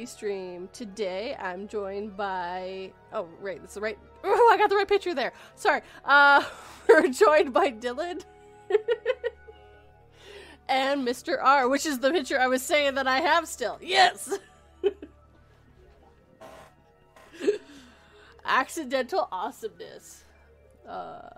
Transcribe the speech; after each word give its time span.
coffee 0.00 0.06
stream. 0.06 0.68
Today 0.72 1.36
I'm 1.38 1.68
joined 1.68 2.16
by 2.16 2.90
oh 3.12 3.28
right, 3.40 3.60
that's 3.60 3.74
the 3.74 3.80
right 3.82 3.98
oh 4.24 4.50
I 4.52 4.56
got 4.56 4.70
the 4.70 4.76
right 4.76 4.88
picture 4.88 5.14
there. 5.14 5.32
Sorry. 5.56 5.82
Uh 6.04 6.42
we're 6.88 7.08
joined 7.08 7.52
by 7.52 7.70
Dylan 7.70 8.24
and 10.68 11.06
Mr. 11.06 11.36
R, 11.42 11.68
which 11.68 11.84
is 11.84 11.98
the 11.98 12.10
picture 12.10 12.40
I 12.40 12.46
was 12.46 12.62
saying 12.62 12.94
that 12.94 13.06
I 13.06 13.20
have 13.20 13.46
still. 13.46 13.78
Yes. 13.82 14.38
Accidental 18.44 19.28
awesomeness. 19.30 20.24
Uh 20.88 21.28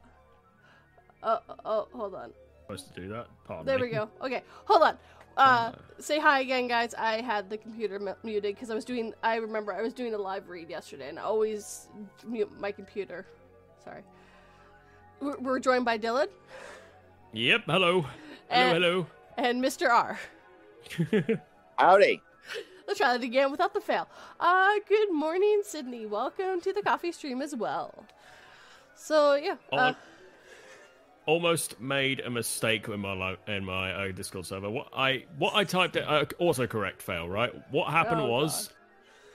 Oh, 1.24 1.38
oh, 1.64 1.86
hold 1.92 2.16
on. 2.16 2.33
Supposed 2.62 2.92
to 2.94 3.00
do 3.00 3.08
that. 3.11 3.28
Pardon 3.45 3.64
There 3.64 3.78
me. 3.78 3.83
we 3.86 3.90
go. 3.90 4.08
Okay, 4.22 4.42
hold 4.64 4.83
on. 4.83 4.98
Uh, 5.37 5.73
say 5.98 6.19
hi 6.19 6.41
again, 6.41 6.69
guys. 6.69 6.95
I 6.95 7.20
had 7.20 7.48
the 7.48 7.57
computer 7.57 7.98
mu- 7.98 8.15
muted 8.23 8.55
because 8.55 8.70
I 8.70 8.75
was 8.75 8.85
doing. 8.85 9.15
I 9.23 9.37
remember 9.37 9.73
I 9.73 9.83
was 9.83 9.93
doing 9.93 10.15
a 10.15 10.19
live 10.19 10.48
read 10.48 10.69
yesterday, 10.70 11.09
and 11.09 11.19
I 11.19 11.23
always 11.23 11.89
mute 12.27 12.51
my 12.61 12.70
computer. 12.73 13.27
Sorry. 13.85 14.03
We're, 15.20 15.39
we're 15.39 15.59
joined 15.61 15.85
by 15.85 15.98
Dylan 15.98 16.27
Yep. 17.33 17.63
Hello. 17.67 18.03
Hello. 18.03 18.07
And- 18.51 18.73
hello. 18.73 19.07
and 19.39 19.65
Mr. 19.65 19.89
R. 19.89 20.19
Howdy. 21.79 22.20
Let's 22.87 22.99
try 22.99 23.13
that 23.17 23.23
again 23.25 23.51
without 23.51 23.73
the 23.73 23.81
fail. 23.81 24.09
Uh, 24.41 24.73
good 24.89 25.13
morning, 25.13 25.63
Sydney. 25.64 26.05
Welcome 26.07 26.61
to 26.61 26.73
the 26.73 26.83
coffee 26.83 27.13
stream 27.13 27.41
as 27.41 27.55
well. 27.55 28.05
So 28.95 29.35
yeah, 29.35 29.57
uh, 29.73 29.77
Al- 29.77 29.97
Almost 31.24 31.80
made 31.80 32.20
a 32.20 32.30
mistake 32.30 32.88
in 32.88 32.98
my 33.00 33.12
lo- 33.12 33.36
in 33.46 33.64
my 33.64 33.92
uh, 33.92 34.12
Discord 34.12 34.44
server. 34.46 34.68
What 34.68 34.88
I 34.96 35.24
what 35.38 35.55
I 35.55 35.64
typed 35.64 35.94
it 35.96 36.05
uh, 36.06 36.24
autocorrect 36.40 37.00
fail 37.00 37.28
right. 37.28 37.52
What 37.70 37.90
happened 37.92 38.22
Oh, 38.22 38.28
was 38.28 38.70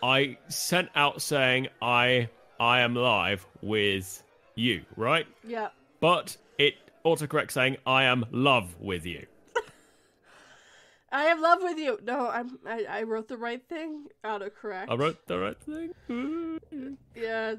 I 0.04 0.38
sent 0.50 0.90
out 0.96 1.22
saying 1.22 1.70
I 1.82 2.28
I 2.60 2.82
am 2.82 2.94
live 2.94 3.46
with 3.62 4.22
you 4.56 4.84
right, 4.98 5.28
yeah. 5.46 5.70
but 6.02 6.36
it 6.58 6.76
autocorrect 7.06 7.52
saying 7.52 7.78
I 7.86 8.04
am 8.04 8.26
love 8.32 8.76
with 8.82 9.06
you. 9.06 9.26
I 11.12 11.26
am 11.26 11.42
love 11.42 11.60
with 11.62 11.78
you. 11.78 12.00
No, 12.04 12.28
I'm. 12.28 12.60
I, 12.68 12.84
I 12.90 13.04
wrote 13.04 13.30
the 13.30 13.38
right 13.38 13.64
thing. 13.70 14.08
Autocorrect. 14.26 14.90
I 14.90 14.96
wrote 14.96 15.26
the 15.26 15.40
right 15.40 15.62
thing. 15.62 16.98
Yeah. 17.16 17.56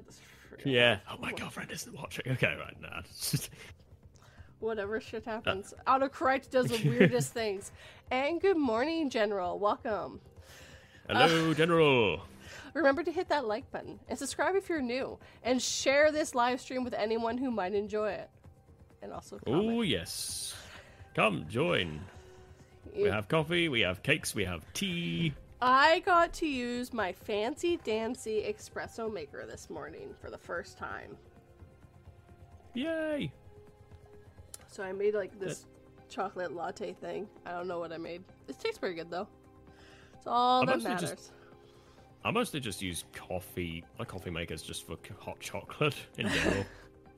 Yeah. 0.65 0.99
Oh, 1.11 1.17
my 1.19 1.33
girlfriend 1.33 1.71
isn't 1.71 1.97
watching. 1.97 2.31
Okay, 2.33 2.57
right 2.59 2.77
now. 2.83 3.01
whatever 4.61 5.01
shit 5.01 5.27
uh. 5.27 5.33
happens. 5.33 5.75
Autocorrect 5.87 6.51
does 6.51 6.67
the 6.67 6.89
weirdest 6.89 7.33
things. 7.33 7.73
And 8.11 8.41
good 8.41 8.57
morning, 8.57 9.11
General. 9.11 9.59
Welcome. 9.59 10.21
Hello, 11.09 11.51
uh, 11.51 11.55
General. 11.55 12.21
Remember 12.75 13.03
to 13.03 13.13
hit 13.13 13.29
that 13.29 13.47
like 13.47 13.71
button 13.71 13.99
and 14.09 14.19
subscribe 14.19 14.55
if 14.55 14.69
you're 14.69 14.83
new, 14.83 15.19
and 15.43 15.61
share 15.61 16.13
this 16.13 16.35
live 16.35 16.61
stream 16.61 16.85
with 16.85 16.95
anyone 16.95 17.39
who 17.39 17.51
might 17.51 17.75
enjoy 17.75 18.11
it. 18.11 18.31
And 19.03 19.13
also 19.13 19.39
Oh 19.47 19.83
yes. 19.83 20.55
Come 21.15 21.47
join. 21.49 22.01
We 22.95 23.05
have 23.05 23.29
coffee, 23.29 23.69
we 23.69 23.81
have 23.81 24.03
cakes, 24.03 24.35
we 24.35 24.45
have 24.45 24.65
tea. 24.73 25.35
I 25.61 26.01
got 26.01 26.33
to 26.35 26.47
use 26.47 26.93
my 26.93 27.13
fancy 27.13 27.79
dancy 27.79 28.45
espresso 28.49 29.13
maker 29.13 29.45
this 29.47 29.69
morning 29.69 30.15
for 30.21 30.31
the 30.31 30.39
first 30.39 30.79
time. 30.79 31.17
Yay! 32.75 33.33
So 34.71 34.83
I 34.83 34.93
made 34.93 35.15
like 35.15 35.39
this 35.39 35.67
chocolate 36.09 36.55
latte 36.55 36.93
thing. 36.95 37.27
I 37.47 37.53
don't 37.53 37.69
know 37.69 37.79
what 37.79 37.93
I 37.93 37.99
made. 37.99 38.23
It 38.49 38.59
tastes 38.61 38.79
pretty 38.79 38.95
good 38.97 39.11
though. 39.11 39.27
It's 40.17 40.27
all 40.27 40.63
I 40.63 40.67
that 40.67 40.83
matters. 40.83 41.11
just- 41.11 41.33
I 42.25 42.31
mostly 42.33 42.59
just 42.59 42.83
use 42.83 43.05
coffee, 43.15 43.85
my 43.99 44.05
coffee 44.05 44.31
makers 44.31 44.61
just 44.63 44.87
for 44.87 44.97
hot 45.21 45.39
chocolate 45.41 45.95
in 46.19 46.29
general. 46.29 46.67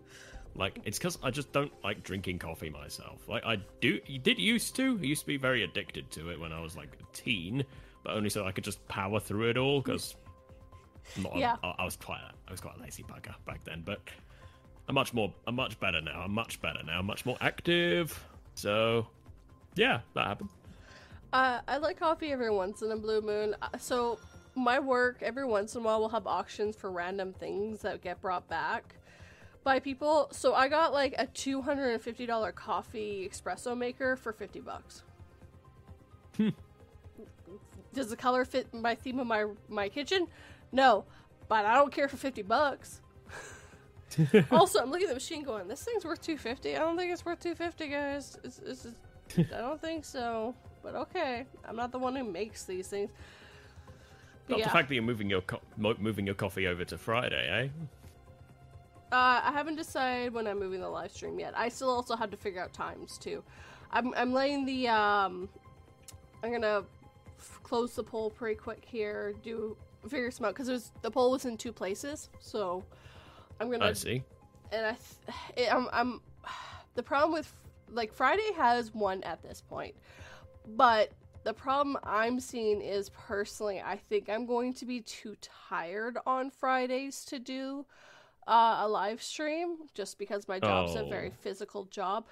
like 0.54 0.78
it's 0.84 0.98
because 0.98 1.18
I 1.22 1.30
just 1.30 1.52
don't 1.52 1.72
like 1.82 2.02
drinking 2.02 2.38
coffee 2.38 2.68
myself. 2.70 3.26
Like 3.26 3.44
I 3.44 3.56
do, 3.80 3.98
did 4.22 4.38
used 4.38 4.76
to. 4.76 4.98
I 5.00 5.04
used 5.04 5.22
to 5.22 5.26
be 5.26 5.38
very 5.38 5.62
addicted 5.64 6.10
to 6.12 6.30
it 6.30 6.38
when 6.38 6.52
I 6.52 6.60
was 6.60 6.76
like 6.76 6.90
a 7.00 7.16
teen, 7.16 7.64
but 8.04 8.14
only 8.14 8.28
so 8.28 8.44
I 8.46 8.52
could 8.52 8.62
just 8.64 8.86
power 8.88 9.18
through 9.20 9.50
it 9.50 9.56
all 9.56 9.80
because. 9.80 10.14
Yeah. 11.34 11.56
I, 11.64 11.74
I 11.80 11.84
was 11.84 11.96
quite 11.96 12.20
a, 12.20 12.30
I 12.46 12.50
was 12.52 12.60
quite 12.60 12.76
a 12.78 12.82
lazy 12.82 13.02
bugger 13.02 13.34
back 13.44 13.64
then, 13.64 13.82
but 13.84 14.00
I'm 14.90 14.94
much 14.94 15.14
more 15.14 15.32
I'm 15.46 15.54
much 15.54 15.78
better 15.78 16.00
now. 16.00 16.22
I'm 16.22 16.32
much 16.34 16.60
better 16.60 16.82
now. 16.82 16.98
I'm 16.98 17.06
much 17.06 17.24
more 17.24 17.36
active. 17.40 18.26
So, 18.56 19.06
yeah, 19.76 20.00
that 20.14 20.26
happened. 20.26 20.50
Uh, 21.32 21.60
I 21.68 21.76
like 21.76 22.00
coffee 22.00 22.32
every 22.32 22.50
once 22.50 22.82
in 22.82 22.90
a 22.90 22.96
blue 22.96 23.20
moon. 23.20 23.54
Uh, 23.62 23.78
So 23.78 24.18
my 24.56 24.80
work 24.80 25.18
every 25.22 25.44
once 25.44 25.76
in 25.76 25.82
a 25.82 25.84
while 25.84 26.00
will 26.00 26.08
have 26.08 26.26
auctions 26.26 26.74
for 26.74 26.90
random 26.90 27.32
things 27.32 27.82
that 27.82 28.02
get 28.02 28.20
brought 28.20 28.48
back 28.48 28.96
by 29.62 29.78
people. 29.78 30.26
So 30.32 30.54
I 30.54 30.66
got 30.66 30.92
like 30.92 31.14
a 31.18 31.26
two 31.26 31.62
hundred 31.62 31.90
and 31.90 32.02
fifty 32.02 32.26
dollar 32.26 32.50
coffee 32.50 33.30
espresso 33.32 33.78
maker 33.78 34.16
for 34.16 34.32
fifty 34.32 34.58
bucks. 34.58 35.04
Does 37.94 38.10
the 38.10 38.16
color 38.16 38.44
fit 38.44 38.74
my 38.74 38.96
theme 38.96 39.20
of 39.20 39.28
my 39.28 39.46
my 39.68 39.88
kitchen? 39.88 40.26
No, 40.72 41.04
but 41.46 41.64
I 41.64 41.76
don't 41.76 41.92
care 41.92 42.08
for 42.08 42.16
fifty 42.16 42.42
bucks. 42.42 43.00
also, 44.50 44.80
I'm 44.80 44.90
looking 44.90 45.06
at 45.06 45.10
the 45.10 45.14
machine 45.14 45.42
going, 45.42 45.68
this 45.68 45.82
thing's 45.82 46.04
worth 46.04 46.20
250. 46.20 46.76
I 46.76 46.78
don't 46.78 46.96
think 46.96 47.12
it's 47.12 47.24
worth 47.24 47.40
250, 47.40 47.88
guys. 47.88 48.38
It's, 48.44 48.58
it's, 48.58 48.86
it's, 49.36 49.52
I 49.54 49.60
don't 49.60 49.80
think 49.80 50.04
so. 50.04 50.54
But 50.82 50.94
okay, 50.94 51.46
I'm 51.64 51.76
not 51.76 51.92
the 51.92 51.98
one 51.98 52.16
who 52.16 52.24
makes 52.24 52.64
these 52.64 52.88
things. 52.88 53.10
But 54.46 54.54
Not 54.54 54.58
yeah, 54.60 54.64
the 54.64 54.70
fact 54.70 54.88
that 54.88 54.94
you're 54.94 55.04
moving 55.04 55.28
your 55.30 55.42
co- 55.42 55.60
moving 55.76 56.26
your 56.26 56.34
coffee 56.34 56.66
over 56.66 56.84
to 56.84 56.98
Friday, 56.98 57.48
eh? 57.48 57.68
uh, 59.12 59.40
I 59.44 59.52
haven't 59.52 59.76
decided 59.76 60.32
when 60.32 60.46
I'm 60.46 60.58
moving 60.58 60.80
the 60.80 60.88
live 60.88 61.12
stream 61.12 61.38
yet. 61.38 61.52
I 61.56 61.68
still 61.68 61.90
also 61.90 62.16
have 62.16 62.30
to 62.30 62.36
figure 62.36 62.62
out 62.62 62.72
times 62.72 63.18
too. 63.18 63.42
I'm 63.92 64.14
I'm 64.14 64.32
laying 64.32 64.64
the 64.64 64.88
um, 64.88 65.48
I'm 66.42 66.52
gonna 66.52 66.84
f- 67.38 67.60
close 67.62 67.94
the 67.94 68.02
poll 68.04 68.30
pretty 68.30 68.54
quick 68.54 68.84
here. 68.86 69.34
Do 69.42 69.76
figure 70.08 70.30
some 70.30 70.46
out 70.46 70.54
because 70.54 70.92
the 71.02 71.10
poll 71.10 71.32
was 71.32 71.44
in 71.44 71.56
two 71.56 71.72
places, 71.72 72.30
so 72.40 72.84
I'm 73.60 73.70
gonna 73.70 73.86
I 73.86 73.92
see. 73.92 74.22
and 74.72 74.86
I, 74.86 74.90
th- 74.92 75.36
it, 75.68 75.72
I'm, 75.74 75.88
I'm, 75.92 76.20
the 76.94 77.02
problem 77.02 77.32
with 77.32 77.52
like 77.92 78.12
Friday 78.12 78.52
has 78.56 78.94
one 78.94 79.22
at 79.24 79.42
this 79.42 79.60
point, 79.60 79.94
but 80.76 81.12
the 81.44 81.54
problem 81.54 81.96
I'm 82.04 82.38
seeing 82.40 82.80
is 82.82 83.10
personally, 83.10 83.80
I 83.84 83.96
think 83.96 84.28
I'm 84.28 84.46
going 84.46 84.74
to 84.74 84.84
be 84.86 85.00
too 85.00 85.36
tired 85.68 86.18
on 86.26 86.50
Fridays 86.50 87.24
to 87.26 87.38
do 87.38 87.86
uh, 88.46 88.78
a 88.80 88.88
live 88.88 89.22
stream 89.22 89.76
just 89.94 90.18
because 90.18 90.46
my 90.48 90.58
job's 90.60 90.94
a 90.96 91.04
very 91.04 91.28
Oh. 91.30 91.38
physical 91.40 91.84
job. 91.86 92.26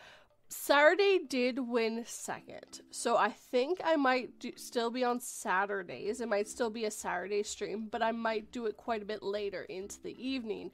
Saturday 0.50 1.20
did 1.28 1.58
win 1.58 2.04
second, 2.06 2.80
so 2.90 3.16
I 3.18 3.30
think 3.30 3.80
I 3.84 3.96
might 3.96 4.38
do, 4.38 4.52
still 4.56 4.90
be 4.90 5.04
on 5.04 5.20
Saturdays. 5.20 6.20
It 6.22 6.28
might 6.28 6.48
still 6.48 6.70
be 6.70 6.86
a 6.86 6.90
Saturday 6.90 7.42
stream, 7.42 7.88
but 7.90 8.02
I 8.02 8.12
might 8.12 8.50
do 8.50 8.64
it 8.66 8.76
quite 8.78 9.02
a 9.02 9.06
bit 9.06 9.22
later 9.22 9.62
into 9.64 10.00
the 10.02 10.16
evening. 10.26 10.70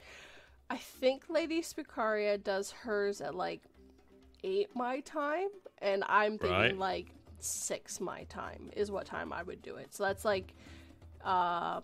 I 0.70 0.76
think 0.76 1.24
Lady 1.28 1.60
Spicaria 1.62 2.42
does 2.42 2.70
hers 2.70 3.20
at 3.20 3.34
like 3.34 3.62
eight 4.42 4.68
my 4.74 5.00
time, 5.00 5.48
and 5.78 6.04
I'm 6.08 6.38
thinking 6.38 6.58
Right. 6.58 6.78
like 6.78 7.06
six 7.38 8.00
my 8.00 8.24
time 8.24 8.70
is 8.74 8.90
what 8.90 9.06
time 9.06 9.32
I 9.32 9.42
would 9.42 9.60
do 9.62 9.76
it. 9.76 9.94
So 9.94 10.04
that's 10.04 10.24
like 10.24 10.54
uh 11.22 11.80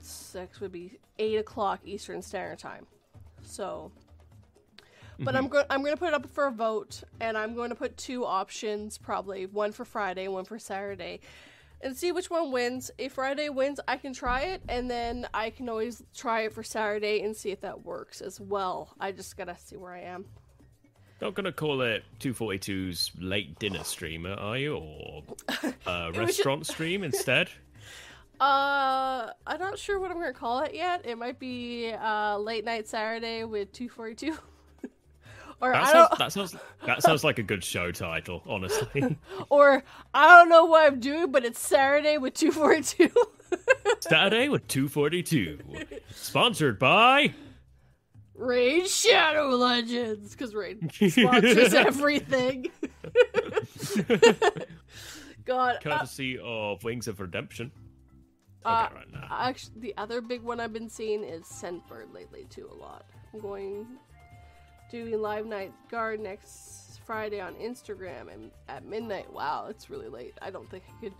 six 0.00 0.60
would 0.60 0.72
be 0.72 0.98
eight 1.18 1.36
o'clock 1.36 1.80
Eastern 1.84 2.22
Standard 2.22 2.58
Time. 2.58 2.86
So 3.42 3.90
but 5.20 5.34
I'm 5.34 5.48
going 5.48 5.64
I'm 5.68 5.80
going 5.82 5.92
to 5.92 5.98
put 5.98 6.08
it 6.08 6.14
up 6.14 6.28
for 6.30 6.46
a 6.46 6.50
vote 6.52 7.02
and 7.20 7.36
I'm 7.36 7.54
going 7.54 7.70
to 7.70 7.74
put 7.74 7.96
two 7.96 8.24
options 8.24 8.96
probably, 8.98 9.46
one 9.46 9.72
for 9.72 9.84
Friday, 9.84 10.28
one 10.28 10.44
for 10.44 10.58
Saturday. 10.58 11.20
And 11.80 11.96
see 11.96 12.10
which 12.10 12.28
one 12.28 12.50
wins. 12.50 12.90
If 12.98 13.12
Friday 13.12 13.48
wins, 13.50 13.78
I 13.86 13.96
can 13.96 14.12
try 14.12 14.40
it 14.42 14.62
and 14.68 14.90
then 14.90 15.28
I 15.32 15.50
can 15.50 15.68
always 15.68 16.02
try 16.14 16.42
it 16.42 16.52
for 16.52 16.62
Saturday 16.64 17.22
and 17.22 17.36
see 17.36 17.50
if 17.50 17.60
that 17.60 17.84
works 17.84 18.20
as 18.20 18.40
well. 18.40 18.94
I 18.98 19.12
just 19.12 19.36
got 19.36 19.44
to 19.44 19.56
see 19.56 19.76
where 19.76 19.92
I 19.92 20.00
am. 20.00 20.24
Not 21.20 21.34
gonna 21.34 21.50
call 21.50 21.80
it 21.80 22.04
242's 22.20 23.10
late 23.18 23.58
dinner 23.58 23.82
streamer, 23.82 24.34
are 24.34 24.56
you, 24.56 24.76
or 24.76 25.24
uh, 25.86 26.12
restaurant 26.14 26.66
stream 26.66 27.02
instead? 27.02 27.50
Uh, 28.40 29.32
I'm 29.48 29.58
not 29.58 29.80
sure 29.80 29.98
what 29.98 30.12
I'm 30.12 30.20
gonna 30.20 30.32
call 30.32 30.60
it 30.60 30.72
yet. 30.72 31.04
It 31.04 31.18
might 31.18 31.40
be 31.40 31.90
uh 31.92 32.38
late 32.38 32.64
night 32.64 32.86
Saturday 32.86 33.42
with 33.42 33.72
242. 33.72 34.38
Or 35.60 35.72
That 35.72 35.82
I 35.82 35.92
sounds, 35.92 36.08
don't, 36.08 36.18
that 36.18 36.32
sounds 36.32 36.56
that 36.86 37.02
sounds 37.04 37.24
like 37.24 37.38
a 37.38 37.42
good 37.42 37.64
show 37.64 37.90
title, 37.90 38.42
honestly. 38.46 39.16
or 39.50 39.82
I 40.14 40.28
don't 40.28 40.48
know 40.48 40.64
what 40.66 40.86
I'm 40.86 41.00
doing, 41.00 41.30
but 41.30 41.44
it's 41.44 41.58
Saturday 41.60 42.18
with 42.18 42.34
242. 42.34 43.10
Saturday 44.00 44.48
with 44.48 44.66
242, 44.68 45.58
sponsored 46.14 46.78
by. 46.78 47.34
Raid 48.34 48.86
Shadow 48.86 49.48
Legends, 49.48 50.30
because 50.30 50.54
Raid 50.54 50.92
sponsors 50.92 51.74
everything. 51.74 52.68
God, 55.44 55.76
uh, 55.76 55.78
Courtesy 55.80 56.38
of 56.38 56.84
Wings 56.84 57.08
of 57.08 57.18
Redemption. 57.18 57.72
Uh, 58.64 58.88
right. 58.94 59.06
Actually, 59.30 59.80
the 59.80 59.94
other 59.96 60.20
big 60.20 60.42
one 60.42 60.60
I've 60.60 60.72
been 60.72 60.90
seeing 60.90 61.24
is 61.24 61.44
Scentbird 61.44 62.12
lately 62.12 62.46
too 62.50 62.68
a 62.70 62.74
lot. 62.74 63.06
I'm 63.32 63.40
going 63.40 63.86
doing 64.90 65.20
live 65.20 65.46
night 65.46 65.72
guard 65.90 66.20
next 66.20 67.00
Friday 67.04 67.40
on 67.40 67.54
Instagram 67.54 68.32
and 68.32 68.50
at 68.68 68.84
midnight. 68.84 69.32
Wow, 69.32 69.66
it's 69.68 69.90
really 69.90 70.08
late. 70.08 70.34
I 70.42 70.50
don't 70.50 70.68
think 70.70 70.84
I 70.88 71.00
could. 71.00 71.14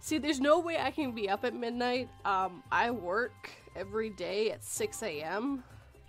See, 0.00 0.18
there's 0.18 0.40
no 0.40 0.60
way 0.60 0.78
I 0.78 0.90
can 0.90 1.12
be 1.12 1.28
up 1.28 1.44
at 1.44 1.54
midnight. 1.54 2.08
Um, 2.24 2.62
I 2.70 2.90
work 2.90 3.50
every 3.74 4.10
day 4.10 4.50
at 4.50 4.62
6 4.62 5.02
a.m. 5.02 5.64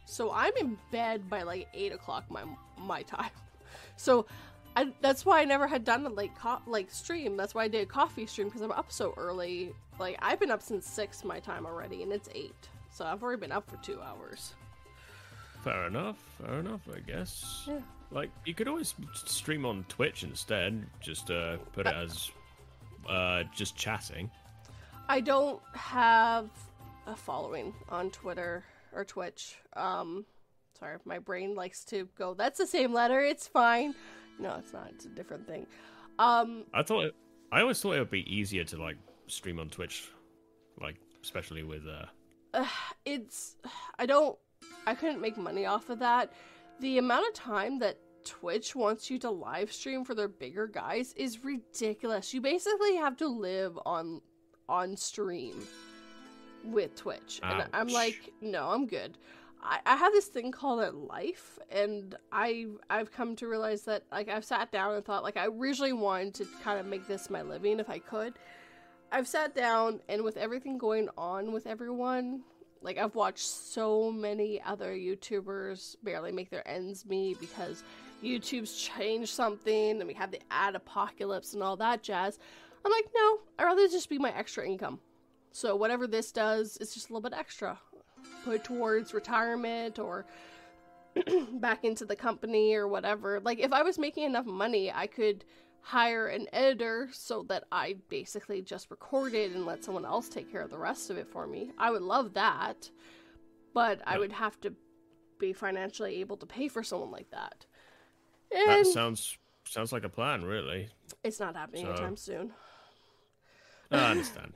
So 0.05 0.31
I'm 0.31 0.51
in 0.59 0.77
bed 0.91 1.29
by 1.29 1.43
like 1.43 1.67
8 1.73 1.93
o'clock 1.93 2.25
my 2.29 2.43
my 2.77 3.01
time. 3.03 3.31
So 3.97 4.25
I, 4.75 4.91
that's 4.99 5.25
why 5.25 5.41
I 5.41 5.45
never 5.45 5.67
had 5.67 5.85
done 5.85 6.05
a 6.05 6.09
late 6.09 6.35
co- 6.37 6.61
like 6.67 6.91
stream. 6.91 7.37
That's 7.37 7.55
why 7.55 7.63
I 7.63 7.67
did 7.69 7.83
a 7.83 7.85
coffee 7.85 8.25
stream 8.25 8.49
because 8.49 8.61
I'm 8.61 8.73
up 8.73 8.91
so 8.91 9.13
early. 9.15 9.73
Like 9.99 10.17
I've 10.21 10.39
been 10.39 10.51
up 10.51 10.61
since 10.61 10.85
six 10.85 11.23
my 11.23 11.39
time 11.39 11.65
already, 11.65 12.03
and 12.03 12.11
it's 12.11 12.27
eight, 12.35 12.67
so 12.91 13.05
I've 13.05 13.23
already 13.23 13.39
been 13.39 13.53
up 13.53 13.69
for 13.69 13.77
two 13.77 14.01
hours. 14.01 14.53
Fair 15.65 15.87
enough. 15.87 16.17
Fair 16.39 16.59
enough. 16.59 16.81
I 16.95 16.99
guess. 16.99 17.63
Yeah. 17.67 17.79
Like 18.11 18.29
you 18.45 18.53
could 18.53 18.67
always 18.67 18.93
stream 19.15 19.65
on 19.65 19.83
Twitch 19.89 20.23
instead. 20.23 20.85
Just 21.01 21.31
uh, 21.31 21.57
put 21.73 21.87
it 21.87 21.95
as 21.95 22.29
uh, 23.09 23.43
just 23.53 23.75
chatting. 23.75 24.29
I 25.09 25.21
don't 25.21 25.59
have 25.73 26.51
a 27.07 27.15
following 27.15 27.73
on 27.89 28.11
Twitter 28.11 28.63
or 28.93 29.03
Twitch. 29.05 29.57
Um, 29.75 30.25
sorry, 30.77 30.97
my 31.03 31.17
brain 31.17 31.55
likes 31.55 31.83
to 31.85 32.07
go. 32.15 32.35
That's 32.35 32.59
the 32.59 32.67
same 32.67 32.93
letter. 32.93 33.21
It's 33.21 33.47
fine. 33.47 33.95
No, 34.37 34.57
it's 34.59 34.71
not. 34.71 34.89
It's 34.91 35.05
a 35.05 35.09
different 35.09 35.47
thing. 35.47 35.65
Um, 36.19 36.65
I 36.75 36.83
thought 36.83 37.05
it, 37.05 37.15
I 37.51 37.61
always 37.61 37.81
thought 37.81 37.95
it 37.95 37.99
would 37.99 38.11
be 38.11 38.31
easier 38.31 38.63
to 38.65 38.77
like 38.77 38.97
stream 39.25 39.59
on 39.59 39.69
Twitch, 39.69 40.11
like 40.79 40.97
especially 41.23 41.63
with 41.63 41.85
uh. 41.87 42.65
it's 43.05 43.55
I 43.97 44.05
don't 44.05 44.37
I 44.85 44.95
couldn't 44.95 45.21
make 45.21 45.37
money 45.37 45.65
off 45.65 45.89
of 45.89 45.99
that. 45.99 46.31
The 46.79 46.97
amount 46.97 47.27
of 47.27 47.33
time 47.33 47.79
that 47.79 47.97
Twitch 48.25 48.75
wants 48.75 49.09
you 49.09 49.17
to 49.19 49.29
live 49.29 49.71
stream 49.71 50.03
for 50.03 50.15
their 50.15 50.27
bigger 50.27 50.67
guys 50.67 51.13
is 51.13 51.43
ridiculous. 51.43 52.33
You 52.33 52.41
basically 52.41 52.95
have 52.95 53.17
to 53.17 53.27
live 53.27 53.77
on 53.85 54.21
on 54.67 54.97
stream 54.97 55.65
with 56.63 56.95
Twitch. 56.95 57.39
And 57.43 57.65
I'm 57.73 57.87
like, 57.87 58.33
no, 58.41 58.69
I'm 58.69 58.87
good. 58.87 59.17
I, 59.61 59.79
I 59.85 59.95
have 59.95 60.11
this 60.11 60.25
thing 60.25 60.51
called 60.51 60.81
a 60.81 60.91
life 60.91 61.57
and 61.69 62.15
I 62.31 62.67
I've 62.89 63.11
come 63.11 63.35
to 63.37 63.47
realize 63.47 63.83
that 63.83 64.03
like 64.11 64.29
I've 64.29 64.45
sat 64.45 64.71
down 64.71 64.93
and 64.93 65.03
thought 65.03 65.23
like 65.23 65.37
I 65.37 65.47
originally 65.47 65.93
wanted 65.93 66.35
to 66.35 66.47
kind 66.63 66.79
of 66.79 66.85
make 66.85 67.07
this 67.07 67.29
my 67.29 67.41
living 67.41 67.79
if 67.79 67.89
I 67.89 67.99
could. 67.99 68.33
I've 69.11 69.27
sat 69.27 69.55
down 69.55 70.01
and 70.09 70.23
with 70.23 70.37
everything 70.37 70.77
going 70.77 71.09
on 71.17 71.51
with 71.51 71.67
everyone, 71.67 72.41
like 72.85 72.97
I've 72.99 73.15
watched 73.15 73.47
so 73.47 74.11
many 74.11 74.61
other 74.61 74.95
YouTubers 74.95 75.95
barely 76.03 76.31
make 76.31 76.51
their 76.51 76.65
ends 76.67 77.05
meet 77.05 77.39
because 77.39 77.83
YouTube's 78.23 78.77
changed 78.77 79.33
something 79.33 79.99
and 79.99 80.07
we 80.07 80.13
have 80.13 80.31
the 80.31 80.39
ad 80.51 80.75
apocalypse 80.75 81.53
and 81.53 81.63
all 81.63 81.75
that 81.77 82.03
jazz. 82.03 82.37
I'm 82.85 82.91
like, 82.91 83.07
no, 83.15 83.39
I'd 83.57 83.65
rather 83.65 83.87
just 83.87 84.07
be 84.07 84.19
my 84.19 84.31
extra 84.37 84.65
income. 84.65 84.99
So 85.51 85.75
whatever 85.75 86.05
this 86.05 86.31
does, 86.31 86.77
it's 86.79 86.93
just 86.93 87.09
a 87.09 87.13
little 87.13 87.27
bit 87.27 87.37
extra. 87.37 87.79
Put 88.43 88.63
towards 88.63 89.13
retirement 89.13 89.97
or 89.97 90.25
back 91.53 91.83
into 91.83 92.05
the 92.05 92.15
company 92.15 92.75
or 92.75 92.87
whatever. 92.87 93.39
Like 93.39 93.59
if 93.59 93.73
I 93.73 93.81
was 93.81 93.97
making 93.97 94.25
enough 94.25 94.45
money, 94.45 94.91
I 94.91 95.07
could 95.07 95.43
hire 95.87 96.25
an 96.27 96.47
editor 96.51 97.07
so 97.13 97.43
that 97.43 97.63
I 97.71 97.95
basically 98.09 98.63
just 98.63 98.89
record 98.89 99.35
it 99.35 99.51
and 99.51 99.67
let 99.67 99.83
someone 99.83 100.03
else 100.03 100.27
take 100.27 100.51
care 100.51 100.61
of 100.61 100.71
the 100.71 100.79
rest 100.79 101.11
of 101.11 101.17
it 101.17 101.27
for 101.27 101.45
me. 101.45 101.73
I 101.77 101.91
would 101.91 102.01
love 102.01 102.33
that, 102.33 102.89
but 103.75 104.01
I 104.07 104.17
would 104.17 104.31
have 104.31 104.59
to 104.61 104.73
be 105.37 105.53
financially 105.53 106.21
able 106.21 106.37
to 106.37 106.47
pay 106.47 106.69
for 106.69 106.81
someone 106.81 107.11
like 107.11 107.29
that. 107.29 107.67
That 108.51 108.87
sounds 108.87 109.37
sounds 109.67 109.91
like 109.91 110.03
a 110.03 110.09
plan, 110.09 110.43
really. 110.43 110.89
it's 111.23 111.39
not 111.39 111.55
happening 111.55 111.85
So- 111.85 111.91
anytime 111.91 112.17
soon. 112.17 112.51
I 113.91 113.97
understand. 114.11 114.53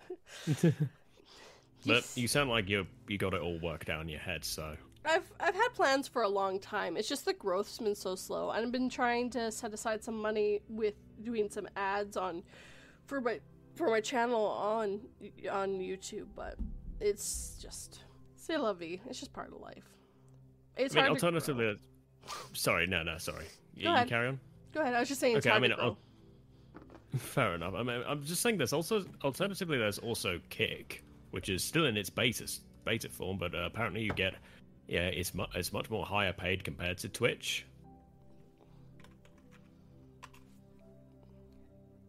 but 1.86 2.04
you 2.16 2.28
sound 2.28 2.50
like 2.50 2.68
you 2.70 2.88
you 3.08 3.20
got 3.20 3.36
it 3.36 3.42
all 3.42 3.60
worked 3.62 3.90
out 3.90 4.02
in 4.02 4.10
your 4.10 4.20
head, 4.20 4.44
so 4.44 4.76
I've 5.06 5.32
I've 5.40 5.54
had 5.54 5.70
plans 5.76 6.08
for 6.08 6.24
a 6.24 6.28
long 6.30 6.60
time. 6.60 6.98
It's 6.98 7.08
just 7.08 7.26
the 7.26 7.34
growth's 7.34 7.78
been 7.78 7.94
so 7.94 8.16
slow. 8.16 8.50
And 8.50 8.66
I've 8.66 8.72
been 8.72 8.90
trying 8.90 9.30
to 9.32 9.52
set 9.52 9.74
aside 9.74 10.04
some 10.04 10.18
money 10.18 10.62
with 10.68 10.96
doing 11.24 11.50
some 11.50 11.68
ads 11.76 12.18
on 12.18 12.44
for 13.06 13.22
my 13.22 13.40
for 13.76 13.90
my 13.90 14.02
channel 14.02 14.46
on 14.46 15.02
on 15.52 15.80
YouTube, 15.80 16.28
but 16.36 16.56
it's 17.00 17.58
just 17.62 18.04
c'est 18.36 18.58
la 18.58 18.74
vie. 18.74 19.00
It's 19.08 19.20
just 19.20 19.34
part 19.34 19.52
of 19.54 19.62
life. 19.62 19.84
It's 20.78 20.96
I 20.96 21.00
mean, 21.00 21.06
hard 21.06 21.24
alternatively, 21.24 21.78
sorry, 22.54 22.88
no, 22.88 23.04
no, 23.04 23.18
sorry. 23.18 23.46
Go 23.76 23.82
you 23.82 23.90
ahead. 23.90 24.08
carry 24.08 24.28
on. 24.30 24.40
Go 24.74 24.82
ahead. 24.82 24.94
I 24.94 25.00
was 25.00 25.10
just 25.10 25.20
saying 25.20 25.38
it's 25.38 25.46
Okay, 25.46 25.56
I 25.56 25.60
mean. 25.60 25.74
Fair 27.18 27.56
enough. 27.56 27.74
I 27.74 27.82
mean, 27.82 28.04
I'm 28.08 28.24
just 28.24 28.42
saying 28.42 28.58
there's 28.58 28.74
also 28.74 29.04
alternatively 29.24 29.80
there's 29.80 29.98
also 29.98 30.40
Kick, 30.50 31.04
which 31.32 31.50
is 31.50 31.64
still 31.64 31.86
in 31.86 31.98
its 31.98 32.10
beta 32.10 32.48
beta 32.86 33.10
form, 33.10 33.38
but 33.38 33.56
uh, 33.56 33.64
apparently 33.66 34.02
you 34.04 34.14
get 34.14 34.36
yeah, 34.88 35.08
it's 35.08 35.34
mu- 35.34 35.46
it's 35.56 35.72
much 35.72 35.90
more 35.90 36.06
higher 36.06 36.34
paid 36.34 36.64
compared 36.64 36.98
to 37.00 37.10
Twitch. 37.10 37.66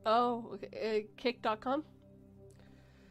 Oh, 0.06 0.50
okay. 0.54 1.04
Uh, 1.06 1.12
kick.com? 1.16 1.84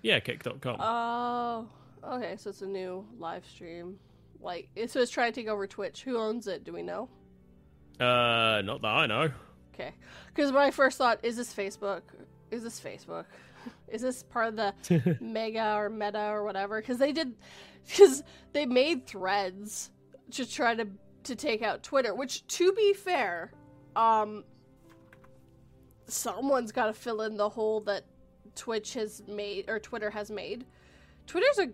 Yeah, 0.02 0.20
Kick.com. 0.20 0.78
Oh, 0.80 1.68
okay. 2.04 2.36
So 2.38 2.50
it's 2.50 2.62
a 2.62 2.68
new 2.68 3.06
live 3.18 3.46
stream. 3.46 3.98
Like, 4.42 4.70
so 4.88 5.02
it's 5.02 5.12
trying 5.12 5.34
to 5.34 5.42
take 5.42 5.50
over 5.50 5.68
Twitch. 5.68 6.04
Who 6.04 6.18
owns 6.18 6.48
it? 6.48 6.64
Do 6.64 6.72
we 6.74 6.82
know? 6.82 7.10
uh, 8.00 8.62
not 8.64 8.82
that 8.82 8.88
I 8.88 9.06
know. 9.08 9.30
Okay. 9.74 9.94
Because 10.34 10.52
my 10.54 10.72
first 10.72 10.98
thought, 10.98 11.20
is 11.24 11.36
this 11.36 11.54
Facebook? 11.54 12.02
Is 12.52 12.64
this 12.64 12.80
Facebook? 12.80 13.26
Is 13.90 14.02
this 14.02 14.24
part 14.24 14.48
of 14.48 14.56
the 14.56 15.18
Mega 15.22 15.74
or 15.76 15.90
Meta 15.90 16.28
or 16.30 16.44
whatever? 16.46 16.80
Because 16.80 16.98
they 16.98 17.12
did, 17.12 17.34
because 17.86 18.24
they 18.54 18.66
made 18.66 19.06
threads 19.06 19.92
to 20.32 20.50
try 20.50 20.76
to 20.76 20.88
to 21.24 21.36
take 21.36 21.62
out 21.62 21.84
Twitter. 21.84 22.16
Which, 22.16 22.48
to 22.48 22.72
be 22.72 22.94
fair, 22.94 23.52
um, 23.98 24.46
someone's 26.12 26.72
got 26.72 26.88
to 26.88 26.94
fill 26.94 27.22
in 27.22 27.38
the 27.38 27.50
hole 27.50 27.82
that 27.82 28.04
Twitch 28.56 28.94
has 28.94 29.22
made 29.28 29.70
or 29.70 29.80
Twitter 29.80 30.10
has 30.10 30.30
made. 30.30 30.66
Twitter's 31.28 31.60
a 31.60 31.70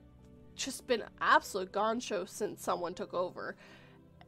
just 0.56 0.88
been 0.88 1.04
absolute 1.20 1.72
gone 1.72 2.00
show 2.00 2.26
since 2.26 2.64
someone 2.64 2.94
took 2.94 3.14
over. 3.14 3.56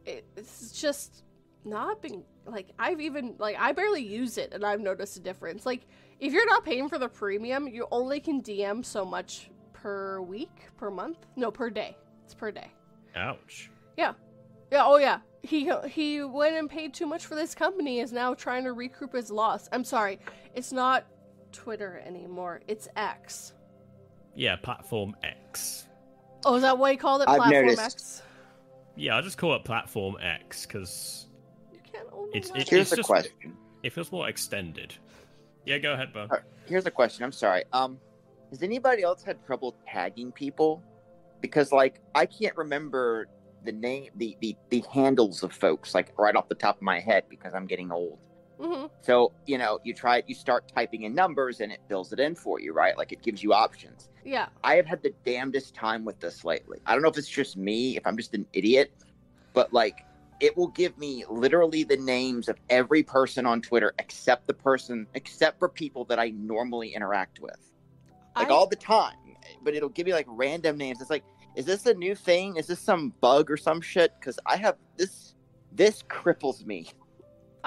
It, 0.06 0.26
it's 0.36 0.80
just 0.80 1.24
not 1.66 2.02
been 2.02 2.24
like 2.46 2.70
I've 2.80 3.02
even 3.02 3.36
like 3.38 3.58
I 3.60 3.72
barely 3.72 4.04
use 4.04 4.38
it 4.38 4.54
and 4.54 4.66
I've 4.66 4.80
noticed 4.80 5.18
a 5.18 5.20
difference. 5.20 5.66
Like 5.66 5.82
if 6.20 6.34
you're 6.34 6.48
not 6.48 6.66
paying 6.66 6.90
for 6.90 6.98
the 6.98 7.08
premium, 7.08 7.68
you 7.68 7.88
only 7.92 8.20
can 8.20 8.42
DM 8.42 8.84
so 8.84 9.06
much 9.06 9.50
per 9.74 10.22
week, 10.22 10.68
per 10.78 10.90
month. 10.90 11.26
No, 11.36 11.52
per 11.52 11.70
day. 11.70 11.96
It's 12.26 12.34
per 12.34 12.52
day. 12.52 12.72
Ouch. 13.16 13.70
Yeah. 13.98 14.14
Yeah, 14.72 14.84
oh 14.86 14.98
yeah. 14.98 15.20
He 15.44 15.72
he 15.88 16.24
went 16.24 16.56
and 16.56 16.70
paid 16.70 16.94
too 16.94 17.06
much 17.06 17.26
for 17.26 17.36
this 17.36 17.56
company 17.56 18.00
is 18.00 18.12
now 18.12 18.34
trying 18.34 18.64
to 18.66 18.74
recoup 18.74 19.14
his 19.14 19.32
loss. 19.32 19.70
I'm 19.72 19.84
sorry. 19.84 20.20
It's 20.56 20.72
not 20.74 21.06
Twitter 21.52 22.02
anymore. 22.06 22.62
It's 22.68 22.88
X. 22.96 23.54
Yeah, 24.36 24.56
Platform 24.58 25.16
X. 25.24 25.88
Oh, 26.46 26.56
is 26.56 26.62
that 26.64 26.78
why 26.78 26.92
he 26.92 26.98
called 26.98 27.22
it? 27.22 27.30
I've 27.30 27.38
Platform 27.38 27.66
noticed. 27.66 27.82
X? 27.82 28.22
Yeah, 28.96 29.18
I 29.18 29.22
just 29.22 29.38
call 29.38 29.56
it 29.56 29.64
Platform 29.64 30.18
X 30.22 30.66
because 30.66 31.28
You 31.72 31.80
can't 31.92 32.08
own 32.12 32.30
It's- 32.34 32.52
it- 32.56 32.70
Here's 32.70 32.92
a 32.92 32.98
just- 32.98 33.08
question. 33.08 33.56
it 33.84 33.94
feels 33.94 34.12
more 34.12 34.28
extended. 34.28 34.94
Yeah, 35.66 35.78
go 35.80 35.94
ahead, 35.94 36.14
Bo. 36.14 36.28
Uh, 36.30 36.38
Here's 36.66 36.86
a 36.86 36.92
question. 36.92 37.24
I'm 37.24 37.32
sorry. 37.32 37.64
Um, 37.74 38.00
has 38.50 38.62
anybody 38.64 39.04
else 39.04 39.24
had 39.24 39.44
trouble 39.46 39.76
tagging 39.88 40.32
people? 40.32 40.84
Because 41.42 41.72
like 41.72 42.02
I 42.16 42.26
can't 42.26 42.56
remember 42.58 43.28
the 43.68 43.72
name, 43.74 44.10
the 44.16 44.36
the 44.42 44.56
the 44.70 44.84
handles 44.92 45.44
of 45.44 45.54
folks 45.54 45.94
like 45.94 46.18
right 46.18 46.36
off 46.36 46.48
the 46.50 46.56
top 46.56 46.78
of 46.78 46.82
my 46.82 47.00
head 47.00 47.24
because 47.30 47.54
I'm 47.54 47.68
getting 47.68 47.92
old. 47.92 48.18
Mhm. 48.60 48.90
So 49.02 49.34
you 49.46 49.58
know, 49.60 49.80
you 49.84 49.94
try, 49.94 50.24
you 50.26 50.34
start 50.34 50.72
typing 50.74 51.04
in 51.04 51.14
numbers 51.14 51.60
and 51.60 51.72
it 51.72 51.80
fills 51.88 52.12
it 52.14 52.20
in 52.20 52.34
for 52.34 52.60
you, 52.60 52.74
right? 52.74 52.98
Like 52.98 53.12
it 53.12 53.22
gives 53.22 53.44
you 53.44 53.54
options. 53.54 54.10
Yeah. 54.26 54.48
I 54.64 54.76
have 54.76 54.88
had 54.88 55.04
the 55.04 55.14
damnedest 55.26 55.76
time 55.76 56.04
with 56.06 56.20
this 56.20 56.44
lately. 56.44 56.80
I 56.88 56.94
don't 56.94 57.04
know 57.04 57.10
if 57.10 57.18
it's 57.18 57.28
just 57.30 57.56
me, 57.58 57.98
if 57.98 58.08
I'm 58.08 58.18
just 58.18 58.34
an 58.34 58.48
idiot, 58.54 58.92
but 59.54 59.72
like 59.74 60.04
it 60.40 60.56
will 60.58 60.68
give 60.70 60.98
me 60.98 61.24
literally 61.30 61.84
the 61.84 61.98
names 61.98 62.48
of 62.48 62.58
every 62.70 63.04
person 63.04 63.46
on 63.46 63.62
Twitter 63.62 63.94
except 64.00 64.48
the 64.48 64.54
person, 64.54 65.06
except 65.14 65.60
for 65.60 65.68
people 65.68 66.06
that 66.06 66.20
I 66.20 66.30
normally 66.30 66.94
interact 66.96 67.40
with, 67.40 67.72
like 68.36 68.50
I- 68.50 68.54
all 68.54 68.68
the 68.68 68.76
time. 68.76 69.16
But 69.64 69.76
it'll 69.76 69.90
give 69.90 70.06
me 70.06 70.14
like 70.14 70.26
random 70.30 70.78
names. 70.78 71.00
It's 71.02 71.10
like, 71.10 71.24
is 71.58 71.66
this 71.66 71.88
a 71.88 71.94
new 71.96 72.14
thing? 72.14 72.58
Is 72.58 72.68
this 72.68 72.80
some 72.80 73.14
bug 73.20 73.50
or 73.50 73.58
some 73.58 73.82
shit? 73.82 74.14
Because 74.20 74.40
I 74.46 74.58
have 74.58 74.78
this. 74.96 75.34
This 75.72 76.04
cripples 76.04 76.64
me. 76.64 76.84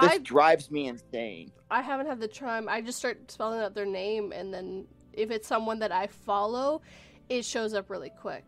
This 0.00 0.12
I 0.12 0.18
drives 0.18 0.70
me 0.70 0.86
insane. 0.86 1.50
I 1.72 1.82
haven't 1.82 2.06
had 2.06 2.20
the 2.20 2.28
time. 2.28 2.68
I 2.68 2.82
just 2.82 2.98
start 2.98 3.30
spelling 3.30 3.58
out 3.60 3.74
their 3.74 3.84
name, 3.84 4.30
and 4.32 4.54
then 4.54 4.86
if 5.12 5.32
it's 5.32 5.48
someone 5.48 5.80
that 5.80 5.90
I 5.90 6.06
follow, 6.06 6.82
it 7.28 7.44
shows 7.44 7.74
up 7.74 7.90
really 7.90 8.10
quick 8.10 8.44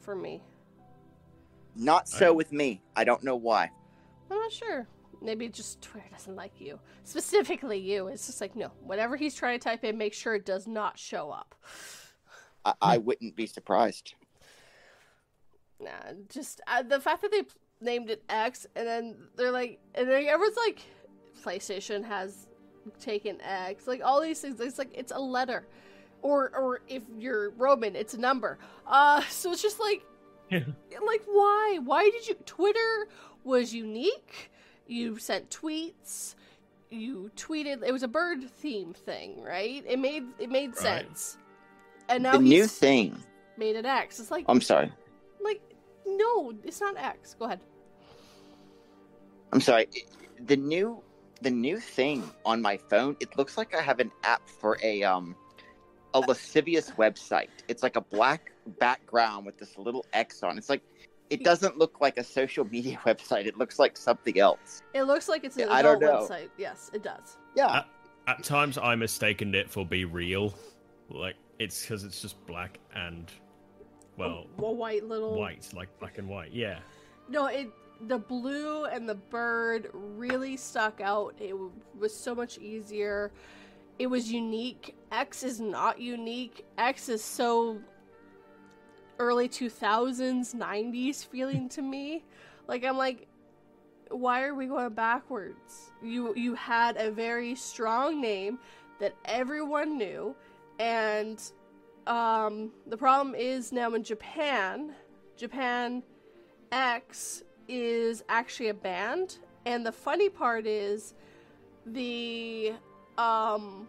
for 0.00 0.16
me. 0.16 0.42
Not 1.76 2.08
so 2.08 2.28
Alright. 2.28 2.36
with 2.36 2.52
me. 2.52 2.80
I 2.96 3.04
don't 3.04 3.22
know 3.22 3.36
why. 3.36 3.70
I'm 4.30 4.38
not 4.38 4.50
sure. 4.50 4.88
Maybe 5.20 5.46
just 5.48 5.82
Twitter 5.82 6.08
doesn't 6.10 6.36
like 6.36 6.58
you. 6.58 6.80
Specifically 7.04 7.78
you. 7.78 8.08
It's 8.08 8.26
just 8.26 8.40
like, 8.40 8.56
no, 8.56 8.70
whatever 8.80 9.16
he's 9.16 9.34
trying 9.34 9.58
to 9.58 9.62
type 9.62 9.84
in, 9.84 9.98
make 9.98 10.14
sure 10.14 10.34
it 10.34 10.46
does 10.46 10.66
not 10.66 10.98
show 10.98 11.30
up. 11.30 11.54
I, 12.64 12.72
I 12.80 12.98
wouldn't 12.98 13.36
be 13.36 13.46
surprised. 13.46 14.14
Nah, 15.84 16.12
just 16.30 16.60
uh, 16.66 16.82
the 16.82 17.00
fact 17.00 17.22
that 17.22 17.30
they 17.30 17.42
p- 17.42 17.50
named 17.80 18.10
it 18.10 18.22
X 18.28 18.66
and 18.74 18.86
then 18.86 19.16
they're 19.36 19.50
like, 19.50 19.78
and 19.94 20.08
then 20.08 20.24
everyone's 20.26 20.56
like, 20.56 20.80
PlayStation 21.44 22.04
has 22.04 22.46
taken 23.00 23.40
X. 23.42 23.86
Like 23.86 24.02
all 24.02 24.20
these 24.20 24.40
things, 24.40 24.60
it's 24.60 24.78
like, 24.78 24.90
it's 24.94 25.12
a 25.14 25.18
letter. 25.20 25.66
Or, 26.22 26.50
or 26.56 26.80
if 26.88 27.02
you're 27.18 27.50
Roman, 27.50 27.94
it's 27.96 28.14
a 28.14 28.18
number. 28.20 28.58
Uh, 28.86 29.20
so 29.28 29.52
it's 29.52 29.62
just 29.62 29.78
like, 29.80 30.02
Yeah. 30.50 30.60
like 31.06 31.22
why? 31.26 31.78
Why 31.84 32.04
did 32.10 32.26
you? 32.28 32.34
Twitter 32.46 33.08
was 33.44 33.74
unique. 33.74 34.50
You 34.86 35.18
sent 35.18 35.50
tweets. 35.50 36.34
You 36.90 37.30
tweeted. 37.36 37.82
It 37.86 37.92
was 37.92 38.02
a 38.02 38.08
bird 38.08 38.48
theme 38.48 38.94
thing, 38.94 39.42
right? 39.42 39.84
It 39.86 39.98
made 39.98 40.24
it 40.38 40.50
made 40.50 40.70
Right. 40.70 40.78
sense. 40.78 41.36
And 42.08 42.22
now 42.22 42.32
the 42.32 42.38
new 42.38 42.66
thing. 42.66 43.18
made 43.56 43.76
an 43.76 43.84
X. 43.86 44.20
It's 44.20 44.30
like 44.30 44.44
I'm 44.48 44.60
sorry. 44.60 44.92
Like 46.06 46.16
no, 46.18 46.52
it's 46.64 46.80
not 46.80 46.96
X. 46.96 47.34
Go 47.38 47.46
ahead. 47.46 47.60
I'm 49.52 49.60
sorry. 49.60 49.86
The 50.46 50.56
new 50.56 51.02
the 51.42 51.50
new 51.50 51.78
thing 51.78 52.28
on 52.44 52.60
my 52.62 52.76
phone. 52.76 53.16
It 53.20 53.36
looks 53.36 53.56
like 53.56 53.74
I 53.74 53.82
have 53.82 54.00
an 54.00 54.10
app 54.24 54.48
for 54.48 54.78
a 54.82 55.02
um 55.02 55.36
a 56.14 56.20
lascivious 56.20 56.90
website. 56.92 57.48
It's 57.68 57.82
like 57.82 57.96
a 57.96 58.00
black 58.00 58.52
background 58.78 59.46
with 59.46 59.58
this 59.58 59.76
little 59.78 60.04
X 60.12 60.42
on. 60.42 60.58
It's 60.58 60.68
like 60.68 60.82
it 61.30 61.42
doesn't 61.42 61.78
look 61.78 62.00
like 62.00 62.18
a 62.18 62.24
social 62.24 62.64
media 62.64 62.98
website. 63.06 63.46
It 63.46 63.58
looks 63.58 63.78
like 63.78 63.96
something 63.96 64.38
else. 64.38 64.82
It 64.92 65.04
looks 65.04 65.28
like 65.28 65.44
it's 65.44 65.56
an 65.56 65.68
I 65.68 65.80
adult 65.80 66.00
don't 66.00 66.12
know. 66.12 66.26
website. 66.26 66.50
Yes, 66.58 66.90
it 66.92 67.02
does. 67.02 67.38
Yeah. 67.56 67.84
At 68.26 68.42
times, 68.42 68.78
I 68.78 68.94
mistaken 68.94 69.54
it 69.54 69.70
for 69.70 69.84
BeReal. 69.84 70.54
Like 71.10 71.36
it's 71.58 71.82
because 71.82 72.04
it's 72.04 72.20
just 72.20 72.44
black 72.46 72.78
and 72.94 73.30
well, 74.16 74.46
a, 74.58 74.62
a 74.62 74.72
white 74.72 75.04
little 75.04 75.38
white, 75.38 75.68
like 75.74 75.88
black 75.98 76.18
and 76.18 76.28
white. 76.28 76.52
Yeah. 76.52 76.78
No, 77.28 77.46
it 77.46 77.70
the 78.02 78.18
blue 78.18 78.84
and 78.84 79.08
the 79.08 79.14
bird 79.14 79.90
really 79.92 80.56
stuck 80.56 81.00
out. 81.00 81.34
It 81.38 81.50
w- 81.50 81.72
was 81.98 82.14
so 82.14 82.34
much 82.34 82.58
easier. 82.58 83.32
It 83.98 84.08
was 84.08 84.30
unique. 84.30 84.96
X 85.12 85.42
is 85.42 85.60
not 85.60 86.00
unique. 86.00 86.64
X 86.76 87.08
is 87.08 87.22
so 87.22 87.78
early 89.18 89.48
2000s, 89.48 90.54
90s 90.54 91.26
feeling 91.26 91.68
to 91.70 91.82
me. 91.82 92.24
Like 92.66 92.82
I'm 92.82 92.96
like 92.96 93.28
why 94.10 94.44
are 94.44 94.54
we 94.54 94.66
going 94.66 94.94
backwards? 94.94 95.92
You 96.02 96.34
you 96.34 96.54
had 96.54 96.96
a 96.96 97.10
very 97.10 97.54
strong 97.54 98.20
name 98.20 98.58
that 99.00 99.14
everyone 99.24 99.98
knew 99.98 100.34
and 100.78 101.40
um 102.06 102.70
the 102.86 102.96
problem 102.96 103.34
is 103.34 103.72
now 103.72 103.92
in 103.94 104.02
Japan, 104.02 104.94
Japan 105.36 106.02
X 106.72 107.42
is 107.68 108.22
actually 108.28 108.68
a 108.68 108.74
band, 108.74 109.38
and 109.66 109.84
the 109.86 109.92
funny 109.92 110.28
part 110.28 110.66
is 110.66 111.14
the 111.86 112.72
um 113.18 113.88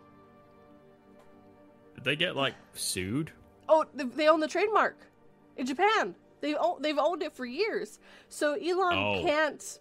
Did 1.96 2.04
they 2.04 2.16
get 2.16 2.36
like 2.36 2.56
sued? 2.74 3.32
oh 3.68 3.86
they 3.94 4.28
own 4.28 4.40
the 4.40 4.48
trademark 4.48 4.98
in 5.58 5.66
Japan. 5.66 6.16
They 6.42 6.54
own, 6.54 6.82
they've 6.82 6.98
owned 7.00 7.24
it 7.24 7.34
for 7.34 7.46
years. 7.46 8.00
So 8.30 8.54
Elon 8.54 8.98
Oh. 8.98 9.22
can't 9.24 9.80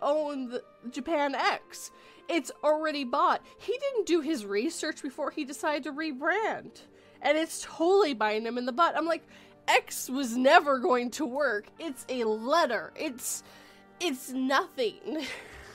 own 0.00 0.48
the 0.48 0.62
Japan 0.90 1.34
X. 1.34 1.90
It's 2.28 2.50
already 2.64 3.04
bought. 3.04 3.42
He 3.58 3.76
didn't 3.78 4.06
do 4.06 4.20
his 4.20 4.46
research 4.46 5.02
before 5.02 5.30
he 5.30 5.44
decided 5.44 5.84
to 5.84 5.92
rebrand. 5.92 6.80
And 7.22 7.36
it's 7.36 7.62
totally 7.62 8.14
biting 8.14 8.46
him 8.46 8.58
in 8.58 8.66
the 8.66 8.72
butt. 8.72 8.96
I'm 8.96 9.06
like, 9.06 9.26
X 9.68 10.08
was 10.08 10.36
never 10.36 10.78
going 10.78 11.10
to 11.12 11.26
work. 11.26 11.66
It's 11.78 12.04
a 12.08 12.24
letter. 12.24 12.92
It's 12.96 13.42
it's 14.00 14.30
nothing. 14.30 15.26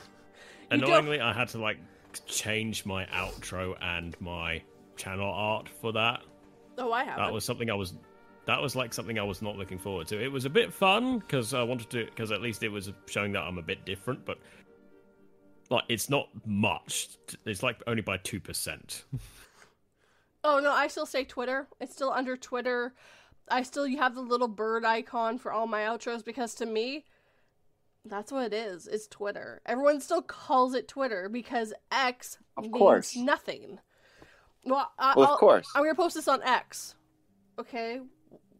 Annoyingly, 0.70 1.20
I 1.20 1.32
had 1.32 1.48
to 1.48 1.58
like 1.58 1.78
change 2.26 2.86
my 2.86 3.04
outro 3.06 3.76
and 3.80 4.18
my 4.20 4.62
channel 4.96 5.30
art 5.30 5.68
for 5.80 5.92
that. 5.92 6.20
oh, 6.78 6.92
I 6.92 7.04
have. 7.04 7.18
That 7.18 7.32
was 7.32 7.44
something 7.44 7.70
I 7.70 7.74
was. 7.74 7.94
That 8.46 8.60
was 8.60 8.74
like 8.74 8.92
something 8.92 9.18
I 9.18 9.22
was 9.22 9.40
not 9.40 9.56
looking 9.56 9.78
forward 9.78 10.08
to. 10.08 10.20
It 10.22 10.32
was 10.32 10.44
a 10.46 10.50
bit 10.50 10.72
fun 10.72 11.18
because 11.20 11.54
I 11.54 11.62
wanted 11.62 11.90
to, 11.90 12.06
because 12.06 12.32
at 12.32 12.40
least 12.40 12.62
it 12.62 12.68
was 12.70 12.90
showing 13.06 13.32
that 13.32 13.42
I'm 13.42 13.58
a 13.58 13.62
bit 13.62 13.84
different. 13.84 14.24
But 14.24 14.38
like, 15.70 15.84
it's 15.88 16.10
not 16.10 16.28
much. 16.44 17.10
It's 17.44 17.62
like 17.62 17.80
only 17.86 18.02
by 18.02 18.16
two 18.16 18.40
percent. 18.40 19.04
Oh 20.44 20.58
no, 20.58 20.72
I 20.72 20.88
still 20.88 21.06
say 21.06 21.24
Twitter. 21.24 21.68
It's 21.80 21.94
still 21.94 22.10
under 22.10 22.36
Twitter. 22.36 22.94
I 23.48 23.62
still 23.62 23.86
you 23.86 23.98
have 23.98 24.14
the 24.14 24.20
little 24.22 24.48
bird 24.48 24.84
icon 24.84 25.38
for 25.38 25.52
all 25.52 25.66
my 25.66 25.80
outros 25.82 26.24
because 26.24 26.54
to 26.56 26.66
me, 26.66 27.04
that's 28.04 28.32
what 28.32 28.44
it 28.44 28.54
is. 28.54 28.86
It's 28.88 29.06
Twitter. 29.06 29.60
Everyone 29.66 30.00
still 30.00 30.22
calls 30.22 30.74
it 30.74 30.88
Twitter 30.88 31.28
because 31.28 31.72
X 31.92 32.38
Of 32.56 32.64
means 32.64 32.76
course. 32.76 33.16
nothing. 33.16 33.78
Well, 34.64 34.90
I, 34.98 35.14
Well, 35.16 35.26
I'll- 35.26 35.34
of 35.34 35.40
course. 35.40 35.68
I'm 35.74 35.82
gonna 35.82 35.94
post 35.94 36.14
this 36.14 36.28
on 36.28 36.42
X. 36.42 36.94
Okay, 37.58 38.00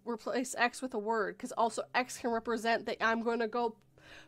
replace 0.04 0.54
X 0.58 0.82
with 0.82 0.94
a 0.94 0.98
word 0.98 1.36
because 1.36 1.52
also 1.52 1.82
X 1.94 2.18
can 2.18 2.30
represent 2.30 2.86
that 2.86 2.98
I'm 3.04 3.22
going 3.22 3.38
to 3.40 3.48
go 3.48 3.76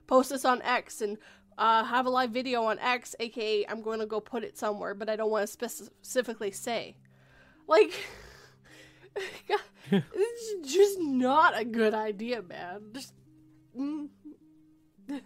post 0.06 0.30
this 0.30 0.44
on 0.46 0.62
X 0.62 1.02
and 1.02 1.18
uh, 1.58 1.84
have 1.84 2.06
a 2.06 2.10
live 2.10 2.30
video 2.30 2.64
on 2.64 2.78
X, 2.78 3.14
aka 3.20 3.66
I'm 3.68 3.82
going 3.82 4.00
to 4.00 4.06
go 4.06 4.20
put 4.20 4.42
it 4.42 4.56
somewhere, 4.56 4.94
but 4.94 5.08
I 5.10 5.16
don't 5.16 5.30
want 5.30 5.46
to 5.46 5.68
specifically 5.68 6.50
say. 6.50 6.96
Like, 7.66 7.92
God, 9.48 9.60
it's 9.90 10.72
just 10.74 10.98
not 11.00 11.58
a 11.58 11.64
good 11.64 11.94
idea, 11.94 12.42
man. 12.42 12.82
Just 12.92 13.14
mm. 13.78 14.08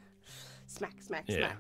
smack, 0.67 0.95
smack, 1.01 1.25
Yeah. 1.29 1.37
smack. 1.37 1.57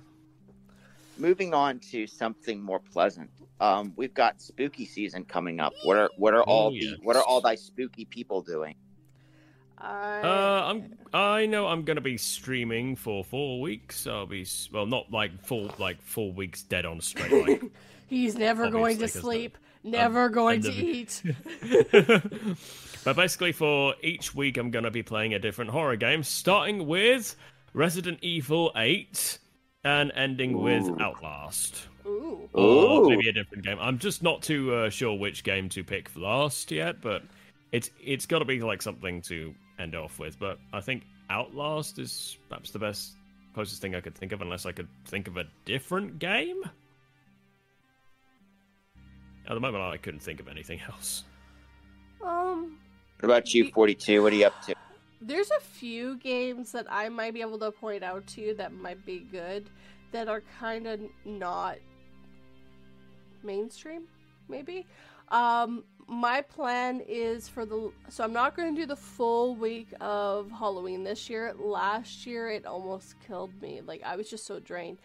Moving 1.16 1.52
on 1.52 1.80
to 1.90 2.06
something 2.06 2.62
more 2.62 2.78
pleasant. 2.78 3.30
Um, 3.60 3.92
we've 3.96 4.14
got 4.14 4.40
spooky 4.40 4.86
season 4.86 5.24
coming 5.24 5.58
up. 5.58 5.72
What 5.82 5.96
are 5.96 6.10
what 6.16 6.32
are 6.32 6.44
all 6.44 6.68
Oh, 6.68 6.70
the 6.70 6.96
what 7.02 7.16
are 7.16 7.24
all 7.24 7.40
thy 7.40 7.56
spooky 7.56 8.04
people 8.04 8.40
doing? 8.40 8.76
I, 9.78 10.20
Uh, 10.22 10.62
I'm. 10.70 10.94
I 11.12 11.46
know 11.46 11.66
I'm 11.66 11.82
gonna 11.82 12.00
be 12.00 12.16
streaming 12.18 12.94
for 12.94 13.24
four 13.24 13.60
weeks. 13.60 14.06
I'll 14.06 14.26
be 14.26 14.46
well, 14.72 14.86
not 14.86 15.10
like 15.10 15.44
full, 15.44 15.72
like 15.78 16.00
four 16.02 16.30
weeks 16.32 16.62
dead 16.62 16.84
on 16.86 17.00
straight. 17.00 17.32
Like 17.48 17.62
he's 18.06 18.36
never 18.36 18.70
going 18.70 18.98
to 18.98 19.02
obviously, 19.04 19.06
'cause 19.06 19.12
the- 19.14 19.20
sleep, 19.20 19.58
never 19.82 20.28
going 20.28 20.62
to 20.62 20.68
and 20.68 20.76
the- 20.76 20.84
eat. 20.84 21.22
but 23.04 23.16
basically, 23.16 23.52
for 23.52 23.94
each 24.02 24.34
week, 24.34 24.56
I'm 24.56 24.70
going 24.70 24.84
to 24.84 24.90
be 24.90 25.02
playing 25.02 25.34
a 25.34 25.38
different 25.38 25.70
horror 25.70 25.96
game, 25.96 26.22
starting 26.22 26.86
with 26.86 27.36
Resident 27.72 28.18
Evil 28.22 28.72
8 28.76 29.38
and 29.84 30.12
ending 30.14 30.60
with 30.60 30.88
Outlast. 31.00 31.86
Ooh. 32.06 32.48
Or 32.52 33.08
maybe 33.08 33.28
a 33.28 33.32
different 33.32 33.64
game. 33.64 33.78
I'm 33.80 33.98
just 33.98 34.22
not 34.22 34.42
too 34.42 34.74
uh, 34.74 34.90
sure 34.90 35.16
which 35.16 35.44
game 35.44 35.68
to 35.70 35.84
pick 35.84 36.10
last 36.16 36.70
yet, 36.70 37.00
but 37.00 37.22
it's 37.72 37.90
it's 38.02 38.26
got 38.26 38.38
to 38.40 38.44
be 38.44 38.60
like 38.60 38.82
something 38.82 39.22
to 39.22 39.54
end 39.78 39.94
off 39.94 40.18
with. 40.18 40.38
But 40.38 40.58
I 40.72 40.80
think 40.80 41.04
Outlast 41.30 41.98
is 41.98 42.38
perhaps 42.48 42.70
the 42.70 42.78
best, 42.78 43.12
closest 43.54 43.82
thing 43.82 43.94
I 43.94 44.00
could 44.00 44.14
think 44.14 44.32
of, 44.32 44.40
unless 44.40 44.66
I 44.66 44.72
could 44.72 44.88
think 45.06 45.28
of 45.28 45.36
a 45.36 45.44
different 45.64 46.18
game. 46.18 46.62
At 49.48 49.54
the 49.54 49.60
moment, 49.60 49.82
I 49.82 49.96
couldn't 49.96 50.20
think 50.20 50.40
of 50.40 50.48
anything 50.48 50.80
else. 50.88 51.24
Um, 52.22 52.78
What 53.20 53.24
about 53.30 53.54
you, 53.54 53.70
forty 53.70 53.94
two? 53.94 54.22
What 54.22 54.32
are 54.32 54.36
you 54.36 54.46
up 54.46 54.62
to? 54.66 54.74
there's 55.20 55.50
a 55.50 55.60
few 55.60 56.16
games 56.18 56.70
that 56.70 56.86
I 56.88 57.08
might 57.08 57.34
be 57.34 57.40
able 57.40 57.58
to 57.58 57.72
point 57.72 58.04
out 58.04 58.24
to 58.28 58.40
you 58.40 58.54
that 58.54 58.72
might 58.72 59.04
be 59.04 59.18
good 59.18 59.68
that 60.12 60.28
are 60.28 60.42
kind 60.60 60.86
of 60.86 61.00
not 61.24 61.78
mainstream, 63.42 64.04
maybe. 64.48 64.86
Um, 65.30 65.82
my 66.06 66.40
plan 66.40 67.02
is 67.06 67.48
for 67.48 67.66
the 67.66 67.90
so 68.08 68.24
I'm 68.24 68.32
not 68.32 68.56
going 68.56 68.74
to 68.74 68.80
do 68.80 68.86
the 68.86 68.96
full 68.96 69.56
week 69.56 69.88
of 70.00 70.50
Halloween 70.50 71.04
this 71.04 71.28
year. 71.28 71.54
Last 71.58 72.26
year 72.26 72.50
it 72.50 72.64
almost 72.66 73.14
killed 73.26 73.50
me. 73.60 73.80
Like 73.84 74.02
I 74.04 74.14
was 74.16 74.28
just 74.30 74.46
so 74.46 74.60
drained. 74.60 74.98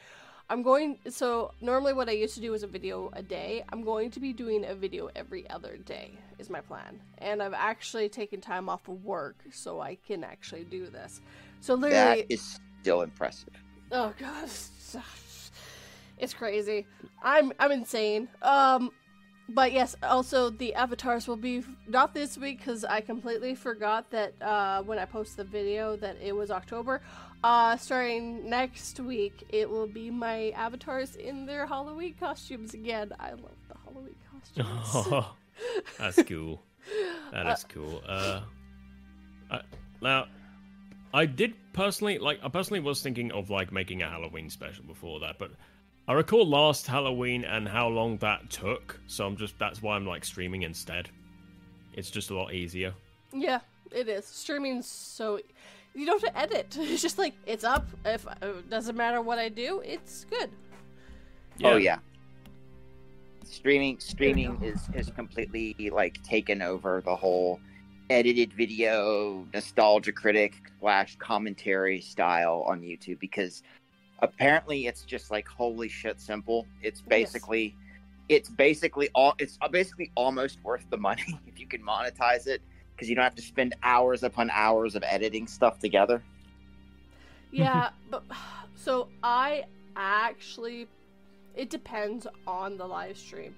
I'm 0.53 0.61
going 0.61 0.99
so 1.09 1.51
normally 1.61 1.93
what 1.93 2.07
I 2.07 2.11
used 2.11 2.35
to 2.35 2.39
do 2.39 2.51
was 2.51 2.61
a 2.61 2.67
video 2.67 3.09
a 3.13 3.23
day. 3.23 3.63
I'm 3.73 3.83
going 3.83 4.11
to 4.11 4.19
be 4.19 4.33
doing 4.33 4.65
a 4.65 4.75
video 4.75 5.09
every 5.15 5.49
other 5.49 5.77
day 5.77 6.11
is 6.37 6.47
my 6.47 6.61
plan. 6.61 6.99
And 7.17 7.41
I've 7.41 7.55
actually 7.55 8.07
taken 8.07 8.39
time 8.39 8.69
off 8.69 8.87
of 8.87 9.03
work 9.03 9.37
so 9.51 9.81
I 9.81 9.95
can 9.95 10.23
actually 10.23 10.65
do 10.65 10.85
this. 10.85 11.21
So 11.59 11.73
literally 11.73 12.21
That 12.21 12.31
is 12.31 12.59
still 12.79 13.01
impressive. 13.01 13.49
Oh 13.91 14.13
god, 14.19 14.47
it's 16.19 16.35
crazy. 16.35 16.85
I'm 17.23 17.51
I'm 17.57 17.71
insane. 17.71 18.27
Um, 18.43 18.91
but 19.49 19.71
yes, 19.71 19.95
also 20.03 20.49
the 20.49 20.73
avatars 20.73 21.27
will 21.27 21.37
be 21.37 21.63
not 21.87 22.13
this 22.13 22.37
week 22.37 22.59
because 22.59 22.85
I 22.85 23.01
completely 23.01 23.55
forgot 23.55 24.09
that 24.11 24.33
uh, 24.41 24.81
when 24.83 24.99
I 24.99 25.05
posted 25.05 25.37
the 25.37 25.43
video 25.43 25.95
that 25.97 26.17
it 26.21 26.35
was 26.35 26.49
October. 26.49 27.01
Uh, 27.43 27.75
starting 27.75 28.49
next 28.49 28.99
week, 29.01 29.43
it 29.49 29.69
will 29.69 29.87
be 29.87 30.09
my 30.09 30.51
avatars 30.51 31.15
in 31.17 31.45
their 31.45 31.65
Halloween 31.65 32.15
costumes 32.17 32.73
again. 32.73 33.11
I 33.19 33.31
love 33.31 33.57
the 33.67 33.75
Halloween 33.83 34.15
costumes. 34.31 35.07
Oh, 35.11 35.35
that's 35.99 36.23
cool. 36.23 36.61
That 37.33 37.47
is 37.47 37.65
cool. 37.65 38.01
Uh, 38.07 38.41
I, 39.51 39.61
now, 40.01 40.27
I 41.13 41.25
did 41.25 41.53
personally 41.73 42.17
like. 42.17 42.39
I 42.43 42.49
personally 42.49 42.79
was 42.79 43.01
thinking 43.01 43.31
of 43.31 43.49
like 43.49 43.71
making 43.71 44.01
a 44.01 44.09
Halloween 44.09 44.49
special 44.49 44.85
before 44.85 45.19
that, 45.19 45.37
but 45.37 45.51
I 46.05 46.13
recall 46.13 46.45
last 46.45 46.85
Halloween 46.85 47.45
and 47.45 47.67
how 47.67 47.87
long 47.87 48.17
that 48.17 48.49
took. 48.49 48.99
So 49.07 49.25
I'm 49.25 49.37
just 49.37 49.57
that's 49.57 49.81
why 49.81 49.95
I'm 49.95 50.05
like 50.05 50.25
streaming 50.25 50.63
instead. 50.63 51.09
It's 51.93 52.11
just 52.11 52.29
a 52.29 52.35
lot 52.35 52.53
easier. 52.53 52.93
Yeah, 53.31 53.59
it 53.91 54.09
is. 54.09 54.25
Streaming's 54.25 54.85
so 54.85 55.39
you 55.95 56.05
don't 56.05 56.21
have 56.21 56.33
to 56.33 56.39
edit. 56.39 56.77
It's 56.81 57.01
just 57.01 57.17
like 57.17 57.35
it's 57.45 57.63
up. 57.63 57.87
If 58.03 58.27
uh, 58.27 58.33
doesn't 58.69 58.97
matter 58.97 59.21
what 59.21 59.39
I 59.39 59.47
do, 59.47 59.81
it's 59.85 60.25
good. 60.25 60.49
Oh 61.63 61.77
yeah. 61.77 61.99
Streaming 63.45 63.99
streaming 63.99 64.61
is 64.61 64.89
is 64.93 65.09
completely 65.09 65.89
like 65.89 66.21
taken 66.23 66.61
over 66.61 67.01
the 67.05 67.15
whole 67.15 67.61
edited 68.09 68.51
video 68.53 69.47
nostalgia 69.53 70.11
critic 70.11 70.53
slash 70.81 71.15
commentary 71.17 72.01
style 72.01 72.65
on 72.67 72.81
YouTube 72.81 73.19
because 73.19 73.63
apparently 74.19 74.87
it's 74.87 75.03
just 75.03 75.31
like 75.31 75.47
holy 75.47 75.89
shit 75.89 76.19
simple. 76.19 76.65
It's 76.81 77.01
basically 77.01 77.75
it's 78.29 78.49
basically 78.49 79.09
all 79.13 79.35
it's 79.39 79.57
uh, 79.61 79.67
basically 79.67 80.11
almost 80.15 80.63
worth 80.63 80.85
the 80.89 80.97
money 80.97 81.39
if 81.47 81.59
you 81.59 81.67
can 81.67 81.81
monetize 81.81 82.47
it 82.47 82.61
because 82.95 83.09
you 83.09 83.15
don't 83.15 83.23
have 83.23 83.35
to 83.35 83.41
spend 83.41 83.75
hours 83.83 84.23
upon 84.23 84.49
hours 84.51 84.95
of 84.95 85.03
editing 85.05 85.47
stuff 85.47 85.79
together. 85.79 86.23
Yeah, 87.51 87.89
but 88.09 88.23
so 88.75 89.07
I 89.23 89.65
actually 89.95 90.87
it 91.55 91.69
depends 91.69 92.25
on 92.47 92.77
the 92.77 92.85
live 92.85 93.17
stream. 93.17 93.55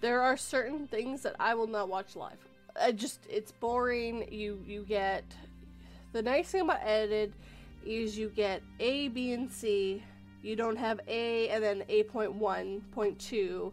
There 0.00 0.22
are 0.22 0.36
certain 0.36 0.86
things 0.88 1.22
that 1.22 1.36
I 1.38 1.54
will 1.54 1.66
not 1.66 1.88
watch 1.88 2.16
live. 2.16 2.38
I 2.80 2.92
just 2.92 3.20
it's 3.28 3.52
boring. 3.52 4.26
You 4.32 4.62
you 4.66 4.84
get 4.88 5.24
the 6.12 6.22
nice 6.22 6.50
thing 6.50 6.62
about 6.62 6.80
edited 6.82 7.34
is 7.84 8.18
you 8.18 8.28
get 8.28 8.62
A, 8.78 9.08
B, 9.08 9.32
and 9.32 9.50
C. 9.50 10.02
You 10.42 10.56
don't 10.56 10.76
have 10.76 11.00
A 11.08 11.48
and 11.50 11.62
then 11.62 11.84
A 11.88 12.02
point 12.04 12.32
one, 12.32 12.80
point 12.92 13.18
two, 13.18 13.72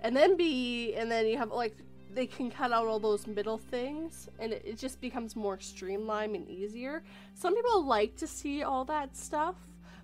and 0.00 0.14
then 0.14 0.36
B, 0.36 0.94
and 0.94 1.10
then 1.10 1.26
you 1.26 1.38
have 1.38 1.50
like 1.50 1.74
they 2.14 2.26
can 2.26 2.50
cut 2.50 2.72
out 2.72 2.86
all 2.86 2.98
those 3.00 3.26
middle 3.26 3.56
things 3.56 4.28
and 4.38 4.52
it, 4.52 4.62
it 4.66 4.78
just 4.78 5.00
becomes 5.00 5.34
more 5.34 5.58
streamlined 5.58 6.36
and 6.36 6.46
easier. 6.50 7.02
Some 7.34 7.54
people 7.54 7.84
like 7.86 8.16
to 8.16 8.26
see 8.26 8.62
all 8.62 8.84
that 8.84 9.16
stuff, 9.16 9.54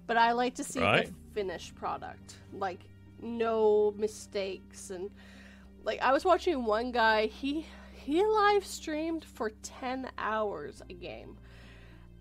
but 0.07 0.17
I 0.17 0.33
like 0.33 0.55
to 0.55 0.65
see 0.65 0.81
Right. 0.81 1.07
the 1.07 1.13
finished 1.35 1.75
product. 1.75 2.37
Like 2.55 2.81
no 3.21 3.93
mistakes 3.99 4.89
and 4.89 5.11
like 5.85 6.01
I 6.01 6.13
was 6.13 6.25
watching 6.25 6.65
one 6.65 6.93
guy, 6.93 7.27
he 7.27 7.67
he 7.93 8.25
live 8.25 8.65
streamed 8.65 9.27
for 9.27 9.51
10 9.63 10.09
hours 10.17 10.81
a 10.89 10.95
game. 10.95 11.37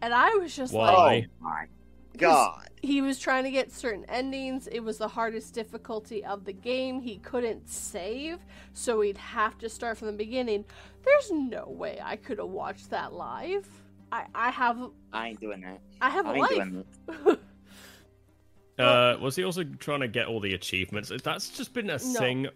And 0.01 0.13
I 0.13 0.35
was 0.35 0.55
just 0.55 0.73
Wow. 0.73 1.05
like 1.05 1.25
Oh 1.41 1.43
my 1.43 1.65
god. 2.17 2.67
he 2.81 3.01
was 3.01 3.19
trying 3.19 3.43
to 3.45 3.51
get 3.51 3.71
certain 3.71 4.05
endings. 4.05 4.67
It 4.67 4.81
was 4.81 4.97
the 4.97 5.07
hardest 5.07 5.53
difficulty 5.53 6.23
of 6.23 6.45
the 6.45 6.53
game. 6.53 6.99
He 7.01 7.17
couldn't 7.17 7.67
save, 7.69 8.39
so 8.73 9.01
he'd 9.01 9.17
have 9.17 9.57
to 9.59 9.69
start 9.69 9.97
from 9.97 10.07
the 10.07 10.13
beginning. 10.13 10.65
There's 11.03 11.31
no 11.31 11.67
way 11.67 11.99
I 12.03 12.15
could 12.15 12.37
have 12.37 12.47
watched 12.49 12.89
that 12.91 13.13
live. 13.13 13.67
I, 14.11 14.25
I 14.33 14.51
have 14.51 14.77
I 15.11 15.29
ain't 15.29 15.39
doing 15.41 15.61
that. 15.61 15.79
I 16.01 16.09
have 16.09 16.25
a 16.25 16.29
I 16.29 16.33
ain't 16.35 16.41
life. 16.41 16.49
doing 16.51 16.85
that. 17.25 17.39
Uh, 18.79 19.17
was 19.19 19.35
he 19.35 19.43
also 19.43 19.63
trying 19.63 20.01
to 20.01 20.07
get 20.07 20.27
all 20.27 20.39
the 20.39 20.53
achievements? 20.53 21.11
That's 21.23 21.49
just 21.49 21.73
been 21.73 21.89
a 21.89 21.93
No. 21.97 22.19
thing 22.19 22.47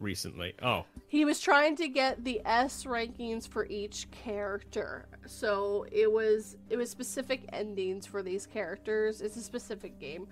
recently. 0.00 0.54
Oh, 0.62 0.84
He 1.06 1.24
was 1.24 1.40
trying 1.40 1.76
to 1.76 1.88
get 1.88 2.24
the 2.24 2.40
S 2.44 2.84
rankings 2.84 3.46
for 3.48 3.66
each 3.66 4.10
character. 4.10 5.06
So 5.26 5.86
it 5.90 6.10
was 6.10 6.56
it 6.68 6.76
was 6.76 6.90
specific 6.90 7.48
endings 7.52 8.06
for 8.06 8.22
these 8.22 8.46
characters. 8.46 9.20
It's 9.20 9.36
a 9.36 9.42
specific 9.42 9.98
game 9.98 10.26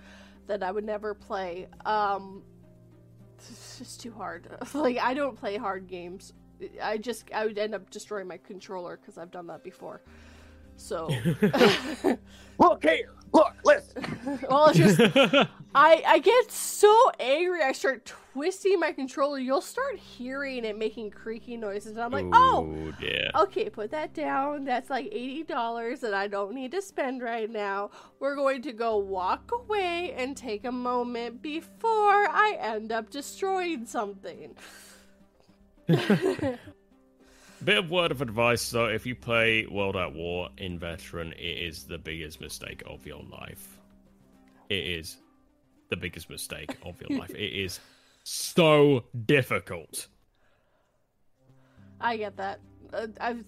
that 0.46 0.62
I 0.62 0.70
would 0.70 0.84
never 0.84 1.14
play. 1.14 1.68
Um 1.84 2.42
it's 3.38 3.78
just 3.78 4.00
too 4.00 4.12
hard. 4.12 4.48
like 4.74 4.98
I 4.98 5.14
don't 5.14 5.36
play 5.36 5.56
hard 5.56 5.86
games. 5.86 6.32
I 6.82 6.98
just 6.98 7.24
I 7.32 7.46
would 7.46 7.58
end 7.58 7.74
up 7.74 7.90
destroying 7.90 8.28
my 8.28 8.36
controller 8.38 8.96
cuz 8.96 9.18
I've 9.18 9.30
done 9.30 9.46
that 9.48 9.64
before. 9.64 10.00
So 10.76 11.08
Look 12.58 12.82
here. 12.82 13.08
Look, 13.32 13.54
listen. 13.64 14.38
well 14.50 14.66
it's 14.66 14.78
just 14.78 15.00
I 15.74 16.02
I 16.06 16.18
get 16.18 16.50
so 16.52 17.10
angry. 17.18 17.62
I 17.62 17.72
start 17.72 18.04
twisting 18.34 18.78
my 18.78 18.92
controller. 18.92 19.38
You'll 19.38 19.62
start 19.62 19.96
hearing 19.98 20.66
it 20.66 20.76
making 20.78 21.12
creaky 21.12 21.56
noises. 21.56 21.92
And 21.92 22.00
I'm 22.00 22.10
like, 22.10 22.26
"Oh, 22.32 22.66
Ooh, 22.66 22.92
dear. 23.00 23.30
okay, 23.34 23.70
put 23.70 23.90
that 23.92 24.12
down. 24.12 24.64
That's 24.64 24.90
like 24.90 25.10
$80 25.10 26.00
that 26.00 26.12
I 26.12 26.28
don't 26.28 26.54
need 26.54 26.72
to 26.72 26.82
spend 26.82 27.22
right 27.22 27.48
now. 27.48 27.90
We're 28.20 28.36
going 28.36 28.60
to 28.62 28.72
go 28.72 28.98
walk 28.98 29.50
away 29.50 30.12
and 30.14 30.36
take 30.36 30.66
a 30.66 30.72
moment 30.72 31.40
before 31.40 32.28
I 32.28 32.58
end 32.60 32.92
up 32.92 33.08
destroying 33.08 33.86
something. 33.86 34.54
Bit 37.64 37.78
of 37.78 37.90
word 37.90 38.10
of 38.10 38.20
advice 38.20 38.70
though: 38.70 38.86
if 38.86 39.06
you 39.06 39.14
play 39.14 39.66
World 39.66 39.94
at 39.94 40.12
War 40.12 40.48
in 40.58 40.80
Veteran, 40.80 41.32
it 41.34 41.58
is 41.66 41.84
the 41.84 41.96
biggest 41.96 42.40
mistake 42.40 42.82
of 42.86 43.06
your 43.06 43.22
life. 43.22 43.78
It 44.68 44.84
is 44.84 45.18
the 45.88 45.96
biggest 45.96 46.28
mistake 46.28 46.76
of 46.84 47.00
your 47.00 47.16
life. 47.20 47.30
It 47.30 47.52
is 47.52 47.78
so 48.24 49.04
difficult. 49.26 50.08
I 52.00 52.16
get 52.16 52.36
that. 52.36 52.58
Uh, 52.92 53.06
I've 53.20 53.44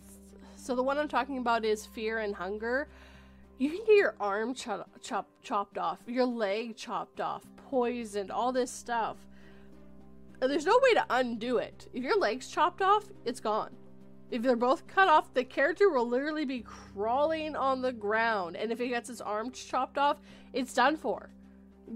so 0.55 0.77
the 0.77 0.83
one 0.83 0.97
I'm 0.97 1.09
talking 1.09 1.39
about 1.39 1.65
is 1.65 1.85
fear 1.85 2.21
and 2.21 2.35
hunger. 2.35 2.87
You 3.59 3.69
can 3.69 3.85
get 3.85 3.97
your 3.97 4.15
arm 4.21 4.55
chop, 4.55 4.89
chop, 5.03 5.29
chopped 5.43 5.77
off, 5.77 5.99
your 6.07 6.25
leg 6.25 6.77
chopped 6.77 7.21
off, 7.21 7.43
poisoned, 7.69 8.31
all 8.31 8.53
this 8.53 8.71
stuff. 8.71 9.17
There's 10.41 10.67
no 10.67 10.79
way 10.83 10.95
to 10.95 11.05
undo 11.11 11.59
it. 11.59 11.89
If 11.93 12.05
your 12.05 12.19
leg's 12.19 12.49
chopped 12.49 12.81
off, 12.81 13.05
it's 13.25 13.41
gone. 13.41 13.71
If 14.31 14.43
they're 14.43 14.57
both 14.57 14.87
cut 14.87 15.09
off, 15.09 15.33
the 15.35 15.45
character 15.45 15.91
will 15.91 16.09
literally 16.09 16.45
be 16.45 16.61
crawling 16.61 17.55
on 17.55 17.83
the 17.83 17.93
ground. 17.93 18.57
And 18.57 18.73
if 18.73 18.79
he 18.79 18.89
gets 18.89 19.09
his 19.09 19.21
arm 19.21 19.51
chopped 19.53 19.99
off, 19.99 20.19
it's 20.53 20.75
done 20.75 20.97
for. 20.97 21.31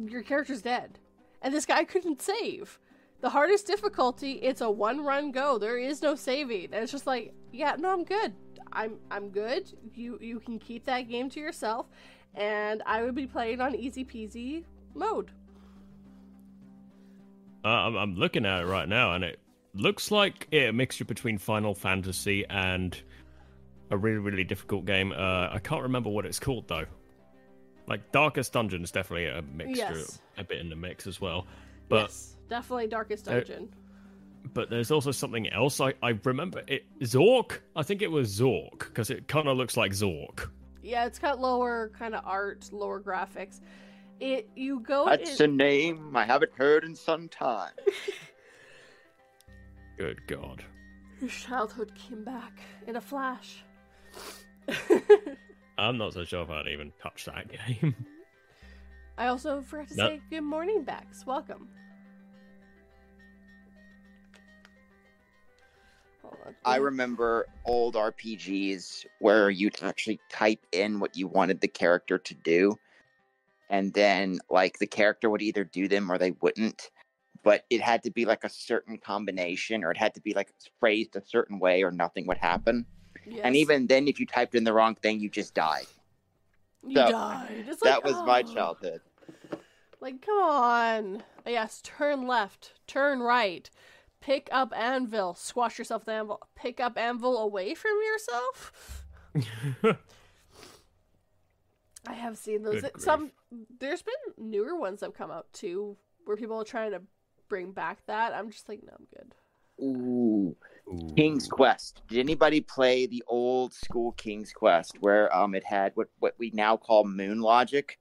Your 0.06 0.22
character's 0.22 0.62
dead. 0.62 0.98
And 1.42 1.52
this 1.52 1.66
guy 1.66 1.84
couldn't 1.84 2.22
save. 2.22 2.78
The 3.20 3.30
hardest 3.30 3.66
difficulty, 3.66 4.32
it's 4.34 4.60
a 4.60 4.70
one 4.70 5.04
run 5.04 5.32
go. 5.32 5.58
There 5.58 5.78
is 5.78 6.02
no 6.02 6.14
saving. 6.14 6.66
And 6.66 6.82
it's 6.82 6.92
just 6.92 7.06
like, 7.06 7.34
yeah, 7.52 7.74
no, 7.78 7.92
I'm 7.92 8.04
good. 8.04 8.32
I'm 8.72 8.98
I'm 9.10 9.30
good. 9.30 9.72
You 9.94 10.18
you 10.20 10.40
can 10.40 10.58
keep 10.58 10.84
that 10.84 11.08
game 11.08 11.30
to 11.30 11.40
yourself. 11.40 11.86
And 12.34 12.82
I 12.86 13.02
would 13.02 13.14
be 13.14 13.26
playing 13.26 13.60
on 13.60 13.74
easy 13.74 14.04
peasy 14.04 14.64
mode. 14.94 15.30
Uh, 17.64 17.68
I'm, 17.68 17.96
I'm 17.96 18.14
looking 18.14 18.46
at 18.46 18.62
it 18.62 18.66
right 18.66 18.88
now, 18.88 19.14
and 19.14 19.24
it 19.24 19.40
looks 19.78 20.10
like 20.10 20.48
a 20.52 20.70
mixture 20.72 21.04
between 21.04 21.38
Final 21.38 21.74
Fantasy 21.74 22.44
and 22.50 23.00
a 23.90 23.96
really, 23.96 24.18
really 24.18 24.44
difficult 24.44 24.84
game. 24.84 25.12
Uh, 25.12 25.48
I 25.52 25.58
can't 25.62 25.82
remember 25.82 26.10
what 26.10 26.26
it's 26.26 26.38
called 26.38 26.68
though. 26.68 26.84
Like 27.86 28.12
Darkest 28.12 28.52
Dungeon 28.52 28.82
is 28.84 28.90
definitely 28.90 29.26
a 29.26 29.40
mixture, 29.42 29.94
Yes. 29.96 30.20
a 30.36 30.44
bit 30.44 30.58
in 30.58 30.68
the 30.68 30.76
mix 30.76 31.06
as 31.06 31.20
well. 31.20 31.46
But 31.88 32.02
yes, 32.02 32.36
definitely 32.50 32.88
Darkest 32.88 33.26
Uh, 33.28 33.32
Dungeon. 33.34 33.68
but 34.52 34.68
there's 34.68 34.90
also 34.90 35.10
something 35.10 35.48
else. 35.50 35.80
I, 35.80 35.94
I 36.02 36.18
remember 36.24 36.62
it 36.66 36.84
Zork. 37.00 37.60
I 37.74 37.82
think 37.82 38.02
it 38.02 38.10
was 38.10 38.38
Zork 38.38 38.78
because 38.80 39.08
it 39.10 39.26
kind 39.28 39.48
of 39.48 39.56
looks 39.56 39.76
like 39.76 39.92
Zork. 39.92 40.50
yeah, 40.82 41.06
it's 41.06 41.18
got 41.18 41.40
lower 41.40 41.90
kind 41.98 42.14
of 42.14 42.26
art, 42.26 42.68
lower 42.72 43.00
graphics. 43.00 43.60
It 44.20 44.50
you 44.56 44.80
go 44.80 45.06
That's 45.06 45.40
in, 45.40 45.50
a 45.50 45.54
name 45.54 46.14
I 46.16 46.24
haven't 46.24 46.52
heard 46.56 46.84
in 46.84 46.94
some 46.94 47.28
time. 47.28 47.70
Good 49.98 50.26
God. 50.28 50.64
your 51.20 51.28
childhood 51.30 51.92
came 51.96 52.24
back 52.24 52.60
in 52.86 52.96
a 52.96 53.00
flash. 53.00 53.64
I'm 55.78 55.98
not 55.98 56.14
so 56.14 56.24
sure 56.24 56.42
if 56.42 56.50
I'd 56.50 56.68
even 56.68 56.92
touch 57.02 57.24
that 57.26 57.46
game. 57.50 57.94
I 59.16 59.26
also 59.26 59.60
forgot 59.60 59.88
to 59.88 59.96
Nope. 59.96 60.10
say 60.12 60.20
good 60.30 60.42
morning, 60.42 60.84
Bex. 60.84 61.26
Welcome. 61.26 61.68
I 66.64 66.76
remember 66.76 67.46
old 67.64 67.94
RPGs 67.94 69.06
where 69.20 69.50
you'd 69.50 69.82
actually 69.82 70.20
type 70.30 70.64
in 70.72 71.00
what 71.00 71.16
you 71.16 71.26
wanted 71.26 71.60
the 71.60 71.68
character 71.68 72.18
to 72.18 72.34
do, 72.34 72.76
and 73.70 73.92
then 73.94 74.38
like 74.50 74.78
the 74.78 74.86
character 74.86 75.30
would 75.30 75.42
either 75.42 75.64
do 75.64 75.88
them 75.88 76.10
or 76.12 76.18
they 76.18 76.32
wouldn't. 76.42 76.90
But 77.42 77.64
it 77.70 77.80
had 77.80 78.02
to 78.02 78.10
be 78.10 78.24
like 78.24 78.44
a 78.44 78.48
certain 78.48 78.98
combination 78.98 79.84
or 79.84 79.90
it 79.90 79.96
had 79.96 80.14
to 80.14 80.20
be 80.20 80.34
like 80.34 80.52
phrased 80.80 81.16
a 81.16 81.24
certain 81.24 81.58
way 81.58 81.82
or 81.82 81.90
nothing 81.90 82.26
would 82.26 82.38
happen. 82.38 82.86
Yes. 83.26 83.40
And 83.44 83.56
even 83.56 83.86
then, 83.86 84.08
if 84.08 84.18
you 84.20 84.26
typed 84.26 84.54
in 84.54 84.64
the 84.64 84.72
wrong 84.72 84.94
thing, 84.94 85.20
you 85.20 85.28
just 85.28 85.54
died. 85.54 85.86
you 86.86 86.96
so, 86.96 87.10
died. 87.10 87.64
It's 87.68 87.82
that 87.82 88.04
like, 88.04 88.04
was 88.04 88.14
my 88.26 88.42
oh. 88.46 88.54
childhood. 88.54 89.00
Like, 90.00 90.22
come 90.22 90.38
on. 90.38 91.22
Yes, 91.46 91.80
turn 91.82 92.26
left, 92.26 92.74
turn 92.86 93.20
right, 93.20 93.68
pick 94.20 94.48
up 94.52 94.72
anvil, 94.76 95.34
squash 95.34 95.78
yourself 95.78 96.02
with 96.06 96.14
anvil, 96.14 96.40
pick 96.54 96.78
up 96.78 96.96
anvil 96.96 97.38
away 97.38 97.74
from 97.74 97.92
yourself. 98.04 99.06
I 102.06 102.12
have 102.12 102.36
seen 102.38 102.62
those. 102.62 102.80
Good 102.82 102.92
grief. 102.92 103.04
Some 103.04 103.32
there's 103.80 104.02
been 104.02 104.14
newer 104.50 104.76
ones 104.76 105.00
that 105.00 105.06
have 105.06 105.14
come 105.14 105.30
out 105.30 105.52
too, 105.52 105.96
where 106.24 106.36
people 106.36 106.60
are 106.60 106.64
trying 106.64 106.92
to 106.92 107.02
bring 107.48 107.72
back 107.72 107.98
that. 108.06 108.32
I'm 108.34 108.50
just 108.50 108.68
like, 108.68 108.82
no, 108.84 108.92
I'm 108.98 109.06
good. 109.16 109.34
Ooh, 109.80 110.56
Ooh. 110.88 111.14
King's 111.14 111.46
Quest. 111.46 112.02
Did 112.08 112.18
anybody 112.18 112.60
play 112.60 113.06
the 113.06 113.22
old 113.26 113.72
school 113.72 114.12
King's 114.12 114.52
Quest 114.52 114.96
where 115.00 115.34
um 115.34 115.54
it 115.54 115.64
had 115.64 115.92
what 115.94 116.08
what 116.18 116.34
we 116.38 116.50
now 116.52 116.76
call 116.76 117.04
moon 117.04 117.40
logic, 117.40 117.98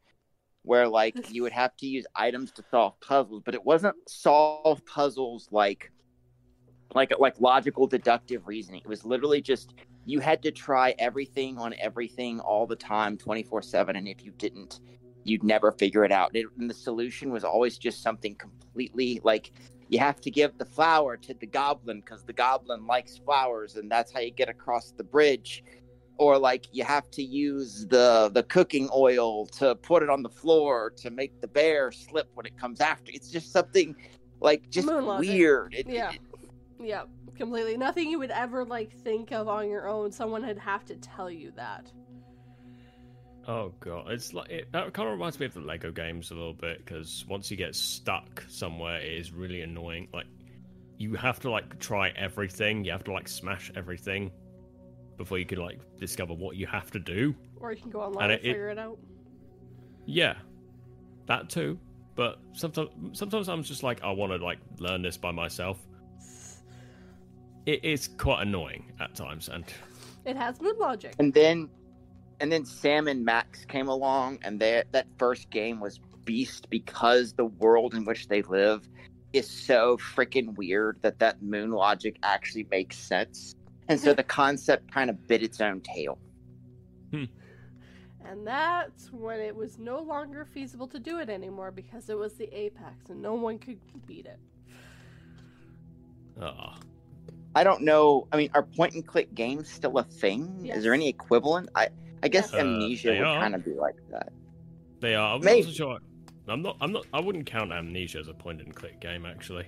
where 0.63 0.87
like 0.87 1.31
you 1.31 1.43
would 1.43 1.51
have 1.63 1.75
to 1.77 1.87
use 1.87 2.05
items 2.15 2.51
to 2.53 2.63
solve 2.71 2.99
puzzles, 2.99 3.43
but 3.45 3.53
it 3.53 3.63
wasn't 3.63 3.95
solve 4.07 4.83
puzzles 4.85 5.49
like 5.51 5.91
like 6.95 7.11
like 7.19 7.39
logical 7.39 7.85
deductive 7.85 8.47
reasoning. 8.47 8.81
It 8.83 8.89
was 8.89 9.05
literally 9.05 9.41
just 9.41 9.73
you 10.05 10.19
had 10.19 10.41
to 10.43 10.51
try 10.51 10.95
everything 10.97 11.57
on 11.57 11.75
everything 11.79 12.39
all 12.39 12.65
the 12.65 12.75
time 12.75 13.17
24/7 13.17 13.95
and 13.95 14.07
if 14.07 14.23
you 14.23 14.31
didn't 14.31 14.79
you'd 15.27 15.43
never 15.43 15.71
figure 15.71 16.05
it 16.05 16.11
out. 16.11 16.35
It, 16.35 16.45
and 16.57 16.69
the 16.69 16.73
solution 16.73 17.31
was 17.31 17.43
always 17.43 17.77
just 17.77 18.01
something 18.01 18.35
completely 18.35 19.19
like 19.23 19.51
you 19.89 19.99
have 19.99 20.19
to 20.21 20.31
give 20.31 20.57
the 20.57 20.65
flower 20.65 21.15
to 21.17 21.33
the 21.33 21.45
goblin 21.45 21.99
because 22.01 22.23
the 22.23 22.33
goblin 22.33 22.85
likes 22.87 23.17
flowers 23.17 23.75
and 23.75 23.89
that's 23.91 24.11
how 24.11 24.19
you 24.19 24.31
get 24.31 24.49
across 24.49 24.91
the 24.91 25.03
bridge 25.03 25.63
or 26.17 26.37
like 26.37 26.65
you 26.71 26.83
have 26.83 27.09
to 27.11 27.23
use 27.23 27.85
the 27.87 28.29
the 28.33 28.43
cooking 28.43 28.89
oil 28.93 29.45
to 29.45 29.75
put 29.75 30.03
it 30.03 30.09
on 30.09 30.23
the 30.23 30.29
floor 30.29 30.91
to 30.97 31.09
make 31.09 31.39
the 31.41 31.47
bear 31.47 31.91
slip 31.91 32.29
when 32.33 32.45
it 32.45 32.57
comes 32.57 32.81
after 32.81 33.11
it's 33.13 33.29
just 33.29 33.51
something 33.51 33.95
like 34.41 34.69
just 34.69 34.87
weird 35.19 35.73
It- 35.73 35.87
Yeah. 35.87 36.11
it- 36.11 36.19
Yeah, 36.79 37.03
completely. 37.35 37.75
Nothing 37.77 38.09
you 38.09 38.19
would 38.19 38.31
ever 38.31 38.63
like 38.65 38.91
think 38.91 39.31
of 39.31 39.47
on 39.47 39.67
your 39.69 39.87
own. 39.87 40.11
Someone 40.11 40.45
would 40.45 40.59
have 40.59 40.85
to 40.85 40.95
tell 40.97 41.31
you 41.31 41.51
that. 41.55 41.91
Oh 43.47 43.73
god, 43.79 44.11
it's 44.11 44.33
like 44.33 44.49
it, 44.49 44.71
that 44.73 44.91
kind 44.93 45.07
of 45.07 45.13
reminds 45.13 45.39
me 45.39 45.45
of 45.45 45.53
the 45.53 45.61
Lego 45.61 45.91
games 45.91 46.31
a 46.31 46.33
little 46.33 46.53
bit 46.53 46.79
because 46.83 47.25
once 47.29 47.49
you 47.49 47.55
get 47.55 47.75
stuck 47.75 48.43
somewhere, 48.49 48.99
it 48.99 49.13
is 49.13 49.31
really 49.31 49.61
annoying. 49.61 50.09
Like 50.13 50.25
you 50.97 51.15
have 51.15 51.39
to 51.41 51.49
like 51.49 51.79
try 51.79 52.09
everything, 52.09 52.83
you 52.83 52.91
have 52.91 53.05
to 53.05 53.13
like 53.13 53.27
smash 53.29 53.71
everything 53.75 54.31
before 55.15 55.39
you 55.39 55.45
can 55.45 55.59
like 55.59 55.79
discover 55.97 56.33
what 56.33 56.57
you 56.57 56.67
have 56.67 56.91
to 56.91 56.99
do. 56.99 57.33
Or 57.59 57.71
you 57.71 57.81
can 57.81 57.89
go 57.89 58.01
online 58.01 58.25
And 58.25 58.33
and, 58.33 58.41
it- 58.41 58.45
it- 58.49 58.51
figure 58.51 58.69
it 58.69 58.77
out. 58.79 58.97
Yeah, 60.05 60.35
that 61.27 61.49
too. 61.49 61.79
But 62.15 62.39
sometimes, 62.53 62.89
sometimes 63.13 63.47
I'm 63.47 63.63
just 63.63 63.83
like, 63.83 64.03
I 64.03 64.11
want 64.11 64.31
to 64.33 64.43
like 64.43 64.57
learn 64.79 65.01
this 65.03 65.15
by 65.17 65.31
myself. 65.31 65.77
It 67.65 67.83
is 67.85 68.07
quite 68.07 68.41
annoying 68.41 68.91
at 68.99 69.13
times, 69.15 69.49
and 69.49 69.63
It 70.25 70.35
has 70.37 70.57
good 70.57 70.77
logic. 70.77 71.15
and 71.19 71.33
then 71.33 71.69
and 72.39 72.51
then 72.51 72.65
Sam 72.65 73.07
and 73.07 73.25
Max 73.25 73.65
came 73.65 73.87
along 73.87 74.39
and 74.43 74.59
that 74.59 74.91
that 74.91 75.07
first 75.17 75.49
game 75.49 75.79
was 75.79 75.99
beast 76.25 76.69
because 76.69 77.33
the 77.33 77.45
world 77.45 77.95
in 77.95 78.05
which 78.05 78.27
they 78.27 78.41
live 78.43 78.87
is 79.33 79.49
so 79.49 79.97
freaking 79.97 80.55
weird 80.55 80.99
that 81.01 81.19
that 81.19 81.41
moon 81.41 81.71
logic 81.71 82.17
actually 82.23 82.67
makes 82.69 82.97
sense. 82.97 83.55
And 83.87 83.99
so 83.99 84.13
the 84.15 84.23
concept 84.23 84.91
kind 84.91 85.09
of 85.09 85.27
bit 85.27 85.43
its 85.43 85.61
own 85.61 85.81
tail. 85.81 86.19
And 88.25 88.45
that's 88.45 89.11
when 89.11 89.39
it 89.39 89.55
was 89.55 89.79
no 89.79 90.01
longer 90.01 90.45
feasible 90.45 90.87
to 90.87 90.99
do 90.99 91.19
it 91.19 91.29
anymore 91.29 91.71
because 91.71 92.09
it 92.09 92.17
was 92.17 92.33
the 92.33 92.53
apex 92.53 93.09
and 93.09 93.21
no 93.21 93.33
one 93.33 93.57
could 93.57 93.79
beat 94.05 94.25
it. 94.25 94.39
ah, 96.41 96.77
I 97.55 97.63
don't 97.63 97.81
know. 97.81 98.27
I 98.31 98.37
mean, 98.37 98.49
are 98.53 98.63
point 98.63 98.93
and 98.93 99.07
click 99.07 99.33
games 99.33 99.69
still 99.69 99.97
a 99.97 100.03
thing? 100.03 100.59
Yes. 100.61 100.77
Is 100.77 100.83
there 100.83 100.93
any 100.93 101.07
equivalent? 101.07 101.69
I 101.73 101.87
I 102.23 102.27
guess 102.27 102.53
Uh, 102.53 102.57
Amnesia 102.57 103.09
would 103.09 103.19
kind 103.21 103.55
of 103.55 103.63
be 103.63 103.73
like 103.73 103.95
that. 104.11 104.31
they 104.99 105.15
are. 105.15 105.35
I'm 105.35 105.43
Maybe. 105.43 105.67
not 105.67 105.73
sure. 105.75 105.99
I'm 106.47 106.61
not. 106.61 106.77
I'm 106.81 106.91
not. 106.91 107.05
I 107.13 107.19
wouldn't 107.19 107.45
count 107.45 107.71
Amnesia 107.71 108.19
as 108.19 108.27
a 108.29 108.33
point 108.33 108.61
and 108.61 108.73
click 108.73 108.99
game, 109.01 109.25
actually. 109.25 109.67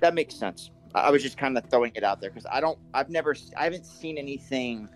That 0.00 0.14
makes 0.14 0.34
sense. 0.34 0.70
I 0.94 1.10
was 1.10 1.22
just 1.22 1.38
kind 1.38 1.56
of 1.56 1.64
throwing 1.70 1.92
it 1.94 2.02
out 2.04 2.20
there 2.20 2.30
because 2.30 2.46
I 2.50 2.60
don't. 2.60 2.78
I've 2.94 3.10
never. 3.10 3.34
I 3.56 3.64
haven't 3.64 3.86
seen 3.86 4.18
anything. 4.18 4.88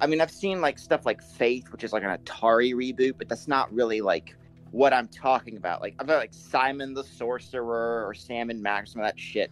I 0.00 0.06
mean, 0.06 0.20
I've 0.20 0.30
seen 0.30 0.60
like 0.60 0.78
stuff 0.78 1.04
like 1.04 1.20
Faith, 1.22 1.72
which 1.72 1.82
is 1.82 1.92
like 1.92 2.04
an 2.04 2.16
Atari 2.16 2.72
reboot, 2.72 3.14
but 3.18 3.28
that's 3.28 3.48
not 3.48 3.72
really 3.72 4.00
like 4.00 4.36
what 4.70 4.92
I'm 4.92 5.08
talking 5.08 5.56
about. 5.56 5.80
Like 5.82 5.96
I've 5.98 6.06
got 6.06 6.18
like 6.18 6.32
Simon 6.32 6.94
the 6.94 7.02
Sorcerer 7.04 8.06
or 8.06 8.14
Sam 8.14 8.50
and 8.50 8.62
Max, 8.62 8.92
some 8.92 9.00
of 9.02 9.06
that 9.08 9.18
shit, 9.18 9.50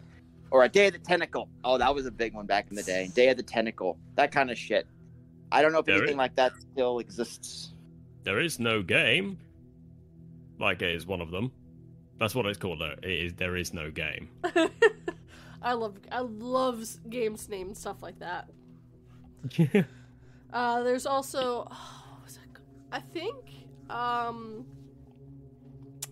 or 0.53 0.63
a 0.65 0.69
Day 0.69 0.87
of 0.87 0.93
the 0.93 0.99
Tentacle. 1.01 1.49
Oh, 1.65 1.79
that 1.79 1.93
was 1.93 2.07
a 2.07 2.13
big 2.13 2.33
one 2.33 2.47
back 2.47 2.69
in 2.71 2.77
the 2.77 2.83
day. 2.85 3.11
Day 3.15 3.29
of 3.31 3.37
the 3.37 3.43
Tentacle, 3.43 3.99
that 4.15 4.31
kind 4.31 4.51
of 4.53 4.57
shit. 4.59 4.87
I 5.53 5.63
don't 5.63 5.73
know 5.73 5.79
if 5.79 5.87
There 5.87 5.97
anything 5.97 6.15
is- 6.15 6.19
like 6.19 6.37
that 6.37 6.53
still 6.73 6.99
exists. 6.99 7.73
There 8.25 8.41
is 8.41 8.59
no 8.59 8.83
game. 8.83 9.39
Like 10.59 10.83
it 10.83 10.95
is 10.95 11.07
one 11.07 11.21
of 11.21 11.31
them. 11.31 11.53
That's 12.19 12.35
what 12.35 12.47
it's 12.47 12.59
called. 12.59 12.81
Though. 12.81 12.95
It 13.03 13.11
is. 13.11 13.35
There 13.35 13.57
is 13.57 13.73
no 13.75 13.91
game. 13.91 14.29
I 15.63 15.73
love 15.75 15.97
I 16.11 16.21
love 16.21 16.85
games 17.11 17.49
named 17.49 17.77
stuff 17.77 18.03
like 18.03 18.19
that. 18.21 18.49
Uh, 20.53 20.83
there's 20.83 21.07
also 21.07 21.69
oh, 21.71 22.19
was? 22.25 22.39
I 22.93 23.01
think 23.01 23.35
um 23.91 24.65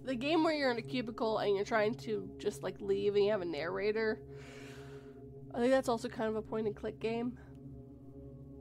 the 0.05 0.14
game 0.14 0.44
where 0.44 0.53
you're 0.53 0.70
in 0.70 0.79
a 0.79 0.83
cubicle 0.83 1.38
and 1.38 1.57
you're 1.57 1.64
trying 1.64 1.94
to 1.94 2.29
just 2.38 2.62
like 2.62 2.79
leave 2.81 3.16
and 3.16 3.25
you 3.25 3.31
have 3.31 3.40
a 3.42 3.47
narrator. 3.47 4.20
I 5.55 5.59
think 5.59 5.70
that's 5.70 5.88
also 5.88 6.09
kind 6.09 6.29
of 6.29 6.37
a 6.37 6.42
point 6.42 6.66
and 6.66 6.77
click 6.77 7.01
game. 7.01 7.38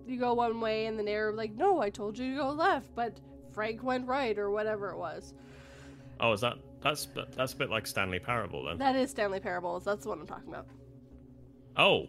You 0.05 0.19
go 0.19 0.33
one 0.33 0.59
way 0.59 0.85
and 0.87 0.97
the 0.99 1.03
narrator 1.03 1.35
like, 1.35 1.53
no, 1.53 1.79
I 1.81 1.89
told 1.89 2.17
you 2.17 2.31
to 2.31 2.37
go 2.37 2.49
left, 2.51 2.93
but 2.95 3.17
Frank 3.51 3.83
went 3.83 4.07
right 4.07 4.37
or 4.37 4.51
whatever 4.51 4.89
it 4.89 4.97
was. 4.97 5.33
oh, 6.19 6.33
is 6.33 6.41
that? 6.41 6.55
That's 6.81 7.07
that's 7.35 7.53
a 7.53 7.55
bit 7.55 7.69
like 7.69 7.87
Stanley 7.87 8.19
Parable 8.19 8.65
then. 8.65 8.77
That 8.77 8.95
is 8.97 9.09
Stanley 9.11 9.39
Parables. 9.39 9.85
That's 9.85 10.05
what 10.05 10.17
I'm 10.19 10.27
talking 10.27 10.49
about. 10.49 10.67
Oh. 11.77 12.07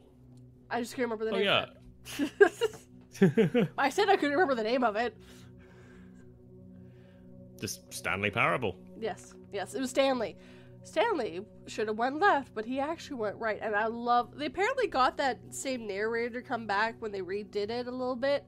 I 0.71 0.81
just 0.81 0.97
can't 0.97 1.05
remember 1.09 1.25
the 1.27 1.31
Oh, 1.31 1.37
name 1.37 1.45
yeah. 1.45 1.67
of 3.21 3.51
it. 3.61 3.69
I 3.79 3.89
said 3.91 4.09
I 4.09 4.17
couldn't 4.17 4.33
remember 4.33 4.57
the 4.57 4.65
name 4.65 4.83
of 4.83 4.97
it. 4.97 5.17
Just 7.61 7.93
Stanley 7.95 8.31
Parable. 8.31 8.77
Yes, 8.99 9.33
yes, 9.53 9.75
it 9.75 9.81
was 9.81 9.91
Stanley. 9.91 10.37
Stanley 10.85 11.45
should 11.67 11.89
have 11.89 11.97
went 11.99 12.21
left, 12.21 12.55
but 12.55 12.65
he 12.65 12.79
actually 12.79 13.17
went 13.17 13.37
right. 13.37 13.59
And 13.61 13.75
I 13.75 13.87
love. 13.87 14.37
They 14.37 14.47
apparently 14.47 14.87
got 14.87 15.17
that 15.17 15.39
same 15.51 15.87
narrator 15.87 16.41
come 16.43 16.67
back 16.67 16.97
when 17.01 17.11
they 17.11 17.21
redid 17.21 17.71
it 17.71 17.87
a 17.87 17.91
little 17.91 18.15
bit 18.17 18.45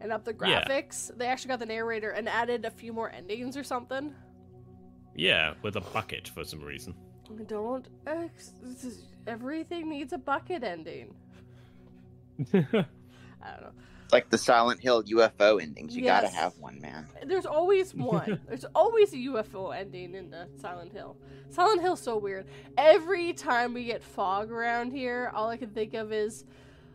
and 0.00 0.12
up 0.12 0.24
the 0.24 0.32
Yeah. 0.44 0.64
graphics. 0.64 1.16
They 1.16 1.26
actually 1.26 1.48
got 1.48 1.60
the 1.60 1.66
narrator 1.66 2.10
and 2.10 2.28
added 2.28 2.64
a 2.64 2.70
few 2.70 2.92
more 2.92 3.10
endings 3.10 3.56
or 3.56 3.62
something. 3.64 4.14
Yeah, 5.14 5.54
with 5.62 5.76
a 5.76 5.80
bucket 5.80 6.28
for 6.28 6.44
some 6.44 6.60
reason. 6.60 6.94
Don't. 7.46 7.88
Ex- 8.06 8.52
everything 9.26 9.88
needs 9.88 10.12
a 10.12 10.18
bucket 10.18 10.62
ending. 10.62 11.14
I 12.52 12.60
don't 12.62 12.82
know. 12.82 13.72
It's 14.06 14.12
like 14.12 14.30
the 14.30 14.38
Silent 14.38 14.80
Hill 14.80 15.02
UFO 15.02 15.60
endings. 15.60 15.96
You 15.96 16.04
gotta 16.04 16.28
have 16.28 16.56
one, 16.60 16.80
man. 16.80 17.08
There's 17.26 17.44
always 17.44 17.92
one. 17.92 18.40
There's 18.48 18.64
always 18.72 19.12
a 19.12 19.16
UFO 19.16 19.76
ending 19.76 20.14
in 20.14 20.30
the 20.30 20.46
Silent 20.60 20.92
Hill. 20.92 21.16
Silent 21.50 21.80
Hill's 21.80 22.02
so 22.02 22.16
weird. 22.16 22.46
Every 22.78 23.32
time 23.32 23.74
we 23.74 23.82
get 23.82 24.04
fog 24.04 24.52
around 24.52 24.92
here, 24.92 25.32
all 25.34 25.48
I 25.48 25.56
can 25.56 25.70
think 25.70 25.94
of 25.94 26.12
is 26.12 26.44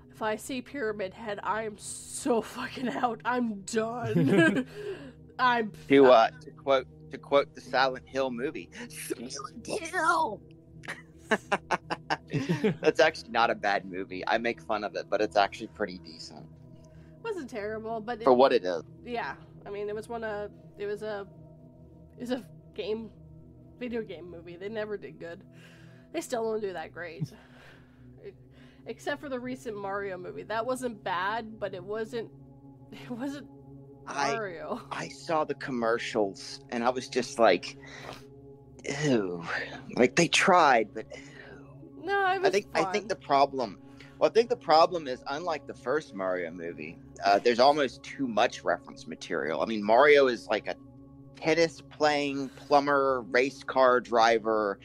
if 0.09 0.21
I 0.21 0.37
see 0.37 0.61
Pyramid 0.61 1.13
Head, 1.13 1.41
I 1.43 1.63
am 1.63 1.77
so 1.77 2.41
fucking 2.41 2.87
out. 2.87 3.19
I'm 3.25 3.59
done. 3.63 4.65
I'm 5.39 5.73
To 5.89 6.05
uh, 6.05 6.29
to 6.29 6.51
quote 6.51 6.87
to 7.11 7.17
quote 7.17 7.53
the 7.53 7.59
Silent 7.59 8.07
Hill 8.07 8.31
movie, 8.31 8.69
Silent 8.87 9.67
Hill. 9.67 10.39
That's 12.81 13.01
actually 13.01 13.31
not 13.31 13.49
a 13.49 13.55
bad 13.55 13.83
movie. 13.83 14.23
I 14.25 14.37
make 14.37 14.61
fun 14.61 14.85
of 14.85 14.95
it, 14.95 15.07
but 15.09 15.19
it's 15.19 15.35
actually 15.35 15.67
pretty 15.67 15.97
decent 15.97 16.45
wasn't 17.23 17.49
terrible, 17.49 17.99
but 18.01 18.21
it, 18.21 18.23
for 18.23 18.33
what 18.33 18.53
it 18.53 18.63
is. 18.63 18.83
yeah, 19.05 19.35
I 19.65 19.69
mean, 19.69 19.89
it 19.89 19.95
was 19.95 20.09
one 20.09 20.23
of 20.23 20.51
it 20.77 20.85
was 20.85 21.03
a 21.03 21.27
it 22.17 22.21
was 22.21 22.31
a 22.31 22.43
game, 22.73 23.09
video 23.79 24.01
game 24.01 24.29
movie. 24.29 24.55
They 24.55 24.69
never 24.69 24.97
did 24.97 25.19
good. 25.19 25.43
They 26.13 26.21
still 26.21 26.43
don't 26.43 26.61
do 26.61 26.73
that 26.73 26.91
great, 26.93 27.31
except 28.85 29.21
for 29.21 29.29
the 29.29 29.39
recent 29.39 29.77
Mario 29.77 30.17
movie. 30.17 30.43
That 30.43 30.65
wasn't 30.65 31.03
bad, 31.03 31.59
but 31.59 31.73
it 31.73 31.83
wasn't 31.83 32.29
it 32.91 33.11
wasn't 33.11 33.47
I 34.07 34.33
Mario. 34.33 34.81
I 34.91 35.07
saw 35.07 35.43
the 35.43 35.55
commercials 35.55 36.61
and 36.69 36.83
I 36.83 36.89
was 36.89 37.07
just 37.07 37.39
like, 37.39 37.77
ew. 39.03 39.43
Like 39.95 40.15
they 40.15 40.27
tried, 40.27 40.93
but 40.93 41.05
ew. 41.15 41.21
No, 42.03 42.25
I 42.25 42.49
think 42.49 42.67
I 42.73 42.83
think 42.85 43.09
the 43.09 43.15
problem. 43.15 43.77
Well, 44.21 44.29
I 44.29 44.33
think 44.33 44.49
the 44.49 44.55
problem 44.55 45.07
is 45.07 45.23
unlike 45.31 45.65
the 45.65 45.73
first 45.73 46.13
Mario 46.13 46.51
movie. 46.51 46.99
Uh, 47.25 47.39
there's 47.39 47.59
almost 47.59 48.03
too 48.03 48.27
much 48.27 48.63
reference 48.63 49.07
material. 49.07 49.61
I 49.61 49.65
mean, 49.65 49.83
Mario 49.83 50.27
is 50.27 50.47
like 50.47 50.67
a 50.67 50.75
tennis 51.35 51.81
playing 51.89 52.49
plumber, 52.49 53.21
race 53.31 53.63
car 53.63 53.99
driver 53.99 54.77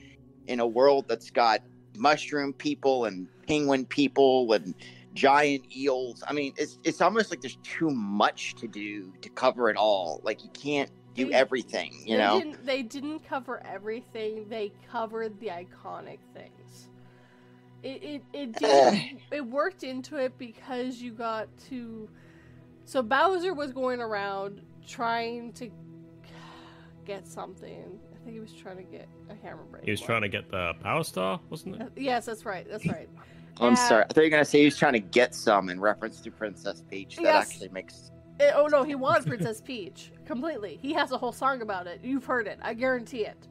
in 0.47 0.59
a 0.61 0.67
world 0.67 1.05
that's 1.07 1.31
got 1.31 1.61
mushroom 1.99 2.55
people 2.55 3.05
and 3.05 3.29
penguin 3.47 3.85
people 3.85 4.51
and 4.55 4.75
giant 5.13 5.67
eels. 5.77 6.25
I 6.27 6.33
mean, 6.33 6.55
it's 6.57 6.79
it's 6.83 7.03
almost 7.03 7.31
like 7.31 7.43
there's 7.43 7.59
too 7.63 7.91
much 7.91 8.55
to 8.55 8.67
do 8.67 9.13
to 9.21 9.29
cover 9.29 9.69
it 9.69 9.77
all. 9.77 10.23
Like 10.25 10.45
you 10.45 10.51
can't 10.55 10.91
do 11.13 11.27
They- 11.27 11.35
everything, 11.35 11.93
you 12.07 12.17
they 12.17 12.23
know. 12.23 12.39
didn't, 12.39 12.65
they 12.65 12.83
didn't 12.83 13.19
cover 13.29 13.63
everything. 13.67 14.49
They 14.49 14.73
covered 14.91 15.39
the 15.41 15.49
iconic 15.49 16.21
things. 16.33 16.89
It 17.87 18.03
it 18.03 18.23
it 18.33 18.53
did 18.59 19.21
it 19.31 19.47
worked 19.47 19.85
into 19.85 20.17
it 20.17 20.37
because 20.39 21.01
you 21.01 21.13
got 21.13 21.47
to. 21.69 22.09
So 22.85 23.01
Bowser 23.03 23.55
was 23.55 23.73
going 23.73 24.01
around 24.01 24.61
trying 24.87 25.53
to 25.55 25.71
get 27.05 27.27
something. 27.29 27.99
I 28.13 28.19
think 28.25 28.35
he 28.35 28.41
was 28.41 28.53
trying 28.53 28.77
to 28.79 28.83
get 28.83 29.09
a 29.31 29.35
hammer 29.47 29.63
brain. 29.65 29.85
He 29.85 29.91
was 29.93 30.01
trying 30.01 30.23
to 30.23 30.29
get 30.29 30.51
the 30.51 30.75
Power 30.83 31.05
Star, 31.05 31.41
wasn't 31.49 31.81
it? 31.81 31.93
Yes, 31.97 32.27
that's 32.27 32.45
right. 32.45 32.67
That's 32.69 32.87
right. 32.89 33.09
I'm 33.61 33.71
Yeah. 33.75 33.89
sorry. 33.89 34.05
I 34.05 34.07
thought 34.09 34.17
you 34.17 34.23
were 34.25 34.31
gonna 34.31 34.45
say 34.45 34.59
he 34.61 34.65
was 34.65 34.77
trying 34.77 34.93
to 34.95 34.99
get 35.01 35.35
some 35.35 35.69
in 35.69 35.81
reference 35.81 36.21
to 36.23 36.31
Princess 36.33 36.83
Peach. 36.91 37.17
That 37.17 37.23
Yes. 37.23 37.51
actually 37.51 37.69
makes 37.69 38.11
Eh, 38.39 38.51
oh 38.55 38.67
no, 38.67 38.83
he 38.83 38.95
wanted 39.07 39.27
Princess 39.27 39.61
Peach 39.61 40.11
completely. 40.27 40.79
He 40.83 40.93
has 40.93 41.11
a 41.13 41.17
whole 41.19 41.33
song 41.33 41.63
about 41.63 41.87
it. 41.87 42.01
You've 42.03 42.25
heard 42.27 42.47
it. 42.49 42.59
I 42.63 42.75
guarantee 42.75 43.25
it. 43.25 43.47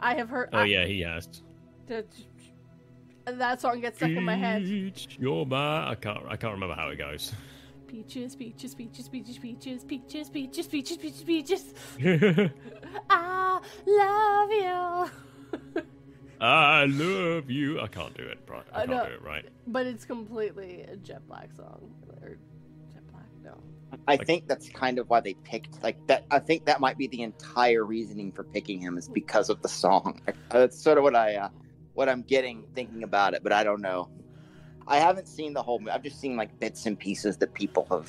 I 0.00 0.14
have 0.14 0.28
heard. 0.30 0.48
Oh 0.54 0.58
I- 0.60 0.64
yeah, 0.64 0.86
he 0.86 1.00
has. 1.02 1.28
That, 3.28 3.38
that 3.38 3.60
song 3.60 3.80
gets 3.80 3.98
stuck 3.98 4.08
in 4.10 4.24
my 4.24 4.36
head. 4.36 4.62
Peach, 4.64 5.18
you're 5.20 5.44
my. 5.44 5.90
I 5.90 5.94
can't. 5.96 6.20
I 6.28 6.36
can't 6.36 6.54
remember 6.54 6.74
how 6.74 6.88
it 6.88 6.96
goes. 6.96 7.32
Peaches, 7.86 8.34
peaches, 8.34 8.74
peaches, 8.74 9.06
peaches, 9.08 9.38
peaches, 9.38 9.84
peaches, 9.84 10.28
peaches, 10.30 10.66
peaches, 10.66 10.96
peaches, 10.96 11.22
peaches. 11.24 11.64
I 13.10 13.60
love 13.86 14.50
you. 14.50 15.84
I 16.40 16.84
love 16.86 17.50
you. 17.50 17.80
I 17.80 17.86
can't 17.88 18.16
do 18.16 18.22
it, 18.24 18.38
right? 18.48 18.64
I 18.72 18.82
I 18.82 18.86
can't 18.86 18.90
know. 18.98 19.08
do 19.08 19.14
it 19.14 19.22
right. 19.22 19.44
But 19.66 19.86
it's 19.86 20.04
completely 20.06 20.82
a 20.82 20.96
Jack 20.96 21.20
Black 21.28 21.52
song. 21.54 21.90
Or 22.22 22.38
Jack 22.94 23.02
Black, 23.12 23.26
no. 23.44 23.58
I 24.06 24.12
Like- 24.12 24.26
think 24.26 24.46
that's 24.46 24.70
kind 24.70 24.98
of 24.98 25.10
why 25.10 25.20
they 25.20 25.34
picked 25.34 25.82
like 25.82 25.98
that. 26.06 26.24
I 26.30 26.38
think 26.38 26.64
that 26.64 26.80
might 26.80 26.96
be 26.96 27.08
the 27.08 27.22
entire 27.22 27.84
reasoning 27.84 28.32
for 28.32 28.44
picking 28.44 28.80
him 28.80 28.96
is 28.96 29.06
because 29.08 29.50
of 29.50 29.60
the 29.60 29.68
song. 29.68 30.22
That's 30.50 30.78
sort 30.80 30.96
of 30.96 31.04
what 31.04 31.14
I, 31.16 31.34
uh, 31.36 31.48
what 31.98 32.08
I'm 32.08 32.22
getting 32.22 32.64
thinking 32.76 33.02
about 33.02 33.34
it, 33.34 33.42
but 33.42 33.52
I 33.52 33.64
don't 33.64 33.80
know. 33.80 34.08
I 34.86 34.98
haven't 34.98 35.26
seen 35.26 35.52
the 35.52 35.60
whole. 35.60 35.80
mo- 35.80 35.90
I've 35.90 36.04
just 36.04 36.20
seen 36.20 36.36
like 36.36 36.56
bits 36.60 36.86
and 36.86 36.96
pieces 36.96 37.36
that 37.38 37.52
people 37.54 37.88
have 37.90 38.08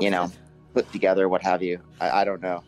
You 0.00 0.10
know. 0.10 0.32
Put 0.74 0.90
together, 0.90 1.28
what 1.28 1.40
have 1.42 1.62
you. 1.62 1.78
I, 2.00 2.22
I 2.22 2.24
don't 2.24 2.42
know. 2.42 2.64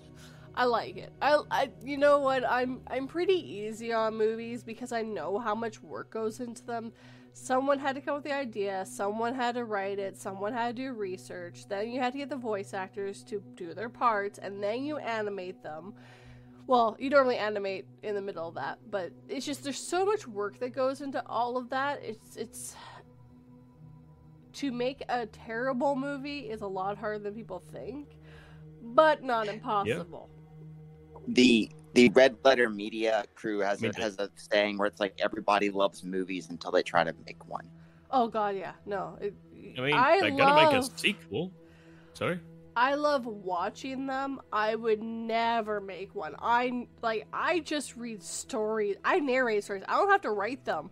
I 0.55 0.65
like 0.67 0.97
it. 0.97 1.13
I, 1.21 1.41
I, 1.51 1.71
you 1.83 1.99
know 1.99 2.21
what? 2.21 2.49
I'm, 2.49 2.81
I'm 2.87 3.09
pretty 3.09 3.35
easy 3.35 3.93
on 3.93 4.15
movies 4.15 4.63
because 4.63 4.93
I 4.93 5.03
know 5.03 5.41
how 5.41 5.57
much 5.57 5.83
work 5.83 6.11
goes 6.11 6.39
into 6.39 6.65
them. 6.65 6.93
Someone 7.33 7.81
had 7.81 7.97
to 7.97 8.01
come 8.01 8.15
up 8.15 8.23
with 8.23 8.31
the 8.31 8.39
idea. 8.39 8.87
Someone 8.87 9.35
had 9.35 9.57
to 9.57 9.65
write 9.65 9.99
it. 9.99 10.17
Someone 10.17 10.53
had 10.53 10.77
to 10.77 10.83
do 10.85 10.93
research. 10.93 11.67
Then 11.69 11.91
you 11.91 12.01
had 12.01 12.13
to 12.13 12.19
get 12.21 12.29
the 12.29 12.37
voice 12.37 12.73
actors 12.73 13.25
to 13.25 13.43
do 13.57 13.75
their 13.75 13.89
parts, 13.89 14.39
and 14.39 14.63
then 14.63 14.85
you 14.85 14.99
animate 14.99 15.65
them. 15.65 15.95
Well, 16.67 16.97
you 16.99 17.11
don't 17.11 17.23
really 17.23 17.39
animate 17.39 17.87
in 18.03 18.15
the 18.15 18.21
middle 18.21 18.49
of 18.49 18.55
that, 18.55 18.79
but 18.91 19.13
it's 19.29 19.47
just 19.47 19.63
there's 19.63 19.79
so 19.79 20.05
much 20.05 20.27
work 20.27 20.59
that 20.59 20.71
goes 20.71 21.01
into 21.01 21.25
all 21.27 21.57
of 21.57 21.71
that. 21.71 22.03
It's, 22.03 22.37
it's 22.37 22.75
to 24.55 24.73
make 24.73 25.03
a 25.09 25.27
terrible 25.27 25.95
movie 25.95 26.41
is 26.41 26.63
a 26.63 26.67
lot 26.67 26.99
harder 26.99 27.19
than 27.21 27.35
people 27.35 27.63
think, 27.73 28.17
but 28.83 29.23
not 29.23 29.47
impossible. 29.47 30.29
The 31.29 31.71
the 31.95 32.09
Red 32.11 32.37
Letter 32.45 32.69
Media 32.69 33.25
crew 33.35 33.61
has 33.61 33.83
a, 33.83 33.91
has 33.97 34.19
a 34.19 34.29
saying 34.37 34.77
where 34.77 34.87
it's 34.87 35.01
like 35.01 35.19
everybody 35.23 35.71
loves 35.71 36.05
movies 36.05 36.51
until 36.51 36.71
they 36.71 36.83
try 36.83 37.05
to 37.05 37.15
make 37.25 37.47
one. 37.49 37.69
Oh 38.11 38.29
God, 38.29 38.57
yeah, 38.57 38.73
no. 38.85 39.19
It, 39.21 39.35
I 39.79 39.81
mean, 39.81 39.95
I 39.95 40.21
they're 40.21 40.31
gonna 40.31 40.73
make 40.73 40.83
a 40.83 40.99
sequel. 40.99 41.53
Sorry. 42.15 42.41
I 42.77 42.95
love 42.95 43.25
watching 43.25 44.07
them. 44.07 44.39
I 44.53 44.75
would 44.75 45.03
never 45.03 45.81
make 45.81 46.15
one. 46.15 46.37
I 46.39 46.87
like 47.03 47.27
I 47.33 47.61
just 47.61 47.97
read 47.97 48.23
stories. 48.23 48.97
I 49.03 49.19
narrate 49.19 49.65
stories. 49.65 49.83
I 49.89 49.97
don't 49.97 50.11
have 50.11 50.21
to 50.23 50.31
write 50.31 50.67
them. 50.67 50.91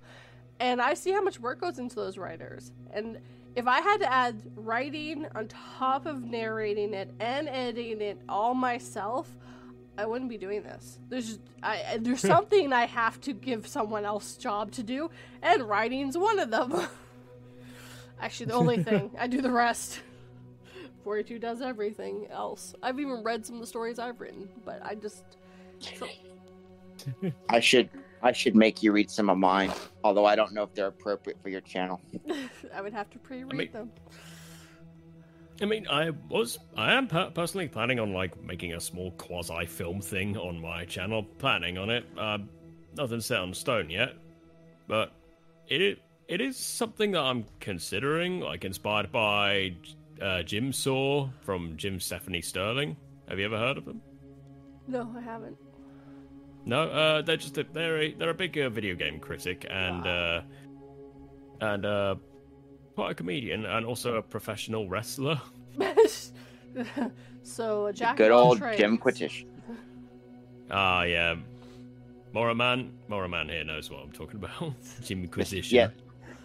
And 0.59 0.81
I 0.81 0.95
see 0.95 1.13
how 1.13 1.21
much 1.21 1.39
work 1.39 1.61
goes 1.61 1.79
into 1.79 1.97
those 1.97 2.17
writers. 2.17 2.73
And 2.91 3.19
if 3.55 3.67
I 3.67 3.81
had 3.81 3.99
to 3.99 4.11
add 4.11 4.41
writing 4.57 5.27
on 5.35 5.49
top 5.49 6.07
of 6.07 6.25
narrating 6.25 6.95
it 6.95 7.13
and 7.21 7.49
editing 7.49 8.01
it 8.01 8.19
all 8.29 8.55
myself, 8.55 9.29
I 9.99 10.07
wouldn't 10.07 10.31
be 10.31 10.39
doing 10.39 10.63
this. 10.63 10.99
There's 11.11 11.27
just, 11.27 11.41
I 11.63 11.99
there's 12.01 12.21
something 12.23 12.73
I 12.73 12.87
have 12.87 13.21
to 13.23 13.35
give 13.35 13.67
someone 13.67 14.07
else 14.07 14.37
job 14.37 14.73
to 14.73 14.83
do, 14.83 15.11
and 15.43 15.63
writing's 15.69 16.17
one 16.17 16.39
of 16.39 16.51
them. 16.51 16.75
Actually, 18.21 18.47
the 18.47 18.55
only 18.55 18.83
thing 18.83 19.11
I 19.19 19.27
do 19.27 19.43
the 19.43 19.53
rest. 19.53 20.01
42 21.05 21.39
does 21.39 21.61
everything 21.61 22.27
else. 22.31 22.75
I've 22.83 22.99
even 22.99 23.23
read 23.23 23.45
some 23.47 23.57
of 23.57 23.61
the 23.61 23.67
stories 23.67 23.99
I've 23.99 24.21
written, 24.21 24.49
but 24.65 24.81
I 24.85 24.95
just. 24.95 25.25
So, 25.79 26.09
I 27.51 27.61
should 27.61 27.91
I 28.23 28.33
should 28.33 28.57
make 28.57 28.83
you 28.83 28.91
read 28.91 29.11
some 29.11 29.29
of 29.29 29.37
mine, 29.37 29.71
although 30.03 30.25
I 30.25 30.35
don't 30.35 30.55
know 30.55 30.63
if 30.63 30.73
they're 30.73 30.87
appropriate 30.87 31.41
for 31.43 31.51
your 31.51 31.61
channel. 31.61 32.01
I 32.75 32.81
would 32.81 32.95
have 32.95 33.11
to 33.11 33.19
pre 33.19 33.45
read 33.45 33.55
mean- 33.55 33.73
them. 33.73 33.93
I 35.63 35.67
mean, 35.67 35.87
I 35.89 36.11
was, 36.29 36.59
I 36.77 36.95
am 36.95 37.07
per- 37.07 37.31
personally 37.31 37.69
planning 37.69 38.01
on 38.01 38.13
like 38.13 38.43
making 38.43 38.75
a 38.75 38.81
small 38.81 39.13
quasi 39.13 39.67
film 39.67 40.01
thing 40.01 40.37
on 40.37 40.61
my 40.61 40.85
channel. 40.85 41.23
Planning 41.39 41.79
on 41.79 41.91
it. 41.91 42.05
Uh, 42.19 42.39
nothing 42.97 43.21
set 43.21 43.39
on 43.39 43.55
stone 43.55 43.89
yet, 43.89 44.15
but 44.89 45.13
it 45.69 46.01
it 46.27 46.41
is 46.41 46.57
something 46.57 47.13
that 47.13 47.21
I'm 47.21 47.45
considering. 47.61 48.41
Like 48.41 48.65
inspired 48.65 49.13
by 49.13 49.77
uh, 50.21 50.43
Jim 50.43 50.73
Saw 50.73 51.29
from 51.43 51.77
Jim 51.77 52.01
Stephanie 52.01 52.43
Sterling. 52.43 52.97
Have 53.29 53.39
you 53.39 53.45
ever 53.45 53.59
heard 53.59 53.79
of 53.79 53.85
them? 53.85 54.01
No, 54.87 55.13
I 55.17 55.21
haven't. 55.21 55.57
No, 56.67 56.83
uh, 56.85 57.23
they're 57.23 57.37
just 57.37 57.59
a, 57.59 57.67
they're 57.73 58.01
a, 58.01 58.15
they're 58.15 58.31
a 58.31 58.35
big 58.35 58.59
uh, 58.59 58.69
video 58.71 58.95
game 58.95 59.21
critic 59.21 59.67
and 59.71 60.07
uh, 60.07 60.41
and 61.61 61.85
uh, 61.85 62.15
quite 62.95 63.11
a 63.13 63.15
comedian 63.15 63.67
and 63.67 63.85
also 63.85 64.17
a 64.17 64.23
professional 64.23 64.89
wrestler. 64.89 65.41
so, 67.43 67.87
a 67.87 67.93
jack 67.93 68.17
Good 68.17 68.31
old 68.31 68.59
trades. 68.59 68.79
Jim 68.79 68.99
Quittish. 68.99 69.45
Ah, 70.71 71.03
yeah. 71.03 71.37
Mora 72.33 72.55
Man, 72.55 72.93
Mora 73.09 73.29
Man 73.29 73.49
here 73.49 73.65
knows 73.65 73.91
what 73.91 74.01
I'm 74.03 74.11
talking 74.11 74.37
about. 74.37 74.75
Jimquisition. 75.03 75.77
Yeah, 75.77 75.89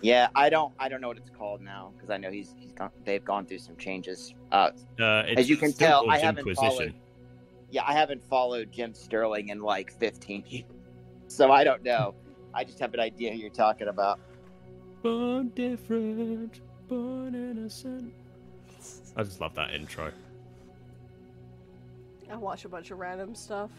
yeah. 0.01 0.27
I 0.35 0.49
don't 0.49 0.73
I 0.79 0.89
don't 0.89 1.01
know 1.01 1.07
what 1.09 1.17
it's 1.17 1.29
called 1.29 1.61
now 1.61 1.91
because 1.95 2.09
I 2.09 2.17
know 2.17 2.31
he's 2.31 2.55
he's 2.59 2.71
gone, 2.71 2.91
they've 3.05 3.23
gone 3.23 3.45
through 3.45 3.59
some 3.59 3.75
changes. 3.77 4.33
Uh, 4.51 4.71
Uh, 4.99 5.23
As 5.37 5.49
you 5.49 5.57
can 5.57 5.73
tell, 5.73 6.09
I 6.09 6.17
haven't 6.17 6.53
followed- 6.55 6.93
yeah, 7.71 7.83
I 7.85 7.93
haven't 7.93 8.23
followed 8.23 8.71
Jim 8.71 8.93
Sterling 8.95 9.49
in 9.49 9.61
like 9.61 9.91
15 9.99 10.43
years, 10.47 10.65
so 11.27 11.51
I 11.51 11.63
don't 11.63 11.83
know. 11.83 12.15
I 12.53 12.63
just 12.63 12.79
have 12.79 12.93
an 12.95 12.99
idea 12.99 13.31
who 13.31 13.37
you're 13.37 13.51
talking 13.51 13.87
about. 13.89 14.19
Born 15.03 15.49
different, 15.49 16.61
born 16.87 17.35
innocent. 17.35 18.11
I 19.15 19.23
just 19.23 19.39
love 19.39 19.53
that 19.55 19.71
intro. 19.73 20.11
I 22.31 22.35
watch 22.37 22.65
a 22.65 22.69
bunch 22.69 22.91
of 22.91 22.99
random 22.99 23.33
stuff. 23.35 23.69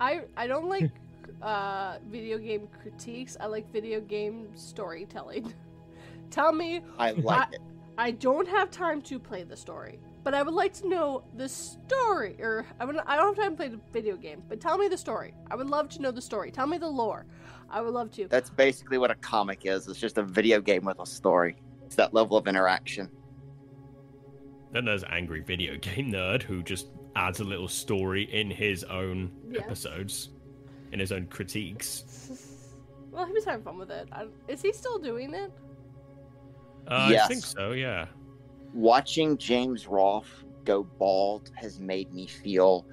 I 0.00 0.22
I 0.36 0.46
don't 0.46 0.68
like 0.68 0.90
uh, 1.42 1.98
video 2.08 2.38
game 2.38 2.68
critiques. 2.80 3.36
I 3.40 3.46
like 3.46 3.70
video 3.72 4.00
game 4.00 4.48
storytelling. 4.54 5.52
Tell 6.30 6.52
me, 6.52 6.82
I 6.98 7.12
like 7.12 7.52
it. 7.52 7.60
I 7.96 8.10
don't 8.10 8.48
have 8.48 8.70
time 8.70 9.00
to 9.02 9.18
play 9.20 9.44
the 9.44 9.56
story, 9.56 10.00
but 10.24 10.34
I 10.34 10.42
would 10.42 10.54
like 10.54 10.72
to 10.74 10.88
know 10.88 11.24
the 11.36 11.48
story. 11.48 12.36
Or 12.40 12.66
I 12.80 12.84
would, 12.84 12.96
I 13.06 13.16
don't 13.16 13.36
have 13.36 13.44
time 13.44 13.52
to 13.52 13.56
play 13.56 13.68
the 13.68 13.80
video 13.92 14.16
game, 14.16 14.42
but 14.48 14.60
tell 14.60 14.76
me 14.78 14.88
the 14.88 14.98
story. 14.98 15.32
I 15.50 15.54
would 15.54 15.68
love 15.68 15.88
to 15.90 16.02
know 16.02 16.10
the 16.10 16.22
story. 16.22 16.50
Tell 16.50 16.66
me 16.66 16.76
the 16.78 16.88
lore. 16.88 17.26
I 17.70 17.80
would 17.80 17.94
love 17.94 18.10
to. 18.12 18.26
That's 18.26 18.50
basically 18.50 18.98
what 18.98 19.10
a 19.12 19.14
comic 19.16 19.60
is. 19.64 19.86
It's 19.86 20.00
just 20.00 20.18
a 20.18 20.24
video 20.24 20.60
game 20.60 20.84
with 20.84 20.98
a 20.98 21.06
story. 21.06 21.56
It's 21.86 21.94
that 21.96 22.12
level 22.14 22.36
of 22.36 22.48
interaction. 22.48 23.08
Then 24.72 24.86
there's 24.86 25.04
Angry 25.04 25.40
Video 25.40 25.76
Game 25.80 26.10
Nerd 26.12 26.42
who 26.42 26.62
just 26.62 26.88
adds 27.14 27.38
a 27.38 27.44
little 27.44 27.68
story 27.68 28.24
in 28.24 28.50
his 28.50 28.82
own 28.84 29.30
Yes. 29.48 29.62
episodes, 29.66 30.30
in 30.94 31.00
his 31.00 31.12
own 31.12 31.26
critiques. 31.26 32.30
well, 33.10 33.26
he 33.26 33.32
was 33.32 33.44
having 33.44 33.62
fun 33.62 33.76
with 33.76 33.90
it. 33.90 34.08
I, 34.12 34.26
is 34.48 34.62
he 34.62 34.72
still 34.72 34.98
doing 34.98 35.34
it? 35.34 35.52
Uh, 36.86 37.08
Yes. 37.10 37.24
I 37.24 37.28
think 37.28 37.44
so, 37.44 37.72
yeah. 37.72 38.06
Watching 38.72 39.36
James 39.36 39.86
Rolfe 39.86 40.44
go 40.64 40.84
bald 40.84 41.50
has 41.56 41.78
made 41.80 42.12
me 42.14 42.26
feel 42.26 42.86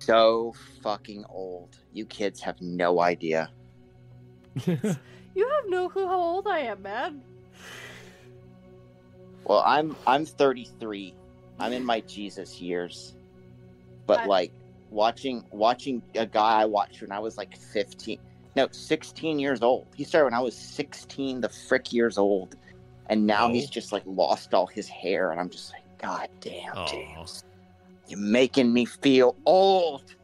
so 0.00 0.52
fucking 0.82 1.24
old. 1.30 1.76
You 1.92 2.04
kids 2.06 2.40
have 2.40 2.60
no 2.60 3.00
idea. 3.00 3.50
You 5.34 5.48
have 5.48 5.68
no 5.68 5.88
clue 5.88 6.08
how 6.08 6.18
old 6.18 6.48
I 6.48 6.60
am, 6.60 6.82
man. 6.82 7.22
Well, 9.44 9.62
I'm 9.64 9.94
I'm 10.04 10.26
33. 10.26 11.14
I'm 11.60 11.72
in 11.72 11.84
my 11.84 12.00
Jesus 12.00 12.60
years. 12.60 13.14
But 14.06 14.20
I- 14.20 14.26
like 14.26 14.52
watching 14.90 15.44
watching 15.50 16.02
a 16.14 16.26
guy 16.26 16.62
I 16.62 16.64
watched 16.64 17.00
when 17.02 17.12
I 17.12 17.18
was 17.18 17.36
like 17.36 17.56
15. 17.56 18.18
No, 18.56 18.66
16 18.70 19.38
years 19.38 19.62
old. 19.62 19.86
He 19.94 20.04
started 20.04 20.26
when 20.26 20.34
I 20.34 20.40
was 20.40 20.56
16 20.56 21.40
the 21.40 21.48
frick 21.48 21.92
years 21.92 22.18
old. 22.18 22.56
And 23.10 23.26
now 23.26 23.46
Oh. 23.46 23.52
he's 23.52 23.70
just 23.70 23.92
like 23.92 24.02
lost 24.06 24.52
all 24.54 24.66
his 24.66 24.88
hair 24.88 25.30
and 25.30 25.40
I'm 25.40 25.48
just 25.50 25.72
like 25.72 25.82
god 25.98 26.28
damn, 26.40 26.76
Aw. 26.76 26.86
James. 26.86 27.44
You're 28.08 28.18
making 28.20 28.72
me 28.72 28.84
feel 28.84 29.36
old. 29.46 30.14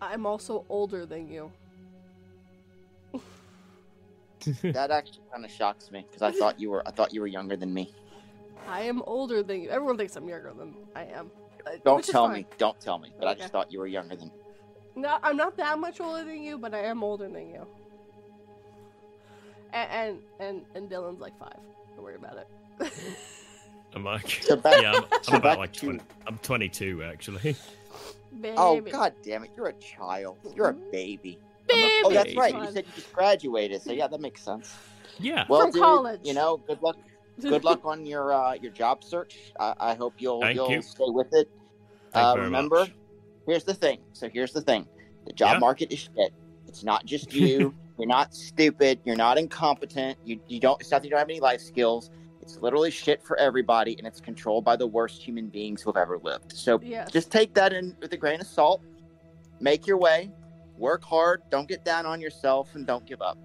I'm 0.00 0.26
also 0.26 0.64
older 0.68 1.06
than 1.06 1.28
you. 1.28 1.50
That 4.62 4.90
actually 4.92 5.22
kind 5.32 5.44
of 5.44 5.50
shocks 5.50 5.90
me 5.90 6.06
because 6.08 6.22
I 6.22 6.30
thought 6.30 6.60
you 6.60 6.70
were 6.70 6.86
I 6.86 6.92
thought 6.92 7.12
you 7.12 7.20
were 7.20 7.26
younger 7.26 7.56
than 7.56 7.74
me. 7.74 7.92
I 8.68 8.82
am 8.82 9.02
older 9.02 9.42
than 9.42 9.60
you. 9.62 9.70
Everyone 9.70 9.96
thinks 9.96 10.14
I'm 10.16 10.28
younger 10.28 10.52
than 10.56 10.74
I 10.94 11.04
am. 11.04 11.30
Don't 11.84 11.96
which 11.98 12.06
tell 12.08 12.28
me. 12.28 12.46
Don't 12.58 12.78
tell 12.80 12.98
me. 12.98 13.10
But 13.18 13.28
I 13.28 13.34
just 13.34 13.50
thought 13.52 13.72
you 13.72 13.78
were 13.80 13.86
younger 13.86 14.16
than 14.16 14.28
Me. 14.28 14.34
No, 14.96 15.18
I'm 15.22 15.36
not 15.36 15.56
that 15.58 15.78
much 15.78 16.00
older 16.00 16.24
than 16.24 16.42
you, 16.42 16.58
but 16.58 16.72
I 16.74 16.80
am 16.84 17.02
older 17.04 17.28
than 17.28 17.48
you. 17.50 17.66
And 19.72 19.90
and 19.90 20.18
and, 20.40 20.64
and 20.74 20.90
Dylan's 20.90 21.20
like 21.20 21.38
five. 21.38 21.56
Don't 21.94 22.04
worry 22.04 22.16
about 22.16 22.38
it. 22.38 22.92
I'm 23.94 24.04
like, 24.04 24.28
So 24.42 24.56
back- 24.56 24.82
yeah, 24.82 24.92
I'm, 24.92 25.04
so 25.22 25.32
I'm 25.32 25.38
about 25.38 25.58
like 25.58 25.72
20, 25.72 26.00
I'm 26.26 26.36
22 26.38 27.02
actually. 27.02 27.56
Baby. 28.40 28.54
Oh 28.58 28.80
god 28.80 29.14
damn 29.22 29.44
it! 29.44 29.50
You're 29.56 29.68
a 29.68 29.72
child. 29.74 30.36
You're 30.54 30.68
a 30.70 30.74
Mhm. 30.74 30.92
baby. 30.92 31.38
Baby. 31.66 31.90
Oh, 32.04 32.10
that's 32.12 32.26
Baby. 32.26 32.38
right. 32.38 32.54
You 32.54 32.66
said 32.72 32.84
you 32.86 32.92
just 32.94 33.12
graduated, 33.12 33.82
so 33.82 33.92
yeah, 33.92 34.06
that 34.06 34.20
makes 34.20 34.42
sense. 34.42 34.72
Yeah. 35.18 35.46
Well, 35.48 35.62
From 35.62 35.70
dude, 35.72 35.82
college. 35.82 36.20
you 36.22 36.34
know, 36.34 36.58
good 36.58 36.80
luck. 36.82 36.96
Good 37.40 37.64
luck 37.64 37.80
on 37.84 38.06
your 38.06 38.32
uh, 38.32 38.54
your 38.54 38.72
job 38.72 39.04
search. 39.04 39.52
I, 39.60 39.74
I 39.78 39.94
hope 39.94 40.14
you'll 40.18 40.40
Thank 40.42 40.56
you'll 40.56 40.70
you. 40.70 40.82
stay 40.82 41.04
with 41.06 41.28
it. 41.32 41.48
Thank 42.12 42.26
uh, 42.26 42.30
you 42.30 42.34
very 42.34 42.44
remember, 42.46 42.80
much. 42.80 42.92
here's 43.46 43.64
the 43.64 43.74
thing. 43.74 44.00
So 44.12 44.28
here's 44.28 44.52
the 44.52 44.62
thing. 44.62 44.86
The 45.26 45.32
job 45.32 45.54
Yeah. 45.54 45.58
market 45.58 45.92
is 45.92 45.98
shit. 46.00 46.32
It's 46.66 46.82
not 46.84 47.04
just 47.04 47.32
you. 47.34 47.74
you're 47.98 48.08
not 48.08 48.34
stupid. 48.34 49.00
You're 49.04 49.16
not 49.16 49.38
incompetent. 49.38 50.18
You 50.24 50.40
you 50.48 50.60
don't. 50.60 50.80
It's 50.80 50.90
not 50.90 51.02
that 51.02 51.06
you 51.06 51.10
don't 51.10 51.18
have 51.18 51.28
any 51.28 51.40
life 51.40 51.60
skills. 51.60 52.10
It's 52.40 52.58
literally 52.58 52.90
shit 52.90 53.22
for 53.22 53.36
everybody, 53.38 53.96
and 53.98 54.06
it's 54.06 54.20
controlled 54.20 54.64
by 54.64 54.76
the 54.76 54.86
worst 54.86 55.20
human 55.22 55.48
beings 55.48 55.82
who 55.82 55.90
have 55.90 55.96
ever 56.00 56.18
lived. 56.18 56.52
So 56.52 56.80
Yes. 56.82 57.10
just 57.10 57.30
take 57.32 57.54
that 57.54 57.72
in 57.72 57.96
with 58.00 58.12
a 58.12 58.16
grain 58.16 58.40
of 58.40 58.46
salt. 58.46 58.82
Make 59.60 59.86
your 59.86 59.96
way. 59.98 60.30
Work 60.78 61.02
hard. 61.04 61.42
Don't 61.50 61.66
get 61.68 61.84
down 61.84 62.06
on 62.06 62.20
yourself, 62.20 62.74
and 62.74 62.86
don't 62.86 63.04
give 63.06 63.20
up. 63.20 63.36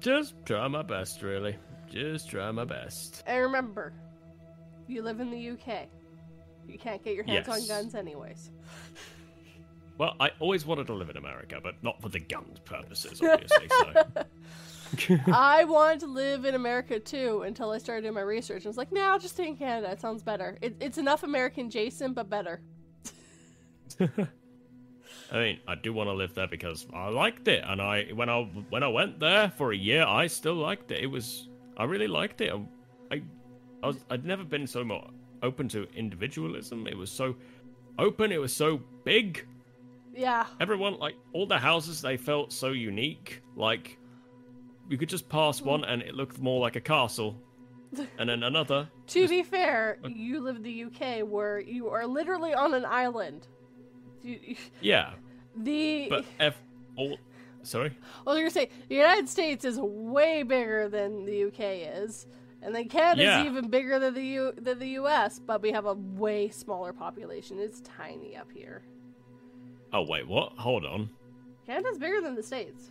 Just 0.00 0.34
try 0.44 0.66
my 0.66 0.82
best, 0.82 1.22
really. 1.22 1.56
Just 1.92 2.30
try 2.30 2.50
my 2.52 2.64
best. 2.64 3.22
And 3.26 3.42
remember, 3.42 3.92
you 4.88 5.02
live 5.02 5.20
in 5.20 5.30
the 5.30 5.50
UK. 5.50 5.88
You 6.66 6.78
can't 6.78 7.04
get 7.04 7.14
your 7.14 7.24
hands 7.24 7.48
on 7.48 7.66
guns 7.66 7.94
anyways. 7.94 8.50
Well, 9.98 10.16
I 10.18 10.30
always 10.40 10.64
wanted 10.64 10.86
to 10.86 10.94
live 10.94 11.10
in 11.10 11.18
America, 11.18 11.60
but 11.62 11.74
not 11.82 12.00
for 12.00 12.08
the 12.08 12.18
guns 12.18 12.60
purposes, 12.64 13.20
obviously. 13.22 13.68
so. 13.68 15.18
I 15.32 15.64
wanted 15.64 16.00
to 16.00 16.06
live 16.06 16.46
in 16.46 16.54
America 16.54 16.98
too 16.98 17.42
until 17.42 17.70
I 17.70 17.78
started 17.78 18.02
doing 18.02 18.14
my 18.14 18.22
research. 18.22 18.64
I 18.64 18.68
was 18.70 18.78
like, 18.78 18.90
no, 18.90 19.02
I'll 19.02 19.18
just 19.18 19.34
stay 19.34 19.46
in 19.46 19.56
Canada. 19.56 19.90
It 19.90 20.00
sounds 20.00 20.22
better. 20.22 20.56
It, 20.62 20.76
it's 20.80 20.96
enough 20.96 21.24
American 21.24 21.68
Jason, 21.68 22.14
but 22.14 22.30
better. 22.30 22.62
I 24.00 25.38
mean, 25.38 25.60
I 25.68 25.74
do 25.74 25.92
want 25.92 26.08
to 26.08 26.14
live 26.14 26.34
there 26.34 26.48
because 26.48 26.86
I 26.94 27.08
liked 27.08 27.48
it, 27.48 27.62
and 27.66 27.80
I 27.80 28.04
when 28.14 28.28
I 28.28 28.42
when 28.70 28.82
I 28.82 28.88
went 28.88 29.18
there 29.20 29.50
for 29.50 29.72
a 29.72 29.76
year, 29.76 30.04
I 30.04 30.26
still 30.26 30.54
liked 30.54 30.90
it. 30.90 31.02
It 31.02 31.06
was 31.06 31.48
I 31.76 31.84
really 31.84 32.08
liked 32.08 32.40
it. 32.40 32.52
I, 32.52 33.14
I, 33.14 33.22
I 33.82 33.86
was 33.86 34.04
I'd 34.10 34.24
never 34.24 34.44
been 34.44 34.66
so 34.66 34.84
more 34.84 35.08
open 35.42 35.68
to 35.68 35.86
individualism. 35.94 36.86
It 36.86 36.96
was 36.96 37.10
so 37.10 37.34
open. 37.98 38.32
It 38.32 38.40
was 38.40 38.54
so 38.54 38.80
big. 39.04 39.46
Yeah. 40.14 40.46
Everyone 40.60 40.98
like 40.98 41.16
all 41.32 41.46
the 41.46 41.58
houses 41.58 42.02
they 42.02 42.16
felt 42.16 42.52
so 42.52 42.68
unique. 42.68 43.42
Like 43.56 43.98
you 44.88 44.98
could 44.98 45.08
just 45.08 45.28
pass 45.28 45.60
hmm. 45.60 45.68
one 45.68 45.84
and 45.84 46.02
it 46.02 46.14
looked 46.14 46.38
more 46.38 46.60
like 46.60 46.76
a 46.76 46.80
castle, 46.80 47.36
and 48.18 48.28
then 48.28 48.42
another. 48.42 48.88
To 49.08 49.28
be 49.28 49.42
fair, 49.42 49.98
uh, 50.04 50.08
you 50.08 50.40
live 50.40 50.56
in 50.56 50.62
the 50.62 50.84
UK 50.84 51.26
where 51.26 51.60
you 51.60 51.88
are 51.88 52.06
literally 52.06 52.54
on 52.54 52.74
an 52.74 52.84
island. 52.84 53.46
You, 54.22 54.56
Yeah, 54.80 55.14
the 55.56 56.06
but 56.08 56.24
if 56.38 56.56
all 56.96 57.18
sorry. 57.62 57.96
I 58.26 58.30
was 58.30 58.38
gonna 58.38 58.50
say 58.50 58.70
the 58.88 58.94
United 58.96 59.28
States 59.28 59.64
is 59.64 59.78
way 59.78 60.42
bigger 60.42 60.88
than 60.88 61.24
the 61.24 61.44
UK 61.44 61.60
is, 62.02 62.26
and 62.62 62.74
then 62.74 62.88
Canada's 62.88 63.24
Yeah. 63.24 63.44
even 63.44 63.68
bigger 63.68 63.98
than 63.98 64.14
the 64.14 64.24
U 64.24 64.52
than 64.56 64.78
the 64.78 64.88
US, 65.00 65.38
but 65.38 65.62
we 65.62 65.70
have 65.72 65.86
a 65.86 65.94
way 65.94 66.48
smaller 66.48 66.92
population. 66.92 67.58
It's 67.58 67.80
tiny 67.82 68.36
up 68.36 68.50
here. 68.52 68.82
Oh 69.92 70.02
wait, 70.02 70.26
what? 70.26 70.52
Hold 70.58 70.84
on. 70.86 71.10
Canada's 71.66 71.98
bigger 71.98 72.20
than 72.20 72.34
the 72.34 72.42
states. 72.42 72.90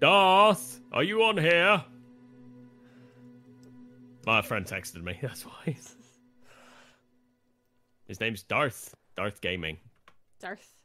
Darth, 0.00 0.80
are 0.92 1.02
you 1.02 1.22
on 1.22 1.38
here? 1.38 1.82
My 4.26 4.42
friend 4.42 4.66
texted 4.66 5.02
me. 5.02 5.18
That's 5.22 5.46
why. 5.46 5.76
His 8.06 8.20
name's 8.20 8.42
Darth. 8.42 8.94
Darth 9.16 9.40
Gaming. 9.40 9.78
Darth. 10.38 10.75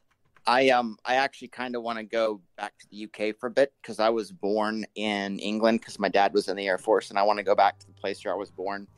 I 0.46 0.70
um 0.70 0.96
I 1.04 1.14
actually 1.16 1.48
kind 1.48 1.76
of 1.76 1.82
want 1.82 1.98
to 1.98 2.04
go 2.04 2.40
back 2.56 2.76
to 2.78 2.86
the 2.90 3.04
UK 3.04 3.36
for 3.38 3.46
a 3.46 3.50
bit 3.50 3.72
because 3.80 4.00
I 4.00 4.08
was 4.08 4.32
born 4.32 4.84
in 4.96 5.38
England 5.38 5.80
because 5.80 5.98
my 5.98 6.08
dad 6.08 6.32
was 6.34 6.48
in 6.48 6.56
the 6.56 6.66
Air 6.66 6.78
Force 6.78 7.10
and 7.10 7.18
I 7.18 7.22
want 7.22 7.38
to 7.38 7.44
go 7.44 7.54
back 7.54 7.78
to 7.78 7.86
the 7.86 7.92
place 7.92 8.24
where 8.24 8.34
I 8.34 8.36
was 8.36 8.50
born. 8.50 8.88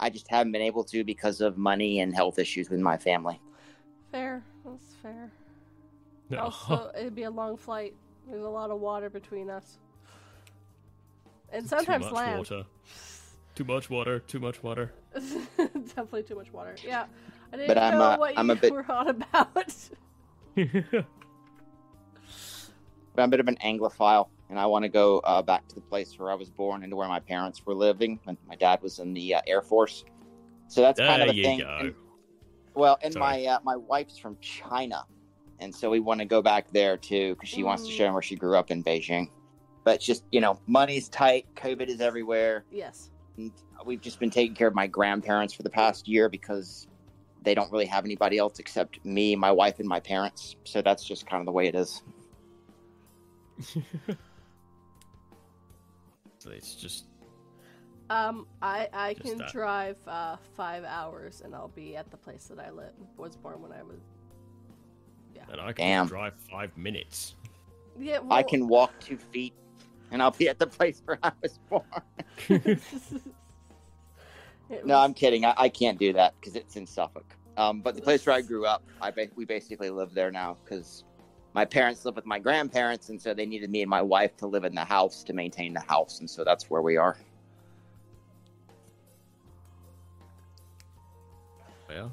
I 0.00 0.10
just 0.10 0.28
haven't 0.28 0.52
been 0.52 0.62
able 0.62 0.84
to 0.84 1.04
because 1.04 1.40
of 1.40 1.56
money 1.56 2.00
and 2.00 2.14
health 2.14 2.38
issues 2.38 2.68
with 2.70 2.80
my 2.80 2.96
family. 2.96 3.40
Fair. 4.10 4.42
That's 4.64 4.94
fair. 5.02 5.30
No. 6.30 6.38
Also, 6.38 6.90
it'd 6.98 7.14
be 7.14 7.24
a 7.24 7.30
long 7.30 7.56
flight. 7.56 7.94
There's 8.28 8.44
a 8.44 8.48
lot 8.48 8.70
of 8.70 8.80
water 8.80 9.08
between 9.08 9.48
us, 9.48 9.78
and 11.50 11.66
sometimes 11.66 12.04
too 12.06 12.12
much 12.12 12.16
land. 12.26 12.38
water. 12.38 12.64
Too 13.54 13.64
much 13.64 13.90
water. 13.90 14.18
Too 14.20 14.38
much 14.38 14.62
water. 14.62 14.92
Definitely 15.56 16.24
too 16.24 16.34
much 16.34 16.52
water. 16.52 16.76
Yeah, 16.84 17.06
I 17.52 17.56
didn't 17.56 17.68
But 17.68 17.78
I'm, 17.78 17.94
know 17.94 18.02
uh, 18.02 18.16
what 18.18 18.34
I'm 18.38 18.48
you 18.48 18.52
a 18.52 18.56
bit- 18.56 18.72
were 18.72 18.90
on 18.92 19.08
about. 19.08 19.74
But 23.14 23.22
I'm 23.22 23.28
a 23.28 23.30
bit 23.30 23.40
of 23.40 23.48
an 23.48 23.56
Anglophile 23.64 24.28
and 24.48 24.58
I 24.60 24.66
want 24.66 24.84
to 24.84 24.88
go 24.88 25.18
uh, 25.20 25.42
back 25.42 25.66
to 25.68 25.74
the 25.74 25.80
place 25.80 26.16
where 26.18 26.30
I 26.30 26.34
was 26.34 26.50
born 26.50 26.82
and 26.84 26.90
to 26.92 26.96
where 26.96 27.08
my 27.08 27.18
parents 27.20 27.66
were 27.66 27.74
living 27.74 28.20
when 28.24 28.36
my 28.48 28.54
dad 28.54 28.80
was 28.80 28.98
in 29.00 29.12
the 29.12 29.34
uh, 29.34 29.40
Air 29.46 29.60
Force. 29.60 30.04
So 30.68 30.82
that's 30.82 31.00
kind 31.00 31.22
of 31.22 31.28
a 31.30 31.32
thing. 31.42 31.62
And- 31.62 31.94
well, 32.74 32.96
and 33.02 33.12
Sorry. 33.12 33.44
my 33.44 33.46
uh, 33.46 33.58
my 33.64 33.74
wife's 33.76 34.18
from 34.18 34.36
China, 34.40 35.04
and 35.58 35.74
so 35.74 35.90
we 35.90 35.98
want 35.98 36.20
to 36.20 36.26
go 36.26 36.40
back 36.42 36.70
there 36.70 36.96
too 36.96 37.34
because 37.34 37.48
she 37.48 37.64
wants 37.64 37.84
to 37.88 37.92
Mm. 37.92 37.96
show 37.96 38.04
them 38.04 38.12
where 38.12 38.22
she 38.22 38.36
grew 38.36 38.56
up 38.56 38.70
in 38.70 38.84
Beijing. 38.84 39.30
But 39.82 39.96
it's 39.96 40.06
just 40.06 40.22
you 40.30 40.40
know, 40.40 40.60
money's 40.68 41.08
tight, 41.08 41.46
COVID 41.56 41.88
is 41.88 42.00
everywhere. 42.00 42.64
yes. 42.70 43.10
And 43.36 43.52
we've 43.86 44.00
just 44.00 44.18
been 44.20 44.30
taking 44.30 44.54
care 44.54 44.66
of 44.68 44.74
my 44.74 44.86
grandparents 44.88 45.54
for 45.54 45.62
the 45.62 45.70
past 45.70 46.06
year 46.08 46.28
because 46.28 46.87
they 47.42 47.54
don't 47.54 47.70
really 47.72 47.86
have 47.86 48.04
anybody 48.04 48.38
else 48.38 48.58
except 48.58 49.04
me, 49.04 49.36
my 49.36 49.50
wife, 49.52 49.78
and 49.78 49.88
my 49.88 50.00
parents. 50.00 50.56
So 50.64 50.82
that's 50.82 51.04
just 51.04 51.26
kind 51.26 51.40
of 51.40 51.46
the 51.46 51.52
way 51.52 51.66
it 51.68 51.74
is. 51.74 52.02
It's 56.50 56.74
just 56.74 57.04
Um, 58.10 58.46
I 58.62 58.88
I 58.92 59.12
Just 59.14 59.24
can 59.24 59.38
that. 59.38 59.52
drive 59.52 59.98
uh, 60.06 60.36
five 60.56 60.82
hours 60.84 61.42
and 61.44 61.54
I'll 61.54 61.68
be 61.68 61.94
at 61.96 62.10
the 62.10 62.16
place 62.16 62.46
that 62.46 62.58
I 62.58 62.70
live 62.70 62.92
was 63.16 63.36
born 63.36 63.60
when 63.60 63.72
I 63.72 63.82
was. 63.82 64.00
Yeah. 65.34 65.42
And 65.50 65.60
I 65.60 65.72
can 65.72 65.84
Damn. 65.84 66.06
drive 66.06 66.34
five 66.50 66.74
minutes. 66.76 67.34
Yeah, 67.98 68.20
I 68.30 68.42
can 68.42 68.68
walk 68.68 68.98
two 69.00 69.18
feet, 69.18 69.52
and 70.10 70.22
I'll 70.22 70.30
be 70.30 70.48
at 70.48 70.58
the 70.58 70.66
place 70.68 71.02
where 71.04 71.18
I 71.22 71.32
was 71.42 71.58
born. 71.68 71.82
It 74.70 74.84
No, 74.86 74.94
was- 74.96 75.04
I'm 75.04 75.14
kidding. 75.14 75.44
I, 75.44 75.54
I 75.56 75.68
can't 75.68 75.98
do 75.98 76.12
that 76.14 76.34
because 76.40 76.54
it's 76.56 76.76
in 76.76 76.86
Suffolk. 76.86 77.34
Um, 77.56 77.80
but 77.80 77.96
the 77.96 78.02
place 78.02 78.24
where 78.24 78.36
I 78.36 78.40
grew 78.40 78.66
up, 78.66 78.82
I 79.00 79.10
ba- 79.10 79.28
we 79.34 79.44
basically 79.44 79.90
live 79.90 80.14
there 80.14 80.30
now 80.30 80.56
because 80.64 81.04
my 81.54 81.64
parents 81.64 82.04
live 82.04 82.14
with 82.14 82.26
my 82.26 82.38
grandparents, 82.38 83.08
and 83.08 83.20
so 83.20 83.34
they 83.34 83.46
needed 83.46 83.70
me 83.70 83.82
and 83.82 83.90
my 83.90 84.02
wife 84.02 84.36
to 84.36 84.46
live 84.46 84.64
in 84.64 84.74
the 84.74 84.84
house 84.84 85.24
to 85.24 85.32
maintain 85.32 85.72
the 85.74 85.80
house, 85.80 86.20
and 86.20 86.30
so 86.30 86.44
that's 86.44 86.70
where 86.70 86.82
we 86.82 86.96
are. 86.96 87.16
Yeah. 91.90 92.08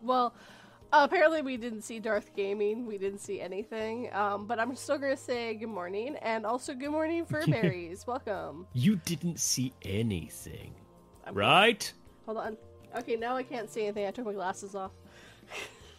Well, 0.00 0.32
apparently 1.04 1.42
we 1.42 1.56
didn't 1.56 1.82
see 1.82 1.98
Darth 1.98 2.34
Gaming. 2.36 2.86
We 2.86 2.98
didn't 2.98 3.20
see 3.20 3.40
anything. 3.40 4.12
Um, 4.12 4.46
but 4.46 4.58
I'm 4.58 4.74
still 4.76 4.98
gonna 4.98 5.16
say 5.16 5.54
good 5.54 5.68
morning 5.68 6.16
and 6.22 6.44
also 6.46 6.74
good 6.74 6.90
morning 6.90 7.24
Furberries. 7.26 8.06
Welcome. 8.06 8.66
You 8.72 8.96
didn't 8.96 9.40
see 9.40 9.72
anything, 9.82 10.74
I'm- 11.24 11.34
right? 11.34 11.92
Hold 12.26 12.38
on. 12.38 12.56
Okay, 12.98 13.16
now 13.16 13.36
I 13.36 13.42
can't 13.42 13.70
see 13.70 13.82
anything. 13.84 14.06
I 14.06 14.10
took 14.10 14.24
my 14.26 14.32
glasses 14.32 14.74
off. 14.74 14.92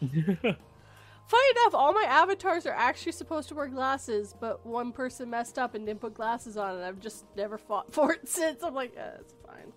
Funny 0.00 1.50
enough, 1.50 1.74
all 1.74 1.92
my 1.92 2.04
avatars 2.08 2.64
are 2.66 2.72
actually 2.72 3.12
supposed 3.12 3.48
to 3.50 3.54
wear 3.54 3.66
glasses, 3.68 4.34
but 4.40 4.64
one 4.64 4.92
person 4.92 5.28
messed 5.28 5.58
up 5.58 5.74
and 5.74 5.84
didn't 5.84 6.00
put 6.00 6.14
glasses 6.14 6.56
on, 6.56 6.76
and 6.76 6.84
I've 6.84 7.00
just 7.00 7.26
never 7.36 7.58
fought 7.58 7.92
for 7.92 8.12
it 8.14 8.26
since. 8.28 8.62
I'm 8.62 8.74
like, 8.74 8.94
eh, 8.96 9.10
it's 9.20 9.34
fine. 9.46 9.72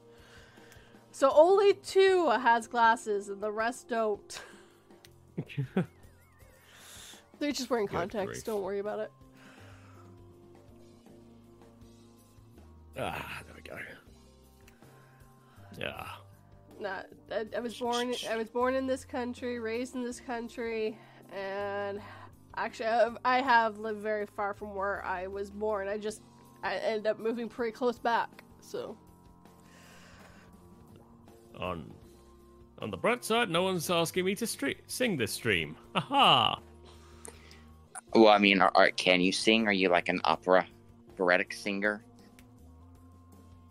So 1.12 1.30
only 1.36 1.74
two 1.74 2.30
has 2.30 2.68
glasses, 2.68 3.28
and 3.30 3.42
the 3.42 3.52
rest 3.52 3.90
don't. 3.90 4.42
They're 7.40 7.52
just 7.52 7.70
wearing 7.70 7.88
contacts. 7.88 8.44
Don't 8.44 8.62
worry 8.62 8.80
about 8.80 9.00
it. 9.00 9.12
ah, 13.00 13.42
there 13.46 13.56
we 13.56 13.62
go. 13.62 13.78
Yeah. 15.80 16.08
Nah, 16.80 17.02
I, 17.32 17.46
I 17.56 17.60
was 17.60 17.78
born. 17.78 18.14
I 18.30 18.36
was 18.38 18.50
born 18.50 18.76
in 18.76 18.86
this 18.88 19.06
country, 19.06 19.60
raised 19.60 19.96
in 19.96 20.04
this 20.04 20.20
country, 20.20 20.98
and 21.32 22.02
actually, 22.56 22.88
I 22.88 22.98
have, 22.98 23.18
I 23.26 23.42
have 23.42 23.80
lived 23.80 24.00
very 24.02 24.26
far 24.26 24.54
from 24.54 24.76
where 24.76 25.04
I 25.06 25.28
was 25.28 25.50
born. 25.50 25.88
I 25.88 25.98
just 25.98 26.22
I 26.64 26.76
ended 26.76 27.08
up 27.08 27.20
moving 27.20 27.50
pretty 27.50 27.72
close 27.72 27.98
back. 27.98 28.44
So 28.60 28.96
On 31.60 31.92
on 32.82 32.90
the 32.90 32.98
bright 32.98 33.24
side, 33.24 33.50
no 33.50 33.64
one's 33.64 33.90
asking 33.90 34.26
me 34.26 34.36
to 34.36 34.46
stre- 34.46 34.78
sing 34.88 35.18
this 35.18 35.32
stream. 35.32 35.76
Aha! 35.96 36.60
Well, 38.14 38.28
I 38.28 38.40
mean, 38.40 38.62
are, 38.62 38.72
are, 38.76 38.92
can 38.92 39.22
you 39.22 39.32
sing? 39.32 39.68
Are 39.68 39.74
you 39.74 39.90
like 39.90 40.10
an 40.10 40.20
opera, 40.24 40.68
operatic 41.10 41.54
singer? 41.54 42.04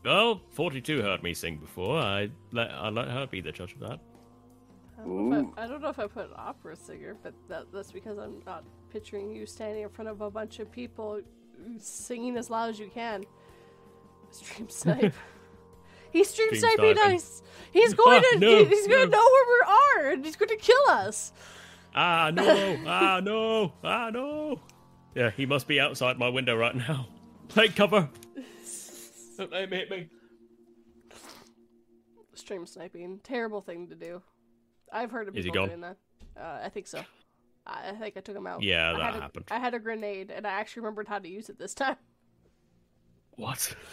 Well, 0.05 0.41
42 0.51 1.03
heard 1.03 1.23
me 1.23 1.35
sing 1.35 1.59
before. 1.59 1.99
I 1.99 2.31
let 2.53 2.71
I 2.71 2.89
let 2.89 3.09
her 3.09 3.27
be 3.27 3.43
the 3.43 3.53
judge 3.53 3.75
of 3.75 3.81
that. 3.81 4.01
I 4.99 5.03
don't, 5.03 5.29
know 5.29 5.41
if 5.41 5.59
I, 5.59 5.65
I 5.65 5.67
don't 5.67 5.83
know 5.83 5.89
if 5.89 5.99
I 5.99 6.07
put 6.07 6.27
an 6.27 6.35
opera 6.37 6.77
singer, 6.77 7.17
but 7.23 7.35
that, 7.49 7.67
that's 7.73 7.93
because 7.93 8.19
I'm 8.19 8.43
not 8.47 8.65
picturing 8.91 9.35
you 9.35 9.47
standing 9.47 9.83
in 9.83 9.89
front 9.89 10.09
of 10.09 10.21
a 10.21 10.31
bunch 10.31 10.59
of 10.59 10.71
people 10.71 11.21
singing 11.79 12.37
as 12.37 12.51
loud 12.51 12.71
as 12.71 12.79
you 12.79 12.91
can. 12.93 13.25
Stream 14.31 14.69
snipe. 14.69 15.15
He's 16.13 16.29
stream, 16.31 16.49
Stream 16.49 16.61
sniping 16.61 16.97
sniping. 16.97 17.17
us. 17.17 17.43
He's 17.73 17.95
going 17.95 18.23
Ah, 18.25 18.31
to. 18.33 18.39
no, 18.41 18.65
he's 18.65 18.87
going 18.89 19.07
to 19.07 19.11
no. 19.11 19.19
know 19.19 19.25
where 19.33 19.47
we 19.47 20.07
are, 20.09 20.11
and 20.13 20.25
he's 20.25 20.37
going 20.37 20.49
to 20.49 20.57
kill 20.57 20.83
us. 20.89 21.33
Ah 21.95 22.31
no! 22.33 22.79
ah 22.87 23.21
no! 23.23 23.73
Ah 23.83 24.11
no! 24.11 24.61
Yeah, 25.15 25.31
he 25.31 25.45
must 25.47 25.67
be 25.69 25.81
outside 25.81 26.19
my 26.19 26.29
window 26.29 26.57
right 26.57 26.75
now. 26.75 27.09
Take 27.49 27.75
cover! 27.77 28.09
Don't 29.37 29.51
let 29.53 29.63
him 29.65 29.71
hit 29.71 29.91
me. 29.91 30.09
Stream 32.35 32.67
sniping, 32.67 33.21
terrible 33.23 33.61
thing 33.61 33.89
to 33.89 33.95
do. 33.95 34.23
I've 34.93 35.11
heard 35.11 35.29
of 35.29 35.37
Is 35.37 35.45
he 35.45 35.51
people 35.51 35.63
gone? 35.63 35.69
doing 35.69 35.81
that. 35.83 35.97
Uh, 36.41 36.61
I 36.65 36.69
think 36.69 36.87
so. 36.87 37.03
I 37.67 37.91
I 37.91 37.93
think 37.93 38.17
I 38.17 38.21
took 38.21 38.37
him 38.37 38.47
out. 38.47 38.63
Yeah, 38.63 38.93
that 38.93 39.15
had 39.15 39.23
happened. 39.23 39.45
I 39.51 39.59
had 39.59 39.75
a 39.75 39.79
grenade, 39.79 40.31
and 40.31 40.47
I 40.47 40.51
actually 40.51 40.81
remembered 40.83 41.09
how 41.09 41.19
to 41.19 41.29
use 41.29 41.49
it 41.49 41.59
this 41.59 41.75
time. 41.75 41.97
What? 43.37 43.75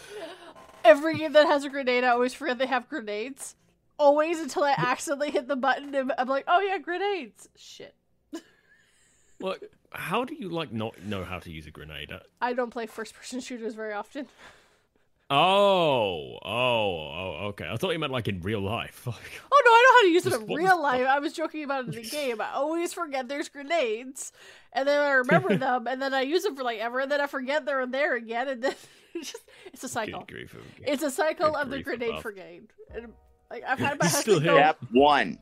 Every 0.88 1.18
game 1.18 1.32
that 1.34 1.46
has 1.46 1.64
a 1.64 1.68
grenade, 1.68 2.02
I 2.02 2.08
always 2.08 2.32
forget 2.32 2.56
they 2.56 2.66
have 2.66 2.88
grenades. 2.88 3.56
Always 3.98 4.40
until 4.40 4.64
I 4.64 4.74
accidentally 4.76 5.30
hit 5.30 5.46
the 5.46 5.54
button, 5.54 5.94
and 5.94 6.12
I'm 6.16 6.28
like, 6.28 6.44
oh 6.48 6.60
yeah, 6.60 6.78
grenades. 6.78 7.48
Shit. 7.56 7.94
What? 9.38 9.62
How 9.92 10.24
do 10.24 10.34
you 10.34 10.48
like 10.48 10.72
not 10.72 11.02
know 11.02 11.24
how 11.24 11.38
to 11.40 11.50
use 11.50 11.66
a 11.66 11.70
grenade? 11.70 12.10
Uh, 12.10 12.20
I 12.40 12.54
don't 12.54 12.70
play 12.70 12.86
first-person 12.86 13.40
shooters 13.40 13.74
very 13.74 13.92
often. 13.92 14.26
Oh, 15.30 16.38
oh, 16.42 16.48
oh, 16.48 17.36
okay. 17.48 17.68
I 17.70 17.76
thought 17.76 17.90
you 17.92 17.98
meant 17.98 18.12
like 18.12 18.28
in 18.28 18.40
real 18.40 18.60
life. 18.60 19.06
Oh, 19.08 19.14
oh 19.52 19.62
no, 19.66 19.70
I 19.70 19.82
know 19.82 19.92
how 19.96 20.02
to 20.02 20.08
use 20.08 20.26
it 20.26 20.32
in 20.50 20.56
real 20.56 20.80
life. 20.82 21.06
I 21.06 21.18
was 21.18 21.32
joking 21.34 21.64
about 21.64 21.84
it 21.88 21.94
in 21.94 22.02
the 22.02 22.08
game. 22.08 22.40
I 22.40 22.52
always 22.54 22.92
forget 22.94 23.28
there's 23.28 23.48
grenades, 23.50 24.32
and 24.72 24.88
then 24.88 25.00
I 25.00 25.10
remember 25.10 25.56
them, 25.58 25.86
and 25.86 26.00
then 26.00 26.14
I 26.14 26.22
use 26.22 26.44
them 26.44 26.56
for 26.56 26.62
like 26.62 26.78
ever, 26.78 27.00
and 27.00 27.10
then 27.12 27.20
I 27.20 27.26
forget 27.26 27.66
they're 27.66 27.86
there 27.86 28.16
again, 28.16 28.48
and 28.48 28.62
then 28.62 28.74
it's 29.14 29.32
just 29.32 29.44
it's 29.66 29.84
a 29.84 29.88
cycle. 29.88 30.20
Good 30.20 30.48
grief. 30.48 30.56
It's 30.86 31.02
a 31.02 31.10
cycle 31.10 31.50
Good 31.52 31.60
of 31.60 31.70
the 31.70 31.82
grenade 31.82 32.10
above. 32.10 32.22
brigade. 32.22 32.68
And, 32.94 33.12
like 33.50 33.64
I've 33.66 33.78
had 33.78 33.98
my 34.00 34.06
still 34.06 34.34
husband 34.40 34.44
go. 34.46 34.56
Step 34.56 34.78
one. 34.92 35.38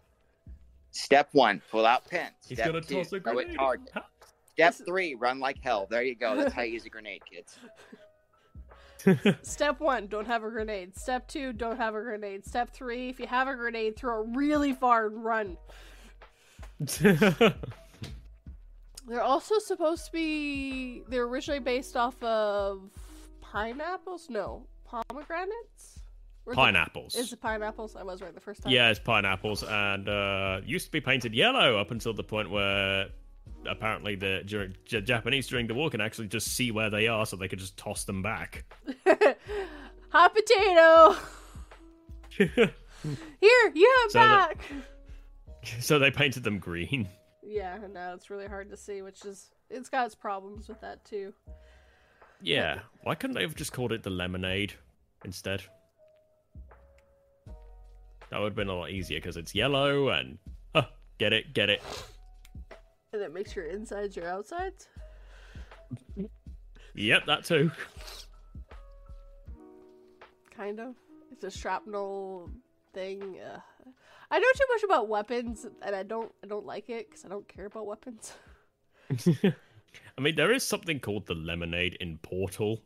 Step 0.91 1.29
one, 1.33 1.63
pull 1.71 1.85
out 1.87 2.09
pins. 2.09 2.33
He's 2.49 2.59
Step 2.59 2.69
gonna 2.69 2.81
two, 2.81 2.97
toss 2.97 3.13
a 3.13 3.21
throw 3.21 3.35
grenade. 3.35 3.57
target. 3.57 3.93
Step 4.55 4.75
three, 4.87 5.15
run 5.15 5.39
like 5.39 5.59
hell. 5.63 5.87
There 5.91 6.03
you 6.03 6.15
go. 6.17 6.35
That's 6.35 6.55
how 6.55 6.63
you 6.63 6.73
use 6.73 6.87
a 6.87 6.89
grenade, 6.89 7.23
kids. 7.31 7.59
Step 9.43 9.81
one, 9.81 10.07
don't 10.07 10.27
have 10.27 10.43
a 10.45 10.51
grenade. 10.51 10.97
Step 10.97 11.29
two, 11.29 11.53
don't 11.53 11.77
have 11.77 11.95
a 11.95 12.01
grenade. 12.01 12.47
Step 12.47 12.71
three, 12.73 13.09
if 13.09 13.21
you 13.21 13.27
have 13.27 13.49
a 13.49 13.55
grenade, 13.55 13.97
throw 13.97 14.23
it 14.23 14.29
really 14.35 14.73
far 14.73 15.07
and 15.07 15.25
run. 15.25 15.57
They're 19.09 19.23
also 19.23 19.59
supposed 19.59 20.07
to 20.07 20.13
be. 20.13 21.03
They're 21.09 21.25
originally 21.25 21.61
based 21.61 21.97
off 21.97 22.21
of 22.23 22.91
pineapples. 23.41 24.29
No, 24.29 24.67
pomegranates. 24.85 26.01
Or 26.45 26.53
is 26.53 26.57
it- 26.57 26.61
pineapples. 26.61 27.15
Is 27.17 27.33
it 27.33 27.41
pineapples? 27.41 27.97
I 27.97 28.03
was 28.03 28.21
right 28.21 28.35
the 28.35 28.41
first 28.41 28.63
time. 28.63 28.73
Yeah, 28.73 28.91
it's 28.91 28.99
pineapples, 29.01 29.63
and 29.63 30.09
uh, 30.09 30.61
used 30.65 30.87
to 30.87 30.93
be 30.93 31.01
painted 31.01 31.35
yellow 31.35 31.79
up 31.79 31.91
until 31.93 32.15
the 32.15 32.25
point 32.25 32.51
where 32.51 33.07
apparently 33.69 34.15
the 34.15 34.43
during, 34.45 34.75
J- 34.85 35.03
Japanese 35.03 35.47
during 35.47 35.67
the 35.67 35.75
war 35.75 35.91
can 35.91 36.01
actually 36.01 36.29
just 36.29 36.49
see 36.49 36.71
where 36.71 36.91
they 36.91 37.09
are, 37.09 37.27
so 37.27 37.37
they 37.37 37.49
could 37.49 37.59
just 37.59 37.77
toss 37.77 38.05
them 38.05 38.23
back. 38.23 38.65
Hot 40.11 40.35
potato. 40.35 41.17
Here, 43.41 43.73
you 43.75 43.97
have 44.03 44.11
So 44.11 44.19
back. 44.19 44.59
so 45.81 45.99
they 45.99 46.11
painted 46.11 46.45
them 46.45 46.59
green. 46.59 47.09
Yeah, 47.43 47.79
no, 47.93 48.13
it's 48.15 48.31
really 48.31 48.47
hard 48.47 48.71
to 48.71 48.77
see, 48.77 49.03
which 49.03 49.25
is 49.25 49.51
it's 49.71 49.89
got 49.89 50.07
its 50.07 50.15
problems 50.15 50.69
with 50.69 50.81
that 50.81 51.05
too. 51.05 51.33
Yeah, 52.43 52.81
why 53.03 53.15
couldn't 53.15 53.35
they 53.35 53.43
have 53.43 53.55
just 53.55 53.73
called 53.73 53.93
it 53.93 54.03
the 54.03 54.11
lemonade 54.11 54.75
instead? 55.25 55.63
That 58.31 58.41
would 58.41 58.51
have 58.51 58.57
been 58.57 58.69
a 58.69 58.75
lot 58.75 58.91
easier 58.91 59.19
because 59.19 59.37
it's 59.37 59.55
yellow 59.55 60.09
and 60.09 60.39
huh, 60.75 60.87
get 61.19 61.33
it, 61.33 61.55
get 61.55 61.71
it. 61.71 61.83
And 63.17 63.25
it 63.25 63.33
makes 63.33 63.57
your 63.57 63.65
insides 63.65 64.15
your 64.15 64.29
outsides. 64.29 64.89
Yep, 66.95 67.25
that 67.27 67.45
too. 67.45 67.71
Kind 70.55 70.81
of. 70.81 70.95
It's 71.33 71.45
a 71.45 71.51
shrapnel 71.51 72.51
thing. 72.93 73.39
Uh, 73.41 73.59
I 74.31 74.39
know 74.39 74.47
too 74.55 74.65
much 74.75 74.83
about 74.83 75.09
weapons, 75.09 75.67
and 75.83 75.97
I 75.97 76.03
don't. 76.03 76.31
I 76.45 76.47
don't 76.47 76.67
like 76.67 76.91
it 76.91 77.09
because 77.09 77.25
I 77.25 77.29
don't 77.29 77.47
care 77.49 77.67
about 77.67 77.87
weapons. 77.87 78.33
I 79.47 80.21
mean, 80.21 80.35
there 80.37 80.53
is 80.53 80.63
something 80.63 81.01
called 81.01 81.27
the 81.27 81.35
lemonade 81.35 81.97
in 82.01 82.19
Portal, 82.19 82.83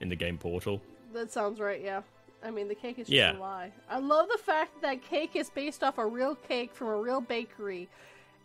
in 0.00 0.08
the 0.08 0.16
game 0.16 0.38
Portal. 0.38 0.80
That 1.12 1.30
sounds 1.30 1.60
right. 1.60 1.82
Yeah. 1.82 2.00
I 2.42 2.50
mean, 2.50 2.68
the 2.68 2.74
cake 2.74 2.98
is 2.98 3.06
just 3.08 3.12
Yeah. 3.16 3.36
a 3.36 3.38
lie. 3.38 3.72
I 3.88 3.98
love 3.98 4.28
the 4.30 4.38
fact 4.38 4.80
that 4.82 5.02
cake 5.02 5.34
is 5.34 5.48
based 5.50 5.82
off 5.82 5.96
a 5.98 6.06
real 6.06 6.34
cake 6.34 6.74
from 6.74 6.88
a 6.88 6.96
real 6.96 7.20
bakery, 7.22 7.88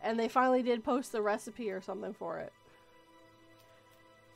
and 0.01 0.19
they 0.19 0.27
finally 0.27 0.61
did 0.63 0.83
post 0.83 1.11
the 1.11 1.21
recipe 1.21 1.69
or 1.71 1.81
something 1.81 2.13
for 2.13 2.39
it. 2.39 2.51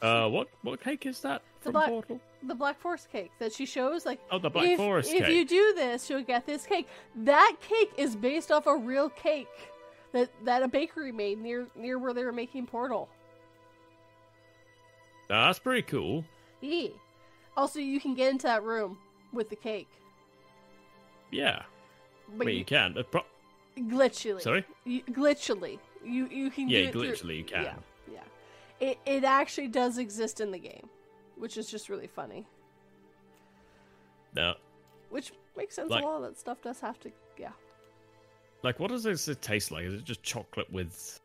Uh, 0.01 0.27
what 0.27 0.49
what 0.63 0.81
cake 0.83 1.05
is 1.05 1.21
that 1.21 1.41
The 1.59 1.63
from 1.65 1.71
black- 1.73 1.89
Portal? 1.89 2.19
The 2.45 2.55
Black 2.55 2.77
Forest 2.81 3.09
cake 3.09 3.31
that 3.39 3.53
she 3.53 3.65
shows, 3.65 4.05
like, 4.05 4.19
Oh, 4.29 4.37
the 4.37 4.49
Black 4.49 4.67
if, 4.67 4.77
Forest 4.77 5.13
if 5.13 5.23
cake. 5.25 5.33
you 5.33 5.45
do 5.45 5.73
this, 5.77 6.09
you'll 6.09 6.23
get 6.23 6.45
this 6.45 6.65
cake. 6.65 6.89
That 7.15 7.55
cake 7.61 7.91
is 7.95 8.17
based 8.17 8.51
off 8.51 8.67
a 8.67 8.75
real 8.75 9.07
cake 9.09 9.47
that 10.11 10.29
that 10.43 10.61
a 10.61 10.67
bakery 10.67 11.13
made 11.13 11.39
near 11.39 11.67
near 11.75 11.97
where 11.97 12.13
they 12.13 12.25
were 12.25 12.33
making 12.33 12.65
Portal. 12.67 13.07
That's 15.29 15.57
pretty 15.59 15.83
cool. 15.83 16.25
Yeah. 16.59 16.89
Also, 17.55 17.79
you 17.79 17.99
can 18.01 18.13
get 18.13 18.29
into 18.31 18.47
that 18.47 18.63
room 18.63 18.97
with 19.31 19.49
the 19.49 19.55
cake, 19.55 19.87
Yeah, 21.31 21.63
but 22.35 22.45
Wait, 22.47 22.57
you 22.57 22.65
can. 22.65 22.95
Pro- 23.09 23.23
glitchily. 23.77 24.41
Sorry. 24.41 24.65
You, 24.85 25.01
glitchily. 25.03 25.79
You 26.03 26.27
you 26.27 26.49
can 26.49 26.69
Yeah, 26.69 26.79
do 26.79 26.87
it 26.87 26.91
through- 27.19 27.29
glitchily 27.29 27.37
you 27.37 27.43
can. 27.45 27.63
Yeah, 27.63 27.75
yeah. 28.11 28.87
It 28.89 28.97
it 29.05 29.23
actually 29.23 29.67
does 29.69 29.97
exist 29.97 30.41
in 30.41 30.51
the 30.51 30.59
game, 30.59 30.89
which 31.37 31.57
is 31.57 31.69
just 31.69 31.89
really 31.89 32.07
funny. 32.07 32.45
No, 34.35 34.55
Which 35.09 35.31
makes 35.55 35.75
sense. 35.75 35.89
Like- 35.91 36.03
a 36.03 36.07
lot 36.07 36.17
of 36.17 36.23
that 36.23 36.39
stuff 36.39 36.61
does 36.61 36.79
have 36.79 36.99
to. 37.01 37.11
Yeah. 37.37 37.51
like 38.63 38.79
what 38.79 38.89
does 38.91 39.03
this 39.03 39.29
taste 39.41 39.71
like? 39.71 39.85
Is 39.85 39.93
it 39.95 40.03
just 40.05 40.23
chocolate 40.23 40.71
with 40.71 41.19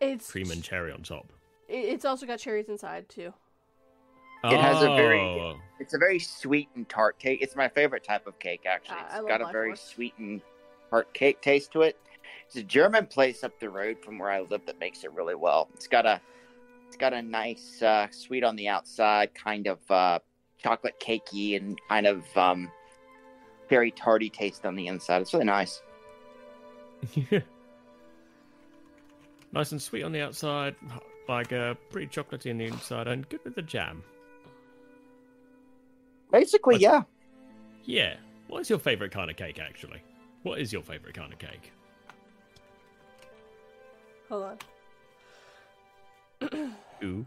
It's 0.00 0.30
cream 0.30 0.50
and 0.50 0.62
cherry 0.62 0.92
on 0.92 1.02
top? 1.02 1.26
It's 1.68 2.04
also 2.04 2.26
got 2.26 2.38
cherries 2.38 2.68
inside 2.68 3.08
too. 3.08 3.32
It 4.44 4.58
has 4.58 4.82
a 4.82 4.94
very- 4.96 5.20
Oh, 5.20 5.58
It's 5.78 5.92
a 5.94 5.98
very 5.98 6.18
sweet 6.18 6.68
and 6.74 6.88
tart 6.88 7.18
cake. 7.18 7.40
It's 7.42 7.54
my 7.56 7.68
favorite 7.68 8.04
type 8.04 8.26
of 8.26 8.38
cake, 8.38 8.64
actually. 8.66 8.96
Ah, 8.98 9.06
It's 9.18 9.24
I 9.26 9.28
got 9.28 9.40
a 9.42 9.52
very 9.52 9.76
sweet 9.76 10.14
and 10.18 10.40
tart 10.90 11.12
cake 11.14 11.40
taste 11.40 11.72
to 11.72 11.82
it. 11.82 11.96
It's 12.46 12.56
a 12.56 12.62
German 12.62 13.06
place 13.06 13.44
up 13.44 13.58
the 13.60 13.70
road 13.70 13.98
from 14.04 14.18
where 14.18 14.30
I 14.30 14.40
live 14.40 14.62
that 14.66 14.80
makes 14.80 15.04
it 15.04 15.12
really 15.12 15.36
well. 15.36 15.68
It's 15.74 15.86
got 15.86 16.04
a 16.04 16.20
it's 16.88 16.96
got 16.96 17.12
a 17.12 17.22
nice 17.22 17.80
uh, 17.80 18.08
sweet 18.10 18.42
on 18.42 18.56
the 18.56 18.68
outside, 18.68 19.32
kind 19.34 19.68
of 19.68 19.78
uh, 19.90 20.18
chocolate 20.58 20.98
cakey, 21.00 21.56
and 21.56 21.80
kind 21.88 22.06
of 22.06 22.24
um, 22.36 22.70
very 23.68 23.92
tarty 23.92 24.28
taste 24.28 24.66
on 24.66 24.74
the 24.74 24.88
inside. 24.88 25.22
It's 25.22 25.32
really 25.32 25.46
nice. 25.46 25.80
Yeah. 27.14 27.38
nice 29.52 29.70
and 29.70 29.80
sweet 29.80 30.02
on 30.02 30.10
the 30.10 30.20
outside, 30.20 30.74
like 31.28 31.52
uh, 31.52 31.74
pretty 31.90 32.08
chocolatey 32.08 32.50
on 32.50 32.58
the 32.58 32.66
inside, 32.66 33.06
and 33.06 33.28
good 33.28 33.40
with 33.44 33.54
the 33.54 33.62
jam. 33.62 34.02
Basically, 36.32 36.74
What- 36.74 36.80
yeah. 36.80 37.02
Yeah. 37.84 38.16
What 38.48 38.62
is 38.62 38.70
your 38.70 38.80
favorite 38.80 39.12
kind 39.12 39.30
of 39.30 39.36
cake, 39.36 39.60
actually? 39.60 40.02
What 40.42 40.58
is 40.60 40.72
your 40.72 40.82
favorite 40.82 41.14
kind 41.14 41.32
of 41.32 41.38
cake? 41.38 41.72
Hold 44.28 44.58
on. 46.42 46.72
Ooh. 47.02 47.26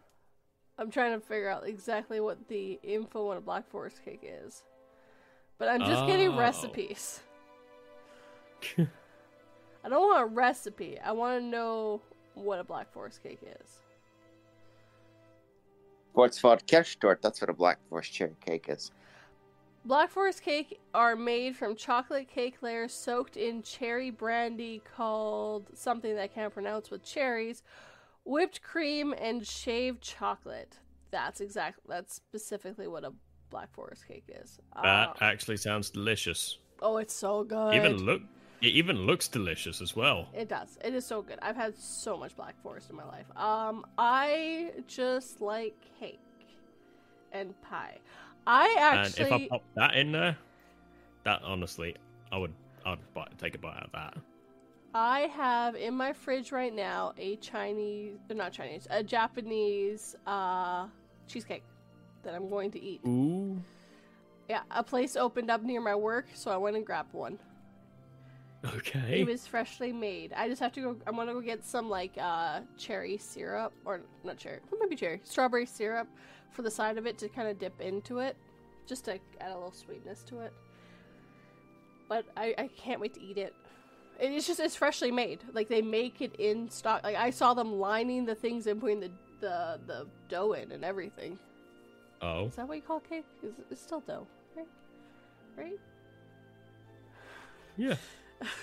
I'm 0.78 0.90
trying 0.90 1.20
to 1.20 1.26
figure 1.26 1.50
out 1.50 1.68
exactly 1.68 2.20
what 2.20 2.48
the 2.48 2.80
info 2.82 3.30
on 3.30 3.38
a 3.38 3.42
Black 3.42 3.70
Forest 3.70 4.04
cake 4.04 4.24
is. 4.24 4.64
But 5.60 5.68
I'm 5.70 5.82
just 5.82 6.08
getting 6.08 6.30
Oh. 6.30 6.38
recipes. 6.40 7.20
I 8.78 9.90
don't 9.90 10.02
want 10.02 10.24
a 10.24 10.26
recipe. 10.26 10.98
I 11.00 11.12
want 11.12 11.42
to 11.42 11.46
know 11.46 12.02
what 12.34 12.60
a 12.60 12.64
Black 12.64 12.92
Forest 12.92 13.22
cake 13.22 13.42
is. 13.44 13.80
Schwarzwald 16.16 16.66
Kirschtorte. 16.66 17.22
That's 17.22 17.42
what 17.42 17.50
a 17.50 17.54
Black 17.54 17.78
Forest 17.90 18.14
cherry 18.14 18.36
cake 18.46 18.66
is. 18.70 18.92
Black 19.86 20.10
Forest 20.10 20.42
cake 20.44 20.80
are 20.94 21.16
made 21.16 21.56
from 21.58 21.76
chocolate 21.76 22.30
cake 22.30 22.62
layers 22.62 22.94
soaked 22.94 23.36
in 23.36 23.62
cherry 23.64 24.12
brandy 24.12 24.82
called 24.96 25.70
something 25.74 26.16
that 26.16 26.22
I 26.22 26.28
can't 26.28 26.54
pronounce 26.54 26.90
with 26.90 27.04
cherries, 27.04 27.64
whipped 28.24 28.62
cream, 28.62 29.14
and 29.18 29.46
shaved 29.46 30.02
chocolate. 30.02 30.80
That's 31.12 31.42
exactly 31.42 31.84
That's 31.88 32.16
specifically 32.16 32.88
what 32.88 33.04
a 33.04 33.12
Black 33.50 33.74
Forest 33.74 34.08
cake 34.08 34.24
is. 34.30 34.58
That 34.82 35.10
Uh, 35.10 35.14
actually 35.20 35.58
sounds 35.58 35.90
delicious. 35.90 36.60
oh, 36.82 36.98
it's 36.98 37.14
so 37.14 37.44
good. 37.44 37.76
Even 37.76 37.98
look, 37.98 38.22
it 38.62 38.68
even 38.68 39.06
looks 39.06 39.28
delicious 39.28 39.82
as 39.82 39.96
well. 39.98 40.30
It 40.34 40.48
does. 40.48 40.78
It 40.84 40.94
is 40.94 41.06
so 41.06 41.22
good. 41.22 41.40
I've 41.42 41.58
had 41.58 41.78
so 41.78 42.16
much 42.18 42.36
Black 42.38 42.56
Forest 42.64 42.90
in 42.90 42.96
my 42.96 43.04
life. 43.06 43.26
Um, 43.38 43.86
I 43.98 44.72
just 44.88 45.42
like 45.42 45.76
cake 46.00 46.20
and 47.34 47.54
pie. 47.62 47.98
I 48.46 48.76
actually, 48.80 49.26
and 49.26 49.34
if 49.34 49.42
I 49.42 49.48
pop 49.48 49.64
that 49.76 49.96
in 49.96 50.12
there, 50.12 50.38
that 51.24 51.42
honestly, 51.44 51.96
I 52.32 52.38
would, 52.38 52.54
I'd 52.86 52.98
buy, 53.14 53.28
take 53.38 53.56
a 53.56 53.58
bite 53.58 53.76
out 53.78 53.86
of 53.86 53.92
that. 53.94 54.18
I 54.94 55.22
have 55.22 55.76
in 55.76 55.96
my 55.96 56.14
fridge 56.14 56.52
right 56.52 56.74
now 56.74 57.14
a 57.18 57.38
Chinese, 57.38 58.18
uh, 58.30 58.34
not 58.34 58.52
Chinese, 58.52 58.88
a 58.90 59.04
Japanese 59.04 60.16
uh, 60.28 60.88
cheesecake 61.28 61.64
that 62.24 62.36
I'm 62.36 62.50
going 62.50 62.70
to 62.72 62.82
eat. 62.82 63.02
Ooh. 63.06 63.60
Yeah, 64.50 64.62
a 64.72 64.84
place 64.84 65.16
opened 65.16 65.50
up 65.50 65.64
near 65.64 65.82
my 65.82 65.96
work, 65.96 66.28
so 66.34 66.52
I 66.52 66.58
went 66.58 66.76
and 66.76 66.86
grabbed 66.86 67.14
one. 67.14 67.40
Okay. 68.66 69.22
It 69.22 69.28
was 69.28 69.48
freshly 69.48 69.92
made. 69.92 70.32
I 70.34 70.48
just 70.48 70.62
have 70.62 70.72
to 70.74 70.82
go. 70.82 70.96
I 71.08 71.12
want 71.12 71.30
to 71.30 71.34
go 71.34 71.42
get 71.42 71.66
some 71.66 71.90
like 71.90 72.14
uh, 72.20 72.62
cherry 72.78 73.18
syrup, 73.18 73.74
or 73.84 74.02
not 74.24 74.38
cherry, 74.38 74.60
well, 74.70 74.80
maybe 74.80 74.96
cherry, 74.96 75.22
strawberry 75.24 75.66
syrup 75.66 76.08
for 76.54 76.62
the 76.62 76.72
side 76.72 76.98
of 76.98 77.06
it 77.06 77.18
to 77.20 77.30
kind 77.30 77.48
of 77.48 77.60
dip 77.60 77.80
into 77.82 78.20
it, 78.20 78.36
just 78.86 79.06
to 79.06 79.14
add 79.42 79.52
a 79.52 79.56
little 79.56 79.72
sweetness 79.72 80.24
to 80.24 80.40
it. 80.40 80.54
But 82.08 82.26
I, 82.38 82.54
I 82.58 82.70
can't 82.78 83.00
wait 83.00 83.14
to 83.16 83.22
eat 83.22 83.38
it. 83.38 83.54
It's 84.20 84.46
just 84.46 84.60
it's 84.60 84.76
freshly 84.76 85.12
made. 85.12 85.40
Like 85.54 85.70
they 85.70 85.82
make 85.82 86.22
it 86.22 86.36
in 86.38 86.70
stock. 86.70 87.04
Like 87.04 87.16
I 87.16 87.32
saw 87.32 87.54
them 87.54 87.80
lining 87.80 88.26
the 88.26 88.36
things 88.36 88.68
and 88.68 88.80
putting 88.80 89.00
the 89.00 89.12
the, 89.42 89.80
the 89.88 90.08
dough 90.30 90.54
in 90.54 90.72
and 90.72 90.86
everything. 90.86 91.38
Oh. 92.22 92.46
Is 92.46 92.56
that 92.56 92.68
what 92.68 92.78
you 92.78 92.84
call 92.84 93.02
cake? 93.02 93.26
Is 93.42 93.56
it's 93.70 93.82
still 93.82 94.00
dough, 94.02 94.28
right? 94.56 94.68
Right. 95.58 95.80
Yeah. 97.76 97.96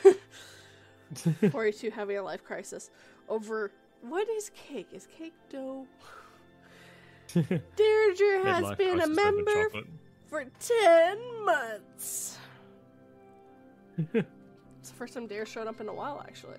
42 1.50 1.90
having 1.90 2.16
a 2.16 2.22
life 2.22 2.44
crisis 2.44 2.90
over 3.28 3.72
what 4.02 4.28
is 4.28 4.50
cake? 4.54 4.88
Is 4.92 5.06
cake 5.18 5.34
dough? 5.50 5.86
Deirdre 7.76 8.44
has 8.44 8.64
Midlife 8.64 8.76
been 8.76 9.00
a 9.00 9.06
member 9.06 9.70
for 10.26 10.44
10 10.58 11.44
months. 11.44 12.38
it's 14.14 14.90
the 14.90 14.94
first 14.96 15.14
time 15.14 15.28
Dare 15.28 15.46
showed 15.46 15.68
up 15.68 15.80
in 15.80 15.88
a 15.88 15.94
while, 15.94 16.24
actually. 16.26 16.58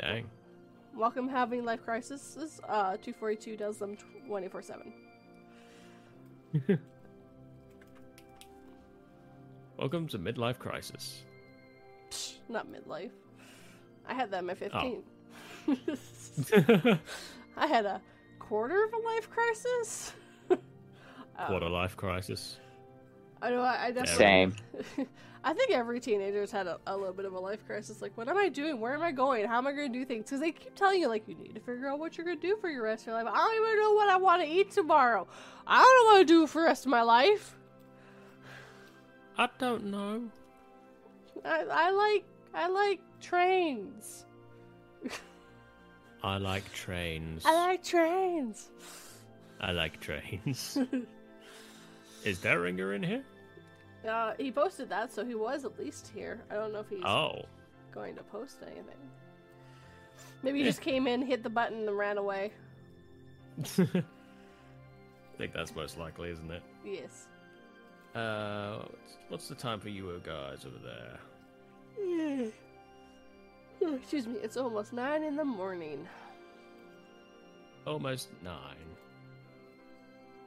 Dang. 0.00 0.26
Welcome 0.96 1.28
having 1.28 1.64
life 1.64 1.84
crisis. 1.84 2.36
Uh, 2.68 2.96
242 2.96 3.56
does 3.56 3.76
them 3.76 3.96
24 4.26 4.62
7. 4.62 4.92
Welcome 9.78 10.08
to 10.08 10.18
midlife 10.18 10.58
crisis. 10.58 11.22
Not 12.48 12.66
midlife. 12.70 13.12
I 14.08 14.14
had 14.14 14.32
that 14.32 14.40
in 14.40 14.46
my 14.46 14.54
15. 14.54 15.02
Oh. 15.68 16.98
I 17.56 17.66
had 17.66 17.86
a 17.86 18.00
quarter 18.38 18.84
of 18.84 18.92
a 18.92 18.98
life 18.98 19.30
crisis. 19.30 20.12
Oh. 21.38 21.46
Quarter 21.46 21.70
life 21.70 21.96
crisis. 21.96 22.58
I 23.40 23.50
know. 23.50 23.62
I, 23.62 23.86
I 23.86 23.90
definitely. 23.90 24.16
Same. 24.16 24.54
I 25.44 25.54
think 25.54 25.70
every 25.72 25.98
teenager's 25.98 26.52
had 26.52 26.66
a, 26.66 26.78
a 26.86 26.96
little 26.96 27.14
bit 27.14 27.24
of 27.24 27.32
a 27.32 27.38
life 27.38 27.66
crisis. 27.66 28.00
Like, 28.00 28.16
what 28.16 28.28
am 28.28 28.36
I 28.36 28.48
doing? 28.48 28.78
Where 28.78 28.94
am 28.94 29.02
I 29.02 29.10
going? 29.10 29.46
How 29.46 29.58
am 29.58 29.66
I 29.66 29.72
going 29.72 29.92
to 29.92 29.98
do 29.98 30.04
things? 30.04 30.26
Because 30.26 30.40
they 30.40 30.52
keep 30.52 30.74
telling 30.76 31.00
you, 31.00 31.08
like, 31.08 31.26
you 31.26 31.34
need 31.34 31.54
to 31.54 31.60
figure 31.60 31.88
out 31.88 31.98
what 31.98 32.16
you're 32.16 32.26
going 32.26 32.38
to 32.38 32.46
do 32.46 32.56
for 32.60 32.68
your 32.68 32.84
rest 32.84 33.04
of 33.04 33.06
your 33.08 33.16
life. 33.16 33.32
I 33.34 33.36
don't 33.36 33.56
even 33.56 33.80
know 33.80 33.92
what 33.92 34.08
I 34.08 34.18
want 34.18 34.42
to 34.42 34.48
eat 34.48 34.70
tomorrow. 34.70 35.26
I 35.66 35.82
don't 35.82 36.06
know 36.06 36.12
what 36.12 36.18
to 36.18 36.24
do 36.26 36.46
for 36.46 36.60
the 36.60 36.66
rest 36.66 36.84
of 36.84 36.90
my 36.90 37.02
life. 37.02 37.56
I 39.36 39.48
don't 39.58 39.86
know. 39.86 40.24
I, 41.44 41.64
I 41.70 41.90
like 41.90 42.24
I 42.54 42.68
like 42.68 43.00
trains. 43.20 44.26
I 46.24 46.36
like 46.38 46.70
trains. 46.72 47.42
I 47.44 47.54
like 47.54 47.82
trains. 47.84 48.68
I 49.60 49.72
like 49.72 50.00
trains. 50.00 50.78
Is 52.24 52.38
Deringer 52.38 52.94
in 52.94 53.02
here? 53.02 53.24
Uh, 54.08 54.32
he 54.38 54.50
posted 54.52 54.88
that, 54.90 55.12
so 55.12 55.24
he 55.24 55.34
was 55.34 55.64
at 55.64 55.78
least 55.78 56.10
here. 56.14 56.40
I 56.50 56.54
don't 56.54 56.72
know 56.72 56.80
if 56.80 56.88
he's 56.88 57.04
Oh. 57.04 57.42
going 57.92 58.14
to 58.16 58.22
post 58.22 58.58
anything. 58.64 58.84
Maybe 60.42 60.58
he 60.58 60.64
Yeah. 60.64 60.70
just 60.70 60.80
came 60.80 61.06
in, 61.06 61.22
hit 61.22 61.42
the 61.42 61.50
button, 61.50 61.86
and 61.88 61.96
ran 61.98 62.18
away. 62.18 62.52
I 63.60 63.62
think 65.38 65.52
that's 65.52 65.74
most 65.74 65.98
likely, 65.98 66.30
isn't 66.30 66.50
it? 66.50 66.62
Yes. 66.84 67.26
Uh, 68.14 68.84
what's- 69.28 69.48
the 69.48 69.54
time 69.54 69.80
for 69.80 69.88
you 69.88 70.20
guys 70.24 70.64
over 70.66 70.78
there? 70.84 71.18
Oh, 71.98 72.52
Excuse 74.00 74.26
me, 74.26 74.38
it's 74.42 74.56
almost 74.56 74.92
nine 74.92 75.22
in 75.22 75.36
the 75.36 75.44
morning. 75.44 76.06
Almost 77.86 78.28
nine. 78.42 78.76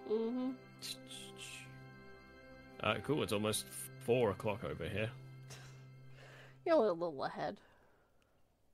Mm-hmm. 0.09 0.51
Alright, 2.83 3.03
cool. 3.05 3.23
It's 3.23 3.33
almost 3.33 3.65
four 4.05 4.31
o'clock 4.31 4.63
over 4.63 4.87
here. 4.87 5.09
You're 6.65 6.75
a 6.75 6.93
little 6.93 7.23
ahead. 7.25 7.57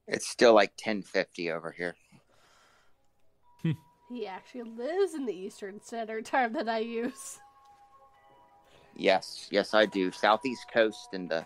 It's 0.07 0.27
still 0.27 0.53
like 0.53 0.71
1050 0.71 1.51
over 1.51 1.71
here. 1.71 1.95
He 4.11 4.27
actually 4.27 4.63
lives 4.63 5.13
in 5.13 5.25
the 5.25 5.33
Eastern 5.33 5.81
Standard 5.81 6.25
Time 6.31 6.51
that 6.53 6.67
I 6.67 6.79
use. 6.79 7.39
Yes, 8.93 9.47
yes, 9.51 9.73
I 9.73 9.85
do. 9.85 10.11
Southeast 10.11 10.65
Coast 10.71 11.09
and 11.13 11.29
the 11.29 11.45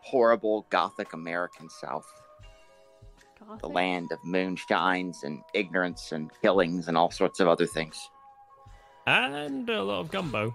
horrible 0.00 0.66
Gothic 0.70 1.12
American 1.12 1.68
South. 1.68 2.10
The 3.60 3.68
land 3.68 4.12
of 4.12 4.20
moonshines 4.22 5.22
and 5.24 5.42
ignorance 5.54 6.12
and 6.12 6.30
killings 6.42 6.88
and 6.88 6.96
all 6.96 7.10
sorts 7.10 7.40
of 7.40 7.48
other 7.48 7.66
things. 7.66 8.10
And 9.06 9.68
a 9.70 9.82
lot 9.82 10.00
of 10.00 10.10
gumbo. 10.10 10.54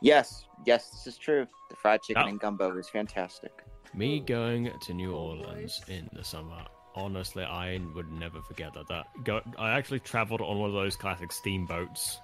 Yes, 0.00 0.46
yes, 0.64 0.90
this 0.90 1.06
is 1.08 1.18
true. 1.18 1.46
The 1.70 1.76
fried 1.76 2.02
chicken 2.02 2.22
Oh. 2.24 2.28
and 2.28 2.38
gumbo 2.40 2.76
is 2.78 2.88
fantastic. 2.88 3.64
Me 3.94 4.20
going 4.20 4.70
to 4.82 4.94
New 4.94 5.12
Orleans 5.14 5.80
in 5.88 6.08
the 6.12 6.22
summer. 6.22 6.64
Honestly, 6.94 7.42
I 7.44 7.80
would 7.94 8.10
never 8.12 8.40
forget 8.42 8.72
that. 8.74 8.86
That 8.88 9.06
go, 9.24 9.40
I 9.58 9.70
actually 9.70 10.00
traveled 10.00 10.40
on 10.40 10.58
one 10.58 10.68
of 10.70 10.74
those 10.74 10.96
classic 10.96 11.32
steamboats, 11.32 12.20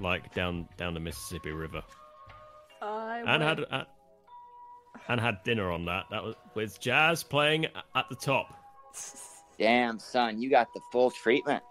like 0.00 0.34
down 0.34 0.68
down 0.76 0.94
the 0.94 1.00
Mississippi 1.00 1.50
River, 1.52 1.82
I 2.82 3.22
and 3.26 3.42
had 3.42 3.58
went- 3.60 3.72
uh, 3.72 3.84
and 5.08 5.20
had 5.20 5.42
dinner 5.44 5.70
on 5.70 5.84
that. 5.86 6.04
That 6.10 6.22
was 6.24 6.34
with 6.54 6.80
jazz 6.80 7.22
playing 7.22 7.66
at 7.94 8.08
the 8.08 8.16
top. 8.16 8.54
Damn, 9.58 9.98
son, 9.98 10.40
you 10.40 10.50
got 10.50 10.72
the 10.74 10.80
full 10.92 11.10
treatment. 11.10 11.62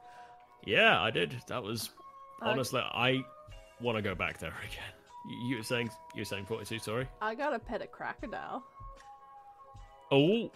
Yeah, 0.66 1.02
I 1.02 1.12
did. 1.12 1.36
That 1.48 1.62
was 1.64 1.90
I- 2.42 2.50
honestly. 2.52 2.82
I 2.82 3.24
want 3.82 3.98
to 3.98 4.02
go 4.02 4.16
back 4.16 4.40
there 4.40 4.50
again. 4.64 4.94
You, 5.28 5.48
you 5.50 5.58
were 5.58 5.64
saying 5.64 5.90
you 6.14 6.22
were 6.22 6.26
saying 6.26 6.46
forty 6.46 6.66
two. 6.66 6.80
Sorry. 6.80 7.08
I 7.22 7.36
got 7.36 7.54
a 7.54 7.60
pet 7.60 7.82
a 7.82 7.88
crocodile. 7.88 8.64
Oh, 10.12 10.52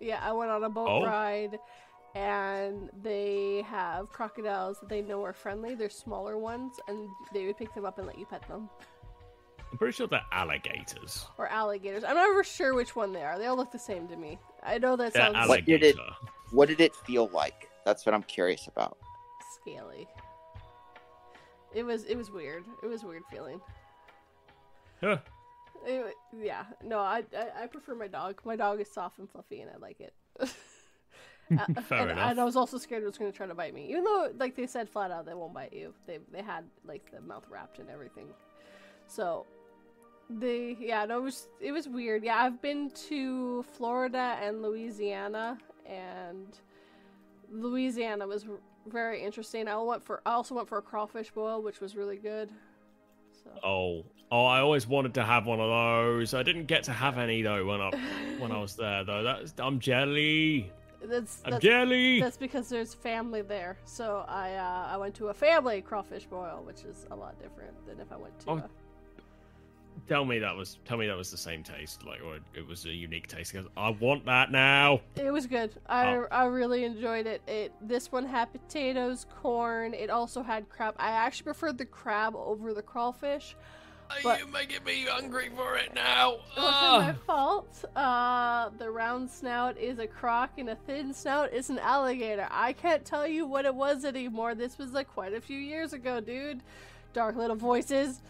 Yeah, 0.00 0.20
I 0.22 0.32
went 0.32 0.50
on 0.50 0.62
a 0.64 0.68
boat 0.68 0.88
Oh. 0.88 1.04
ride, 1.04 1.58
and 2.14 2.90
they 3.02 3.64
have 3.68 4.10
crocodiles 4.10 4.78
that 4.80 4.88
they 4.88 5.00
know 5.02 5.22
are 5.24 5.32
friendly. 5.32 5.74
They're 5.74 5.88
smaller 5.90 6.36
ones, 6.36 6.78
and 6.88 7.08
they 7.32 7.46
would 7.46 7.56
pick 7.56 7.74
them 7.74 7.84
up 7.86 7.98
and 7.98 8.06
let 8.06 8.18
you 8.18 8.26
pet 8.26 8.46
them. 8.48 8.68
I'm 9.72 9.78
pretty 9.78 9.92
sure 9.96 10.06
they're 10.06 10.20
alligators. 10.30 11.26
or 11.38 11.48
alligators. 11.48 12.04
I'm 12.04 12.14
never 12.16 12.44
sure 12.44 12.74
which 12.74 12.94
one 12.94 13.12
they 13.12 13.22
are. 13.24 13.38
They 13.38 13.46
all 13.46 13.56
look 13.56 13.72
the 13.72 13.78
same 13.78 14.06
to 14.08 14.16
me. 14.16 14.38
I 14.62 14.78
know 14.78 14.94
that 14.96 15.12
They're 15.14 15.32
sounds 15.32 15.48
What 15.48 15.64
did 15.64 15.82
alligator. 15.82 16.00
it- 16.02 16.52
What 16.52 16.68
did 16.68 16.80
it 16.80 16.94
feel 16.94 17.28
like? 17.32 17.68
That's 17.86 18.04
what 18.06 18.14
I'm 18.14 18.22
curious 18.22 18.66
about. 18.68 18.98
scaly. 19.62 20.06
It 21.74 21.84
was 21.84 22.04
it 22.04 22.16
was 22.16 22.30
weird. 22.30 22.64
It 22.82 22.86
was 22.86 23.02
a 23.02 23.06
weird 23.06 23.22
feeling. 23.30 23.60
Huh. 25.00 25.18
It- 25.86 26.14
yeah, 26.38 26.64
no, 26.84 26.98
I, 26.98 27.24
I 27.36 27.62
I 27.62 27.66
prefer 27.66 27.94
my 27.94 28.06
dog. 28.08 28.40
My 28.44 28.56
dog 28.56 28.80
is 28.80 28.90
soft 28.92 29.18
and 29.18 29.28
fluffy, 29.30 29.60
and 29.62 29.70
I 29.70 29.78
like 29.78 30.00
it. 30.00 30.14
Uh, 31.50 31.82
Fair 31.82 31.98
and, 32.02 32.10
enough. 32.12 32.30
and 32.30 32.40
I 32.40 32.44
was 32.44 32.56
also 32.56 32.78
scared 32.78 33.02
it 33.02 33.06
was 33.06 33.18
going 33.18 33.30
to 33.30 33.36
try 33.36 33.46
to 33.46 33.54
bite 33.54 33.74
me, 33.74 33.90
even 33.90 34.04
though, 34.04 34.30
like 34.38 34.56
they 34.56 34.66
said 34.66 34.88
flat 34.88 35.10
out, 35.10 35.26
they 35.26 35.34
won't 35.34 35.52
bite 35.52 35.74
you. 35.74 35.92
They 36.06 36.18
they 36.32 36.40
had 36.40 36.64
like 36.86 37.10
the 37.10 37.20
mouth 37.20 37.44
wrapped 37.50 37.78
and 37.78 37.90
everything. 37.90 38.28
So, 39.06 39.44
the 40.30 40.76
yeah, 40.78 41.04
no, 41.04 41.18
it 41.18 41.22
was 41.22 41.48
it 41.60 41.72
was 41.72 41.88
weird. 41.88 42.24
Yeah, 42.24 42.36
I've 42.36 42.60
been 42.62 42.90
to 43.08 43.62
Florida 43.74 44.38
and 44.42 44.62
Louisiana, 44.62 45.58
and 45.86 46.58
Louisiana 47.50 48.26
was 48.26 48.44
r- 48.48 48.56
very 48.86 49.22
interesting. 49.22 49.68
I 49.68 49.76
went 49.78 50.02
for 50.02 50.22
I 50.26 50.32
also 50.32 50.54
went 50.54 50.68
for 50.68 50.78
a 50.78 50.82
crawfish 50.82 51.30
boil, 51.30 51.62
which 51.62 51.80
was 51.80 51.96
really 51.96 52.16
good. 52.16 52.50
So. 53.44 53.50
Oh, 53.64 54.04
oh! 54.30 54.44
I 54.44 54.60
always 54.60 54.86
wanted 54.86 55.14
to 55.14 55.24
have 55.24 55.46
one 55.46 55.60
of 55.60 55.68
those. 55.68 56.34
I 56.34 56.42
didn't 56.42 56.66
get 56.66 56.84
to 56.84 56.92
have 56.92 57.18
any 57.18 57.42
though 57.42 57.64
when 57.66 57.80
I 57.80 57.90
when 58.38 58.52
I 58.52 58.60
was 58.60 58.76
there 58.76 59.04
though. 59.04 59.22
That's 59.22 59.54
I'm 59.58 59.80
jelly. 59.80 60.70
That's 61.04 61.42
I'm 61.44 61.52
that's, 61.52 61.62
jelly. 61.62 62.20
that's 62.20 62.36
because 62.36 62.68
there's 62.68 62.94
family 62.94 63.42
there. 63.42 63.76
So 63.84 64.24
I 64.28 64.54
uh, 64.54 64.88
I 64.92 64.96
went 64.96 65.14
to 65.16 65.28
a 65.28 65.34
family 65.34 65.82
crawfish 65.82 66.26
boil, 66.26 66.62
which 66.64 66.84
is 66.84 67.06
a 67.10 67.16
lot 67.16 67.40
different 67.40 67.74
than 67.86 67.98
if 68.00 68.12
I 68.12 68.16
went 68.16 68.38
to. 68.40 68.50
Oh. 68.50 68.56
a... 68.58 68.68
Tell 70.08 70.24
me 70.24 70.38
that 70.40 70.54
was 70.56 70.78
tell 70.84 70.98
me 70.98 71.06
that 71.06 71.16
was 71.16 71.30
the 71.30 71.36
same 71.36 71.62
taste, 71.62 72.04
like 72.04 72.20
or 72.22 72.38
it 72.54 72.66
was 72.66 72.84
a 72.84 72.90
unique 72.92 73.28
taste. 73.28 73.52
Because 73.52 73.68
I 73.76 73.90
want 73.90 74.26
that 74.26 74.50
now. 74.50 75.00
It 75.16 75.30
was 75.30 75.46
good. 75.46 75.70
I 75.86 76.14
Oh. 76.16 76.26
I 76.30 76.44
really 76.46 76.84
enjoyed 76.84 77.26
it. 77.26 77.40
It 77.46 77.72
this 77.80 78.10
one 78.10 78.26
had 78.26 78.52
potatoes, 78.52 79.26
corn. 79.40 79.94
It 79.94 80.10
also 80.10 80.42
had 80.42 80.68
crab. 80.68 80.94
I 80.98 81.10
actually 81.10 81.44
preferred 81.44 81.78
the 81.78 81.86
crab 81.86 82.34
over 82.36 82.74
the 82.74 82.82
crawfish. 82.82 83.56
But- 84.22 84.40
you 84.40 84.46
making 84.48 84.84
me 84.84 85.06
hungry 85.08 85.48
for 85.56 85.76
it 85.76 85.94
now. 85.94 86.32
It 86.56 86.60
wasn't 86.60 87.06
my 87.06 87.12
fault. 87.26 87.84
Uh, 87.96 88.68
the 88.76 88.90
round 88.90 89.30
snout 89.30 89.78
is 89.78 89.98
a 89.98 90.06
croc, 90.06 90.50
and 90.58 90.68
a 90.68 90.74
thin 90.74 91.14
snout 91.14 91.50
is 91.54 91.70
an 91.70 91.78
alligator. 91.78 92.46
I 92.50 92.74
can't 92.74 93.04
tell 93.06 93.26
you 93.26 93.46
what 93.46 93.64
it 93.64 93.74
was 93.74 94.04
anymore. 94.04 94.54
This 94.54 94.76
was 94.76 94.92
like 94.92 95.08
quite 95.08 95.32
a 95.32 95.40
few 95.40 95.58
years 95.58 95.94
ago, 95.94 96.20
dude. 96.20 96.62
Dark 97.14 97.36
little 97.36 97.56
voices. 97.56 98.20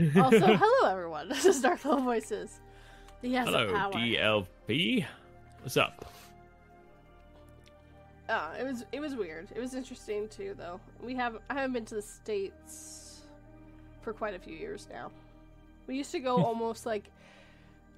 Also, 0.00 0.40
hello 0.56 0.90
everyone. 0.90 1.28
This 1.36 1.44
is 1.46 1.60
Dark 1.60 1.84
Little 1.84 2.02
Voices. 2.02 2.60
He 3.22 3.32
has 3.34 3.46
Hello, 3.46 3.72
power. 3.72 3.92
DLP. 3.92 5.06
What's 5.62 5.76
up? 5.76 6.04
Uh, 8.28 8.50
it 8.58 8.64
was 8.64 8.84
it 8.92 9.00
was 9.00 9.14
weird. 9.14 9.48
It 9.54 9.60
was 9.60 9.74
interesting 9.74 10.28
too, 10.28 10.54
though. 10.58 10.80
We 11.02 11.14
have 11.14 11.38
I 11.48 11.54
haven't 11.54 11.72
been 11.72 11.84
to 11.86 11.94
the 11.96 12.02
states 12.02 13.22
for 14.02 14.12
quite 14.12 14.34
a 14.34 14.38
few 14.38 14.54
years 14.54 14.86
now. 14.90 15.10
We 15.86 15.96
used 15.96 16.12
to 16.12 16.18
go 16.18 16.36
almost 16.44 16.84
like 16.84 17.04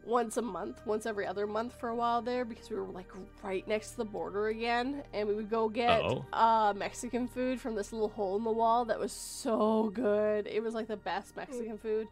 once 0.09 0.39
a 0.39 0.43
month, 0.43 0.81
once 0.87 1.05
every 1.07 1.27
other 1.27 1.47
month 1.47 1.79
for 1.79 1.91
a 1.91 1.95
while 1.95 2.23
there 2.23 2.45
because 2.45 2.71
we 2.71 2.77
were 2.77 2.87
like 2.87 3.09
right 3.45 3.67
next 3.69 3.93
to 3.93 3.97
the 3.99 4.05
border 4.05 4.49
again, 4.49 5.03
and 5.13 5.29
we 5.29 5.35
would 5.35 5.51
go 5.51 5.69
get 5.69 6.01
Uh-oh. 6.03 6.25
uh, 6.33 6.73
Mexican 6.75 7.29
food 7.29 7.61
from 7.61 7.75
this 7.75 7.93
little 7.93 8.09
hole 8.09 8.37
in 8.37 8.45
the 8.45 8.51
wall 8.51 8.87
that 8.87 8.99
was 8.99 9.13
so 9.13 9.91
good. 9.95 10.47
It 10.47 10.63
was 10.63 10.75
like 10.75 10.89
the 10.89 10.97
best 10.97 11.37
Mexican 11.37 11.79
food, 11.79 12.09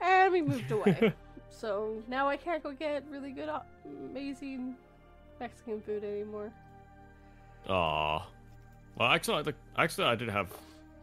and 0.00 0.32
we 0.32 0.42
moved 0.42 0.70
away. 0.72 1.12
so 1.50 2.02
now 2.08 2.28
I 2.28 2.36
can't 2.36 2.62
go 2.62 2.72
get 2.72 3.04
really 3.10 3.30
good, 3.30 3.48
uh, 3.48 3.60
amazing 4.10 4.74
Mexican 5.38 5.82
food 5.82 6.02
anymore. 6.02 6.50
Aw. 7.68 8.26
Well, 8.96 9.08
actually, 9.08 9.38
I, 9.38 9.42
the, 9.42 9.54
actually, 9.76 10.06
I 10.06 10.14
did 10.14 10.30
have. 10.30 10.50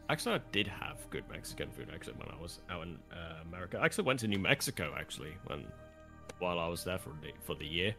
Actually, 0.09 0.35
I 0.35 0.41
did 0.51 0.67
have 0.67 0.97
good 1.09 1.23
Mexican 1.31 1.69
food. 1.69 1.89
Actually, 1.93 2.15
when 2.15 2.29
I 2.29 2.41
was 2.41 2.59
out 2.69 2.83
in 2.83 2.97
uh, 3.13 3.41
America, 3.47 3.77
I 3.79 3.85
actually 3.85 4.05
went 4.05 4.19
to 4.21 4.27
New 4.27 4.39
Mexico. 4.39 4.93
Actually, 4.97 5.33
when 5.45 5.65
while 6.41 6.59
I 6.59 6.67
was 6.67 6.83
there 6.83 6.97
for 6.97 7.11
the 7.21 7.31
for 7.41 7.55
the 7.55 7.65
year, 7.65 7.95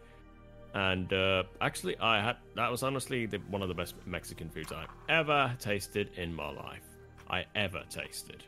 and 0.74 1.12
uh, 1.12 1.44
actually, 1.60 1.98
I 1.98 2.22
had 2.22 2.36
that 2.56 2.70
was 2.70 2.82
honestly 2.82 3.26
the, 3.26 3.38
one 3.50 3.62
of 3.62 3.68
the 3.68 3.74
best 3.74 3.94
Mexican 4.06 4.48
foods 4.48 4.72
I 4.72 4.86
ever 5.08 5.54
tasted 5.60 6.10
in 6.16 6.34
my 6.34 6.50
life. 6.50 6.84
I 7.28 7.44
ever 7.54 7.82
tasted, 7.88 8.44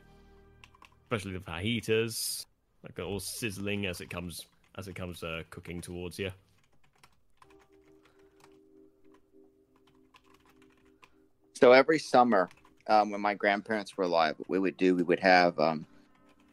especially 1.05 1.33
the 1.33 1.39
fajitas, 1.39 2.45
like 2.83 2.99
all 2.99 3.21
sizzling 3.21 3.87
as 3.87 4.01
it 4.01 4.11
comes 4.11 4.47
as 4.77 4.89
it 4.89 4.95
comes 4.95 5.23
uh, 5.23 5.43
cooking 5.51 5.81
towards 5.81 6.19
you. 6.19 6.31
So 11.55 11.73
every 11.73 11.99
summer, 11.99 12.49
um, 12.89 13.11
when 13.11 13.21
my 13.21 13.35
grandparents 13.35 13.97
were 13.97 14.05
alive, 14.05 14.35
what 14.39 14.51
we 14.51 14.59
would 14.59 14.77
do, 14.77 14.95
we 14.95 15.03
would 15.03 15.21
have 15.21 15.59
um, 15.59 15.87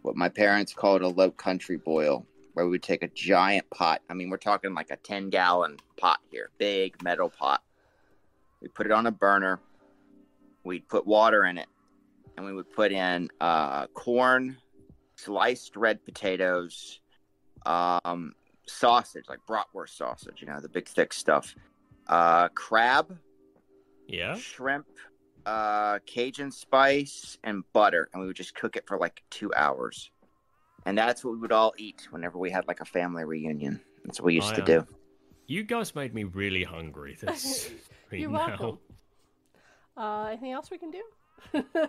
what 0.03 0.15
my 0.15 0.29
parents 0.29 0.73
called 0.73 1.01
a 1.01 1.07
low 1.07 1.31
country 1.31 1.77
boil, 1.77 2.25
where 2.53 2.65
we 2.65 2.71
would 2.71 2.83
take 2.83 3.03
a 3.03 3.07
giant 3.09 3.69
pot. 3.69 4.01
I 4.09 4.13
mean, 4.13 4.29
we're 4.29 4.37
talking 4.37 4.73
like 4.73 4.91
a 4.91 4.97
10 4.97 5.29
gallon 5.29 5.77
pot 5.97 6.19
here, 6.29 6.49
big 6.57 7.01
metal 7.03 7.29
pot. 7.29 7.61
We 8.61 8.67
put 8.67 8.85
it 8.85 8.91
on 8.91 9.07
a 9.07 9.11
burner. 9.11 9.59
We'd 10.63 10.87
put 10.87 11.07
water 11.07 11.45
in 11.45 11.57
it, 11.57 11.67
and 12.37 12.45
we 12.45 12.53
would 12.53 12.69
put 12.71 12.91
in 12.91 13.29
uh, 13.39 13.87
corn, 13.87 14.57
sliced 15.15 15.75
red 15.75 16.03
potatoes, 16.05 16.99
um, 17.65 18.33
sausage, 18.67 19.25
like 19.27 19.39
bratwurst 19.47 19.97
sausage, 19.97 20.35
you 20.41 20.47
know, 20.47 20.59
the 20.59 20.69
big 20.69 20.87
thick 20.87 21.13
stuff, 21.13 21.55
uh, 22.07 22.49
crab, 22.49 23.17
Yeah. 24.07 24.35
shrimp, 24.35 24.85
uh, 25.47 25.97
Cajun 26.05 26.51
spice, 26.51 27.39
and 27.43 27.63
butter, 27.73 28.07
and 28.13 28.21
we 28.21 28.27
would 28.27 28.35
just 28.35 28.53
cook 28.53 28.75
it 28.75 28.85
for 28.87 28.99
like 28.99 29.23
two 29.31 29.51
hours. 29.55 30.11
And 30.85 30.97
that's 30.97 31.23
what 31.23 31.31
we 31.31 31.37
would 31.37 31.51
all 31.51 31.73
eat 31.77 32.07
whenever 32.11 32.37
we 32.37 32.49
had 32.49 32.67
like 32.67 32.79
a 32.81 32.85
family 32.85 33.23
reunion. 33.23 33.79
That's 34.03 34.19
what 34.19 34.25
we 34.27 34.35
used 34.35 34.53
I, 34.53 34.55
to 34.55 34.61
do. 34.63 34.87
You 35.47 35.63
guys 35.63 35.93
made 35.95 36.13
me 36.13 36.23
really 36.23 36.63
hungry 36.63 37.17
this 37.21 37.69
You're 38.11 38.29
now. 38.31 38.47
welcome. 38.47 38.79
Uh, 39.97 40.27
anything 40.31 40.51
else 40.51 40.71
we 40.71 40.77
can 40.77 40.91
do? 40.91 41.03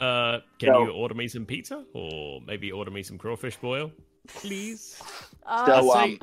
Uh, 0.00 0.40
can 0.58 0.72
So- 0.72 0.84
you 0.84 0.90
order 0.92 1.14
me 1.14 1.28
some 1.28 1.44
pizza 1.44 1.84
or 1.92 2.40
maybe 2.40 2.72
order 2.72 2.90
me 2.90 3.02
some 3.02 3.18
crawfish 3.18 3.56
boil, 3.58 3.92
please? 4.28 4.98
uh, 5.44 5.66
So, 5.66 5.92
um, 5.94 6.18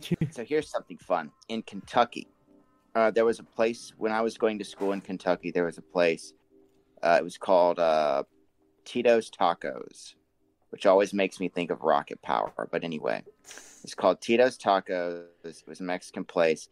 so 0.30 0.44
here's 0.44 0.68
something 0.70 0.96
fun. 0.98 1.32
In 1.48 1.62
Kentucky, 1.62 2.28
uh, 2.94 3.10
there 3.10 3.24
was 3.24 3.40
a 3.40 3.42
place 3.42 3.92
when 3.98 4.12
I 4.12 4.20
was 4.20 4.38
going 4.38 4.60
to 4.60 4.64
school 4.64 4.92
in 4.92 5.00
Kentucky. 5.00 5.50
There 5.50 5.64
was 5.64 5.78
a 5.78 5.82
place. 5.82 6.34
Uh, 7.02 7.16
it 7.18 7.24
was 7.24 7.36
called 7.36 7.80
uh, 7.80 8.22
Tito's 8.84 9.28
Tacos, 9.28 10.14
which 10.72 10.86
always 10.86 11.12
makes 11.12 11.38
me 11.38 11.48
think 11.48 11.70
of 11.70 11.82
Rocket 11.82 12.20
Power. 12.22 12.50
But 12.70 12.82
anyway, 12.82 13.22
it's 13.84 13.94
called 13.94 14.22
Tito's 14.22 14.56
Tacos. 14.56 15.26
It 15.44 15.62
was 15.66 15.80
a 15.80 15.84
Mexican 15.84 16.24
place, 16.24 16.70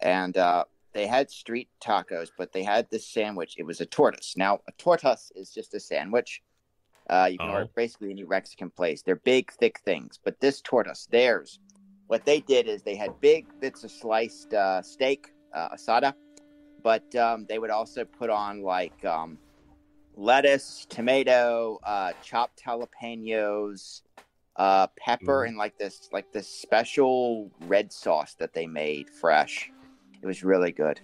and 0.00 0.36
uh, 0.38 0.64
they 0.94 1.06
had 1.06 1.30
street 1.30 1.68
tacos, 1.82 2.30
but 2.36 2.52
they 2.52 2.62
had 2.62 2.90
this 2.90 3.06
sandwich. 3.06 3.56
It 3.58 3.64
was 3.64 3.80
a 3.82 3.86
tortoise. 3.86 4.34
Now, 4.38 4.60
a 4.66 4.72
tortoise 4.78 5.30
is 5.36 5.52
just 5.52 5.74
a 5.74 5.80
sandwich. 5.80 6.42
Uh, 7.10 7.28
you 7.30 7.38
can 7.38 7.48
Oh. 7.48 7.52
order 7.52 7.70
basically 7.74 8.10
any 8.10 8.24
Mexican 8.24 8.70
place. 8.70 9.02
They're 9.02 9.16
big, 9.16 9.52
thick 9.52 9.80
things. 9.80 10.18
But 10.24 10.40
this 10.40 10.62
tortoise, 10.62 11.06
theirs, 11.10 11.60
what 12.06 12.24
they 12.24 12.40
did 12.40 12.68
is 12.68 12.82
they 12.82 12.94
had 12.96 13.20
big 13.20 13.46
bits 13.60 13.84
of 13.84 13.90
sliced 13.90 14.54
uh, 14.54 14.80
steak, 14.80 15.32
uh, 15.52 15.70
asada, 15.74 16.14
but 16.82 17.14
um, 17.16 17.44
they 17.50 17.58
would 17.58 17.70
also 17.70 18.04
put 18.04 18.30
on 18.30 18.62
like 18.62 19.04
um, 19.04 19.38
lettuce, 20.16 20.86
tomato, 20.88 21.80
uh, 21.84 22.12
chopped 22.22 22.62
jalapenos, 22.64 24.02
uh, 24.56 24.86
pepper, 24.98 25.44
Ooh. 25.44 25.48
and 25.48 25.56
like 25.56 25.78
this 25.78 26.08
like 26.12 26.32
this 26.32 26.48
special 26.48 27.50
red 27.66 27.92
sauce 27.92 28.34
that 28.34 28.52
they 28.52 28.66
made 28.66 29.08
fresh. 29.08 29.70
It 30.20 30.26
was 30.26 30.44
really 30.44 30.72
good. 30.72 31.00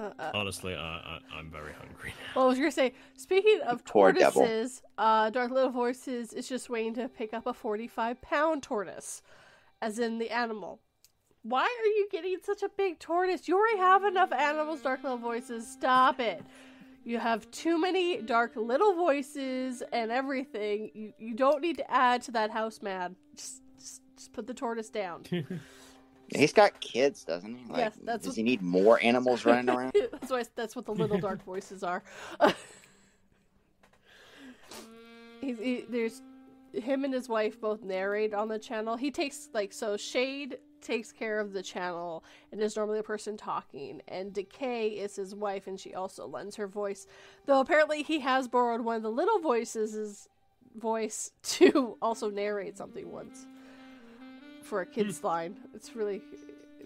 uh, 0.00 0.10
uh, 0.18 0.30
Honestly, 0.34 0.74
I, 0.74 0.78
I, 0.78 1.18
I'm 1.36 1.50
very 1.50 1.72
hungry. 1.72 2.10
Now. 2.10 2.40
well, 2.40 2.44
I 2.46 2.48
was 2.48 2.58
gonna 2.58 2.70
say, 2.70 2.94
speaking 3.16 3.60
of 3.66 3.84
Poor 3.84 4.12
tortoises, 4.12 4.82
uh, 4.98 5.30
Dark 5.30 5.50
Little 5.50 5.70
Voices 5.70 6.32
is 6.32 6.48
just 6.48 6.70
waiting 6.70 6.94
to 6.94 7.08
pick 7.08 7.34
up 7.34 7.46
a 7.46 7.52
45 7.52 8.20
pound 8.22 8.62
tortoise, 8.62 9.22
as 9.82 9.98
in 9.98 10.18
the 10.18 10.30
animal. 10.30 10.80
Why 11.42 11.62
are 11.62 11.86
you 11.86 12.08
getting 12.12 12.36
such 12.42 12.62
a 12.62 12.68
big 12.68 12.98
tortoise? 12.98 13.48
You 13.48 13.56
already 13.58 13.78
have 13.78 14.04
enough 14.04 14.32
animals, 14.32 14.82
Dark 14.82 15.02
Little 15.02 15.18
Voices. 15.18 15.66
Stop 15.66 16.20
it. 16.20 16.42
You 17.02 17.18
have 17.18 17.50
too 17.50 17.80
many 17.80 18.20
dark 18.20 18.52
little 18.56 18.94
voices 18.94 19.82
and 19.92 20.10
everything. 20.10 20.90
You 20.92 21.12
you 21.18 21.34
don't 21.34 21.62
need 21.62 21.78
to 21.78 21.90
add 21.90 22.20
to 22.22 22.32
that 22.32 22.50
house, 22.50 22.82
man. 22.82 23.16
Just 23.34 23.62
just, 23.78 24.02
just 24.18 24.32
put 24.34 24.46
the 24.46 24.52
tortoise 24.52 24.90
down. 24.90 25.24
He's 26.28 26.52
got 26.52 26.78
kids, 26.80 27.24
doesn't 27.24 27.56
he? 27.56 27.64
Like, 27.66 27.78
Yes, 27.78 27.98
that's 28.04 28.18
does 28.24 28.26
what- 28.32 28.36
he 28.36 28.42
need 28.42 28.60
more 28.60 29.02
animals 29.02 29.46
running 29.46 29.68
around? 29.74 29.94
that's 30.12 30.30
why 30.30 30.44
that's 30.54 30.76
what 30.76 30.84
the 30.84 30.92
little 30.92 31.18
dark 31.28 31.42
voices 31.42 31.82
are. 31.82 32.02
He's, 35.40 35.58
he, 35.58 35.86
there's 35.88 36.20
him 36.74 37.04
and 37.04 37.14
his 37.14 37.28
wife 37.30 37.58
both 37.58 37.82
narrate 37.82 38.34
on 38.34 38.48
the 38.48 38.58
channel. 38.58 38.96
He 38.96 39.10
takes 39.10 39.48
like 39.54 39.72
so 39.72 39.96
Shade 39.96 40.58
takes 40.80 41.12
care 41.12 41.40
of 41.40 41.52
the 41.52 41.62
channel 41.62 42.24
and 42.50 42.60
is 42.60 42.76
normally 42.76 42.98
the 42.98 43.04
person 43.04 43.36
talking, 43.36 44.02
and 44.08 44.32
Decay 44.32 44.88
is 44.88 45.16
his 45.16 45.34
wife, 45.34 45.66
and 45.66 45.78
she 45.78 45.94
also 45.94 46.26
lends 46.26 46.56
her 46.56 46.66
voice. 46.66 47.06
Though 47.46 47.60
apparently 47.60 48.02
he 48.02 48.20
has 48.20 48.48
borrowed 48.48 48.82
one 48.82 48.96
of 48.96 49.02
the 49.02 49.10
little 49.10 49.38
voices' 49.38 50.28
voice 50.76 51.32
to 51.42 51.96
also 52.00 52.30
narrate 52.30 52.76
something 52.76 53.10
once 53.10 53.46
for 54.62 54.80
a 54.80 54.86
kids 54.86 55.20
hmm. 55.20 55.26
line. 55.26 55.56
It's 55.74 55.96
really 55.96 56.22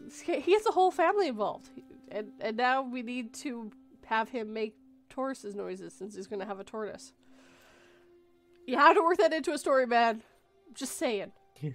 it's, 0.07 0.21
he 0.21 0.53
has 0.53 0.67
a 0.67 0.73
whole 0.73 0.91
family 0.91 1.29
involved, 1.29 1.71
and 2.11 2.33
and 2.41 2.57
now 2.57 2.83
we 2.83 3.03
need 3.03 3.35
to 3.35 3.71
have 4.07 4.29
him 4.29 4.53
make 4.53 4.77
tortoises 5.09 5.55
noises 5.55 5.93
since 5.93 6.15
he's 6.15 6.27
going 6.27 6.41
to 6.41 6.47
have 6.47 6.61
a 6.61 6.65
tortoise. 6.65 7.13
You 8.67 8.77
have 8.77 8.97
to 8.97 9.03
work 9.03 9.19
that 9.19 9.33
into 9.33 9.53
a 9.53 9.59
story, 9.59 9.87
man. 9.87 10.23
Just 10.75 10.97
saying. 10.97 11.33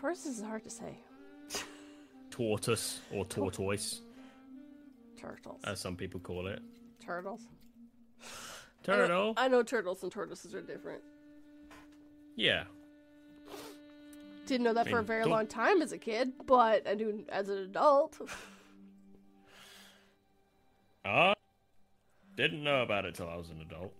Tortoise 0.00 0.26
is 0.26 0.40
hard 0.42 0.62
to 0.62 0.70
say. 0.70 0.96
Tortoise 2.30 3.00
or 3.12 3.24
tortoise, 3.24 4.00
Turtles. 5.20 5.60
as 5.64 5.80
some 5.80 5.96
people 5.96 6.20
call 6.20 6.46
it. 6.46 6.60
turtles. 7.04 7.40
I 8.86 8.92
know- 8.92 8.96
Turtle. 8.96 9.34
I 9.36 9.48
know 9.48 9.62
turtles 9.64 10.02
and 10.04 10.12
tortoises 10.12 10.54
are 10.54 10.62
different. 10.62 11.02
Yeah. 12.36 12.64
Didn't 14.46 14.64
know 14.64 14.72
that 14.74 14.88
for 14.88 15.00
a 15.00 15.02
very 15.02 15.24
long 15.24 15.46
time 15.48 15.82
as 15.82 15.90
a 15.92 15.98
kid, 15.98 16.32
but 16.46 16.86
I 16.86 16.94
do 16.94 17.24
as 17.28 17.48
an 17.48 17.58
adult. 17.58 18.18
I 21.04 21.08
ah, 21.10 21.34
didn't 22.36 22.62
know 22.62 22.82
about 22.82 23.04
it 23.04 23.16
till 23.16 23.28
I 23.28 23.36
was 23.36 23.50
an 23.50 23.60
adult. 23.60 23.92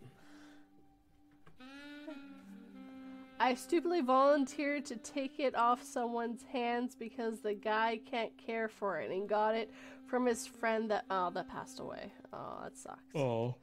I 3.41 3.55
stupidly 3.55 4.01
volunteered 4.01 4.85
to 4.87 4.97
take 4.97 5.39
it 5.39 5.55
off 5.55 5.83
someone's 5.83 6.43
hands 6.43 6.97
because 6.97 7.41
the 7.41 7.55
guy 7.55 8.01
can't 8.11 8.33
care 8.37 8.69
for 8.69 8.99
it 9.01 9.11
and 9.11 9.29
got 9.29 9.55
it 9.55 9.71
from 10.07 10.27
his 10.27 10.47
friend 10.47 10.91
that 10.91 11.05
oh 11.11 11.31
that 11.31 11.49
passed 11.49 11.81
away. 11.81 12.13
Oh, 12.33 12.61
that 12.65 12.77
sucks. 12.77 13.15
Oh. 13.15 13.55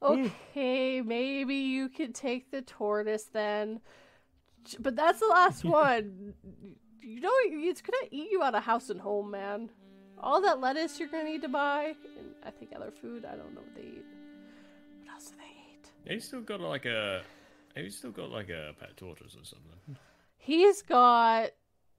Okay, 0.00 1.00
maybe 1.00 1.56
you 1.56 1.88
could 1.88 2.14
take 2.14 2.50
the 2.50 2.62
tortoise 2.62 3.24
then. 3.24 3.80
But 4.78 4.96
that's 4.96 5.20
the 5.20 5.26
last 5.26 5.64
one. 5.64 6.34
You 7.00 7.20
know, 7.20 7.30
it's 7.44 7.80
gonna 7.80 8.08
eat 8.10 8.30
you 8.30 8.42
out 8.42 8.54
of 8.54 8.64
house 8.64 8.90
and 8.90 9.00
home, 9.00 9.30
man. 9.30 9.70
All 10.20 10.40
that 10.40 10.60
lettuce 10.60 10.98
you're 10.98 11.08
gonna 11.08 11.24
need 11.24 11.42
to 11.42 11.48
buy, 11.48 11.94
and 12.18 12.34
I 12.44 12.50
think 12.50 12.72
other 12.74 12.90
food. 12.90 13.24
I 13.24 13.36
don't 13.36 13.54
know 13.54 13.60
what 13.60 13.74
they 13.74 13.82
eat. 13.82 14.04
What 15.04 15.14
else 15.14 15.30
do 15.30 15.36
they 15.36 15.72
eat? 15.72 15.90
They 16.04 16.18
still 16.18 16.40
got 16.40 16.60
like 16.60 16.86
a. 16.86 17.22
He's 17.82 17.96
still 17.96 18.10
got 18.10 18.30
like 18.30 18.48
a 18.48 18.74
pet 18.78 18.96
tortoise 18.96 19.34
or 19.34 19.44
something. 19.44 19.96
He's 20.36 20.82
got. 20.82 21.50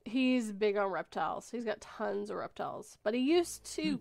He's 0.05 0.51
big 0.51 0.77
on 0.77 0.91
reptiles. 0.91 1.49
He's 1.51 1.65
got 1.65 1.81
tons 1.81 2.29
of 2.29 2.37
reptiles. 2.37 2.97
But 3.03 3.13
he 3.13 3.19
used 3.19 3.63
to 3.75 3.99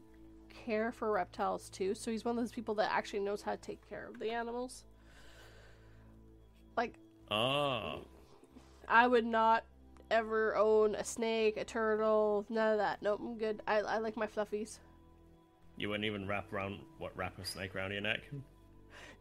care 0.64 0.92
for 0.92 1.10
reptiles 1.10 1.68
too, 1.68 1.94
so 1.94 2.10
he's 2.10 2.24
one 2.24 2.38
of 2.38 2.42
those 2.42 2.52
people 2.52 2.74
that 2.76 2.90
actually 2.92 3.20
knows 3.20 3.42
how 3.42 3.52
to 3.52 3.58
take 3.58 3.86
care 3.88 4.06
of 4.06 4.18
the 4.18 4.30
animals. 4.30 4.84
Like, 6.76 6.94
Ah. 7.30 7.98
I 8.86 9.06
would 9.06 9.26
not 9.26 9.64
ever 10.10 10.56
own 10.56 10.94
a 10.94 11.04
snake, 11.04 11.56
a 11.58 11.64
turtle, 11.64 12.46
none 12.48 12.72
of 12.72 12.78
that. 12.78 13.02
Nope, 13.02 13.20
I'm 13.22 13.36
good. 13.36 13.60
I, 13.66 13.80
I 13.80 13.98
like 13.98 14.16
my 14.16 14.26
fluffies. 14.26 14.78
You 15.76 15.90
wouldn't 15.90 16.06
even 16.06 16.26
wrap 16.26 16.50
around 16.52 16.80
what 16.98 17.16
wrap 17.16 17.38
a 17.38 17.44
snake 17.44 17.76
around 17.76 17.92
your 17.92 18.00
neck. 18.00 18.20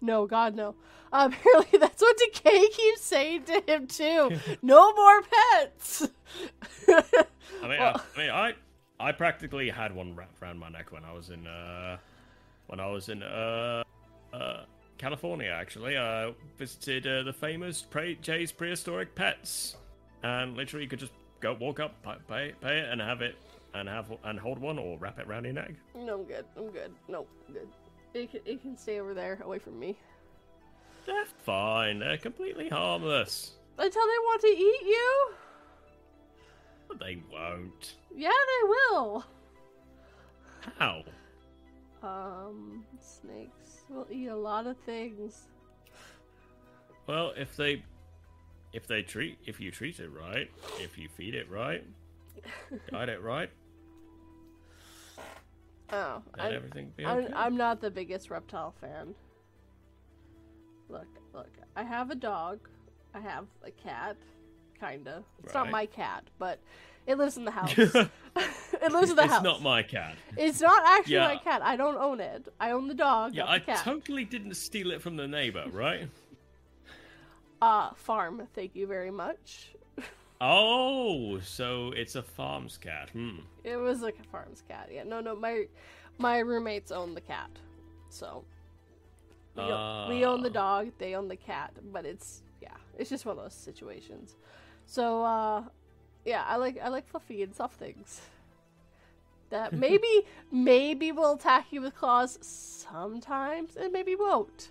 No, 0.01 0.25
God, 0.27 0.55
no. 0.55 0.75
Um, 1.11 1.33
apparently, 1.39 1.79
that's 1.79 2.01
what 2.01 2.17
Decay 2.17 2.67
keeps 2.69 3.01
saying 3.01 3.43
to 3.43 3.63
him 3.67 3.87
too. 3.87 4.37
no 4.61 4.93
more 4.93 5.21
pets. 5.23 6.07
I 6.87 7.67
mean, 7.67 7.79
Well- 7.79 8.01
I, 8.15 8.19
I 8.19 8.21
mean, 8.21 8.29
I 8.29 8.53
I 8.99 9.11
practically 9.11 9.69
had 9.69 9.93
one 9.95 10.15
wrapped 10.15 10.41
around 10.41 10.57
my 10.59 10.69
neck 10.69 10.91
when 10.91 11.03
I 11.05 11.13
was 11.13 11.29
in 11.29 11.45
uh 11.47 11.97
when 12.67 12.79
I 12.79 12.87
was 12.87 13.09
in 13.09 13.23
uh 13.23 13.83
uh 14.33 14.63
California. 14.97 15.49
Actually, 15.49 15.97
I 15.97 16.33
visited 16.57 17.05
uh, 17.07 17.23
the 17.23 17.33
famous 17.33 17.81
Pre- 17.83 18.15
Jay's 18.21 18.51
Prehistoric 18.51 19.13
Pets, 19.15 19.77
and 20.23 20.57
literally 20.57 20.83
you 20.83 20.89
could 20.89 20.99
just 20.99 21.11
go 21.39 21.53
walk 21.59 21.79
up, 21.79 22.01
pay, 22.03 22.15
pay 22.27 22.53
pay 22.61 22.79
it, 22.79 22.89
and 22.89 22.99
have 22.99 23.21
it, 23.21 23.35
and 23.75 23.87
have 23.87 24.11
and 24.23 24.39
hold 24.39 24.57
one 24.59 24.79
or 24.79 24.97
wrap 24.97 25.19
it 25.19 25.27
around 25.27 25.43
your 25.45 25.53
neck. 25.53 25.71
no, 25.95 26.15
I'm 26.15 26.23
good. 26.25 26.45
I'm 26.57 26.69
good. 26.71 26.91
Nope, 27.07 27.29
good. 27.53 27.67
It 28.13 28.31
can, 28.31 28.39
it 28.45 28.61
can 28.61 28.77
stay 28.77 28.99
over 28.99 29.13
there, 29.13 29.39
away 29.43 29.59
from 29.59 29.79
me. 29.79 29.97
They're 31.05 31.25
fine. 31.43 31.99
They're 31.99 32.17
completely 32.17 32.69
harmless. 32.69 33.53
Until 33.77 34.05
they 34.05 34.19
want 34.23 34.41
to 34.41 34.47
eat 34.47 34.81
you? 34.81 35.31
But 36.87 36.99
they 36.99 37.21
won't. 37.31 37.95
Yeah, 38.15 38.29
they 38.29 38.67
will. 38.67 39.25
How? 40.77 41.03
Um, 42.03 42.85
snakes 42.99 43.83
will 43.89 44.07
eat 44.11 44.27
a 44.27 44.35
lot 44.35 44.67
of 44.67 44.77
things. 44.85 45.47
Well, 47.07 47.33
if 47.37 47.55
they 47.55 47.83
if 48.73 48.85
they 48.85 49.01
treat 49.01 49.37
if 49.45 49.59
you 49.59 49.71
treat 49.71 49.99
it 49.99 50.09
right, 50.09 50.49
if 50.79 50.97
you 50.97 51.07
feed 51.07 51.35
it 51.35 51.49
right, 51.49 51.83
guide 52.91 53.09
it 53.09 53.21
right, 53.21 53.49
Oh, 55.91 56.21
then 56.35 56.45
I, 56.45 56.55
everything 56.55 56.91
be 56.95 57.05
I'm. 57.05 57.33
I'm 57.35 57.57
not 57.57 57.81
the 57.81 57.89
biggest 57.89 58.29
reptile 58.29 58.73
fan. 58.81 59.15
Look, 60.89 61.07
look, 61.33 61.49
I 61.75 61.83
have 61.83 62.11
a 62.11 62.15
dog. 62.15 62.59
I 63.13 63.19
have 63.19 63.45
a 63.63 63.71
cat, 63.71 64.17
kinda. 64.79 65.23
It's 65.43 65.53
not 65.53 65.69
my 65.69 65.85
cat, 65.85 66.23
but 66.39 66.59
it 67.05 67.17
lives 67.17 67.38
in 67.38 67.45
the 67.45 67.51
house. 67.59 67.77
it 67.77 68.91
lives 68.91 69.09
in 69.09 69.15
the 69.15 69.23
it's 69.23 69.31
house. 69.31 69.39
It's 69.39 69.43
not 69.43 69.61
my 69.61 69.81
cat. 69.83 70.15
It's 70.38 70.61
not 70.61 70.83
actually 70.85 71.15
Yeah. 71.15 71.27
my 71.27 71.38
cat. 71.38 71.61
I 71.61 71.75
don't 71.77 71.97
own 71.97 72.19
it. 72.19 72.47
I 72.59 72.71
own 72.71 72.88
the 72.88 72.93
dog. 72.93 73.33
Yeah, 73.33 73.45
I 73.47 73.59
totally 73.59 74.25
didn't 74.25 74.55
steal 74.55 74.91
it 74.91 75.01
from 75.01 75.15
the 75.15 75.27
neighbor, 75.27 75.65
right? 75.71 76.09
Uh, 77.59 77.89
farm. 77.95 78.47
Thank 78.53 78.75
you 78.75 78.85
very 78.85 79.09
much. 79.09 79.73
Oh, 80.39 81.39
so 81.39 81.91
it's 81.95 82.15
a 82.15 82.21
farm's 82.21 82.77
cat. 82.77 83.09
Hmm. 83.11 83.39
It 83.63 83.77
was 83.77 84.01
like 84.01 84.17
a 84.19 84.23
farm's 84.23 84.61
cat. 84.67 84.89
Yeah, 84.91 85.03
no, 85.03 85.19
no. 85.19 85.35
My 85.35 85.65
my 86.19 86.39
roommates 86.39 86.91
own 86.91 87.13
the 87.15 87.21
cat, 87.21 87.49
so 88.09 88.43
we, 89.55 89.63
own, 89.63 90.09
we 90.09 90.25
own 90.25 90.41
the 90.43 90.49
Ah. 90.49 90.53
dog. 90.83 90.91
They 90.99 91.15
own 91.15 91.27
the 91.27 91.35
cat, 91.35 91.73
but 91.91 92.05
it's 92.05 92.43
yeah, 92.61 92.75
it's 92.97 93.09
just 93.09 93.25
one 93.25 93.38
of 93.38 93.43
those 93.43 93.53
situations. 93.53 94.35
So 94.85 95.23
uh, 95.23 95.63
yeah, 96.25 96.43
I 96.47 96.57
like 96.57 96.77
I 96.83 96.89
like 96.89 97.07
fluffy 97.07 97.41
and 97.43 97.55
soft 97.55 97.79
things. 97.79 98.21
That 99.49 99.73
maybe 99.85 100.25
maybe 100.51 101.11
will 101.11 101.33
attack 101.33 101.67
you 101.71 101.81
with 101.81 101.95
claws 101.95 102.38
sometimes, 102.41 103.75
and 103.75 103.91
maybe 103.91 104.15
won't. 104.15 104.69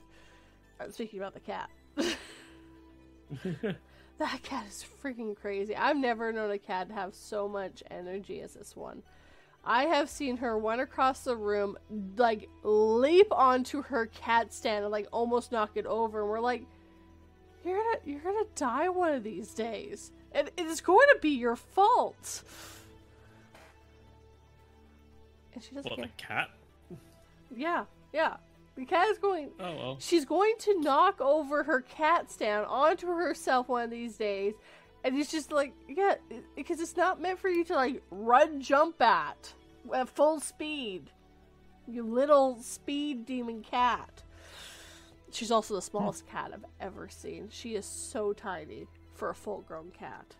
I'm 0.78 0.92
speaking 0.92 1.18
about 1.18 1.34
the 1.34 1.40
cat. 1.40 1.70
That 4.18 4.42
cat 4.42 4.64
is 4.66 4.84
freaking 5.02 5.36
crazy. 5.36 5.76
I've 5.76 5.96
never 5.96 6.32
known 6.32 6.50
a 6.50 6.58
cat 6.58 6.90
have 6.90 7.14
so 7.14 7.48
much 7.48 7.82
energy 7.90 8.40
as 8.40 8.54
this 8.54 8.74
one. 8.74 9.02
I 9.64 9.84
have 9.84 10.08
seen 10.08 10.38
her 10.38 10.58
run 10.58 10.80
across 10.80 11.24
the 11.24 11.36
room, 11.36 11.76
like 12.16 12.48
leap 12.62 13.26
onto 13.30 13.82
her 13.82 14.06
cat 14.06 14.52
stand 14.54 14.84
and 14.84 14.92
like 14.92 15.08
almost 15.12 15.52
knock 15.52 15.72
it 15.74 15.86
over. 15.86 16.20
And 16.20 16.30
we're 16.30 16.40
like, 16.40 16.64
"You're 17.64 17.76
gonna, 17.76 17.98
you're 18.04 18.20
gonna 18.20 18.46
die 18.54 18.88
one 18.88 19.12
of 19.12 19.24
these 19.24 19.52
days, 19.52 20.12
and 20.32 20.48
it 20.56 20.66
is 20.66 20.80
going 20.80 21.06
to 21.12 21.18
be 21.20 21.30
your 21.30 21.56
fault." 21.56 22.42
And 25.52 25.62
she 25.62 25.74
doesn't 25.74 25.90
What, 25.90 26.00
the 26.00 26.08
care. 26.16 26.46
cat? 26.46 26.50
Yeah, 27.54 27.84
yeah. 28.12 28.36
The 28.76 28.84
cat 28.84 29.08
is 29.08 29.18
going. 29.18 29.50
Oh, 29.58 29.74
well. 29.74 29.96
She's 29.98 30.24
going 30.24 30.54
to 30.60 30.80
knock 30.80 31.20
over 31.20 31.62
her 31.62 31.80
cat 31.80 32.30
stand 32.30 32.66
onto 32.66 33.06
herself 33.06 33.68
one 33.68 33.84
of 33.84 33.90
these 33.90 34.16
days. 34.16 34.54
And 35.02 35.16
it's 35.16 35.30
just 35.30 35.52
like, 35.52 35.72
yeah, 35.88 36.16
because 36.54 36.80
it's 36.80 36.96
not 36.96 37.20
meant 37.20 37.38
for 37.38 37.48
you 37.48 37.64
to 37.64 37.74
like 37.74 38.02
run 38.10 38.60
jump 38.60 39.00
at 39.00 39.54
at 39.94 40.08
full 40.08 40.40
speed. 40.40 41.10
You 41.86 42.02
little 42.02 42.60
speed 42.60 43.24
demon 43.24 43.62
cat. 43.62 44.22
She's 45.30 45.50
also 45.50 45.74
the 45.74 45.82
smallest 45.82 46.24
hmm. 46.24 46.30
cat 46.32 46.50
I've 46.52 46.64
ever 46.80 47.08
seen. 47.08 47.48
She 47.50 47.74
is 47.76 47.86
so 47.86 48.32
tiny 48.32 48.86
for 49.14 49.30
a 49.30 49.34
full 49.34 49.62
grown 49.62 49.90
cat. 49.90 50.34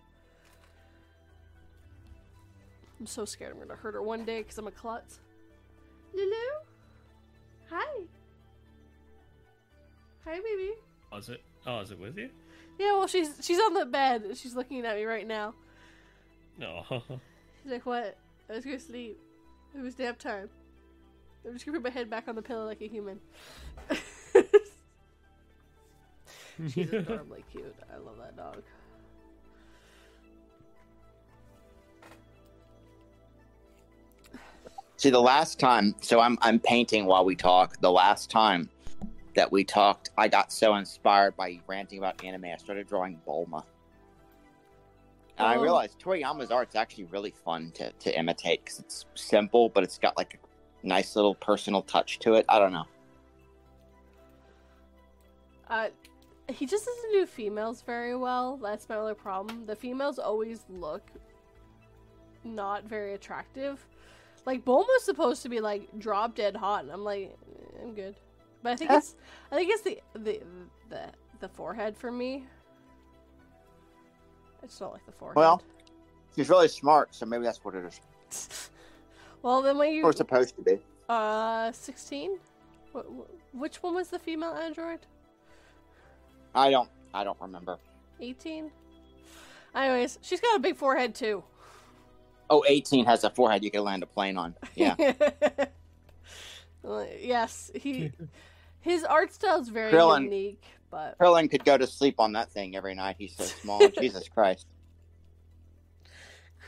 I'm 2.98 3.06
so 3.06 3.24
scared 3.24 3.52
I'm 3.52 3.58
gonna 3.58 3.78
hurt 3.78 3.94
her 3.94 4.02
one 4.02 4.24
day 4.24 4.42
because 4.42 4.58
I'm 4.58 4.66
a 4.66 4.70
klutz. 4.70 5.20
Lulu? 6.14 6.34
Hi. 7.70 8.04
Hi, 10.26 10.40
baby. 10.40 10.72
Oh, 11.12 11.18
is 11.18 11.28
it? 11.28 11.40
Oh, 11.66 11.78
is 11.80 11.92
it 11.92 12.00
with 12.00 12.18
you? 12.18 12.30
Yeah, 12.80 12.94
well, 12.94 13.06
she's 13.06 13.38
she's 13.40 13.60
on 13.60 13.74
the 13.74 13.86
bed. 13.86 14.24
She's 14.34 14.56
looking 14.56 14.84
at 14.84 14.96
me 14.96 15.04
right 15.04 15.26
now. 15.26 15.54
No. 16.58 16.84
She's 17.62 17.72
like, 17.72 17.86
"What? 17.86 18.16
I 18.50 18.54
was 18.54 18.64
gonna 18.64 18.80
sleep. 18.80 19.18
It 19.76 19.82
was 19.82 19.98
nap 19.98 20.18
time. 20.18 20.48
I'm 21.46 21.52
just 21.52 21.64
gonna 21.64 21.78
put 21.78 21.84
my 21.84 21.90
head 21.90 22.10
back 22.10 22.28
on 22.28 22.34
the 22.34 22.42
pillow 22.42 22.66
like 22.66 22.80
a 22.80 22.88
human." 22.88 23.20
She's 26.68 26.92
adorably 26.92 27.44
cute. 27.52 27.74
I 27.92 27.98
love 27.98 28.16
that 28.18 28.36
dog. 28.36 28.62
See, 34.96 35.10
the 35.10 35.20
last 35.20 35.60
time, 35.60 35.94
so 36.00 36.18
I'm 36.20 36.36
I'm 36.40 36.58
painting 36.58 37.06
while 37.06 37.24
we 37.24 37.36
talk. 37.36 37.80
The 37.80 37.92
last 37.92 38.30
time 38.30 38.70
that 39.36 39.52
we 39.52 39.64
talked, 39.64 40.10
I 40.18 40.28
got 40.28 40.52
so 40.52 40.74
inspired 40.76 41.36
by 41.36 41.60
ranting 41.66 41.98
about 41.98 42.24
anime, 42.24 42.46
I 42.46 42.56
started 42.56 42.88
drawing 42.88 43.20
Bulma. 43.26 43.62
And 45.38 45.46
I 45.46 45.54
Oh. 45.54 45.60
realized 45.60 46.00
Toriyama's 46.00 46.50
art's 46.50 46.74
actually 46.74 47.04
really 47.04 47.30
fun 47.30 47.70
to, 47.76 47.92
to 47.92 48.18
imitate 48.18 48.64
because 48.64 48.80
it's 48.80 49.04
simple, 49.14 49.68
but 49.68 49.84
it's 49.84 49.98
got 49.98 50.16
like 50.16 50.38
a 50.82 50.86
nice 50.86 51.14
little 51.14 51.34
personal 51.34 51.82
touch 51.82 52.18
to 52.20 52.34
it. 52.34 52.46
I 52.48 52.58
don't 52.58 52.72
know. 52.72 52.86
Uh, 55.68 55.88
he 56.48 56.64
just 56.66 56.86
doesn't 56.86 57.12
do 57.12 57.26
females 57.26 57.82
very 57.82 58.16
well. 58.16 58.56
That's 58.56 58.88
my 58.88 58.96
other 58.96 59.14
problem. 59.14 59.66
The 59.66 59.76
females 59.76 60.18
always 60.18 60.64
look 60.68 61.10
not 62.44 62.84
very 62.84 63.14
attractive. 63.14 63.86
Like 64.46 64.64
Bulma's 64.64 65.04
supposed 65.04 65.42
to 65.42 65.48
be 65.48 65.60
like 65.60 65.88
drop 65.98 66.36
dead 66.36 66.56
hot, 66.56 66.84
and 66.84 66.92
I'm 66.92 67.02
like, 67.04 67.36
eh, 67.50 67.82
I'm 67.82 67.94
good. 67.94 68.14
But 68.66 68.72
I 68.72 68.76
think 68.76 68.90
it's, 68.90 69.14
I 69.52 69.54
think 69.54 69.70
it's 69.70 69.82
the 69.82 70.00
the 70.14 70.40
the 70.88 71.02
the 71.38 71.48
forehead 71.48 71.96
for 71.96 72.10
me. 72.10 72.44
I 74.60 74.66
just 74.66 74.80
don't 74.80 74.92
like 74.92 75.06
the 75.06 75.12
forehead. 75.12 75.36
Well- 75.36 75.62
She's 76.34 76.48
really 76.50 76.66
smart, 76.66 77.14
so 77.14 77.24
maybe 77.26 77.44
that's 77.44 77.64
what 77.64 77.76
it 77.76 77.84
is. 78.28 78.70
well 79.42 79.62
then 79.62 79.78
when 79.78 79.92
you 79.92 80.02
Or 80.02 80.12
supposed 80.12 80.56
to 80.56 80.62
be. 80.62 80.80
uh 81.08 81.70
sixteen, 81.70 82.38
which 83.52 83.76
one 83.84 83.94
was 83.94 84.08
the 84.08 84.18
female 84.18 84.50
android? 84.54 84.98
I 86.52 86.70
don't. 86.72 86.90
I 87.14 87.22
don't 87.22 87.40
remember. 87.40 87.78
18. 88.20 88.72
Anyways, 89.76 90.18
she's 90.22 90.40
got 90.40 90.56
a 90.56 90.58
big 90.58 90.74
forehead 90.76 91.14
too. 91.14 91.44
Oh, 92.50 92.64
18 92.66 93.04
has 93.06 93.22
a 93.22 93.30
forehead 93.30 93.62
you 93.62 93.70
can 93.70 93.84
land 93.84 94.02
a 94.02 94.06
plane 94.06 94.36
on. 94.36 94.56
Yeah. 94.74 94.96
Uh, 96.86 97.04
yes, 97.20 97.68
he 97.74 98.12
his 98.86 99.04
art 99.04 99.32
style 99.32 99.60
is 99.60 99.68
very 99.68 99.92
Krillin. 99.92 100.22
unique, 100.24 100.64
but 100.90 101.18
Krillin 101.18 101.50
could 101.50 101.64
go 101.64 101.76
to 101.76 101.86
sleep 101.86 102.20
on 102.20 102.32
that 102.32 102.50
thing 102.52 102.76
every 102.76 102.94
night. 102.94 103.16
He's 103.18 103.36
so 103.36 103.44
small. 103.62 103.88
Jesus 103.90 104.28
Christ. 104.28 104.66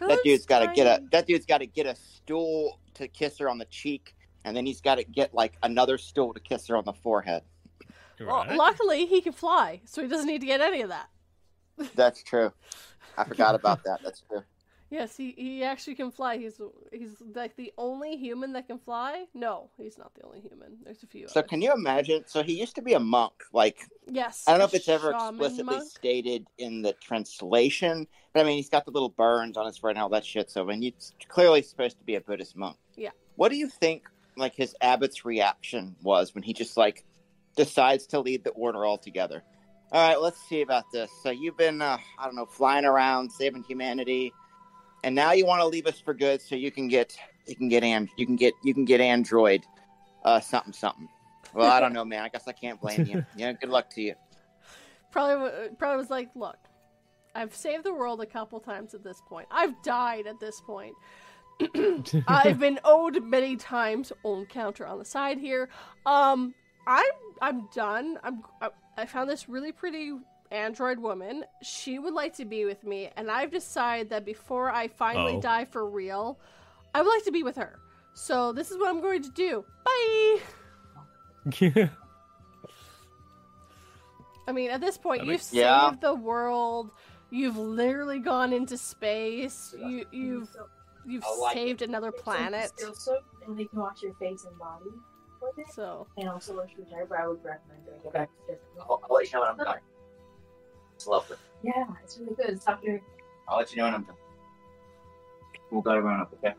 that 0.00 0.18
dude's 0.22 0.46
got 0.46 0.60
to 0.60 0.72
get 0.74 0.86
a 0.86 1.02
that 1.12 1.26
dude's 1.26 1.46
got 1.46 1.58
to 1.58 1.66
get 1.66 1.86
a 1.86 1.94
stool 1.96 2.78
to 2.94 3.08
kiss 3.08 3.38
her 3.38 3.48
on 3.48 3.58
the 3.58 3.64
cheek, 3.66 4.14
and 4.44 4.56
then 4.56 4.66
he's 4.66 4.80
got 4.80 4.96
to 4.96 5.04
get 5.04 5.32
like 5.34 5.54
another 5.62 5.98
stool 5.98 6.34
to 6.34 6.40
kiss 6.40 6.66
her 6.68 6.76
on 6.76 6.84
the 6.84 6.92
forehead. 6.92 7.42
Well, 8.20 8.44
Right. 8.44 8.56
luckily 8.56 9.06
he 9.06 9.20
can 9.20 9.32
fly, 9.32 9.80
so 9.84 10.02
he 10.02 10.08
doesn't 10.08 10.26
need 10.26 10.40
to 10.40 10.46
get 10.46 10.60
any 10.60 10.82
of 10.82 10.88
that. 10.88 11.08
That's 11.94 12.22
true. 12.24 12.52
I 13.16 13.22
forgot 13.24 13.54
about 13.60 13.84
that. 13.84 14.00
That's 14.02 14.20
true. 14.28 14.42
Yes, 14.91 15.16
he, 15.16 15.34
he 15.36 15.64
actually 15.64 15.97
can 15.97 16.11
fly. 16.11 16.39
He's 16.39 16.61
he's 16.93 17.11
like 17.34 17.57
the 17.57 17.72
only 17.76 18.16
human 18.16 18.55
that 18.55 18.66
can 18.68 18.78
fly. 18.78 19.26
No, 19.34 19.68
he's 19.76 19.99
not 19.99 20.14
the 20.14 20.24
only 20.24 20.41
human. 20.41 20.78
There's 20.82 21.03
a 21.03 21.07
few. 21.07 21.28
So 21.28 21.41
others. 21.41 21.51
can 21.51 21.61
you 21.61 21.72
imagine? 21.74 22.24
So 22.26 22.43
he 22.43 22.59
used 22.59 22.74
to 22.76 22.82
be 22.82 22.95
a 22.95 23.01
monk. 23.01 23.34
Like 23.53 23.86
Yes. 24.11 24.45
I 24.47 24.53
don't 24.53 24.61
know 24.61 24.64
if 24.64 24.74
it's 24.74 24.89
ever 24.89 25.11
explicitly 25.12 25.76
monk. 25.76 25.91
stated 25.91 26.47
in 26.57 26.80
the 26.80 26.95
translation, 26.95 28.07
but 28.32 28.41
I 28.41 28.45
mean 28.45 28.57
he's 28.57 28.70
got 28.70 28.86
the 28.86 28.91
little 28.91 29.11
burns 29.11 29.59
on 29.59 29.66
his 29.66 29.76
forehead 29.76 29.97
and 29.97 30.03
all 30.03 30.09
that 30.11 30.24
shit. 30.24 30.51
So 30.51 30.62
I 30.62 30.66
mean 30.66 30.80
he's 30.80 31.12
clearly 31.28 31.61
supposed 31.61 31.99
to 31.99 32.05
be 32.05 32.14
a 32.14 32.20
Buddhist 32.22 32.57
monk. 32.57 32.78
Yeah. 32.97 33.11
What 33.36 33.51
do 33.51 33.57
you 33.57 33.68
think? 33.68 34.05
Like 34.36 34.55
his 34.55 34.74
abbot's 34.80 35.24
reaction 35.24 35.97
was 36.03 36.34
when 36.34 36.45
he 36.45 36.55
just 36.55 36.76
like 36.76 37.05
decides 37.57 38.07
to 38.07 38.20
lead 38.20 38.45
the 38.45 38.51
order 38.51 38.86
altogether. 38.86 39.43
All 39.91 40.07
right, 40.07 40.20
let's 40.20 40.39
see 40.49 40.61
about 40.61 40.84
this. 40.93 41.11
So 41.22 41.30
you've 41.30 41.57
been, 41.57 41.80
uh, 41.80 41.97
I 42.18 42.24
don't 42.26 42.36
know, 42.36 42.45
flying 42.45 42.84
around, 42.84 43.32
saving 43.32 43.64
humanity, 43.64 44.32
and 45.05 45.14
now 45.14 45.32
you 45.32 45.46
want 45.46 45.61
to 45.61 45.66
leave 45.66 45.86
us 45.86 46.01
for 46.01 46.14
good, 46.14 46.40
so 46.42 46.55
you 46.55 46.70
can 46.70 46.88
get, 46.88 47.16
you 47.46 47.57
can 47.57 47.68
get, 47.68 47.82
and 47.82 48.09
you 48.16 48.26
can 48.26 48.36
get, 48.36 48.55
you 48.62 48.74
can 48.74 48.84
get 48.84 49.01
Android, 49.01 49.64
uh, 50.24 50.40
something, 50.40 50.72
something. 50.72 51.09
Well, 51.55 51.70
I 51.70 51.80
don't 51.80 51.92
know, 51.92 52.05
man. 52.05 52.22
I 52.22 52.28
guess 52.28 52.46
I 52.46 52.53
can't 52.53 52.80
blame 52.80 53.07
you. 53.07 53.24
Yeah, 53.36 53.53
good 53.53 53.70
luck 53.70 53.90
to 53.90 54.03
you. 54.03 54.14
Probably 55.11 55.70
probably 55.78 55.96
was 55.96 56.11
like, 56.11 56.28
look, 56.34 56.59
I've 57.34 57.55
saved 57.55 57.84
the 57.84 57.94
world 57.94 58.20
a 58.20 58.26
couple 58.26 58.61
times 58.61 58.94
at 58.94 59.03
this 59.03 59.22
point. 59.28 59.49
I've 59.51 59.80
died 59.82 60.26
at 60.26 60.40
this 60.40 60.61
point. 60.61 60.94
I've 62.28 62.59
been 62.59 62.78
owed 62.84 63.22
many 63.22 63.57
times. 63.57 64.12
Own 64.24 64.46
counter 64.46 64.86
on 64.86 64.99
the 64.99 65.05
side 65.05 65.38
here. 65.38 65.68
Um, 66.05 66.55
I'm 66.86 67.05
I'm 67.40 67.68
done. 67.74 68.18
I'm 68.22 68.42
I, 68.61 68.70
I 68.96 69.07
found 69.07 69.30
this 69.30 69.49
really 69.49 69.72
pretty 69.72 70.12
android 70.51 70.99
woman. 70.99 71.44
She 71.62 71.99
would 71.99 72.14
like 72.14 72.34
to 72.36 72.44
be 72.44 72.64
with 72.64 72.84
me, 72.84 73.11
and 73.16 73.30
I've 73.30 73.51
decided 73.51 74.11
that 74.11 74.24
before 74.24 74.70
I 74.70 74.88
finally 74.88 75.34
Oh. 75.36 75.40
die 75.40 75.64
for 75.64 75.88
real, 75.88 76.38
I 76.94 77.03
would 77.03 77.09
like 77.11 77.24
to 77.24 77.32
be 77.32 77.42
with 77.42 77.57
her. 77.57 77.78
So 78.14 78.53
this 78.53 78.70
is 78.70 78.78
what 78.78 78.88
I'm 78.88 79.01
going 79.01 79.22
to 79.22 79.30
do. 79.30 79.64
Bye. 79.84 80.40
I 84.46 84.53
mean, 84.53 84.70
at 84.70 84.80
this 84.80 84.96
point, 84.96 85.20
That 85.22 85.26
you've 85.32 85.42
saved 85.42 85.57
Yeah. 85.57 85.92
the 86.01 86.14
world. 86.14 86.90
You've 87.30 87.59
literally 87.59 88.18
gone 88.20 88.53
into 88.55 88.78
space. 88.78 89.74
You 89.78 90.07
you've 90.11 90.49
you've 91.07 91.24
like 91.40 91.55
saved 91.55 91.82
another 91.82 92.11
planet. 92.11 92.70
Still 92.76 92.94
soap, 92.94 93.22
and 93.46 93.59
they 93.59 93.66
can 93.66 93.78
wash 93.80 94.03
your 94.03 94.14
face 94.14 94.44
and 94.46 94.59
body 94.59 94.86
with 95.42 95.59
it, 95.59 95.72
So 95.74 96.07
and 96.16 96.28
also 96.30 96.57
wash 96.57 96.70
your 96.76 96.86
hair. 96.86 97.05
But 97.07 97.18
I 97.20 97.26
would 97.28 97.44
recommend 97.44 97.84
doing 97.84 97.99
it. 98.03 98.07
Okay. 98.09 98.26
differently. 98.46 98.80
I'll, 98.80 99.01
I'll 99.09 99.14
let 99.16 99.26
you 99.26 99.32
know 99.34 99.40
when 99.42 99.51
I'm 99.51 99.57
done. 99.59 99.76
It's 100.99 101.07
lovely. 101.07 101.36
Yeah, 101.62 101.84
it's 102.03 102.18
really 102.18 102.34
good. 102.34 102.61
Stop 102.61 102.82
your 102.82 102.99
I'll 103.49 103.59
let 103.59 103.70
you 103.70 103.76
know 103.78 103.84
when 103.84 103.94
I'm 103.94 104.03
done. 104.03 104.16
We'll 105.70 105.80
go 105.80 105.92
around 105.92 106.22
up, 106.22 106.34
okay? 106.34 106.55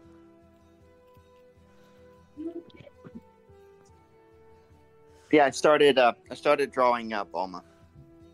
Yeah, 5.30 5.46
I 5.46 5.50
started. 5.50 5.98
Uh, 5.98 6.14
I 6.32 6.36
started 6.36 6.72
drawing 6.72 7.12
uh, 7.12 7.26
Bulma, 7.26 7.64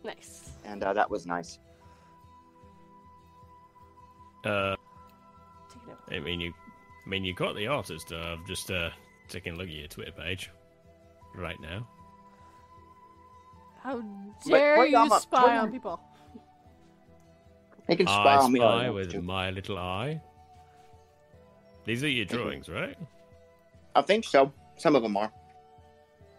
nice. 0.04 0.48
and 0.64 0.80
uh, 0.84 0.92
that 0.92 1.10
was 1.10 1.26
nice. 1.26 1.58
uh, 4.44 4.76
Take 5.72 5.82
it. 5.88 6.14
I 6.14 6.20
mean, 6.20 6.40
you, 6.40 6.52
I 7.04 7.08
mean, 7.08 7.24
you 7.24 7.34
got 7.34 7.56
the 7.56 7.66
artist. 7.66 8.12
Uh, 8.12 8.36
I've 8.38 8.46
just 8.46 8.70
uh, 8.70 8.90
taking 9.28 9.54
a 9.54 9.56
look 9.56 9.66
at 9.66 9.74
your 9.74 9.88
Twitter 9.88 10.12
page 10.12 10.50
right 11.34 11.60
now. 11.60 11.88
How 13.86 14.02
But 14.44 14.50
dare 14.50 14.86
you 14.86 14.96
Toriyama- 14.96 15.20
spy 15.20 15.58
on 15.58 15.70
people? 15.70 16.00
They 17.86 17.94
can 17.94 18.08
spy 18.08 18.34
I 18.34 18.36
on 18.38 18.52
me. 18.52 18.58
spy 18.58 18.90
with 18.90 19.12
to. 19.12 19.22
my 19.22 19.50
little 19.50 19.78
eye. 19.78 20.20
These 21.84 22.02
are 22.02 22.08
your 22.08 22.24
drawings, 22.24 22.68
right? 22.68 22.98
I 23.94 24.02
think 24.02 24.24
so. 24.24 24.52
Some 24.76 24.96
of 24.96 25.02
them 25.02 25.16
are. 25.16 25.32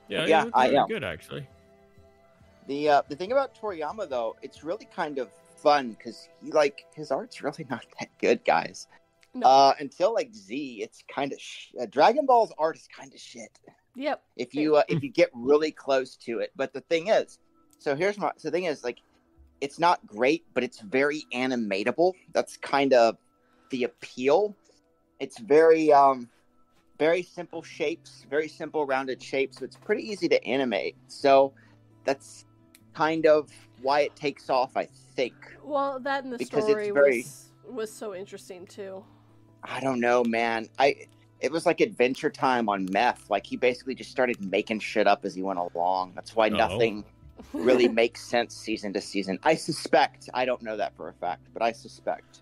Yeah, 0.09 0.25
Yeah, 0.25 0.45
I 0.53 0.71
am. 0.71 0.87
good 0.87 1.05
actually. 1.05 1.47
The 2.67 2.89
uh, 2.89 3.01
the 3.07 3.15
thing 3.15 3.31
about 3.31 3.55
Toriyama 3.55 4.09
though, 4.09 4.35
it's 4.41 4.61
really 4.65 4.87
kind 4.93 5.17
of 5.19 5.29
fun 5.55 5.91
because 5.91 6.27
he 6.43 6.51
like 6.51 6.85
his 6.93 7.11
art's 7.11 7.41
really 7.41 7.65
not 7.69 7.85
that 7.99 8.09
good, 8.19 8.43
guys. 8.43 8.87
No. 9.33 9.47
Uh, 9.47 9.73
until 9.79 10.13
like 10.13 10.33
Z, 10.35 10.79
it's 10.83 11.01
kind 11.07 11.31
of 11.31 11.39
sh- 11.39 11.67
uh, 11.79 11.85
Dragon 11.85 12.25
Ball's 12.25 12.51
art 12.57 12.75
is 12.75 12.89
kind 12.93 13.13
of 13.13 13.19
shit. 13.21 13.57
Yep. 13.97 14.21
if 14.35 14.53
you 14.53 14.75
uh, 14.75 14.83
if 14.87 15.01
you 15.01 15.09
get 15.09 15.29
really 15.33 15.71
close 15.71 16.15
to 16.17 16.39
it. 16.39 16.51
But 16.55 16.71
the 16.71 16.81
thing 16.81 17.07
is, 17.07 17.39
so 17.79 17.95
here's 17.95 18.17
my 18.17 18.31
so 18.37 18.49
the 18.49 18.51
thing 18.51 18.65
is 18.65 18.83
like, 18.83 18.99
it's 19.59 19.79
not 19.79 20.05
great, 20.05 20.45
but 20.53 20.63
it's 20.63 20.79
very 20.79 21.23
animatable. 21.33 22.13
That's 22.31 22.57
kind 22.57 22.93
of 22.93 23.17
the 23.71 23.85
appeal. 23.85 24.55
It's 25.19 25.39
very 25.39 25.91
um 25.91 26.29
very 26.99 27.23
simple 27.23 27.63
shapes, 27.63 28.25
very 28.29 28.47
simple 28.47 28.85
rounded 28.85 29.21
shapes. 29.21 29.57
So 29.57 29.65
it's 29.65 29.77
pretty 29.77 30.03
easy 30.03 30.27
to 30.29 30.43
animate. 30.45 30.95
So 31.07 31.53
that's 32.03 32.45
kind 32.93 33.25
of 33.25 33.49
why 33.81 34.01
it 34.01 34.15
takes 34.15 34.49
off, 34.49 34.77
I 34.77 34.85
think. 35.15 35.33
Well, 35.63 35.99
that 36.01 36.23
and 36.23 36.31
the 36.33 36.37
Because 36.37 36.65
story 36.65 36.91
very- 36.91 37.17
was 37.21 37.51
was 37.67 37.91
so 37.91 38.13
interesting 38.15 38.65
too. 38.67 39.03
I 39.63 39.79
don't 39.79 39.99
know, 39.99 40.23
man. 40.23 40.69
I 40.77 41.07
it 41.39 41.51
was 41.51 41.65
like 41.65 41.81
Adventure 41.81 42.29
Time 42.29 42.69
on 42.69 42.87
meth. 42.91 43.29
Like 43.29 43.45
he 43.45 43.57
basically 43.57 43.95
just 43.95 44.11
started 44.11 44.41
making 44.51 44.79
shit 44.79 45.07
up 45.07 45.25
as 45.25 45.35
he 45.35 45.43
went 45.43 45.59
along. 45.59 46.13
That's 46.15 46.35
why 46.35 46.47
Oh. 46.47 46.55
nothing 46.55 47.03
really 47.53 47.87
makes 48.03 48.21
sense 48.23 48.55
season 48.55 48.93
to 48.93 49.01
season. 49.01 49.39
I 49.43 49.55
suspect. 49.55 50.29
I 50.33 50.45
don't 50.45 50.61
know 50.61 50.77
that 50.77 50.95
for 50.95 51.09
a 51.09 51.13
fact, 51.13 51.47
but 51.53 51.61
I 51.61 51.71
suspect. 51.71 52.39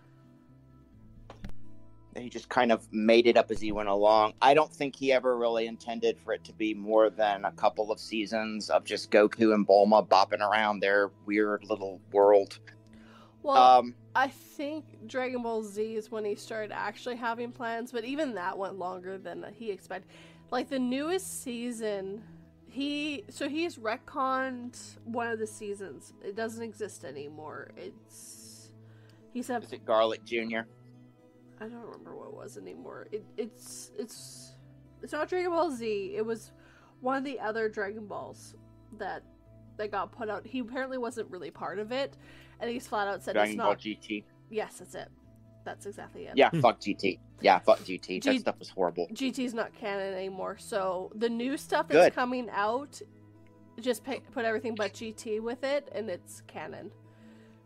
that 2.13 2.23
He 2.23 2.29
just 2.29 2.47
kind 2.47 2.71
of 2.71 2.87
made 2.93 3.27
it 3.27 3.35
up 3.35 3.51
as 3.51 3.59
he 3.59 3.73
went 3.73 3.89
along. 3.89 4.33
I 4.41 4.53
don't 4.53 4.71
think 4.71 4.95
he 4.95 5.11
ever 5.11 5.37
really 5.37 5.67
intended 5.67 6.17
for 6.23 6.31
it 6.33 6.45
to 6.45 6.53
be 6.53 6.73
more 6.73 7.09
than 7.09 7.43
a 7.43 7.51
couple 7.51 7.91
of 7.91 7.99
seasons 7.99 8.69
of 8.69 8.85
just 8.85 9.11
Goku 9.11 9.53
and 9.53 9.67
Bulma 9.67 10.07
bopping 10.07 10.39
around 10.39 10.79
their 10.79 11.11
weird 11.25 11.65
little 11.65 11.99
world. 12.13 12.59
Well, 13.45 13.79
Um, 13.79 13.95
I 14.15 14.27
think 14.29 15.07
Dragon 15.07 15.43
Ball 15.43 15.63
Z 15.63 15.95
is 15.95 16.11
when 16.11 16.25
he 16.25 16.35
started 16.35 16.71
actually 16.73 17.17
having 17.17 17.51
plans, 17.51 17.91
but 17.91 18.05
even 18.05 18.35
that 18.35 18.57
went 18.57 18.77
longer 18.79 19.17
than 19.17 19.45
he 19.53 19.71
expected. 19.71 20.11
Like 20.51 20.69
the 20.69 20.79
newest 20.79 21.43
season, 21.43 22.23
He 22.67 23.23
so 23.29 23.47
he's 23.49 23.77
retconned 23.77 24.77
one 25.05 25.27
of 25.29 25.39
the 25.39 25.47
seasons. 25.47 26.13
It 26.23 26.35
doesn't 26.35 26.63
exist 26.63 27.05
anymore. 27.05 27.71
It's 27.77 28.71
he 29.33 29.41
said 29.41 29.63
Is 29.63 29.73
it 29.73 29.85
Garlic 29.85 30.23
Jr.? 30.25 30.61
I 31.61 31.67
don't 31.67 31.85
remember 31.85 32.15
what 32.15 32.27
it 32.29 32.33
was 32.35 32.57
anymore. 32.57 33.07
It, 33.11 33.25
it's 33.37 33.91
it's 33.97 34.55
it's 35.01 35.13
not 35.13 35.29
Dragon 35.29 35.51
Ball 35.51 35.71
Z. 35.71 36.13
It 36.15 36.25
was 36.25 36.51
one 37.01 37.17
of 37.17 37.23
the 37.23 37.39
other 37.39 37.69
Dragon 37.69 38.07
Balls 38.07 38.55
that 38.97 39.23
that 39.77 39.91
got 39.91 40.11
put 40.11 40.29
out. 40.29 40.45
He 40.45 40.59
apparently 40.59 40.97
wasn't 40.97 41.29
really 41.31 41.51
part 41.51 41.79
of 41.79 41.91
it, 41.91 42.17
and 42.59 42.69
he's 42.69 42.87
flat 42.87 43.07
out 43.07 43.23
said 43.23 43.33
Dragon 43.33 43.53
it's 43.53 43.57
Ball 43.57 43.69
not. 43.69 43.79
GT. 43.79 44.23
Yes, 44.49 44.77
that's 44.79 44.95
it. 44.95 45.09
That's 45.63 45.85
exactly 45.85 46.25
it. 46.27 46.33
Yeah, 46.35 46.49
fuck 46.61 46.79
GT. 46.79 47.19
Yeah, 47.41 47.59
fuck 47.59 47.79
GT. 47.79 48.21
G- 48.21 48.31
that 48.31 48.39
stuff 48.39 48.59
was 48.59 48.69
horrible. 48.69 49.07
GT's 49.13 49.53
not 49.53 49.73
canon 49.73 50.13
anymore. 50.13 50.57
So 50.59 51.11
the 51.15 51.27
new 51.29 51.57
stuff 51.57 51.87
that's 51.87 52.07
Good. 52.07 52.15
coming 52.15 52.49
out, 52.51 53.01
just 53.79 54.03
pick, 54.03 54.29
put 54.31 54.45
everything 54.45 54.75
but 54.75 54.93
GT 54.93 55.41
with 55.41 55.63
it, 55.63 55.89
and 55.93 56.09
it's 56.09 56.41
canon. 56.47 56.91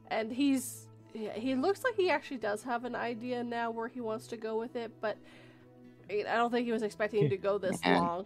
And 0.07 0.31
he's 0.31 0.87
yeah, 1.13 1.33
he 1.33 1.55
looks 1.55 1.83
like 1.83 1.95
he 1.95 2.09
actually 2.09 2.37
does 2.37 2.63
have 2.63 2.85
an 2.85 2.95
idea 2.95 3.43
now 3.43 3.71
where 3.71 3.87
he 3.87 3.99
wants 3.99 4.27
to 4.27 4.37
go 4.37 4.57
with 4.57 4.75
it, 4.75 4.91
but 5.01 5.17
I 6.09 6.23
I 6.27 6.35
don't 6.35 6.51
think 6.51 6.65
he 6.65 6.71
was 6.71 6.83
expecting 6.83 7.29
to 7.29 7.37
go 7.37 7.57
this 7.57 7.83
Man. 7.83 8.01
long. 8.01 8.25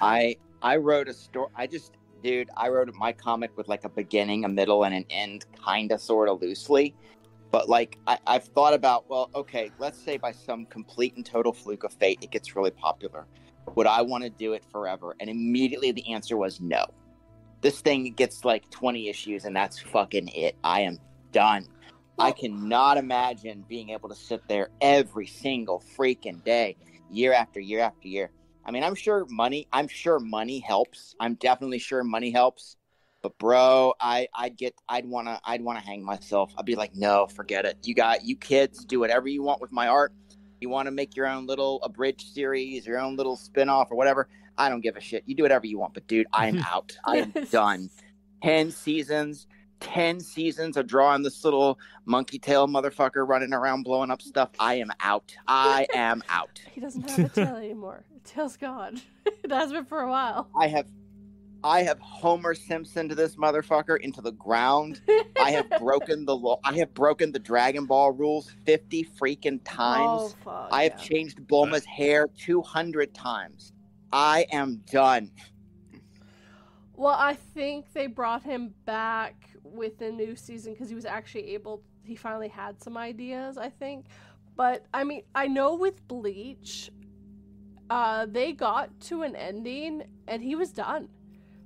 I 0.00 0.36
I 0.62 0.76
wrote 0.76 1.08
a 1.08 1.14
story. 1.14 1.48
I 1.54 1.66
just, 1.66 1.92
dude, 2.26 2.50
I 2.56 2.70
wrote 2.70 2.92
my 2.94 3.12
comic 3.12 3.56
with 3.56 3.68
like 3.68 3.84
a 3.84 3.88
beginning, 3.88 4.44
a 4.44 4.48
middle, 4.48 4.84
and 4.84 4.92
an 4.92 5.04
end, 5.10 5.46
kind 5.64 5.92
of, 5.92 6.00
sort 6.00 6.28
of 6.28 6.42
loosely. 6.42 6.92
But 7.52 7.68
like, 7.68 7.98
I, 8.08 8.18
I've 8.26 8.44
thought 8.46 8.74
about, 8.74 9.08
well, 9.08 9.30
okay, 9.32 9.70
let's 9.78 10.02
say 10.02 10.16
by 10.16 10.32
some 10.32 10.66
complete 10.66 11.14
and 11.14 11.24
total 11.24 11.52
fluke 11.52 11.84
of 11.84 11.92
fate, 11.92 12.18
it 12.22 12.32
gets 12.32 12.56
really 12.56 12.72
popular. 12.72 13.28
Would 13.76 13.86
I 13.86 14.02
want 14.02 14.24
to 14.24 14.30
do 14.30 14.54
it 14.54 14.64
forever? 14.72 15.14
And 15.20 15.30
immediately 15.30 15.92
the 15.92 16.12
answer 16.12 16.36
was 16.36 16.60
no. 16.60 16.86
This 17.60 17.80
thing 17.80 18.12
gets 18.12 18.44
like 18.44 18.68
20 18.70 19.08
issues, 19.08 19.44
and 19.44 19.54
that's 19.54 19.78
fucking 19.78 20.26
it. 20.34 20.56
I 20.64 20.80
am 20.80 20.98
done. 21.30 21.68
I 22.18 22.32
cannot 22.32 22.96
imagine 22.96 23.64
being 23.68 23.90
able 23.90 24.08
to 24.08 24.16
sit 24.16 24.40
there 24.48 24.70
every 24.80 25.28
single 25.28 25.80
freaking 25.96 26.42
day, 26.42 26.76
year 27.08 27.32
after 27.32 27.60
year 27.60 27.80
after 27.80 28.08
year. 28.08 28.32
I 28.66 28.72
mean, 28.72 28.82
I'm 28.82 28.96
sure 28.96 29.24
money. 29.30 29.68
I'm 29.72 29.86
sure 29.86 30.18
money 30.18 30.58
helps. 30.58 31.14
I'm 31.20 31.34
definitely 31.34 31.78
sure 31.78 32.02
money 32.02 32.32
helps. 32.32 32.76
But 33.22 33.38
bro, 33.38 33.94
I 34.00 34.28
I'd 34.34 34.56
get 34.56 34.74
I'd 34.88 35.06
wanna 35.06 35.40
I'd 35.44 35.62
wanna 35.62 35.80
hang 35.80 36.04
myself. 36.04 36.52
I'd 36.58 36.66
be 36.66 36.74
like, 36.74 36.94
no, 36.94 37.26
forget 37.28 37.64
it. 37.64 37.78
You 37.82 37.94
got 37.94 38.24
you 38.24 38.36
kids 38.36 38.84
do 38.84 38.98
whatever 38.98 39.28
you 39.28 39.42
want 39.42 39.60
with 39.60 39.72
my 39.72 39.88
art. 39.88 40.12
You 40.60 40.68
want 40.68 40.86
to 40.86 40.90
make 40.90 41.16
your 41.16 41.26
own 41.26 41.46
little 41.46 41.82
abridged 41.82 42.32
series, 42.32 42.86
your 42.86 42.98
own 42.98 43.16
little 43.16 43.36
spin 43.36 43.68
off 43.68 43.90
or 43.90 43.96
whatever. 43.96 44.28
I 44.58 44.68
don't 44.68 44.80
give 44.80 44.96
a 44.96 45.00
shit. 45.00 45.22
You 45.26 45.34
do 45.34 45.42
whatever 45.42 45.66
you 45.66 45.78
want. 45.78 45.94
But 45.94 46.06
dude, 46.06 46.26
I 46.32 46.48
am 46.48 46.58
out. 46.72 46.96
I 47.04 47.18
am 47.18 47.32
done. 47.50 47.90
Ten 48.42 48.70
seasons. 48.70 49.46
10 49.80 50.20
seasons 50.20 50.76
of 50.76 50.86
drawing 50.86 51.22
this 51.22 51.44
little 51.44 51.78
monkey 52.04 52.38
tail 52.38 52.66
motherfucker 52.66 53.26
running 53.28 53.52
around 53.52 53.82
blowing 53.82 54.10
up 54.10 54.22
stuff. 54.22 54.50
I 54.58 54.74
am 54.74 54.90
out. 55.00 55.34
I 55.46 55.86
am 55.94 56.22
out. 56.28 56.60
He 56.72 56.80
doesn't 56.80 57.08
have 57.10 57.18
a 57.26 57.28
tail 57.28 57.56
anymore. 57.56 58.04
Tail's 58.24 58.56
gone. 58.56 59.00
it 59.26 59.50
has 59.50 59.72
been 59.72 59.84
for 59.84 60.00
a 60.00 60.08
while. 60.08 60.48
I 60.58 60.68
have 60.68 60.86
I 61.64 61.82
have 61.82 61.98
Homer 61.98 62.54
Simpson 62.54 63.08
to 63.08 63.14
this 63.14 63.34
motherfucker 63.36 63.98
into 64.00 64.20
the 64.20 64.30
ground. 64.32 65.00
I 65.40 65.50
have 65.50 65.68
broken 65.80 66.24
the 66.24 66.36
law. 66.36 66.60
I 66.64 66.74
have 66.76 66.94
broken 66.94 67.32
the 67.32 67.38
Dragon 67.40 67.86
Ball 67.86 68.12
rules 68.12 68.52
50 68.66 69.04
freaking 69.18 69.60
Oh, 69.70 70.18
times. 70.20 70.36
fuck, 70.44 70.68
I 70.70 70.84
have 70.84 70.92
yeah. 70.98 71.04
changed 71.04 71.40
Bulma's 71.48 71.84
hair 71.84 72.28
200 72.38 73.12
times. 73.14 73.72
I 74.12 74.46
am 74.52 74.82
done. 74.90 75.32
Well, 76.94 77.16
I 77.18 77.34
think 77.34 77.92
they 77.92 78.06
brought 78.06 78.42
him 78.42 78.72
back 78.84 79.50
with 79.72 79.98
the 79.98 80.10
new 80.10 80.36
season 80.36 80.72
because 80.72 80.88
he 80.88 80.94
was 80.94 81.04
actually 81.04 81.54
able. 81.54 81.82
He 82.02 82.16
finally 82.16 82.48
had 82.48 82.82
some 82.82 82.96
ideas, 82.96 83.58
I 83.58 83.70
think. 83.70 84.06
But 84.56 84.86
I 84.92 85.04
mean, 85.04 85.22
I 85.34 85.48
know 85.48 85.74
with 85.74 86.06
Bleach, 86.08 86.90
uh, 87.90 88.26
they 88.26 88.52
got 88.52 88.98
to 89.00 89.22
an 89.22 89.36
ending 89.36 90.04
and 90.26 90.42
he 90.42 90.54
was 90.54 90.72
done. 90.72 91.08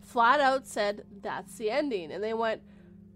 Flat 0.02 0.40
out 0.40 0.66
said 0.66 1.04
that's 1.22 1.56
the 1.56 1.70
ending, 1.70 2.10
and 2.10 2.22
they 2.22 2.34
went, 2.34 2.62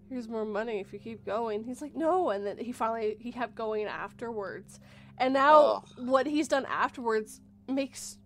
"Here's 0.09 0.29
more 0.29 0.45
money 0.45 0.79
if 0.79 0.93
you 0.93 0.99
keep 0.99 1.25
going." 1.25 1.63
He's 1.63 1.81
like, 1.81 1.95
"No," 1.95 2.29
and 2.29 2.45
then 2.45 2.57
he 2.57 2.71
finally 2.71 3.17
he 3.19 3.31
kept 3.31 3.55
going 3.55 3.85
afterwards, 3.85 4.79
and 5.17 5.33
now 5.33 5.83
what 5.97 6.25
he's 6.25 6.47
done 6.47 6.65
afterwards 6.67 7.41
makes 7.67 8.17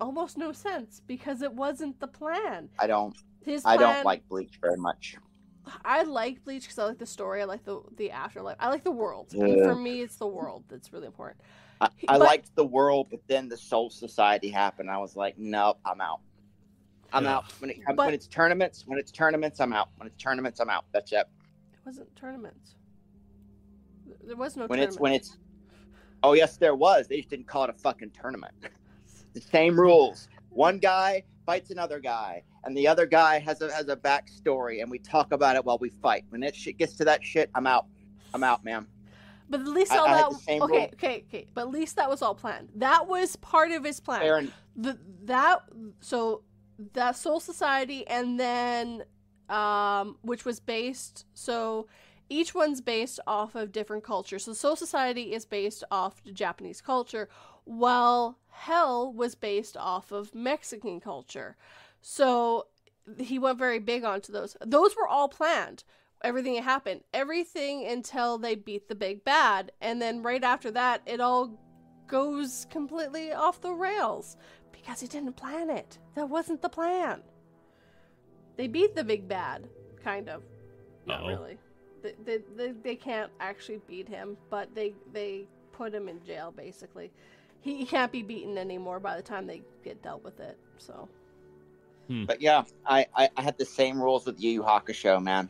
almost 0.00 0.38
no 0.38 0.52
sense 0.52 1.00
because 1.06 1.42
it 1.42 1.52
wasn't 1.52 1.98
the 2.00 2.06
plan. 2.06 2.68
I 2.78 2.86
don't 2.86 3.16
His 3.44 3.64
I 3.64 3.76
don't 3.76 4.04
like 4.04 4.26
Bleach 4.28 4.58
very 4.60 4.76
much. 4.76 5.16
I 5.84 6.02
like 6.02 6.44
Bleach 6.44 6.62
because 6.62 6.78
I 6.78 6.84
like 6.84 6.98
the 6.98 7.06
story. 7.06 7.42
I 7.42 7.44
like 7.44 7.64
the 7.64 7.80
the 7.96 8.10
afterlife. 8.10 8.56
I 8.60 8.68
like 8.68 8.84
the 8.84 8.90
world. 8.90 9.32
And 9.32 9.48
Yeah. 9.58 9.64
for 9.64 9.74
me, 9.74 10.00
it's 10.02 10.16
the 10.16 10.26
world 10.26 10.64
that's 10.68 10.92
really 10.92 11.06
important. 11.06 11.40
I, 11.80 11.86
I 12.08 12.18
but- 12.18 12.20
liked 12.20 12.54
the 12.54 12.64
world, 12.64 13.08
but 13.10 13.20
then 13.26 13.48
the 13.48 13.56
Soul 13.56 13.90
Society 13.90 14.48
happened. 14.48 14.90
I 14.90 14.98
was 14.98 15.16
like, 15.16 15.36
nope, 15.38 15.78
I'm 15.84 16.00
out. 16.00 16.20
I'm 17.12 17.24
Yeah. 17.24 17.36
out. 17.36 17.52
When, 17.60 17.70
it, 17.70 17.78
But- 17.86 17.96
when 17.98 18.14
it's 18.14 18.26
tournaments, 18.26 18.84
when 18.86 18.98
it's 18.98 19.10
tournaments, 19.12 19.60
I'm 19.60 19.72
out. 19.72 19.88
When 19.96 20.06
it's 20.06 20.22
tournaments, 20.22 20.60
I'm 20.60 20.70
out. 20.70 20.84
That's 20.92 21.12
it. 21.12 21.18
It 21.72 21.78
wasn't 21.84 22.14
tournaments. 22.16 22.74
There 24.24 24.36
was 24.36 24.56
no 24.56 24.62
when 24.66 24.78
tournament. 24.78 24.90
it's 24.92 25.00
when 25.00 25.12
it's 25.12 25.36
oh 26.22 26.32
yes 26.32 26.56
there 26.56 26.74
was 26.74 27.06
they 27.06 27.18
just 27.18 27.28
didn't 27.28 27.46
call 27.46 27.62
it 27.64 27.70
a 27.70 27.74
fucking 27.74 28.10
tournament 28.10 28.52
the 29.34 29.40
same 29.40 29.78
rules 29.78 30.28
one 30.50 30.78
guy 30.78 31.22
fights 31.46 31.70
another 31.70 32.00
guy 32.00 32.42
and 32.64 32.76
the 32.76 32.86
other 32.88 33.06
guy 33.06 33.38
has 33.38 33.62
a 33.62 33.72
has 33.72 33.88
a 33.88 33.96
backstory 33.96 34.82
and 34.82 34.90
we 34.90 34.98
talk 34.98 35.32
about 35.32 35.54
it 35.56 35.64
while 35.64 35.78
we 35.78 35.88
fight 35.88 36.24
when 36.30 36.40
that 36.40 36.54
shit 36.56 36.76
gets 36.76 36.94
to 36.94 37.04
that 37.04 37.22
shit 37.24 37.48
i'm 37.54 37.66
out 37.66 37.86
i'm 38.34 38.42
out 38.42 38.64
man 38.64 38.84
But 39.48 39.60
at 39.60 39.68
least 39.68 39.92
I- 39.92 39.98
all 39.98 40.08
I 40.08 40.14
that. 40.16 40.26
okay, 40.32 40.58
rule. 40.58 40.90
okay, 40.94 41.24
okay. 41.28 41.46
But 41.54 41.62
at 41.62 41.70
least 41.70 41.94
that 41.96 42.10
was 42.10 42.20
all 42.20 42.34
planned. 42.34 42.68
That 42.74 43.06
was 43.06 43.36
part 43.36 43.70
of 43.70 43.84
his 43.84 44.00
plan. 44.00 44.22
Aaron, 44.22 44.52
the 44.74 44.98
that 45.26 45.62
so 46.00 46.42
that 46.94 47.16
Soul 47.16 47.38
Society 47.38 48.04
and 48.08 48.38
then 48.40 49.04
um 49.48 50.16
which 50.22 50.44
was 50.44 50.58
based 50.58 51.24
so 51.34 51.86
each 52.28 52.56
one's 52.56 52.80
based 52.80 53.20
off 53.28 53.54
of 53.54 53.70
different 53.70 54.02
cultures. 54.02 54.44
So 54.46 54.52
Soul 54.52 54.74
Society 54.74 55.32
is 55.32 55.46
based 55.46 55.84
off 55.92 56.20
Japanese 56.32 56.80
culture, 56.80 57.28
while 57.66 58.38
Hell 58.48 59.12
was 59.12 59.34
based 59.34 59.76
off 59.76 60.10
of 60.10 60.34
Mexican 60.34 60.98
culture. 60.98 61.56
So 62.00 62.68
he 63.18 63.38
went 63.38 63.58
very 63.58 63.78
big 63.78 64.02
onto 64.04 64.32
those. 64.32 64.56
Those 64.64 64.96
were 64.96 65.06
all 65.06 65.28
planned. 65.28 65.84
Everything 66.22 66.60
happened. 66.62 67.02
Everything 67.12 67.86
until 67.86 68.38
they 68.38 68.54
beat 68.54 68.88
the 68.88 68.94
big 68.94 69.24
bad. 69.24 69.72
And 69.82 70.00
then 70.00 70.22
right 70.22 70.42
after 70.42 70.70
that, 70.70 71.02
it 71.04 71.20
all 71.20 71.60
goes 72.06 72.66
completely 72.70 73.32
off 73.32 73.60
the 73.60 73.72
rails 73.72 74.36
because 74.72 75.00
he 75.00 75.06
didn't 75.06 75.36
plan 75.36 75.68
it. 75.68 75.98
That 76.14 76.30
wasn't 76.30 76.62
the 76.62 76.68
plan. 76.68 77.22
They 78.56 78.68
beat 78.68 78.94
the 78.94 79.04
big 79.04 79.28
bad, 79.28 79.68
kind 80.02 80.28
of. 80.28 80.42
Not 81.04 81.20
Uh-oh. 81.20 81.28
really. 81.28 81.58
They, 82.02 82.14
they, 82.24 82.38
they, 82.56 82.72
they 82.72 82.96
can't 82.96 83.30
actually 83.40 83.80
beat 83.86 84.08
him, 84.08 84.36
but 84.50 84.74
they 84.74 84.94
they 85.12 85.46
put 85.72 85.92
him 85.92 86.08
in 86.08 86.24
jail 86.24 86.52
basically. 86.56 87.12
He, 87.66 87.78
he 87.78 87.84
can't 87.84 88.12
be 88.12 88.22
beaten 88.22 88.56
anymore 88.56 89.00
by 89.00 89.16
the 89.16 89.22
time 89.22 89.48
they 89.48 89.60
get 89.82 90.00
dealt 90.00 90.22
with 90.22 90.38
it. 90.38 90.56
So 90.78 91.08
hmm. 92.06 92.24
but 92.24 92.40
yeah 92.40 92.62
I, 92.86 93.06
I 93.16 93.28
i 93.36 93.42
had 93.42 93.58
the 93.58 93.64
same 93.64 94.00
rules 94.00 94.24
with 94.26 94.40
yu 94.40 94.50
yu 94.50 94.62
hakusho 94.62 95.20
man 95.20 95.48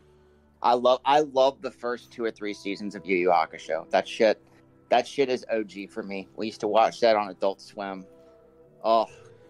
i 0.63 0.73
love 0.73 1.01
i 1.05 1.21
love 1.21 1.61
the 1.61 1.71
first 1.71 2.11
two 2.11 2.25
or 2.25 2.31
three 2.31 2.55
seasons 2.55 2.95
of 2.95 3.05
yu 3.05 3.17
yu 3.17 3.29
hakusho 3.29 3.91
that 3.91 4.09
shit 4.09 4.41
that 4.89 5.07
shit 5.07 5.29
is 5.29 5.45
og 5.53 5.73
for 5.91 6.03
me 6.03 6.27
we 6.37 6.47
used 6.47 6.61
to 6.61 6.69
watch 6.69 7.01
that 7.01 7.17
on 7.17 7.29
adult 7.29 7.61
swim 7.61 8.07
oh 8.85 9.07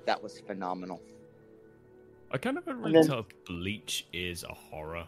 that 0.06 0.20
was 0.20 0.40
phenomenal 0.40 1.00
I 2.32 2.38
kind 2.38 2.58
of 2.58 2.64
don't 2.64 2.76
And 2.76 2.84
really 2.84 2.94
then- 2.94 3.06
tell 3.06 3.20
if 3.20 3.44
Bleach 3.44 4.08
is 4.12 4.42
a 4.42 4.52
horror. 4.52 5.06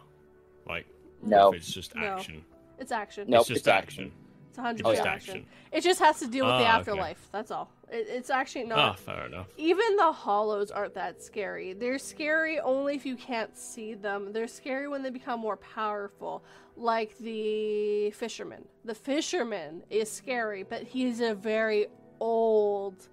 Like, 0.65 0.85
No. 1.21 1.49
if 1.49 1.57
it's 1.57 1.73
just 1.73 1.93
No. 1.93 2.01
action. 2.01 2.45
it's 2.77 2.93
action. 2.93 3.25
Nope, 3.27 3.41
it's 3.41 3.49
just 3.49 3.59
it's 3.59 3.67
action. 3.67 4.05
action. 4.05 4.28
It's 4.59 4.63
a 4.63 4.67
hundred 4.67 4.79
It's 4.81 4.99
percent 4.99 5.19
just 5.19 5.29
action. 5.29 5.45
It 5.71 5.81
just 5.83 5.99
has 5.99 6.19
to 6.19 6.27
deal 6.27 6.45
with 6.45 6.55
the 6.55 6.65
Ah, 6.65 6.79
okay. 6.79 6.79
afterlife. 6.79 7.29
That's 7.31 7.51
all. 7.51 7.71
It, 7.91 8.07
it's 8.09 8.29
actually 8.29 8.65
not. 8.65 8.77
Ah, 8.79 8.93
fair 8.93 9.25
enough. 9.27 9.47
Even 9.57 9.95
the 9.95 10.11
hollows 10.11 10.69
aren't 10.71 10.95
that 10.95 11.23
scary. 11.23 11.73
They're 11.73 11.99
scary 11.99 12.59
only 12.59 12.95
if 12.95 13.05
you 13.05 13.15
can't 13.15 13.55
see 13.57 13.93
them. 13.93 14.33
They're 14.33 14.47
scary 14.47 14.87
when 14.87 15.01
they 15.03 15.09
become 15.11 15.39
more 15.39 15.57
powerful, 15.57 16.43
like 16.75 17.17
the 17.19 18.11
fisherman. 18.11 18.65
The 18.83 18.95
fisherman 18.95 19.83
is 19.89 20.11
scary, 20.11 20.63
but 20.63 20.83
he's 20.83 21.21
a 21.21 21.33
very 21.33 21.87
old 22.19 23.07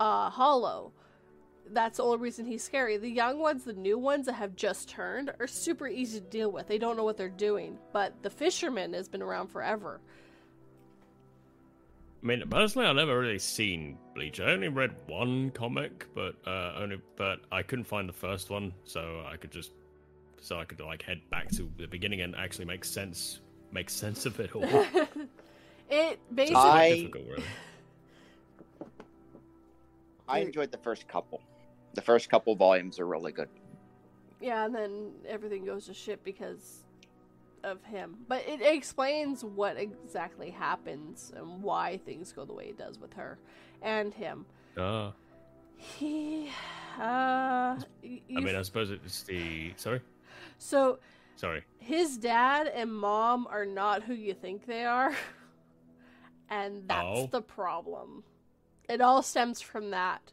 uh, 0.00 0.30
hollow. 0.30 0.92
That's 1.72 1.96
the 1.96 2.04
only 2.04 2.18
reason 2.18 2.46
he's 2.46 2.62
scary. 2.62 2.96
The 2.96 3.10
young 3.10 3.38
ones, 3.40 3.64
the 3.64 3.72
new 3.72 3.98
ones 3.98 4.26
that 4.26 4.34
have 4.34 4.54
just 4.56 4.88
turned, 4.88 5.32
are 5.40 5.46
super 5.48 5.88
easy 5.88 6.20
to 6.20 6.26
deal 6.26 6.50
with. 6.52 6.68
They 6.68 6.78
don't 6.78 6.96
know 6.96 7.02
what 7.04 7.16
they're 7.16 7.28
doing. 7.28 7.76
But 7.92 8.22
the 8.22 8.30
fisherman 8.30 8.92
has 8.92 9.08
been 9.08 9.22
around 9.22 9.48
forever. 9.48 10.00
I 12.22 12.26
mean, 12.26 12.42
personally, 12.50 12.86
I've 12.88 12.96
never 12.96 13.18
really 13.18 13.38
seen 13.38 13.98
Bleach. 14.14 14.40
I 14.40 14.50
only 14.50 14.68
read 14.68 14.94
one 15.06 15.50
comic, 15.50 16.06
but 16.14 16.34
uh, 16.46 16.74
only 16.78 17.00
but 17.16 17.40
I 17.52 17.62
couldn't 17.62 17.84
find 17.84 18.08
the 18.08 18.12
first 18.14 18.50
one, 18.50 18.72
so 18.84 19.22
I 19.30 19.36
could 19.36 19.50
just 19.50 19.72
so 20.40 20.58
I 20.58 20.64
could 20.64 20.80
like 20.80 21.02
head 21.02 21.20
back 21.30 21.48
to 21.50 21.70
the 21.76 21.86
beginning 21.86 22.22
and 22.22 22.34
actually 22.34 22.64
make 22.64 22.84
sense 22.84 23.40
make 23.72 23.90
sense 23.90 24.26
of 24.26 24.38
it 24.40 24.54
all. 24.54 24.64
it 25.90 26.18
basically 26.34 26.56
I- 26.56 26.88
difficult, 26.94 27.24
really. 27.28 27.44
I 30.28 30.40
enjoyed 30.40 30.72
the 30.72 30.78
first 30.78 31.06
couple. 31.06 31.40
The 31.94 32.02
first 32.02 32.28
couple 32.28 32.54
volumes 32.56 32.98
are 32.98 33.06
really 33.06 33.30
good. 33.32 33.48
Yeah, 34.40 34.64
and 34.64 34.74
then 34.74 35.12
everything 35.26 35.64
goes 35.64 35.86
to 35.86 35.94
shit 35.94 36.22
because 36.24 36.84
of 37.66 37.82
him. 37.84 38.16
But 38.28 38.44
it 38.48 38.62
explains 38.62 39.44
what 39.44 39.76
exactly 39.76 40.50
happens 40.50 41.32
and 41.36 41.62
why 41.62 41.98
things 41.98 42.32
go 42.32 42.44
the 42.44 42.52
way 42.54 42.66
it 42.66 42.78
does 42.78 42.98
with 42.98 43.12
her 43.14 43.38
and 43.82 44.14
him. 44.14 44.46
Ah, 44.78 45.12
He, 45.76 46.48
uh, 46.98 47.02
I 47.02 47.80
mean, 48.30 48.56
I 48.56 48.62
suppose 48.62 48.90
it's 48.90 49.22
the 49.24 49.72
sorry, 49.76 50.00
so 50.58 50.98
sorry. 51.36 51.64
his 51.78 52.16
dad 52.16 52.68
and 52.68 52.90
mom 52.94 53.46
are 53.50 53.66
not 53.66 54.02
who 54.02 54.14
you 54.14 54.32
think 54.32 54.64
they 54.66 54.84
are, 54.84 55.14
and 56.48 56.88
that's 56.88 57.04
Oh. 57.04 57.26
the 57.26 57.42
problem. 57.42 58.24
It 58.88 59.00
all 59.00 59.20
stems 59.22 59.60
from 59.60 59.90
that. 59.90 60.32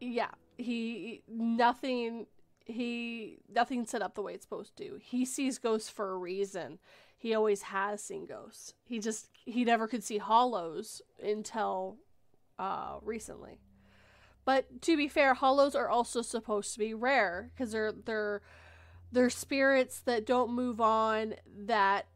Yeah, 0.00 0.30
he 0.58 1.22
nothing. 1.28 2.26
He 2.64 3.38
nothing 3.52 3.86
set 3.86 4.02
up 4.02 4.14
the 4.14 4.22
way 4.22 4.34
it's 4.34 4.44
supposed 4.44 4.76
to. 4.76 4.98
He 5.00 5.24
sees 5.24 5.58
ghosts 5.58 5.90
for 5.90 6.12
a 6.12 6.16
reason. 6.16 6.78
He 7.16 7.34
always 7.34 7.62
has 7.62 8.02
seen 8.02 8.26
ghosts. 8.26 8.74
He 8.84 8.98
just 8.98 9.28
he 9.44 9.64
never 9.64 9.86
could 9.86 10.04
see 10.04 10.18
hollows 10.18 11.02
until 11.22 11.96
uh 12.58 12.98
recently. 13.02 13.60
But 14.44 14.82
to 14.82 14.96
be 14.96 15.08
fair, 15.08 15.34
hollows 15.34 15.74
are 15.74 15.88
also 15.88 16.22
supposed 16.22 16.72
to 16.72 16.78
be 16.78 16.94
rare 16.94 17.50
because 17.54 17.72
they're 17.72 17.92
they're 17.92 18.42
they're 19.12 19.30
spirits 19.30 20.00
that 20.00 20.26
don't 20.26 20.52
move 20.52 20.80
on 20.80 21.34
that 21.66 22.06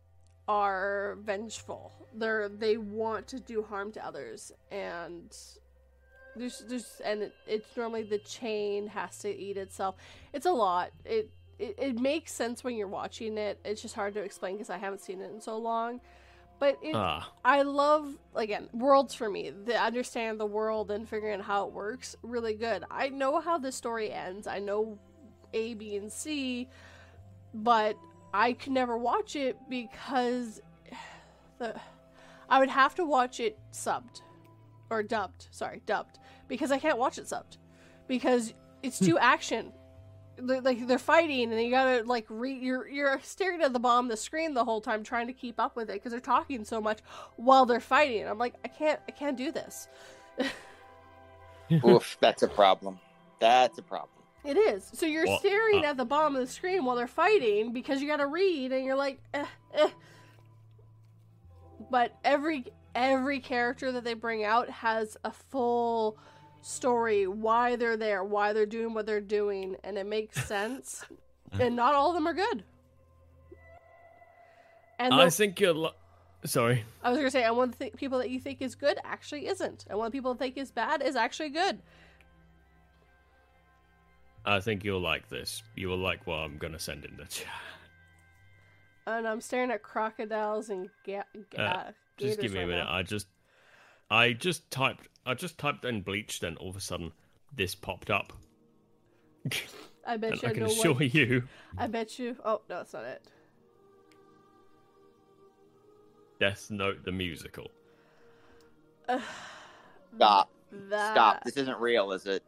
are 0.49 1.19
vengeful. 1.21 1.93
They're 2.15 2.49
they 2.49 2.77
want 2.77 3.29
to 3.29 3.41
do 3.41 3.63
harm 3.63 3.93
to 3.93 4.05
others 4.05 4.53
and 4.71 5.37
there's 6.37 6.65
there's 6.69 7.01
and 7.05 7.23
it, 7.23 7.35
it's 7.47 7.77
normally 7.77 8.03
the 8.03 8.19
chain 8.19 8.89
has 8.89 9.19
to 9.19 9.35
eat 9.35 9.57
itself. 9.57 9.97
It's 10.33 10.47
a 10.47 10.53
lot. 10.53 10.91
It 11.05 11.31
it, 11.59 11.75
it 11.79 11.99
makes 11.99 12.33
sense 12.33 12.63
when 12.63 12.77
you're 12.77 12.89
watching 12.89 13.39
it. 13.39 13.59
It's 13.65 13.83
just 13.83 13.95
hard 13.95 14.15
to 14.15 14.21
explain 14.21 14.55
because 14.55 14.71
I 14.71 14.79
haven't 14.79 15.01
seen 15.01 15.21
it 15.21 15.31
in 15.31 15.41
so 15.41 15.57
long. 15.57 16.01
But 16.59 16.79
it, 16.83 16.95
Ah, 16.95 17.31
I 17.45 17.63
love 17.63 18.17
again 18.35 18.69
worlds 18.73 19.15
for 19.15 19.29
me. 19.29 19.51
The 19.51 19.81
understanding 19.81 20.39
the 20.39 20.47
world 20.47 20.91
and 20.91 21.09
figuring 21.09 21.41
out 21.41 21.45
how 21.47 21.67
it 21.67 21.73
works 21.73 22.17
really 22.23 22.55
good. 22.55 22.85
I 22.91 23.09
know 23.09 23.41
how 23.41 23.59
the 23.59 23.73
story 23.73 24.11
ends. 24.13 24.47
I 24.47 24.59
know 24.59 24.99
A, 25.53 25.75
B, 25.75 25.97
and 25.97 26.11
C, 26.11 26.69
but 27.53 27.97
I 28.33 28.55
could 28.55 28.73
never 28.73 28.97
watch 28.97 29.37
it 29.37 29.57
because 29.69 30.61
the 31.59 31.79
I 32.49 32.59
would 32.59 32.71
have 32.71 32.95
to 32.95 33.05
watch 33.05 33.41
it 33.41 33.59
subbed 33.73 34.23
or 34.89 35.03
dubbed. 35.03 35.49
Sorry, 35.51 35.83
dubbed 35.85 36.19
because 36.49 36.71
I 36.73 36.79
can't 36.79 36.99
watch 36.99 37.19
it 37.19 37.25
subbed 37.25 37.57
because 38.09 38.55
it's 38.83 38.99
too 38.99 39.19
action. 39.19 39.73
They're, 40.39 40.61
like 40.61 40.87
they're 40.87 40.99
fighting 40.99 41.51
and 41.53 41.61
you 41.63 41.71
gotta 41.71 42.03
like 42.05 42.27
re- 42.29 42.59
you're 42.59 42.87
you're 42.87 43.19
staring 43.23 43.63
at 43.63 43.73
the 43.73 43.79
bottom 43.79 44.07
of 44.07 44.11
the 44.11 44.17
screen 44.19 44.53
the 44.53 44.65
whole 44.65 44.83
time 44.83 45.03
trying 45.03 45.29
to 45.29 45.33
keep 45.33 45.59
up 45.59 45.77
with 45.77 45.89
it 45.89 45.95
because 45.95 46.13
they're 46.13 46.21
talking 46.21 46.65
so 46.65 46.81
much 46.81 46.99
while 47.37 47.65
they're 47.65 47.81
fighting. 47.81 48.27
I'm 48.29 48.37
like 48.39 48.55
I 48.65 48.69
can't 48.69 49.01
I 49.09 49.13
can't 49.13 49.37
do 49.39 49.51
this. 49.51 49.89
Oof, 51.85 52.17
that's 52.21 52.43
a 52.43 52.49
problem. 52.49 52.99
That's 53.41 53.79
a 53.79 53.83
problem. 53.83 54.11
It 54.45 54.57
is. 54.57 54.89
So 54.95 55.07
you're 55.07 55.27
Well, 55.27 55.39
staring 55.41 55.85
uh- 55.85 55.89
at 55.89 55.97
the 55.97 56.05
bottom 56.05 56.37
of 56.37 56.41
the 56.47 56.53
screen 56.53 56.85
while 56.85 56.97
they're 56.97 57.07
fighting 57.09 57.73
because 57.73 58.01
you 58.01 58.07
got 58.07 58.19
to 58.19 58.27
read, 58.29 58.73
and 58.73 58.85
you're 58.85 58.95
like, 58.97 59.21
eh, 59.35 59.45
eh. 59.75 59.89
But 61.91 62.17
every 62.25 62.67
every 62.95 63.41
character 63.41 63.93
that 63.93 64.05
they 64.05 64.15
bring 64.15 64.45
out 64.45 64.71
has 64.71 65.17
a 65.25 65.31
full 65.33 66.19
story, 66.67 67.27
why 67.27 67.77
they're 67.77 67.97
there, 67.97 68.25
why 68.25 68.53
they're 68.53 68.67
doing 68.67 68.93
what 68.95 69.07
they're 69.07 69.21
doing, 69.21 69.77
and 69.85 69.97
it 69.97 70.07
makes 70.07 70.45
sense. 70.49 71.05
and 71.61 71.77
not 71.77 71.95
all 71.95 72.09
of 72.11 72.15
them 72.15 72.27
are 72.27 72.35
good. 72.35 72.65
And 74.99 75.15
I 75.15 75.27
the- 75.27 75.31
think 75.31 75.61
you're. 75.61 75.75
Li- 75.75 75.91
sorry. 76.45 76.85
I 77.03 77.11
was 77.11 77.19
gonna 77.19 77.31
say, 77.31 77.45
and 77.45 77.57
one 77.57 77.69
of 77.69 77.79
the 77.79 77.85
th- 77.85 77.97
people 77.97 78.19
that 78.19 78.31
you 78.31 78.41
think 78.41 78.61
is 78.63 78.75
good 78.75 78.99
actually 79.05 79.47
isn't, 79.47 79.85
and 79.89 79.99
one 79.99 80.07
of 80.07 80.13
the 80.13 80.17
people 80.19 80.35
that 80.35 80.39
think 80.39 80.57
is 80.57 80.71
bad 80.71 81.03
is 81.03 81.17
actually 81.17 81.51
good. 81.51 81.79
I 84.45 84.61
think 84.61 84.85
you'll 84.85 85.01
like 85.01 85.29
this. 85.29 85.63
You 85.75 85.89
will 85.89 85.99
like 85.99 86.27
what 86.27 86.37
I'm 86.37 86.57
gonna 86.59 86.79
send 86.79 87.05
in 87.05 87.17
the 87.17 87.25
chat. 87.25 87.47
And 89.09 89.27
I'm 89.29 89.41
staring 89.41 89.71
at 89.71 89.83
crocodiles 89.83 90.69
and 90.71 90.89
ga- 91.05 91.23
ga- 91.51 91.63
Uh, 91.63 91.91
Just 92.17 92.41
give 92.41 92.53
me 92.53 92.63
a 92.63 92.67
minute. 92.67 92.85
now. 92.85 92.93
I 92.93 93.03
just, 93.03 93.29
I 94.11 94.33
just 94.33 94.69
typed, 94.71 95.09
I 95.27 95.35
just 95.35 95.59
typed 95.59 95.85
in 95.85 96.03
bleach. 96.03 96.43
and 96.43 96.57
all 96.59 96.71
of 96.71 96.77
a 96.77 96.81
sudden, 96.81 97.13
this 97.55 97.75
popped 97.75 98.11
up. 98.11 98.33
I 100.07 100.17
bet 100.17 100.33
And 100.33 100.43
you 100.43 100.49
I 100.49 100.51
I 100.51 100.55
can 100.55 100.63
know 100.63 100.69
assure 100.71 100.95
what. 100.95 101.15
you, 101.15 101.43
I 101.77 101.87
bet 101.89 102.19
you. 102.19 102.37
Oh 102.45 102.61
no, 102.69 102.77
that's 102.79 102.93
not 102.93 103.05
it. 103.05 103.23
Death 106.41 106.71
Note 106.71 107.05
the 107.05 107.13
musical. 107.13 107.71
Stop. 110.17 110.51
That... 110.91 111.13
Stop. 111.15 111.45
This 111.45 111.57
isn't 111.57 111.79
real, 111.81 112.13
is 112.13 112.27
it? 112.27 112.43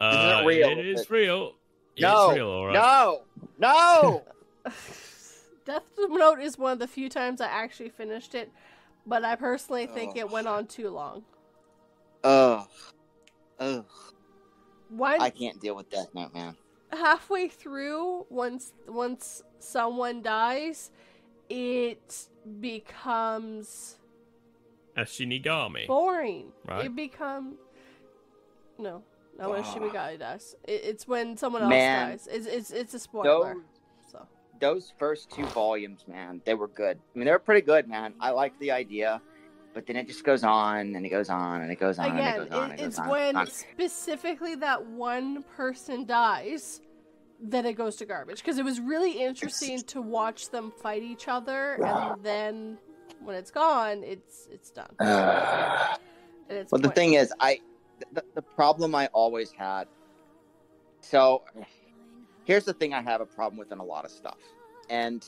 Uh, 0.00 0.34
isn't 0.36 0.46
real, 0.46 0.68
It 0.78 0.86
is 0.86 1.06
but- 1.06 1.10
real. 1.14 1.52
No. 2.00 2.30
It's 2.30 2.36
real, 2.36 2.48
all 2.48 2.66
right. 2.66 2.72
No. 2.74 3.22
No. 3.58 4.24
Death 5.64 5.82
Note 5.98 6.40
is 6.40 6.58
one 6.58 6.72
of 6.72 6.78
the 6.78 6.88
few 6.88 7.08
times 7.08 7.40
I 7.40 7.46
actually 7.46 7.90
finished 7.90 8.34
it, 8.34 8.50
but 9.06 9.24
I 9.24 9.36
personally 9.36 9.86
think 9.86 10.14
Oh. 10.16 10.20
it 10.20 10.30
went 10.30 10.46
on 10.48 10.66
too 10.66 10.88
long. 10.90 11.22
Ugh. 12.24 12.66
Ugh. 13.58 13.84
One 14.90 15.20
I 15.20 15.30
can't 15.30 15.60
deal 15.60 15.74
with 15.74 15.88
Death 15.90 16.08
Note, 16.14 16.34
man. 16.34 16.56
halfway 16.92 17.48
through, 17.48 18.26
once 18.28 18.72
once 18.86 19.42
someone 19.58 20.22
dies, 20.22 20.90
it 21.48 22.28
becomes 22.60 23.96
As 24.96 25.08
Shinigami. 25.08 25.86
boring. 25.86 26.52
Right. 26.68 26.86
It 26.86 26.94
becomes 26.96 27.56
no, 28.78 29.02
not 29.38 29.50
when 29.50 29.60
Ah. 29.62 29.74
Shinigami 29.74 30.18
dies. 30.18 30.54
It, 30.64 30.82
it's 30.84 31.08
when 31.08 31.36
someone 31.36 31.62
else 31.62 31.70
Man. 31.70 32.10
dies. 32.10 32.28
It's 32.30 32.46
it's 32.46 32.70
it's 32.70 32.94
a 32.94 32.98
spoiler. 32.98 33.54
Those, 33.54 33.62
So 34.10 34.26
those 34.60 34.92
first 34.98 35.30
two 35.30 35.46
volumes, 35.46 36.04
man, 36.06 36.42
they 36.44 36.54
were 36.54 36.68
good. 36.68 36.98
I 37.14 37.18
mean, 37.18 37.24
they 37.26 37.32
were 37.32 37.38
pretty 37.38 37.62
good, 37.62 37.88
man. 37.88 38.14
I 38.20 38.30
liked 38.30 38.60
the 38.60 38.70
idea, 38.72 39.22
but 39.74 39.86
then 39.86 39.96
it 39.96 40.06
just 40.06 40.24
goes 40.24 40.44
on 40.44 40.94
and 40.94 41.06
it 41.06 41.08
goes 41.08 41.28
on 41.28 41.62
and 41.62 41.70
it 41.70 41.80
goes 41.80 41.98
on 41.98 42.12
again, 42.16 42.18
and 42.18 42.46
it 42.46 42.50
goes 42.50 42.58
on. 42.58 42.70
it, 42.70 42.74
it 42.74 42.84
it's 42.84 42.96
goes 42.98 43.04
on, 43.04 43.10
when 43.10 43.36
on. 43.36 43.46
specifically 43.46 44.54
that 44.56 44.84
one 44.84 45.42
person 45.56 46.04
dies 46.04 46.80
that 47.44 47.64
it 47.64 47.74
goes 47.74 47.96
to 47.96 48.06
garbage 48.06 48.38
because 48.38 48.58
it 48.58 48.64
was 48.64 48.80
really 48.80 49.20
interesting 49.20 49.82
to 49.82 50.00
watch 50.00 50.50
them 50.50 50.72
fight 50.82 51.02
each 51.02 51.26
other 51.26 51.74
and 51.84 52.22
then 52.22 52.78
when 53.24 53.34
it's 53.34 53.50
gone 53.50 54.02
it's 54.04 54.48
it's 54.50 54.70
done 54.70 54.90
Ugh. 55.00 55.98
and 56.48 56.58
it's 56.58 56.70
Well, 56.72 56.80
the 56.80 56.90
thing 56.90 57.14
is, 57.14 57.32
I 57.40 57.60
the, 58.12 58.24
the 58.34 58.42
problem 58.42 58.94
I 58.94 59.06
always 59.12 59.52
had. 59.52 59.86
So, 61.00 61.42
here's 62.44 62.64
the 62.64 62.72
thing: 62.72 62.94
I 62.94 63.00
have 63.02 63.20
a 63.20 63.26
problem 63.26 63.58
with 63.58 63.72
in 63.72 63.78
a 63.78 63.84
lot 63.84 64.04
of 64.04 64.10
stuff, 64.10 64.38
and 64.88 65.24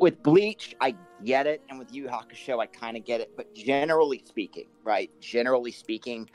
with 0.00 0.22
Bleach, 0.22 0.74
I 0.80 0.94
get 1.24 1.46
it, 1.46 1.62
and 1.68 1.78
with 1.78 1.92
Yu 1.92 2.04
Yu 2.04 2.08
Hakusho, 2.08 2.60
I 2.60 2.66
kind 2.66 2.96
of 2.96 3.04
get 3.04 3.20
it. 3.20 3.30
But 3.36 3.54
generally 3.54 4.22
speaking, 4.24 4.66
right? 4.84 5.10
Generally 5.20 5.72
speaking, 5.72 6.28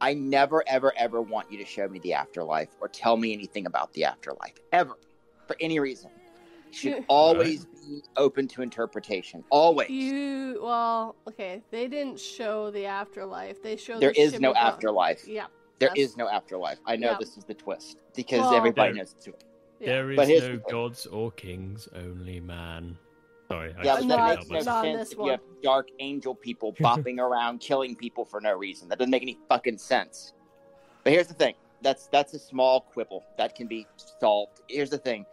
I 0.00 0.14
never, 0.14 0.64
ever, 0.66 0.92
ever 0.96 1.20
want 1.20 1.50
you 1.52 1.58
to 1.58 1.64
show 1.64 1.86
me 1.88 1.98
the 2.00 2.14
afterlife 2.14 2.68
or 2.80 2.88
tell 2.88 3.16
me 3.16 3.32
anything 3.32 3.66
about 3.66 3.92
the 3.92 4.04
afterlife 4.04 4.54
ever, 4.72 4.96
for 5.46 5.56
any 5.60 5.78
reason. 5.78 6.10
It 6.68 6.74
should 6.74 7.04
always 7.08 7.66
be 7.66 8.02
open 8.16 8.48
to 8.48 8.62
interpretation. 8.62 9.44
Always. 9.50 9.90
you 9.90 10.58
well 10.62 11.16
okay 11.26 11.62
they 11.70 11.88
didn't 11.88 12.18
show 12.20 12.70
the 12.70 12.84
afterlife 12.86 13.62
they 13.62 13.76
showed 13.76 14.00
there 14.00 14.12
the 14.12 14.20
is 14.20 14.38
no 14.38 14.52
Shinigami- 14.52 14.56
afterlife. 14.56 15.26
yeah 15.28 15.46
There 15.80 15.88
That's- 15.88 16.10
is 16.10 16.16
no 16.16 16.28
afterlife. 16.28 16.78
I 16.86 16.96
know 16.96 17.10
Yeah. 17.12 17.16
this 17.18 17.36
is 17.36 17.44
the 17.44 17.54
twist 17.54 17.98
because 18.14 18.40
Well- 18.40 18.54
everybody 18.54 18.92
There- 18.92 18.98
knows 19.02 19.12
it's 19.12 19.24
twist. 19.24 19.44
yeah. 19.80 19.86
There 19.88 20.10
is 20.12 20.16
But 20.16 20.28
no 20.28 20.40
the 20.40 20.56
gods 20.70 21.06
or 21.06 21.30
kings, 21.32 21.88
only 21.94 22.38
man. 22.40 22.96
Sorry, 23.50 23.74
I 23.76 23.82
Yeah, 23.84 23.96
but 23.96 24.00
that 24.00 24.16
Not- 24.16 24.38
makes 24.38 24.48
no 24.48 24.54
help 24.54 24.66
not 24.66 24.84
sense 24.84 24.98
this 24.98 25.12
if 25.12 25.18
one. 25.18 25.26
you 25.26 25.30
have 25.32 25.40
dark 25.62 25.88
angel 25.98 26.34
people 26.34 26.72
bopping 26.80 27.18
around 27.18 27.60
killing 27.60 27.96
people 27.96 28.24
for 28.24 28.40
no 28.40 28.52
reason. 28.54 28.88
That 28.88 28.98
doesn't 28.98 29.10
make 29.10 29.22
any 29.22 29.38
fucking 29.48 29.78
sense. 29.78 30.34
But 31.02 31.12
here's 31.12 31.26
the 31.26 31.34
thing. 31.34 31.54
That's 31.82 32.06
that's 32.08 32.34
a 32.34 32.38
small 32.38 32.82
quibble 32.82 33.24
that 33.38 33.54
can 33.56 33.66
be 33.66 33.86
solved. 34.20 34.60
Here's 34.68 34.90
the 34.90 34.98
thing. 34.98 35.24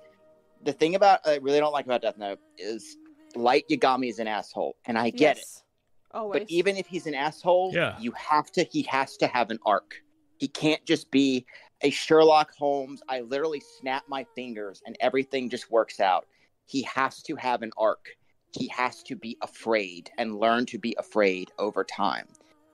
The 0.63 0.73
thing 0.73 0.95
about 0.95 1.19
I 1.27 1.35
really 1.37 1.59
don't 1.59 1.73
like 1.73 1.85
about 1.85 2.01
Death 2.01 2.17
Note 2.17 2.39
is 2.57 2.97
Light 3.35 3.65
Yagami 3.69 4.09
is 4.09 4.17
an 4.19 4.27
asshole, 4.27 4.77
and 4.85 4.97
I 4.97 5.09
get 5.11 5.37
it. 5.37 5.41
Yes. 5.41 5.63
Always. 6.11 6.39
But 6.43 6.49
even 6.49 6.77
if 6.77 6.87
he's 6.87 7.05
an 7.05 7.13
asshole, 7.13 7.71
Yeah. 7.73 7.99
you 7.99 8.11
have 8.13 8.51
to. 8.53 8.63
He 8.63 8.81
has 8.83 9.17
to 9.17 9.27
have 9.27 9.51
an 9.51 9.59
arc. 9.65 10.01
He 10.37 10.47
can't 10.47 10.83
just 10.85 11.11
be 11.11 11.45
a 11.81 11.89
Sherlock 11.91 12.51
Holmes. 12.57 13.01
I 13.09 13.19
literally 13.21 13.61
snap 13.79 14.05
my 14.07 14.25
fingers 14.33 14.81
and 14.87 14.95
everything 15.01 15.49
just 15.49 15.69
works 15.69 15.99
out. 15.99 16.25
He 16.67 16.83
has 16.83 17.21
to 17.23 17.35
have 17.37 17.61
an 17.63 17.71
arc. 17.77 18.09
He 18.51 18.67
has 18.69 19.01
to 19.03 19.15
be 19.15 19.37
afraid 19.41 20.11
and 20.17 20.39
learn 20.39 20.65
to 20.67 20.77
be 20.77 20.95
afraid 20.99 21.51
over 21.57 21.83
time. 21.83 22.27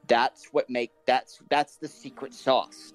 That's 0.08 0.48
what 0.52 0.70
make 0.70 0.92
that's 1.06 1.40
that's 1.50 1.78
the 1.78 1.88
secret 1.88 2.34
sauce. 2.34 2.94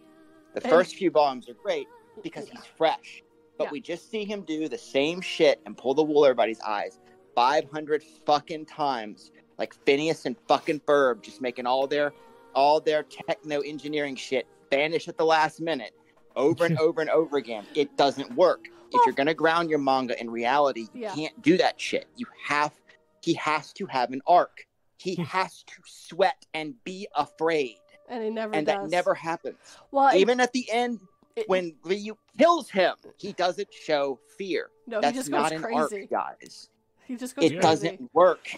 The 0.54 0.60
And- 0.62 0.70
first 0.70 0.96
few 0.96 1.10
volumes 1.10 1.48
are 1.48 1.54
great 1.54 1.86
because 2.22 2.48
he's 2.48 2.64
fresh, 2.76 3.22
but 3.56 3.64
Yeah. 3.64 3.70
we 3.70 3.80
just 3.80 4.10
see 4.10 4.24
him 4.24 4.42
do 4.42 4.68
the 4.68 4.78
same 4.78 5.20
shit 5.20 5.60
and 5.66 5.76
pull 5.76 5.94
the 5.94 6.02
wool 6.02 6.18
over 6.18 6.26
everybody's 6.30 6.60
eyes 6.60 6.98
500 7.34 8.02
fucking 8.26 8.66
times 8.66 9.30
like 9.58 9.72
Phineas 9.86 10.26
and 10.26 10.36
fucking 10.48 10.80
Ferb 10.80 11.22
just 11.22 11.40
making 11.40 11.66
all 11.66 11.86
their 11.86 12.12
all 12.54 12.80
their 12.80 13.04
techno 13.04 13.60
engineering 13.60 14.16
shit 14.16 14.46
vanish 14.70 15.06
at 15.08 15.16
the 15.16 15.24
last 15.24 15.60
minute 15.60 15.92
over 16.38 16.64
and 16.64 16.78
over 16.86 17.00
and 17.02 17.10
over 17.10 17.36
again. 17.36 17.66
It 17.74 17.96
doesn't 17.96 18.32
work. 18.34 18.66
If 18.92 19.00
you're 19.04 19.14
gonna 19.14 19.34
ground 19.34 19.68
your 19.68 19.78
manga 19.80 20.18
in 20.18 20.30
reality, 20.30 20.86
you 20.94 21.02
Yeah. 21.02 21.14
can't 21.14 21.42
do 21.42 21.58
that 21.58 21.78
shit. 21.80 22.06
You 22.16 22.26
have 22.46 22.72
he 23.20 23.34
has 23.34 23.72
to 23.74 23.84
have 23.86 24.12
an 24.12 24.22
arc. 24.26 24.66
He 24.96 25.14
has 25.36 25.62
to 25.64 25.74
sweat 25.84 26.46
and 26.54 26.74
be 26.84 27.06
afraid. 27.14 27.76
and 28.08 28.24
he 28.24 28.30
never 28.30 28.54
And 28.54 28.66
does. 28.66 28.76
that 28.84 28.90
never 28.90 29.12
happens. 29.14 29.56
Well, 29.90 30.08
it- 30.08 30.20
Even 30.20 30.40
at 30.40 30.52
the 30.54 30.66
end, 30.70 31.00
it- 31.36 31.46
when 31.48 31.74
Ryuk 31.84 32.16
kills 32.38 32.70
him, 32.70 32.94
he 33.18 33.32
doesn't 33.34 33.68
show 33.74 34.18
fear. 34.38 34.70
no, 34.86 35.00
That's 35.02 35.12
he 35.12 35.18
just 35.18 35.30
not 35.30 35.50
goes 35.50 35.58
an 35.58 35.62
crazy. 35.62 36.00
arc, 36.02 36.10
guys. 36.10 36.70
He 37.04 37.16
just 37.16 37.36
goes 37.36 37.44
It 37.44 37.48
crazy. 37.50 37.60
doesn't 37.60 38.10
work. 38.14 38.48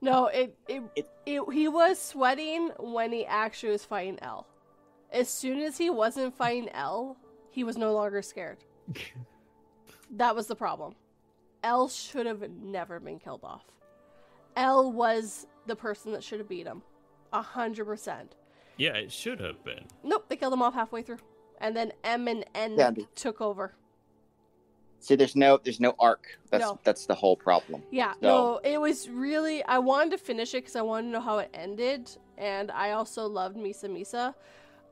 No, 0.00 0.26
it 0.28 0.56
it, 0.68 0.82
It- 0.96 1.10
it 1.26 1.42
he 1.52 1.68
was 1.68 2.00
sweating 2.00 2.70
when 2.78 3.12
he 3.12 3.26
actually 3.26 3.72
was 3.72 3.84
fighting 3.84 4.18
L. 4.22 4.46
As 5.12 5.28
soon 5.28 5.60
as 5.60 5.78
he 5.78 5.90
wasn't 5.90 6.34
fighting 6.36 6.68
L, 6.70 7.16
he 7.50 7.64
was 7.64 7.76
no 7.78 7.92
longer 7.92 8.22
scared. 8.22 8.58
That 10.12 10.34
was 10.34 10.46
the 10.46 10.56
problem. 10.56 10.94
L 11.62 11.86
should 11.88 12.24
have 12.24 12.42
never 12.62 12.98
been 12.98 13.18
killed 13.18 13.44
off. 13.44 13.66
L 14.56 14.90
was 14.90 15.46
the 15.66 15.76
person 15.76 16.12
that 16.12 16.24
should 16.24 16.38
have 16.38 16.48
beat 16.48 16.66
him. 16.66 16.80
A 17.34 17.42
hundred 17.42 17.84
percent. 17.84 18.36
Yeah, 18.78 18.92
it 18.94 19.12
should 19.12 19.38
have 19.40 19.62
been. 19.64 19.84
Nope, 20.02 20.24
they 20.30 20.36
killed 20.36 20.54
him 20.54 20.62
off 20.62 20.72
halfway 20.72 21.02
through. 21.02 21.18
And 21.60 21.76
then 21.76 21.92
M 22.04 22.26
and 22.26 22.46
N 22.54 22.76
Yeah, 22.78 22.92
took 23.14 23.42
over. 23.42 23.74
See, 25.00 25.14
there's 25.14 25.36
no 25.36 25.60
there's 25.62 25.78
no 25.78 25.94
arc. 25.98 26.38
That's 26.50 26.64
No. 26.64 26.78
that's 26.84 27.04
the 27.04 27.14
whole 27.14 27.36
problem. 27.36 27.82
Yeah, 27.90 28.12
So- 28.14 28.18
no, 28.22 28.60
it 28.64 28.80
was 28.80 29.10
really. 29.10 29.62
I 29.64 29.78
wanted 29.78 30.12
to 30.12 30.18
finish 30.18 30.54
it 30.54 30.62
because 30.62 30.76
I 30.76 30.80
wanted 30.80 31.08
to 31.08 31.12
know 31.12 31.20
how 31.20 31.36
it 31.38 31.50
ended, 31.52 32.10
and 32.38 32.70
I 32.70 32.92
also 32.92 33.26
loved 33.26 33.58
Misa 33.58 33.90
Misa. 33.90 34.34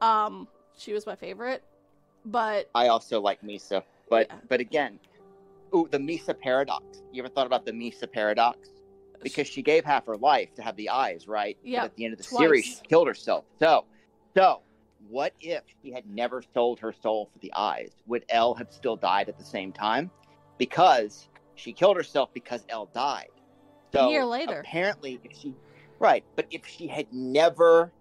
Um, 0.01 0.48
she 0.77 0.93
was 0.93 1.06
my 1.06 1.16
favorite, 1.16 1.62
but 2.24 2.70
I 2.74 2.89
also 2.89 3.20
like 3.20 3.40
Misa, 3.43 3.82
but 4.10 4.27
Yeah. 4.31 4.36
but 4.48 4.60
again, 4.60 4.98
ooh, 5.74 5.89
the 5.90 5.98
Misa 5.98 6.39
paradox. 6.39 7.02
You 7.12 7.23
ever 7.23 7.28
thought 7.28 7.47
about 7.47 7.64
the 7.64 7.73
Misa 7.73 8.10
paradox? 8.10 8.68
Because 9.23 9.47
she 9.48 9.62
gave 9.62 9.85
half 9.85 10.06
her 10.06 10.16
life 10.16 10.55
to 10.56 10.62
have 10.62 10.77
the 10.77 10.90
eyes, 10.90 11.27
right? 11.27 11.56
Yeah, 11.62 11.81
But 11.81 11.86
at 11.86 11.97
the 11.97 12.05
end 12.05 12.12
of 12.12 12.18
the 12.18 12.24
twice. 12.24 12.39
series, 12.39 12.64
she 12.64 12.77
killed 12.86 13.09
herself. 13.09 13.44
So, 13.59 13.86
so 14.36 14.60
what 15.09 15.32
if 15.40 15.62
she 15.82 15.90
had 15.90 16.05
never 16.06 16.43
sold 16.55 16.81
her 16.81 16.93
soul 16.93 17.31
for 17.32 17.39
the 17.39 17.52
eyes? 17.56 17.90
Would 18.06 18.24
L 18.28 18.55
have 18.55 18.70
still 18.70 18.97
died 18.97 19.28
at 19.28 19.39
the 19.39 19.44
same 19.44 19.73
time? 19.73 20.10
Because 20.59 21.28
she 21.55 21.73
killed 21.73 21.97
herself 21.97 22.28
because 22.35 22.64
L 22.68 22.90
died. 22.94 23.31
So 23.93 24.09
A 24.09 24.10
year 24.10 24.24
later. 24.24 24.60
apparently, 24.60 25.18
if 25.24 25.36
she 25.36 25.55
right, 25.98 26.24
but 26.35 26.47
if 26.51 26.66
she 26.66 26.86
had 26.86 27.06
never 27.12 27.93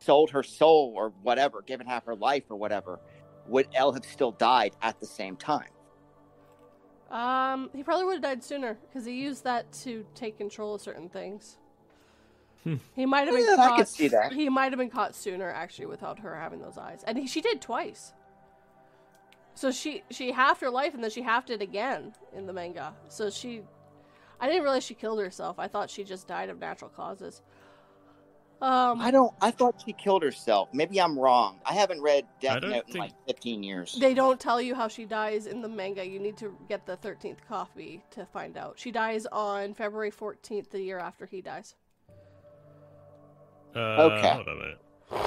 sold 0.00 0.30
her 0.30 0.42
soul 0.42 0.92
or 0.96 1.10
whatever, 1.22 1.62
given 1.62 1.86
half 1.86 2.06
her 2.06 2.16
life 2.16 2.44
or 2.50 2.56
whatever, 2.56 3.00
would 3.46 3.68
L 3.74 3.92
have 3.92 4.04
still 4.04 4.32
died 4.32 4.76
at 4.82 5.00
the 5.00 5.06
same 5.06 5.36
time? 5.36 5.68
um, 7.10 7.70
he 7.74 7.82
probably 7.82 8.04
would 8.06 8.14
have 8.14 8.22
died 8.22 8.44
sooner 8.44 8.78
because 8.88 9.04
he 9.04 9.20
used 9.20 9.44
that 9.44 9.72
to 9.72 10.06
take 10.14 10.38
control 10.38 10.74
of 10.76 10.80
certain 10.80 11.08
things. 11.08 11.58
Hmm. 12.64 12.76
He 12.94 13.06
might 13.06 13.26
have 13.26 13.34
been 13.34 13.46
Yeah, 13.46 13.56
I 13.58 13.70
caught. 13.70 13.76
could 13.76 13.88
see 13.88 14.08
that. 14.08 14.32
He 14.32 14.48
might 14.48 14.72
have 14.72 14.78
been 14.78 14.90
caught 14.90 15.14
sooner, 15.16 15.50
actually, 15.50 15.86
without 15.86 16.20
her 16.20 16.36
having 16.36 16.60
those 16.60 16.78
eyes, 16.78 17.02
and 17.06 17.18
he, 17.18 17.26
she 17.26 17.40
did 17.40 17.60
twice. 17.60 18.12
So 19.54 19.70
she 19.72 20.04
she 20.10 20.32
halved 20.32 20.60
her 20.60 20.70
life, 20.70 20.94
and 20.94 21.02
then 21.02 21.10
she 21.10 21.22
halved 21.22 21.50
it 21.50 21.62
again 21.62 22.14
in 22.34 22.46
the 22.46 22.52
manga. 22.52 22.94
So 23.08 23.30
she, 23.30 23.62
I 24.40 24.46
didn't 24.46 24.62
realize 24.62 24.84
she 24.84 24.94
killed 24.94 25.20
herself. 25.20 25.58
I 25.58 25.68
thought 25.68 25.90
she 25.90 26.04
just 26.04 26.28
died 26.28 26.50
of 26.50 26.58
natural 26.60 26.90
causes. 26.90 27.42
Um, 28.62 29.00
I 29.00 29.10
don't. 29.10 29.32
I 29.40 29.50
thought 29.50 29.82
she 29.84 29.92
killed 29.94 30.22
herself. 30.22 30.68
Maybe 30.74 31.00
I'm 31.00 31.18
wrong. 31.18 31.60
I 31.64 31.72
haven't 31.72 32.02
read 32.02 32.26
Death 32.42 32.60
don't 32.60 32.70
Note 32.70 32.84
in 32.88 32.98
like 32.98 33.12
15 33.26 33.62
years. 33.62 33.96
They 33.98 34.12
don't 34.12 34.38
tell 34.38 34.60
you 34.60 34.74
how 34.74 34.86
she 34.88 35.06
dies 35.06 35.46
in 35.46 35.62
the 35.62 35.68
manga. 35.68 36.06
You 36.06 36.18
need 36.18 36.36
to 36.38 36.54
get 36.68 36.84
the 36.84 36.98
13th 36.98 37.38
copy 37.48 38.02
to 38.10 38.26
find 38.26 38.58
out. 38.58 38.74
She 38.78 38.90
dies 38.90 39.24
on 39.32 39.72
February 39.72 40.10
14th, 40.10 40.68
the 40.70 40.80
year 40.80 40.98
after 40.98 41.24
he 41.24 41.40
dies. 41.40 41.74
Uh, 43.74 43.78
Okay. 43.78 44.28
Hold 44.28 44.48
on 44.48 44.56
a 44.56 44.60
minute. 44.60 44.78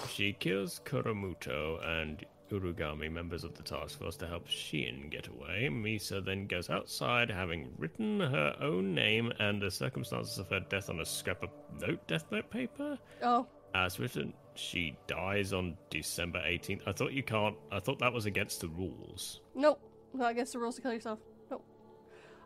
She 0.10 0.34
kills 0.34 0.80
Kuramuto 0.86 1.84
and 1.86 2.24
Urugami, 2.54 3.12
members 3.12 3.44
of 3.44 3.56
the 3.56 3.64
task 3.64 4.00
force, 4.00 4.16
to 4.18 4.28
help 4.28 4.48
Shin 4.48 5.08
get 5.10 5.28
away. 5.28 5.70
Misa 5.72 6.24
then 6.24 6.46
goes 6.48 6.70
outside, 6.70 7.30
having 7.30 7.74
written 7.78 8.20
her 8.20 8.56
own 8.62 8.94
name 8.94 9.34
and 9.40 9.62
the 9.62 9.72
circumstances 9.72 10.38
of 10.38 10.48
her 10.50 10.60
death 10.70 10.90
on 10.90 11.00
a 11.00 11.06
scrap 11.06 11.42
of 11.44 11.50
note 11.82 12.08
death 12.08 12.26
note 12.32 12.50
paper. 12.50 12.98
Oh, 13.24 13.48
As 13.74 14.00
written, 14.00 14.34
she 14.56 14.96
dies 15.08 15.52
on 15.52 15.76
December 15.90 16.40
18th. 16.40 16.82
I 16.86 16.92
thought 16.92 17.12
you 17.12 17.24
can't. 17.24 17.56
I 17.72 17.80
thought 17.80 18.00
that 18.00 18.14
was 18.14 18.26
against 18.28 18.62
the 18.62 18.68
rules. 18.68 19.42
nope. 19.56 19.80
Not 20.14 20.30
against 20.32 20.54
the 20.54 20.60
rules 20.60 20.76
to 20.76 20.82
kill 20.84 20.94
yourself. 20.94 21.18
Nope. 21.50 21.66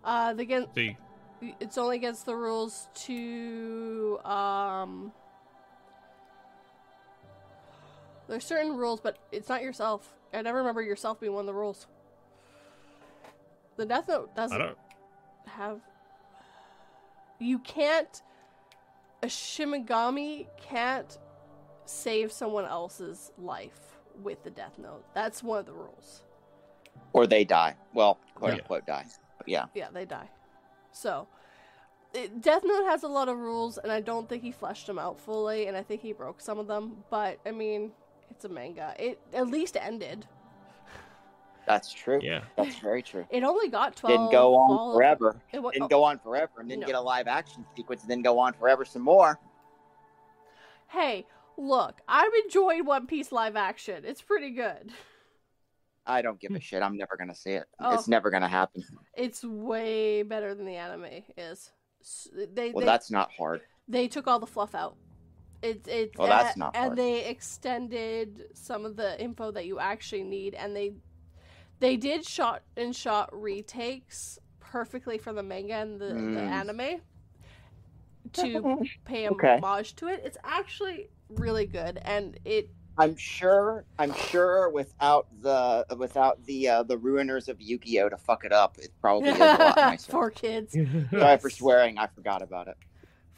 Uh, 0.01 0.33
the 0.33 0.43
against, 0.43 0.73
See, 0.73 0.95
it's 1.59 1.77
only 1.77 1.97
against 1.97 2.25
the 2.25 2.33
rules 2.33 2.87
to, 3.05 4.19
um... 4.23 5.11
There's 8.27 8.45
certain 8.45 8.75
rules, 8.75 8.99
but 8.99 9.17
it's 9.31 9.49
not 9.49 9.61
yourself. 9.61 10.13
I 10.33 10.41
never 10.41 10.57
remember 10.59 10.81
yourself 10.81 11.19
being 11.19 11.33
one 11.33 11.41
of 11.41 11.47
the 11.47 11.53
rules. 11.53 11.87
The 13.77 13.85
Death 13.85 14.07
Note 14.07 14.35
doesn't 14.35 14.57
don't. 14.57 14.77
have 15.45 15.79
you 17.39 17.59
can't 17.59 18.21
a 19.23 19.27
shinigami 19.27 20.47
can't 20.59 21.17
save 21.85 22.31
someone 22.31 22.65
else's 22.65 23.31
life 23.37 23.97
with 24.23 24.43
the 24.43 24.49
death 24.49 24.73
note 24.79 25.03
that's 25.13 25.43
one 25.43 25.59
of 25.59 25.65
the 25.67 25.71
rules 25.73 26.23
or 27.13 27.25
they 27.27 27.43
die. 27.45 27.75
Well, 27.93 28.17
quote 28.35 28.49
Yeah. 28.53 28.55
unquote 28.59 28.85
die. 28.87 29.05
But 29.37 29.47
yeah. 29.47 29.65
yeah 29.75 29.87
they 29.93 30.05
die 30.05 30.29
so 30.91 31.27
it, 32.13 32.41
death 32.41 32.63
note 32.65 32.85
has 32.85 33.03
a 33.03 33.07
lot 33.07 33.29
of 33.29 33.37
rules 33.37 33.77
and 33.77 33.91
i 33.91 34.01
don't 34.01 34.27
think 34.27 34.41
he 34.41 34.51
fleshed 34.51 34.87
them 34.87 34.97
out 34.97 35.19
fully 35.19 35.67
and 35.67 35.77
i 35.77 35.83
think 35.83 36.01
he 36.01 36.13
broke 36.13 36.41
some 36.41 36.57
of 36.57 36.65
them 36.67 37.03
but 37.11 37.39
i 37.45 37.51
mean 37.51 37.91
it's 38.31 38.45
a 38.45 38.49
manga 38.49 38.93
it 38.99 39.19
at 39.33 39.47
least 39.47 39.77
ended 39.79 40.25
That's 41.65 41.91
true. 41.91 42.19
Yeah. 42.23 42.41
That's 42.55 42.77
very 42.79 43.01
true. 43.03 43.25
it 43.29 43.43
only 43.43 43.67
got 43.69 43.95
12 43.95 44.13
Didn't 44.13 44.31
go 44.31 44.55
on 44.55 44.67
vol- 44.69 44.93
forever. 44.95 45.35
it 45.51 45.61
wa- 45.61 45.71
Didn't 45.71 45.83
oh, 45.85 45.87
go 45.89 46.03
on 46.03 46.17
forever, 46.19 46.61
and 46.61 46.71
then 46.71 46.79
No. 46.79 46.85
get 46.87 46.95
a 46.95 47.01
live 47.01 47.27
action 47.27 47.65
sequence, 47.75 48.01
and 48.03 48.09
then 48.11 48.21
go 48.21 48.39
on 48.39 48.53
forever 48.53 48.85
some 48.85 49.01
more. 49.01 49.39
hey 50.89 51.25
look 51.57 51.99
i'm 52.07 52.31
enjoying 52.45 52.85
one 52.85 53.07
piece 53.07 53.31
live 53.31 53.55
action 53.55 54.03
it's 54.05 54.21
pretty 54.21 54.51
good 54.51 54.91
I 56.09 56.21
don't 56.21 56.39
give 56.39 56.51
a 56.51 56.59
shit. 56.61 56.81
I'm 56.81 56.95
never 56.95 57.17
gonna 57.17 57.35
see 57.35 57.51
it. 57.51 57.65
Oh. 57.81 57.93
It's 57.93 58.07
never 58.07 58.29
gonna 58.29 58.47
happen. 58.47 58.81
It's 59.13 59.43
way 59.43 60.23
better 60.23 60.55
than 60.55 60.65
the 60.65 60.77
anime 60.77 61.21
is. 61.35 61.69
They 62.53 62.71
Well, 62.71 62.79
they, 62.79 62.85
that's 62.85 63.11
not 63.11 63.29
hard. 63.37 63.59
they 63.89 64.07
took 64.07 64.25
all 64.25 64.39
the 64.39 64.47
fluff 64.47 64.73
out. 64.73 64.95
It's 65.61 65.87
it's 65.87 66.17
Well, 66.17 66.27
that's 66.27 66.55
not 66.57 66.75
and 66.75 66.85
hard. 66.85 66.97
they 66.97 67.25
extended 67.25 68.43
some 68.53 68.85
of 68.85 68.95
the 68.95 69.19
info 69.21 69.51
that 69.51 69.65
you 69.65 69.79
actually 69.79 70.23
need, 70.23 70.53
and 70.53 70.75
they 70.75 70.93
they 71.79 71.97
did 71.97 72.25
shot 72.25 72.63
and 72.75 72.95
shot 72.95 73.29
retakes 73.31 74.39
perfectly 74.59 75.17
from 75.17 75.35
the 75.35 75.43
manga 75.43 75.75
and 75.75 75.99
the, 75.99 76.25
the 76.33 76.41
Mm. 76.41 76.51
anime 76.51 77.01
to 78.33 78.67
pay 79.05 79.27
Okay. 79.27 79.57
homage 79.63 79.95
to 79.95 80.07
it. 80.07 80.21
It's 80.23 80.37
actually 80.43 81.09
really 81.29 81.65
good, 81.65 81.99
and 82.03 82.39
it 82.45 82.69
I'm 82.97 83.15
sure. 83.15 83.85
I'm 83.99 84.13
sure 84.13 84.69
without 84.69 85.27
the 85.41 85.85
without 85.97 86.43
the 86.45 86.67
uh, 86.69 86.83
the 86.83 86.97
ruiners 86.97 87.47
of 87.47 87.61
Yu-Gi-Oh 87.61 88.09
to 88.09 88.17
fuck 88.17 88.43
it 88.43 88.51
up, 88.51 88.77
it 88.79 88.91
probably 89.01 89.41
is 89.41 89.53
a 89.53 89.57
lot 89.59 89.81
nicer. 89.83 90.13
4Kids, 90.13 90.77
Sorry 91.19 91.37
for 91.37 91.49
swearing. 91.49 91.97
I 91.97 92.07
forgot 92.07 92.41
about 92.41 92.67
it. 92.67 92.77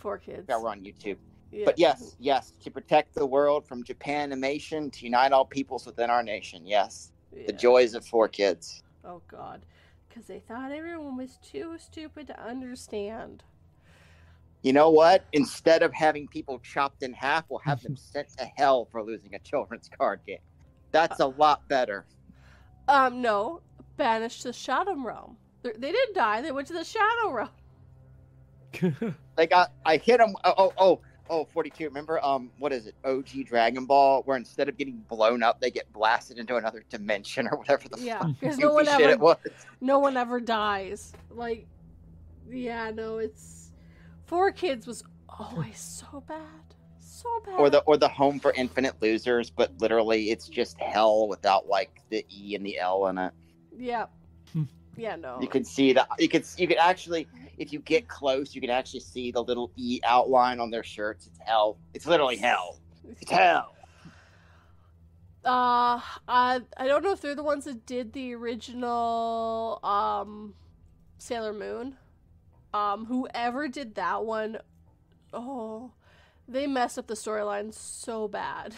4Kids. 0.01 0.47
Yeah, 0.47 0.57
we're 0.59 0.69
on 0.69 0.81
YouTube. 0.81 1.17
Yeah. 1.51 1.65
But 1.65 1.79
yes, 1.79 2.15
yes, 2.19 2.53
to 2.63 2.71
protect 2.71 3.15
the 3.15 3.25
world 3.25 3.65
from 3.67 3.83
Japan 3.83 4.31
animation, 4.31 4.91
to 4.91 5.05
unite 5.05 5.31
all 5.31 5.45
peoples 5.45 5.85
within 5.85 6.09
our 6.09 6.23
nation. 6.23 6.65
Yes, 6.67 7.11
the 7.47 7.53
joys 7.53 7.93
of 7.95 8.05
four 8.05 8.27
kids. 8.27 8.83
Oh 9.03 9.21
God, 9.27 9.65
because 10.07 10.27
they 10.27 10.39
thought 10.39 10.71
everyone 10.71 11.17
was 11.17 11.37
too 11.41 11.75
stupid 11.79 12.27
to 12.27 12.39
understand. 12.39 13.43
you 14.61 14.73
know 14.73 14.89
what? 14.89 15.25
Instead 15.33 15.83
of 15.83 15.93
having 15.93 16.27
people 16.27 16.59
chopped 16.59 17.01
in 17.03 17.13
half, 17.13 17.45
we'll 17.49 17.59
have 17.59 17.81
them 17.81 17.95
sent 17.95 18.29
to 18.37 18.45
hell 18.57 18.85
for 18.91 19.01
losing 19.03 19.33
a 19.35 19.39
children's 19.39 19.89
card 19.97 20.19
game. 20.27 20.39
That's 20.91 21.19
a 21.19 21.27
lot 21.27 21.67
better. 21.69 22.05
Um, 22.87 23.21
no, 23.21 23.61
banished 23.97 24.43
to 24.43 24.53
Shadow 24.53 24.95
Realm. 24.95 25.37
They're, 25.63 25.73
they 25.77 25.91
didn't 25.91 26.15
die. 26.15 26.41
They 26.41 26.51
went 26.51 26.67
to 26.67 26.73
the 26.73 26.83
Shadow 26.83 27.31
Realm. 27.31 27.49
They 29.37 29.47
got, 29.47 29.71
I 29.85 29.97
hit 29.97 30.17
them. 30.19 30.35
Oh, 30.43 30.53
oh, 30.57 30.73
oh, 30.77 31.01
oh, 31.29 31.45
42. 31.45 31.85
Remember, 31.85 32.23
um, 32.25 32.49
what 32.59 32.71
is 32.73 32.87
it? 32.87 32.95
OG 33.05 33.45
Dragon 33.45 33.85
Ball, 33.85 34.21
where 34.23 34.37
instead 34.37 34.67
of 34.69 34.77
getting 34.77 34.97
blown 35.09 35.43
up, 35.43 35.61
they 35.61 35.71
get 35.71 35.91
blasted 35.93 36.37
into 36.37 36.55
another 36.55 36.83
dimension 36.89 37.47
or 37.51 37.57
whatever 37.57 37.87
the 37.89 37.99
Yeah, 38.01 38.19
fuck 38.19 38.31
because 38.39 38.57
no 38.57 38.73
one 38.73 38.85
shit 38.85 39.01
ever, 39.01 39.09
it 39.11 39.19
was. 39.19 39.37
no 39.81 39.99
one 39.99 40.17
ever 40.17 40.39
dies. 40.39 41.13
Like, 41.29 41.67
yeah, 42.49 42.91
no, 42.91 43.19
it's 43.19 43.71
4Kids 44.29 44.87
was 44.87 45.03
always 45.27 45.79
so 45.79 46.23
bad, 46.27 46.39
so 46.99 47.29
bad. 47.45 47.55
Or 47.59 47.69
the 47.69 47.79
or 47.81 47.97
the 47.97 48.07
home 48.09 48.39
for 48.39 48.51
infinite 48.53 49.01
losers, 49.01 49.49
but 49.49 49.71
literally 49.79 50.31
it's 50.31 50.47
just 50.47 50.79
hell 50.79 51.27
without 51.27 51.67
like 51.67 52.01
the 52.09 52.25
E 52.29 52.55
and 52.55 52.65
the 52.65 52.79
L 52.79 53.07
in 53.07 53.17
it. 53.17 53.33
yeah, 53.77 54.05
Hmm. 54.53 54.63
yeah, 54.97 55.15
no. 55.15 55.39
You 55.41 55.47
can 55.47 55.63
see 55.63 55.93
that 55.93 56.07
you 56.17 56.27
could 56.27 56.45
you 56.57 56.67
could 56.67 56.77
actually 56.77 57.27
if 57.59 57.73
you 57.73 57.79
get 57.79 58.07
close, 58.07 58.55
you 58.55 58.61
can 58.61 58.69
actually 58.69 59.01
see 59.01 59.31
the 59.31 59.43
little 59.43 59.71
E 59.75 59.99
outline 60.05 60.59
on 60.59 60.71
their 60.71 60.83
shirts. 60.83 61.27
It's 61.27 61.39
hell. 61.45 61.77
It's 61.93 62.07
literally 62.07 62.37
hell. 62.37 62.79
It's 63.19 63.29
hell. 63.29 63.75
Uh, 65.43 65.99
I 66.27 66.61
I 66.77 66.87
don't 66.87 67.03
know 67.03 67.11
if 67.11 67.21
they're 67.21 67.35
the 67.35 67.43
ones 67.43 67.65
that 67.65 67.85
did 67.85 68.13
the 68.13 68.33
original 68.33 69.79
um 69.83 70.55
Sailor 71.17 71.53
Moon. 71.53 71.97
Um, 72.73 73.05
whoever 73.05 73.67
did 73.67 73.95
that 73.95 74.25
one, 74.25 74.59
oh, 75.33 75.91
they 76.47 76.67
messed 76.67 76.99
up 76.99 77.07
the 77.07 77.15
storyline 77.15 77.73
so 77.73 78.27
bad. 78.27 78.75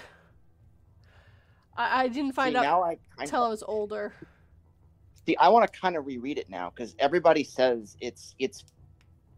I, 1.75 2.03
I 2.03 2.07
didn't 2.07 2.33
find 2.33 2.53
see, 2.53 2.57
out 2.57 2.63
now 2.63 2.83
I 2.83 2.87
kind 2.87 2.99
until 3.19 3.43
I 3.43 3.49
was 3.49 3.63
older. 3.63 4.13
See. 5.26 5.35
I 5.38 5.49
want 5.49 5.72
to 5.72 5.80
kind 5.80 5.95
of 5.95 6.06
reread 6.06 6.38
it 6.38 6.49
now 6.49 6.69
because 6.69 6.95
everybody 6.99 7.43
says 7.43 7.95
it's 7.99 8.35
it's. 8.39 8.64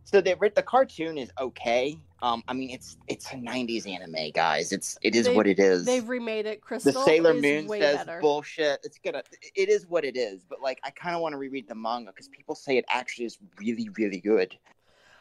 So 0.06 0.20
the 0.22 0.36
the 0.54 0.62
cartoon 0.62 1.18
is 1.18 1.32
okay. 1.40 1.98
Um, 2.22 2.44
I 2.48 2.54
mean 2.54 2.70
it's 2.70 2.98
it's 3.08 3.32
a 3.32 3.36
'90s 3.36 3.88
anime, 3.88 4.32
guys. 4.34 4.72
It's 4.72 4.98
it 5.02 5.16
is 5.16 5.26
They- 5.28 5.36
what 5.36 5.48
it 5.48 5.60
is. 5.60 5.86
They've 5.86 6.08
remade 6.08 6.46
it. 6.46 6.62
Crystal 6.62 6.92
the 6.92 7.00
Sailor 7.06 7.34
Moon 7.34 7.68
says 7.70 7.98
better. 7.98 8.20
bullshit. 8.22 8.80
It's 8.84 8.98
gonna. 9.00 9.24
It 9.56 9.70
is 9.70 9.88
what 9.88 10.04
it 10.04 10.18
is. 10.18 10.44
But 10.48 10.62
like, 10.62 10.80
I 10.84 10.90
kind 10.92 11.16
of 11.16 11.22
want 11.22 11.34
to 11.34 11.38
reread 11.38 11.68
the 11.68 11.76
manga 11.76 12.12
because 12.12 12.28
people 12.28 12.54
say 12.56 12.78
it 12.78 12.86
actually 12.90 13.26
is 13.26 13.38
really, 13.58 13.90
really 13.98 14.20
good. 14.20 14.56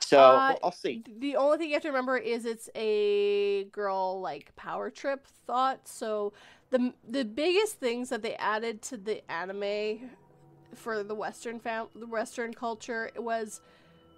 So 0.01 0.19
Uh, 0.19 0.57
I'll 0.65 0.73
see. 0.73 1.05
The 1.21 1.37
only 1.37 1.59
thing 1.59 1.69
you 1.69 1.75
have 1.75 1.83
to 1.83 1.89
remember 1.89 2.19
is 2.19 2.45
it's 2.45 2.69
a 2.75 3.65
girl 3.65 4.21
like 4.21 4.55
power 4.57 4.91
trip 4.91 5.27
thought. 5.47 5.87
So 5.87 6.33
the 6.71 6.93
the 7.09 7.25
biggest 7.25 7.79
things 7.79 8.09
that 8.09 8.21
they 8.23 8.35
added 8.35 8.83
to 8.83 8.97
the 8.97 9.23
anime 9.31 10.11
for 10.75 11.03
the 11.03 11.15
Western 11.15 11.59
fam 11.61 11.87
the 11.95 12.07
Western 12.07 12.53
culture 12.55 13.11
it 13.15 13.23
was 13.23 13.61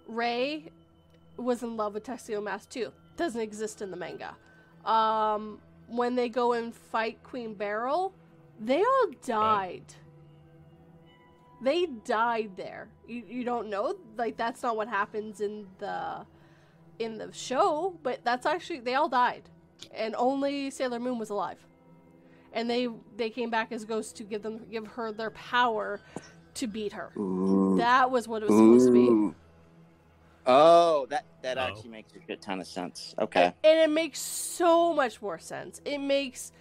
Rei 0.07 0.71
was 1.37 1.63
in 1.63 1.75
love 1.77 1.93
with 1.93 2.03
Tuxedo 2.03 2.41
Mask 2.41 2.69
too. 2.69 2.91
Doesn't 3.17 3.41
exist 3.41 3.81
in 3.81 3.91
the 3.91 3.97
manga. 3.97 4.35
Um, 4.85 5.59
when 5.87 6.15
they 6.15 6.29
go 6.29 6.53
and 6.53 6.73
fight 6.73 7.21
Queen 7.23 7.53
Beryl, 7.53 8.13
they 8.59 8.79
all 8.79 9.11
died. 9.25 9.93
They 11.61 11.87
died 12.05 12.51
there. 12.55 12.89
You, 13.07 13.23
you 13.27 13.43
don't 13.43 13.69
know 13.69 13.95
like 14.17 14.37
that's 14.37 14.63
not 14.63 14.75
what 14.75 14.87
happens 14.87 15.41
in 15.41 15.67
the 15.79 16.25
in 16.99 17.17
the 17.17 17.31
show, 17.33 17.97
but 18.03 18.23
that's 18.23 18.45
actually 18.45 18.79
they 18.79 18.95
all 18.95 19.09
died, 19.09 19.43
and 19.93 20.15
only 20.15 20.69
Sailor 20.69 20.99
Moon 20.99 21.17
was 21.17 21.29
alive, 21.29 21.65
and 22.53 22.69
they 22.69 22.87
they 23.15 23.29
came 23.29 23.49
back 23.49 23.71
as 23.71 23.85
ghosts 23.85 24.13
to 24.13 24.23
give 24.23 24.41
them 24.41 24.65
give 24.69 24.87
her 24.87 25.11
their 25.11 25.31
power 25.31 26.01
to 26.55 26.67
beat 26.67 26.93
her. 26.93 27.11
That 27.77 28.09
was 28.11 28.27
what 28.27 28.43
it 28.43 28.49
was 28.49 28.57
supposed 28.57 28.87
to 28.87 28.93
be. 28.93 29.35
Oh, 30.47 31.05
that 31.09 31.25
that 31.41 31.57
Oh. 31.57 31.61
actually 31.61 31.89
makes 31.89 32.13
a 32.13 32.19
good 32.19 32.41
ton 32.41 32.59
of 32.59 32.67
sense. 32.67 33.15
Okay. 33.19 33.53
and 33.63 33.79
it 33.79 33.89
makes 33.89 34.19
so 34.19 34.93
much 34.93 35.21
more 35.21 35.39
sense. 35.39 35.81
It 35.85 35.97
makes 35.99 36.51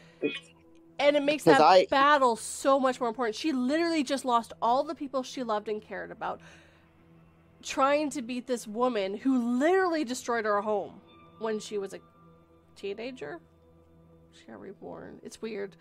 and 0.98 1.16
it 1.16 1.22
makes 1.22 1.44
that 1.44 1.60
I- 1.60 1.86
battle 1.90 2.36
so 2.36 2.78
much 2.80 3.00
more 3.00 3.08
important. 3.08 3.34
She 3.36 3.52
literally 3.52 4.02
just 4.04 4.24
lost 4.24 4.52
all 4.62 4.84
the 4.84 4.94
people 4.94 5.22
she 5.22 5.42
loved 5.42 5.68
and 5.68 5.82
cared 5.82 6.10
about 6.10 6.40
trying 7.62 8.10
to 8.10 8.22
beat 8.22 8.46
this 8.46 8.66
woman 8.66 9.16
who 9.16 9.58
literally 9.58 10.04
destroyed 10.04 10.44
her 10.44 10.60
home 10.62 11.00
when 11.40 11.58
she 11.58 11.78
was 11.78 11.92
a 11.94 12.00
teenager. 12.76 13.40
She 14.32 14.44
got 14.46 14.60
reborn. 14.60 15.20
It's 15.22 15.40
weird. 15.42 15.76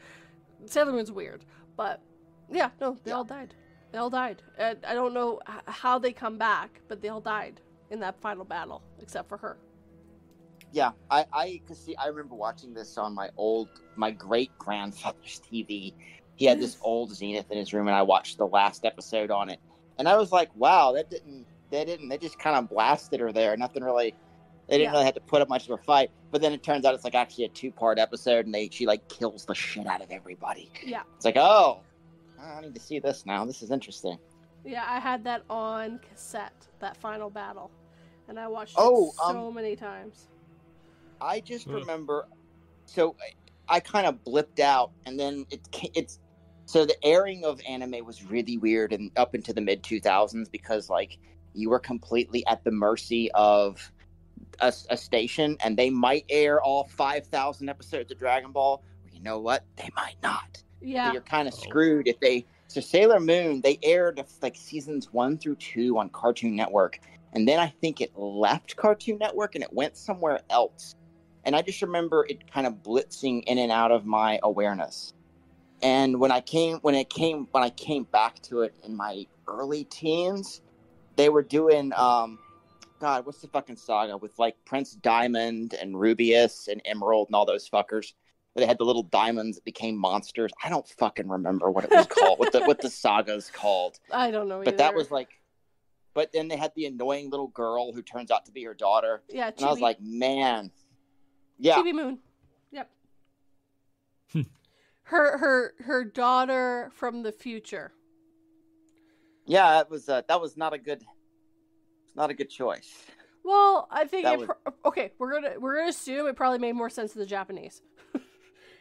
Sailor 0.66 0.92
Moon's 0.94 1.12
weird, 1.12 1.44
but 1.78 2.02
yeah, 2.50 2.70
no, 2.82 2.98
they 3.04 3.12
Yeah. 3.12 3.18
all 3.18 3.24
died. 3.24 3.54
They 3.94 4.00
all 4.00 4.10
died. 4.10 4.42
And 4.58 4.80
I 4.86 4.96
don't 4.96 5.14
know 5.14 5.40
how 5.68 6.00
they 6.00 6.12
come 6.12 6.38
back, 6.38 6.82
but 6.90 7.00
they 7.02 7.10
all 7.10 7.22
died 7.22 7.62
in 7.92 8.00
that 8.00 8.20
final 8.20 8.44
battle, 8.44 8.82
except 9.00 9.30
for 9.30 9.38
her. 9.38 9.58
Yeah, 10.72 10.92
I 11.12 11.26
I 11.32 11.62
see 11.74 11.96
I 11.96 12.08
remember 12.08 12.34
watching 12.34 12.74
this 12.74 12.98
on 12.98 13.14
my 13.14 13.30
old 13.38 13.70
my 13.96 14.10
great 14.10 14.50
grandfather's 14.58 15.40
TV. 15.52 15.94
He 16.36 16.46
had 16.46 16.60
this 16.60 16.78
old 16.82 17.14
Zenith 17.14 17.52
in 17.52 17.58
his 17.60 17.72
room, 17.72 17.88
and 17.88 17.96
I 17.96 18.02
watched 18.02 18.40
the 18.40 18.48
last 18.48 18.84
episode 18.84 19.30
on 19.30 19.52
it, 19.52 19.60
and 20.00 20.10
I 20.10 20.18
was 20.18 20.32
like, 20.32 20.50
wow, 20.56 20.92
that 20.94 21.12
didn't 21.12 21.46
they 21.70 21.86
didn't 21.86 22.10
they 22.10 22.18
just 22.18 22.40
kind 22.40 22.56
of 22.56 22.68
blasted 22.70 23.20
her 23.20 23.32
there. 23.32 23.56
Nothing 23.56 23.84
really. 23.84 24.16
They 24.68 24.78
didn't 24.78 24.86
Yeah. 24.86 24.92
really 24.94 25.06
have 25.06 25.14
to 25.14 25.20
put 25.22 25.44
up 25.44 25.50
much 25.50 25.66
of 25.70 25.78
a 25.80 25.84
fight, 25.84 26.10
but 26.32 26.42
then 26.42 26.54
it 26.54 26.64
turns 26.64 26.86
out 26.86 26.96
it's 26.96 27.04
like 27.04 27.14
actually 27.16 27.44
a 27.44 27.50
two 27.50 27.70
part 27.72 28.00
episode, 28.00 28.46
and 28.48 28.56
they 28.56 28.70
she 28.72 28.88
like 28.88 29.08
kills 29.08 29.46
the 29.46 29.54
shit 29.54 29.86
out 29.86 30.02
of 30.02 30.10
everybody. 30.10 30.72
Yeah. 30.84 31.04
It's 31.16 31.26
like, 31.26 31.38
oh, 31.38 31.82
I 32.44 32.62
need 32.62 32.76
to 32.76 32.82
see 32.82 33.00
this 33.00 33.26
now. 33.26 33.46
This 33.46 33.62
is 33.64 33.72
interesting. 33.72 34.18
Yeah, 34.66 34.86
I 34.88 35.00
had 35.00 35.24
that 35.26 35.44
on 35.50 36.00
cassette, 36.10 36.68
that 36.80 36.98
final 36.98 37.30
battle. 37.30 37.72
And 38.28 38.40
I 38.40 38.48
watched 38.48 38.76
Oh, 38.78 39.10
it 39.10 39.16
so 39.16 39.48
um, 39.48 39.54
many 39.54 39.76
times. 39.76 40.28
I 41.20 41.40
just 41.40 41.68
remember, 41.68 42.28
so 42.86 43.16
I, 43.70 43.76
I 43.76 43.80
kind 43.80 44.08
of 44.08 44.24
blipped 44.24 44.60
out, 44.60 44.92
and 45.06 45.20
then 45.20 45.46
it 45.52 45.62
it's 45.94 46.20
so 46.66 46.86
the 46.86 46.96
airing 47.04 47.44
of 47.44 47.62
anime 47.68 48.06
was 48.06 48.24
really 48.24 48.58
weird 48.58 48.94
and 48.94 49.12
up 49.18 49.36
into 49.36 49.54
the 49.54 49.62
mid 49.62 49.84
two 49.84 50.00
thousands 50.00 50.50
because 50.50 50.90
like 50.90 51.18
you 51.54 51.70
were 51.70 51.80
completely 51.80 52.46
at 52.48 52.64
the 52.64 52.72
mercy 52.72 53.30
of 53.34 53.92
a, 54.60 54.74
a 54.90 54.98
station, 54.98 55.58
and 55.64 55.78
they 55.78 55.90
might 55.90 56.26
air 56.30 56.62
all 56.62 56.86
five 56.86 57.28
thousand 57.28 57.70
episodes 57.70 58.12
of 58.12 58.18
Dragon 58.18 58.52
Ball. 58.52 58.84
Or 59.04 59.10
you 59.12 59.22
know 59.22 59.40
what? 59.40 59.66
They 59.76 59.90
might 59.96 60.16
not. 60.24 60.64
So 60.84 60.90
Yeah. 60.90 61.12
you're 61.14 61.22
kind 61.22 61.48
of 61.48 61.54
Oh. 61.54 61.58
screwed 61.58 62.08
if 62.08 62.20
they. 62.20 62.46
So 62.68 62.82
Sailor 62.82 63.20
Moon, 63.20 63.62
they 63.62 63.80
aired 63.84 64.24
like 64.42 64.56
seasons 64.56 65.14
one 65.14 65.38
through 65.38 65.56
two 65.58 65.98
on 65.98 66.10
Cartoon 66.10 66.56
Network, 66.56 67.00
and 67.34 67.48
then 67.48 67.60
I 67.60 67.68
think 67.68 68.02
it 68.02 68.18
left 68.18 68.76
Cartoon 68.76 69.18
Network 69.20 69.56
and 69.56 69.64
it 69.64 69.72
went 69.72 69.96
somewhere 69.96 70.42
else. 70.50 70.96
And 71.46 71.56
I 71.56 71.62
just 71.62 71.82
remember 71.82 72.26
it 72.28 72.50
kind 72.52 72.66
of 72.66 72.76
blitzing 72.84 73.44
in 73.44 73.58
and 73.58 73.72
out 73.72 73.92
of 73.92 74.06
my 74.06 74.40
awareness. 74.44 75.14
And 75.82 76.20
when 76.20 76.32
I 76.32 76.42
came, 76.42 76.78
when 76.78 76.96
it 76.96 77.10
came, 77.10 77.48
when 77.52 77.64
I 77.64 77.70
came 77.70 78.06
back 78.06 78.42
to 78.44 78.62
it 78.62 78.74
in 78.84 78.96
my 78.96 79.28
early 79.48 79.84
teens, 79.84 80.62
they 81.16 81.30
were 81.30 81.44
doing, 81.44 81.92
um, 81.96 82.40
God, 83.00 83.26
what's 83.26 83.42
the 83.42 83.50
fucking 83.50 83.76
saga 83.76 84.18
with 84.18 84.40
like 84.40 84.56
Prince 84.66 84.94
Diamond 84.94 85.74
and 85.80 85.96
Rubeus 85.96 86.70
and 86.70 86.82
Emerald 86.86 87.28
and 87.28 87.36
all 87.36 87.46
those 87.46 87.70
fuckers? 87.70 88.14
Where 88.54 88.62
they 88.64 88.68
had 88.68 88.78
the 88.78 88.86
little 88.86 89.04
diamonds 89.04 89.58
that 89.58 89.66
became 89.66 89.98
monsters. 89.98 90.52
I 90.64 90.70
don't 90.70 90.88
fucking 90.88 91.28
remember 91.28 91.72
what 91.72 91.86
it 91.86 91.90
was 91.92 92.06
called, 92.06 92.38
what 92.40 92.52
the 92.52 92.62
what 92.62 92.80
the 92.82 92.90
saga's 92.92 93.50
called. 93.52 94.00
I 94.12 94.30
don't 94.30 94.48
know 94.48 94.62
But 94.64 94.78
that 94.78 94.94
was 94.94 95.10
like, 95.10 95.30
but 96.14 96.32
then 96.32 96.48
they 96.48 96.56
had 96.58 96.72
the 96.76 96.86
annoying 96.86 97.32
little 97.32 97.48
girl 97.48 97.92
who 97.92 98.04
turns 98.04 98.30
out 98.30 98.46
to 98.46 98.52
be 98.52 98.64
her 98.66 98.76
daughter, 98.76 99.24
Yeah, 99.28 99.50
and 99.58 99.66
I 99.66 99.72
was 99.72 99.80
like, 99.80 100.00
man, 100.00 100.70
yeah, 101.58 101.76
Chibi 101.78 101.94
Moon. 101.96 102.20
Yep. 102.72 102.90
Hmm. 104.34 104.42
her 105.04 105.38
her 105.40 105.74
her 105.80 106.04
daughter 106.04 106.92
from 106.94 107.24
the 107.24 107.32
future. 107.32 107.92
yeah, 109.48 109.72
that 109.78 109.90
was 109.90 110.08
uh, 110.10 110.22
that 110.28 110.40
was 110.40 110.58
not 110.58 110.74
a 110.74 110.78
good, 110.78 111.04
not 112.16 112.30
a 112.30 112.36
good 112.36 112.52
choice. 112.52 112.94
Well, 113.44 113.88
I 113.92 114.06
think 114.06 114.26
That 114.26 114.34
it 114.36 114.40
was- 114.48 114.50
okay. 114.86 115.12
We're 115.18 115.32
gonna 115.34 115.56
we're 115.60 115.76
gonna 115.78 115.90
assume 115.90 116.28
it 116.28 116.36
probably 116.36 116.60
made 116.60 116.74
more 116.74 116.90
sense 116.92 117.14
to 117.14 117.18
the 117.18 117.26
Japanese. 117.26 117.82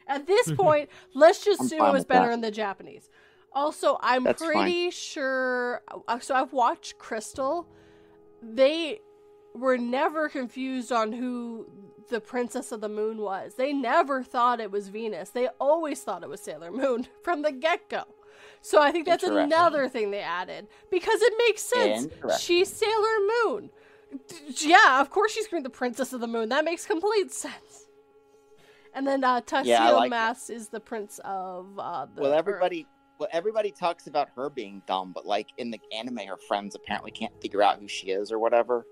At 0.06 0.26
this 0.26 0.50
point, 0.52 0.88
let's 1.14 1.44
just 1.44 1.60
I'm 1.60 1.66
assume 1.66 1.84
it 1.86 1.92
was 1.92 2.04
better 2.04 2.28
that. 2.28 2.34
in 2.34 2.40
the 2.40 2.50
Japanese. 2.50 3.08
Also, 3.52 3.98
I'm 4.00 4.24
That's 4.24 4.42
fine. 4.42 4.52
pretty 4.52 4.90
sure. 4.90 5.82
uh, 6.08 6.18
So 6.20 6.34
I've 6.34 6.52
watched 6.52 6.98
Crystal. 6.98 7.66
They 8.42 9.00
were 9.54 9.76
never 9.78 10.28
confused 10.28 10.90
on 10.92 11.12
who 11.12 11.66
the 12.08 12.20
Princess 12.20 12.72
of 12.72 12.80
the 12.80 12.88
Moon 12.88 13.18
was. 13.18 13.54
They 13.54 13.72
never 13.72 14.22
thought 14.22 14.60
it 14.60 14.70
was 14.70 14.88
Venus. 14.88 15.30
They 15.30 15.48
always 15.60 16.00
thought 16.00 16.22
it 16.22 16.28
was 16.28 16.40
Sailor 16.40 16.70
Moon 16.72 17.06
from 17.22 17.42
the 17.42 17.52
get 17.52 17.88
go. 17.88 18.04
So 18.60 18.80
I 18.80 18.90
think 18.92 19.06
that's 19.06 19.24
another 19.24 19.88
thing 19.88 20.10
they 20.10 20.20
added 20.20 20.66
because 20.90 21.20
it 21.20 21.32
makes 21.38 21.62
sense. 21.62 22.08
She's 22.40 22.68
Sailor 22.72 23.18
Moon. 23.44 23.70
Yeah, 24.56 25.00
of 25.00 25.10
course 25.10 25.32
she 25.32 25.42
screamed 25.42 25.64
the 25.64 25.70
Princess 25.70 26.12
of 26.12 26.20
the 26.20 26.26
Moon. 26.26 26.48
That 26.48 26.64
makes 26.64 26.86
complete 26.86 27.32
sense. 27.32 27.81
And 28.94 29.06
then 29.06 29.24
uh, 29.24 29.40
Tuxedo 29.40 29.70
Yeah, 29.70 29.90
like 29.90 30.10
Mask 30.10 30.50
is 30.50 30.68
the 30.68 30.80
Prince 30.80 31.20
of 31.24 31.66
uh, 31.78 32.06
the. 32.14 32.22
well, 32.22 32.32
everybody, 32.32 32.86
well, 33.18 33.28
everybody 33.32 33.70
talks 33.70 34.06
about 34.06 34.28
her 34.36 34.50
being 34.50 34.82
dumb, 34.86 35.12
but 35.12 35.24
like 35.26 35.48
in 35.58 35.70
the 35.70 35.80
anime, 35.92 36.18
her 36.28 36.36
friends 36.48 36.74
apparently 36.74 37.10
can't 37.10 37.32
figure 37.40 37.62
out 37.62 37.78
who 37.80 37.88
she 37.88 38.08
is 38.10 38.30
or 38.30 38.38
whatever. 38.38 38.84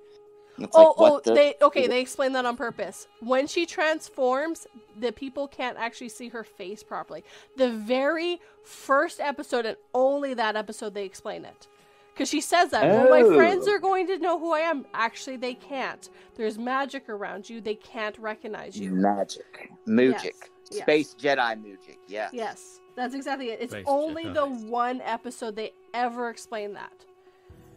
It's 0.59 0.77
Oh, 0.77 0.89
like, 0.89 0.98
what 0.98 1.12
oh, 1.12 1.20
the? 1.24 1.35
they 1.35 1.55
okay. 1.62 1.86
They 1.86 2.01
explain 2.01 2.32
that 2.32 2.44
on 2.44 2.56
purpose. 2.56 3.09
When 3.20 3.47
she 3.47 3.66
transforms, 3.66 4.66
the 4.98 5.12
people 5.12 5.48
can't 5.48 5.78
actually 5.78 6.09
see 6.10 6.28
her 6.28 6.44
face 6.44 6.82
properly. 6.82 7.24
The 7.56 7.70
very 7.70 8.40
first 8.64 9.20
episode 9.20 9.64
and 9.66 9.77
only 9.94 10.35
that 10.35 10.56
episode 10.56 10.94
they 10.94 11.05
explain 11.05 11.44
it. 11.44 11.68
Because 12.12 12.28
she 12.28 12.41
says 12.41 12.70
that 12.70 12.85
well, 12.87 13.09
my 13.09 13.23
Oh. 13.23 13.35
friends 13.35 13.66
are 13.69 13.78
going 13.78 14.07
to 14.09 14.19
know 14.19 14.39
who 14.39 14.53
I 14.53 14.61
am. 14.61 14.85
Actually, 14.95 15.37
they 15.37 15.55
can't. 15.55 16.09
There's 16.35 16.59
magic 16.59 17.09
around 17.09 17.49
you. 17.49 17.61
They 17.61 17.77
can't 17.77 18.19
recognize 18.19 18.78
you. 18.78 18.91
Magic, 18.93 19.70
Mujic, 19.89 20.23
Yes, 20.23 20.32
yes. 20.70 20.82
Space 20.82 21.15
Jedi 21.19 21.62
Mujic. 21.65 21.97
Yes. 22.09 22.31
Yes, 22.32 22.81
that's 22.97 23.15
exactly 23.15 23.51
it. 23.51 23.61
It's 23.62 23.73
Space 23.73 23.85
only 23.89 24.24
Jedi. 24.27 24.35
the 24.35 24.47
one 24.69 25.01
episode 25.03 25.57
they 25.57 25.73
ever 25.95 26.28
explain 26.28 26.74
that. 26.74 26.93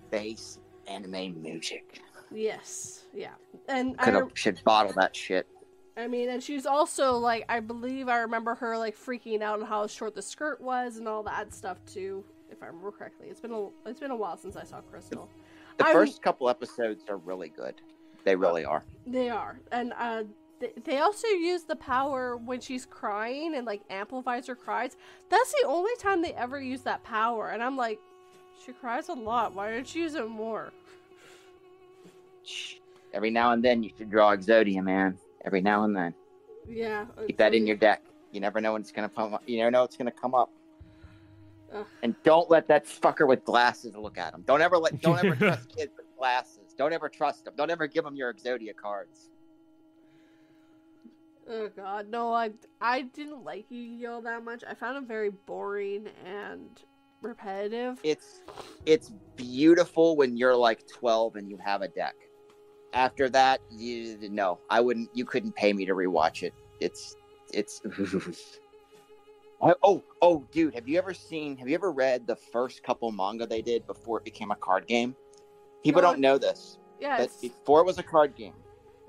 Space 0.08 0.60
anime 0.88 1.36
Mujic. 1.42 1.84
Yes, 2.32 3.04
yeah, 3.14 3.30
and 3.68 3.96
I, 4.00 4.06
Could 4.06 4.14
rem- 4.16 4.30
have 4.30 4.38
should 4.38 4.64
bottle 4.64 4.92
that 4.94 5.16
shit. 5.16 5.48
I 5.96 6.08
mean, 6.08 6.30
and 6.30 6.42
she's 6.42 6.66
also 6.66 7.14
like, 7.18 7.46
I 7.48 7.60
believe 7.60 8.10
I 8.10 8.18
remember 8.22 8.56
her 8.56 8.76
like 8.78 8.98
freaking 8.98 9.42
out 9.44 9.60
on 9.62 9.68
how 9.68 9.86
short 9.86 10.16
the 10.16 10.24
skirt 10.24 10.60
was 10.60 10.98
and 10.98 11.08
all 11.08 11.22
that 11.24 11.54
stuff 11.54 11.78
too, 11.86 12.24
if 12.54 12.64
I 12.64 12.68
remember 12.68 12.92
correctly. 12.92 13.28
It's 13.30 13.42
been 13.42 13.52
a 13.52 13.68
it's 13.86 14.00
been 14.00 14.12
a 14.12 14.16
while 14.16 14.38
since 14.38 14.56
I 14.56 14.64
saw 14.64 14.80
Crystal. 14.82 15.28
The 15.78 15.86
I'm- 15.86 15.94
first 15.94 16.22
couple 16.22 16.50
episodes 16.50 17.04
are 17.10 17.18
really 17.18 17.50
good. 17.50 17.76
They 18.24 18.36
really 18.38 18.64
are. 18.64 18.84
They 19.06 19.30
are, 19.30 19.60
and 19.74 19.92
uh, 20.00 20.24
th- 20.62 20.76
they 20.86 21.00
also 21.00 21.28
use 21.28 21.64
the 21.64 21.76
power 21.76 22.38
when 22.38 22.62
she's 22.62 22.86
crying 22.86 23.54
and 23.56 23.68
like 23.68 23.82
amplifies 23.90 24.48
her 24.48 24.56
cries. 24.56 24.96
That's 25.30 25.52
the 25.52 25.68
only 25.68 25.92
time 26.00 26.22
they 26.22 26.34
ever 26.34 26.62
use 26.62 26.84
that 26.84 27.04
power, 27.04 27.50
and 27.50 27.62
I'm 27.62 27.76
like, 27.76 28.00
she 28.66 28.72
cries 28.72 29.10
a 29.10 29.14
lot. 29.14 29.54
Why 29.54 29.72
don't 29.72 29.94
you 29.94 30.04
use 30.04 30.16
it 30.16 30.30
more? 30.30 30.72
Every 33.14 33.30
now 33.30 33.52
and 33.52 33.62
then 33.64 33.84
you 33.84 33.92
should 33.98 34.10
draw 34.10 34.34
Exodia, 34.36 34.82
man. 34.82 35.18
Every 35.44 35.60
now 35.62 35.84
and 35.84 35.96
then. 35.96 36.14
Yeah, 36.68 37.06
Keep 37.28 37.38
that 37.38 37.54
in 37.54 37.68
your 37.68 37.76
deck. 37.76 38.02
You 38.32 38.40
never 38.40 38.62
know 38.62 38.72
when 38.74 38.82
it's 38.82 38.92
gonna 38.94 39.10
come 39.10 39.34
up. 39.34 39.44
You 39.46 39.58
never 39.58 39.70
know 39.70 39.84
it's 39.84 39.98
gonna 39.98 40.12
come 40.12 40.34
up. 40.34 40.50
Ugh. 41.74 41.86
And 42.04 42.16
don't 42.24 42.50
let 42.50 42.68
that 42.68 42.86
fucker 42.86 43.28
with 43.28 43.44
glasses 43.44 43.96
look 43.96 44.18
at 44.18 44.34
him. 44.34 44.44
Don't 44.46 44.62
ever 44.62 44.78
let. 44.78 45.02
Don't 45.02 45.24
ever 45.24 45.36
trust 45.36 45.76
kids 45.76 45.94
with 45.98 46.06
glasses. 46.18 46.74
Don't 46.78 46.94
ever 46.94 47.10
trust 47.10 47.46
them. 47.46 47.54
Don't 47.58 47.72
ever 47.72 47.88
give 47.88 48.04
them 48.04 48.16
your 48.16 48.34
Exodia 48.34 48.76
cards. 48.76 49.30
Oh 51.50 51.70
god, 51.76 52.10
no, 52.10 52.34
I 52.34 52.52
I 52.80 53.02
didn't 53.02 53.44
like 53.44 53.66
Yu-Gi-Oh 53.70 54.22
that 54.22 54.44
much. 54.44 54.64
I 54.68 54.74
found 54.74 54.98
it 54.98 55.08
very 55.08 55.30
boring 55.30 56.08
and 56.26 56.70
repetitive. 57.22 58.00
It's 58.04 58.42
it's 58.86 59.12
beautiful 59.36 60.16
when 60.16 60.38
you're 60.38 60.56
like 60.56 60.88
12 60.88 61.36
and 61.38 61.50
you 61.50 61.58
have 61.58 61.82
a 61.82 61.88
deck. 61.88 62.16
After 62.94 63.28
that, 63.30 63.60
you 63.72 64.18
no, 64.30 64.60
I 64.70 64.80
wouldn't. 64.80 65.10
You 65.14 65.26
couldn't 65.26 65.56
pay 65.56 65.74
me 65.74 65.86
to 65.86 65.94
rewatch 65.94 66.44
it. 66.44 66.54
It's 66.80 67.16
it's. 67.52 67.82
oh 69.84 70.04
oh, 70.22 70.46
dude, 70.52 70.74
have 70.76 70.88
you 70.88 70.98
ever 70.98 71.14
seen? 71.14 71.58
Have 71.58 71.68
you 71.70 71.76
ever 71.76 71.92
read 71.92 72.28
the 72.28 72.36
first 72.36 72.84
couple 72.84 73.12
manga 73.12 73.46
they 73.48 73.62
did 73.62 73.86
before 73.88 74.18
it 74.18 74.24
became 74.26 74.52
a 74.52 74.56
card 74.56 74.88
game? 74.88 75.16
People 75.84 76.02
No. 76.02 76.10
don't 76.12 76.20
know 76.20 76.38
this, 76.38 76.78
yeah, 77.00 77.18
but 77.18 77.30
before 77.42 77.82
it 77.82 77.86
was 77.86 77.98
a 77.98 78.04
card 78.04 78.36
game, 78.36 78.54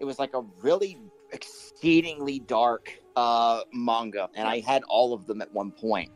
it 0.01 0.05
was 0.05 0.19
like 0.19 0.35
a 0.35 0.43
really 0.61 0.99
exceedingly 1.33 2.39
dark 2.41 2.93
uh 3.17 3.61
manga, 3.73 4.29
and 4.35 4.49
I 4.49 4.61
had 4.61 4.83
all 4.89 5.13
of 5.13 5.27
them 5.27 5.41
at 5.43 5.53
one 5.53 5.71
point. 5.71 6.11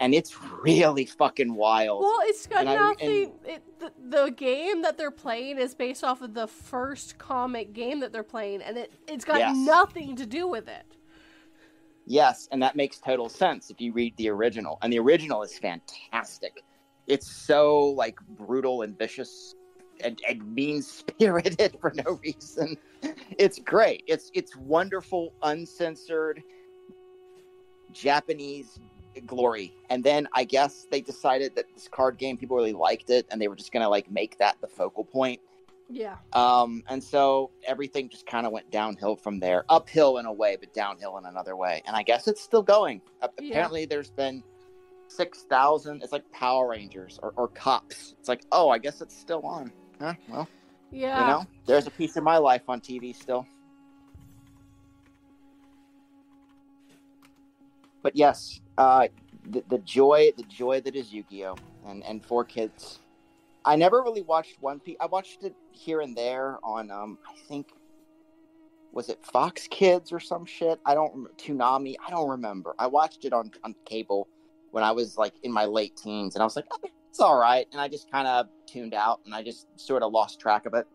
and 0.00 0.12
it's 0.12 0.36
really 0.64 1.04
fucking 1.06 1.54
wild. 1.54 2.02
well, 2.02 2.18
it's 2.24 2.46
got 2.48 2.60
and 2.62 2.68
I- 2.70 2.74
nothing. 2.74 3.32
it, 3.44 3.62
the, 3.78 3.92
the 4.08 4.30
game 4.32 4.82
that 4.82 4.98
they're 4.98 5.12
playing 5.12 5.56
is 5.58 5.74
based 5.74 6.02
off 6.02 6.20
of 6.20 6.34
the 6.34 6.48
first 6.48 7.16
comic 7.18 7.72
game 7.72 8.00
that 8.00 8.12
they're 8.12 8.24
playing, 8.24 8.60
and 8.62 8.76
it 8.76 8.92
it's 9.06 9.24
got 9.24 9.38
Yes. 9.38 9.56
nothing 9.56 10.16
to 10.16 10.26
do 10.26 10.48
with 10.48 10.68
it. 10.68 10.93
Yes, 12.06 12.48
and 12.52 12.62
that 12.62 12.76
makes 12.76 12.98
total 12.98 13.28
sense 13.28 13.70
if 13.70 13.80
you 13.80 13.92
read 13.92 14.16
the 14.16 14.28
original. 14.28 14.78
And 14.82 14.92
the 14.92 14.98
original 14.98 15.42
is 15.42 15.58
fantastic. 15.58 16.62
It's 17.06 17.30
so 17.30 17.94
like 17.96 18.18
brutal 18.36 18.82
and 18.82 18.96
vicious 18.98 19.54
and, 20.02 20.20
and 20.28 20.54
mean 20.54 20.82
spirited 20.82 21.76
for 21.80 21.92
no 21.94 22.18
reason. 22.22 22.76
It's 23.38 23.58
great. 23.58 24.04
It's 24.06 24.30
it's 24.34 24.56
wonderful, 24.56 25.32
uncensored 25.42 26.42
Japanese 27.92 28.78
glory. 29.26 29.72
And 29.90 30.02
then 30.02 30.28
I 30.32 30.44
guess 30.44 30.86
they 30.90 31.00
decided 31.00 31.54
that 31.56 31.66
this 31.74 31.88
card 31.88 32.18
game 32.18 32.36
people 32.36 32.56
really 32.56 32.72
liked 32.72 33.10
it 33.10 33.26
and 33.30 33.40
they 33.40 33.48
were 33.48 33.56
just 33.56 33.72
gonna 33.72 33.88
like 33.88 34.10
make 34.10 34.38
that 34.38 34.56
the 34.60 34.66
focal 34.66 35.04
point. 35.04 35.40
Yeah, 35.96 36.16
Um, 36.32 36.82
and 36.88 37.02
so 37.02 37.50
everything 37.68 38.08
just 38.08 38.26
kind 38.26 38.46
of 38.46 38.52
went 38.52 38.68
downhill 38.72 39.14
from 39.14 39.38
there, 39.38 39.64
uphill 39.68 40.18
in 40.18 40.26
a 40.26 40.32
way, 40.32 40.56
but 40.58 40.74
downhill 40.74 41.18
in 41.18 41.26
another 41.26 41.54
way. 41.56 41.82
And 41.86 41.94
I 41.94 42.02
guess 42.02 42.26
it's 42.26 42.40
still 42.42 42.62
going. 42.64 43.00
A- 43.22 43.30
Yeah. 43.40 43.50
Apparently, 43.50 43.84
there's 43.86 44.10
been 44.10 44.42
six 45.06 45.42
thousand. 45.42 46.02
It's 46.02 46.10
like 46.10 46.28
Power 46.32 46.68
Rangers 46.70 47.20
or, 47.22 47.32
or 47.36 47.46
Cops. 47.48 48.14
It's 48.18 48.28
like, 48.28 48.44
oh, 48.50 48.70
I 48.70 48.78
guess 48.78 49.00
it's 49.02 49.16
still 49.16 49.42
on. 49.46 49.70
Huh? 50.00 50.14
Well, 50.28 50.48
yeah. 50.90 51.20
you 51.20 51.26
know, 51.28 51.46
there's 51.66 51.86
a 51.86 51.92
piece 51.92 52.16
of 52.16 52.24
my 52.24 52.38
life 52.38 52.62
on 52.68 52.80
TV 52.80 53.14
still. 53.14 53.46
But 58.02 58.16
yes, 58.16 58.60
uh, 58.76 59.06
the, 59.48 59.62
the 59.68 59.78
joy, 59.78 60.32
the 60.36 60.42
joy 60.44 60.80
that 60.80 60.96
is 60.96 61.12
Yu-Gi-Oh, 61.12 61.56
and 61.86 62.02
and 62.04 62.20
4Kids. 62.26 62.98
I 63.64 63.76
never 63.76 64.02
really 64.02 64.22
watched 64.22 64.60
One 64.60 64.80
Piece. 64.80 64.96
I 65.00 65.06
watched 65.06 65.42
it 65.42 65.54
here 65.72 66.00
and 66.00 66.16
there 66.16 66.58
on, 66.62 66.90
um, 66.90 67.18
I 67.26 67.34
think, 67.48 67.68
was 68.92 69.08
it 69.08 69.24
Fox 69.24 69.66
Kids 69.70 70.12
or 70.12 70.20
some 70.20 70.44
shit? 70.44 70.78
I 70.84 70.94
don't 70.94 71.12
remember. 71.12 71.32
Toonami. 71.38 71.96
I 72.06 72.10
don't 72.10 72.28
remember. 72.28 72.74
I 72.78 72.86
watched 72.86 73.24
it 73.24 73.32
on 73.32 73.50
on 73.64 73.74
cable 73.84 74.28
when 74.70 74.84
I 74.84 74.92
was 74.92 75.18
like 75.18 75.34
in 75.42 75.52
my 75.52 75.64
late 75.64 75.96
teens, 75.96 76.36
and 76.36 76.42
I 76.42 76.44
was 76.44 76.56
like, 76.56 76.66
"Okay, 76.72 76.92
it's 77.10 77.20
all 77.20 77.38
right, 77.38 77.66
and 77.72 77.80
I 77.80 77.88
just 77.88 78.10
kind 78.10 78.28
of 78.28 78.46
tuned 78.66 78.94
out, 78.94 79.20
and 79.24 79.34
I 79.34 79.42
just 79.42 79.66
sort 79.76 80.02
of 80.02 80.12
lost 80.12 80.38
track 80.38 80.66
of 80.66 80.74
it. 80.74 80.86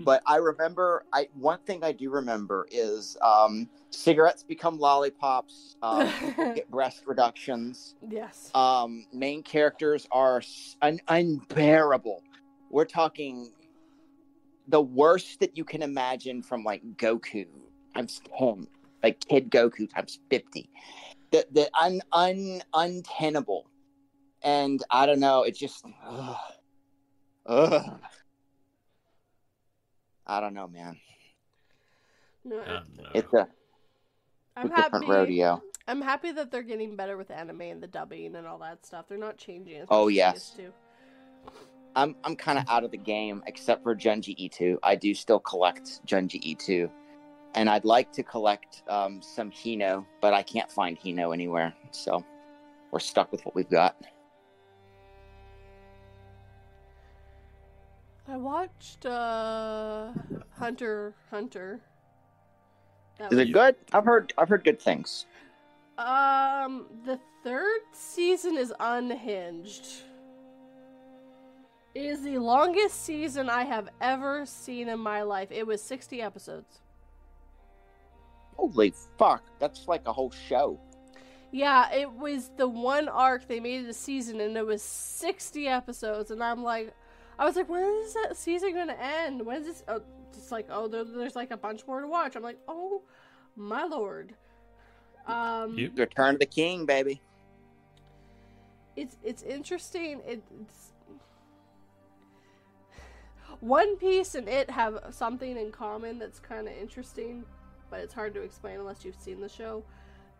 But 0.00 0.22
I 0.26 0.36
remember, 0.36 1.04
I 1.12 1.28
one 1.34 1.60
thing 1.66 1.84
I 1.84 1.92
do 1.92 2.10
remember 2.10 2.66
is 2.70 3.16
um, 3.22 3.68
cigarettes 3.94 4.42
become 4.42 4.78
lollipops. 4.78 5.76
Um, 5.82 6.10
get 6.54 6.70
breast 6.70 7.02
reductions 7.06 7.94
yes. 8.08 8.50
um, 8.54 9.06
main 9.12 9.42
characters 9.42 10.06
are 10.10 10.42
un- 10.82 11.00
unbearable. 11.08 12.22
We're 12.70 12.84
talking 12.84 13.52
the 14.68 14.80
worst 14.80 15.40
that 15.40 15.56
you 15.56 15.64
can 15.64 15.82
imagine 15.82 16.42
from 16.42 16.64
like 16.64 16.82
Goku 16.96 17.46
times 17.94 18.20
ten, 18.38 18.66
like 19.02 19.20
Kid 19.20 19.50
Goku 19.50 19.92
times 19.92 20.18
fifty. 20.30 20.70
The 21.30 21.46
the 21.52 21.70
un 21.80 22.00
un 22.12 22.62
untenable, 22.72 23.66
and 24.42 24.82
I 24.90 25.06
don't 25.06 25.20
know. 25.20 25.42
It 25.42 25.56
just, 25.56 25.84
ugh, 26.06 26.36
ugh. 27.46 28.00
I 30.26 30.40
don't 30.40 30.54
know, 30.54 30.66
man. 30.66 30.96
no, 32.44 32.56
no. 32.56 32.82
It's 33.14 33.32
a, 33.34 33.46
I'm 34.56 34.70
happy. 34.70 35.06
rodeo. 35.06 35.62
I'm 35.86 36.00
happy 36.00 36.32
that 36.32 36.50
they're 36.50 36.62
getting 36.62 36.96
better 36.96 37.16
with 37.16 37.30
anime 37.30 37.60
and 37.62 37.82
the 37.82 37.86
dubbing 37.86 38.36
and 38.36 38.46
all 38.46 38.58
that 38.58 38.86
stuff. 38.86 39.06
They're 39.08 39.18
not 39.18 39.36
changing 39.36 39.80
as 39.80 39.88
Oh, 39.90 40.04
much 40.06 40.12
as 40.12 40.14
they 40.14 40.14
yes. 40.16 40.34
used 40.34 40.56
to. 40.56 40.72
I'm 41.96 42.16
I'm 42.24 42.34
kind 42.36 42.58
of 42.58 42.64
out 42.68 42.82
of 42.84 42.90
the 42.90 42.96
game 42.96 43.42
except 43.46 43.82
for 43.82 43.94
Junji 43.94 44.34
Ito. 44.36 44.78
I 44.82 44.96
do 44.96 45.14
still 45.14 45.38
collect 45.38 46.04
Junji 46.06 46.40
Ito, 46.42 46.90
and 47.54 47.68
I'd 47.70 47.84
like 47.84 48.10
to 48.12 48.22
collect 48.22 48.82
um, 48.88 49.20
some 49.22 49.50
Hino, 49.50 50.04
but 50.20 50.32
I 50.34 50.42
can't 50.42 50.70
find 50.72 50.98
Hino 50.98 51.32
anywhere. 51.32 51.72
So 51.92 52.24
we're 52.90 52.98
stuck 53.00 53.30
with 53.30 53.44
what 53.44 53.54
we've 53.54 53.70
got. 53.70 53.96
I 58.26 58.36
watched 58.38 59.04
uh 59.06 60.12
Hunter 60.58 61.14
Hunter. 61.30 61.80
That 63.18 63.32
Is 63.32 63.38
it 63.38 63.52
good? 63.52 63.76
I've 63.92 64.04
heard 64.04 64.32
I've 64.36 64.48
heard 64.48 64.64
good 64.64 64.80
things. 64.80 65.26
Um, 65.98 66.86
the 67.04 67.20
third 67.44 67.82
season 67.92 68.56
is 68.56 68.72
unhinged. 68.80 69.86
It 71.94 72.06
is 72.06 72.22
the 72.22 72.38
longest 72.38 73.04
season 73.04 73.48
I 73.48 73.62
have 73.62 73.88
ever 74.00 74.44
seen 74.44 74.88
in 74.88 74.98
my 74.98 75.22
life. 75.22 75.52
It 75.52 75.64
was 75.64 75.80
60 75.80 76.20
episodes. 76.20 76.80
Holy 78.56 78.92
fuck, 79.16 79.44
that's 79.60 79.86
like 79.86 80.06
a 80.06 80.12
whole 80.12 80.32
show. 80.48 80.80
Yeah, 81.52 81.92
it 81.92 82.10
was 82.10 82.50
the 82.56 82.66
one 82.66 83.08
arc 83.08 83.46
they 83.46 83.60
made 83.60 83.84
it 83.84 83.88
a 83.88 83.92
season 83.92 84.40
and 84.40 84.56
it 84.56 84.66
was 84.66 84.82
60 84.82 85.68
episodes 85.68 86.32
and 86.32 86.42
I'm 86.42 86.64
like 86.64 86.92
I 87.38 87.44
was 87.44 87.56
like, 87.56 87.68
when 87.68 87.84
is 88.04 88.14
that 88.14 88.36
season 88.36 88.72
going 88.74 88.88
to 88.88 89.02
end? 89.02 89.44
When 89.44 89.60
is 89.60 89.66
this? 89.66 89.82
Oh, 89.88 90.02
it's 90.36 90.52
like, 90.52 90.66
oh, 90.70 90.88
there, 90.88 91.04
there's 91.04 91.36
like 91.36 91.50
a 91.50 91.56
bunch 91.56 91.86
more 91.86 92.00
to 92.00 92.06
watch. 92.08 92.36
I'm 92.36 92.42
like, 92.42 92.58
oh, 92.68 93.02
my 93.56 93.84
lord. 93.84 94.34
Um, 95.26 95.78
Yep. 95.78 95.92
Return 95.96 96.34
of 96.34 96.40
the 96.40 96.46
King, 96.46 96.84
baby. 96.86 97.20
it's 98.96 99.16
it's 99.24 99.42
interesting. 99.42 100.20
It, 100.26 100.42
it's 100.60 100.92
One 103.60 103.96
Piece 103.96 104.34
and 104.34 104.48
it 104.48 104.68
have 104.70 104.98
something 105.10 105.56
in 105.56 105.70
common 105.72 106.18
that's 106.18 106.38
kind 106.38 106.68
of 106.68 106.74
interesting, 106.74 107.44
but 107.90 108.00
it's 108.00 108.12
hard 108.12 108.34
to 108.34 108.42
explain 108.42 108.78
unless 108.80 109.04
you've 109.04 109.18
seen 109.18 109.40
the 109.40 109.48
show. 109.48 109.82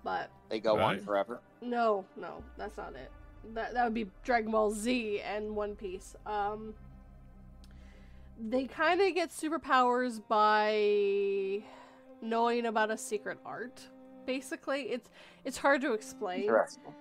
But 0.02 0.30
They 0.50 0.60
go 0.60 0.78
on 0.78 1.00
forever. 1.00 1.40
no, 1.62 2.04
no, 2.16 2.42
that's 2.58 2.76
not 2.76 2.94
it. 2.94 3.10
That 3.54 3.72
that 3.74 3.84
would 3.84 3.94
be 3.94 4.10
Dragon 4.22 4.50
Ball 4.50 4.70
Z 4.70 5.20
and 5.20 5.56
One 5.56 5.74
Piece. 5.76 6.14
Um, 6.26 6.74
they 8.38 8.64
kind 8.66 9.00
of 9.00 9.14
get 9.14 9.30
superpowers 9.30 10.20
by 10.28 11.62
knowing 12.20 12.66
about 12.66 12.90
a 12.90 12.98
secret 12.98 13.38
art. 13.44 13.80
Basically, 14.26 14.82
it's 14.82 15.10
it's 15.44 15.58
hard 15.58 15.80
to 15.82 15.92
explain, 15.92 16.42
Interesting. 16.42 16.94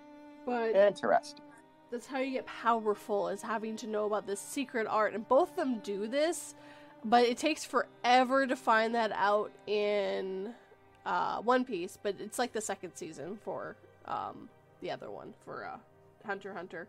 but 0.45 0.75
Interesting. 0.75 1.45
that's 1.91 2.05
how 2.07 2.19
you 2.19 2.31
get 2.33 2.45
powerful 2.45 3.29
is 3.29 3.41
having 3.41 3.75
to 3.77 3.87
know 3.87 4.05
about 4.05 4.27
this 4.27 4.41
secret 4.41 4.85
art 4.89 5.13
and 5.13 5.27
both 5.27 5.51
of 5.51 5.55
them 5.55 5.79
do 5.79 6.07
this 6.07 6.53
but 7.05 7.23
it 7.25 7.37
takes 7.37 7.63
forever 7.65 8.47
to 8.47 8.55
find 8.55 8.95
that 8.95 9.11
out 9.13 9.51
in 9.67 10.53
uh, 11.05 11.37
one 11.41 11.63
piece 11.63 11.97
but 12.01 12.15
it's 12.19 12.37
like 12.39 12.51
the 12.51 12.59
second 12.61 12.93
season 12.95 13.37
for 13.43 13.75
um, 14.05 14.49
the 14.81 14.91
other 14.91 15.09
one 15.09 15.33
for 15.45 15.65
uh, 15.65 15.77
hunter 16.25 16.53
hunter 16.53 16.87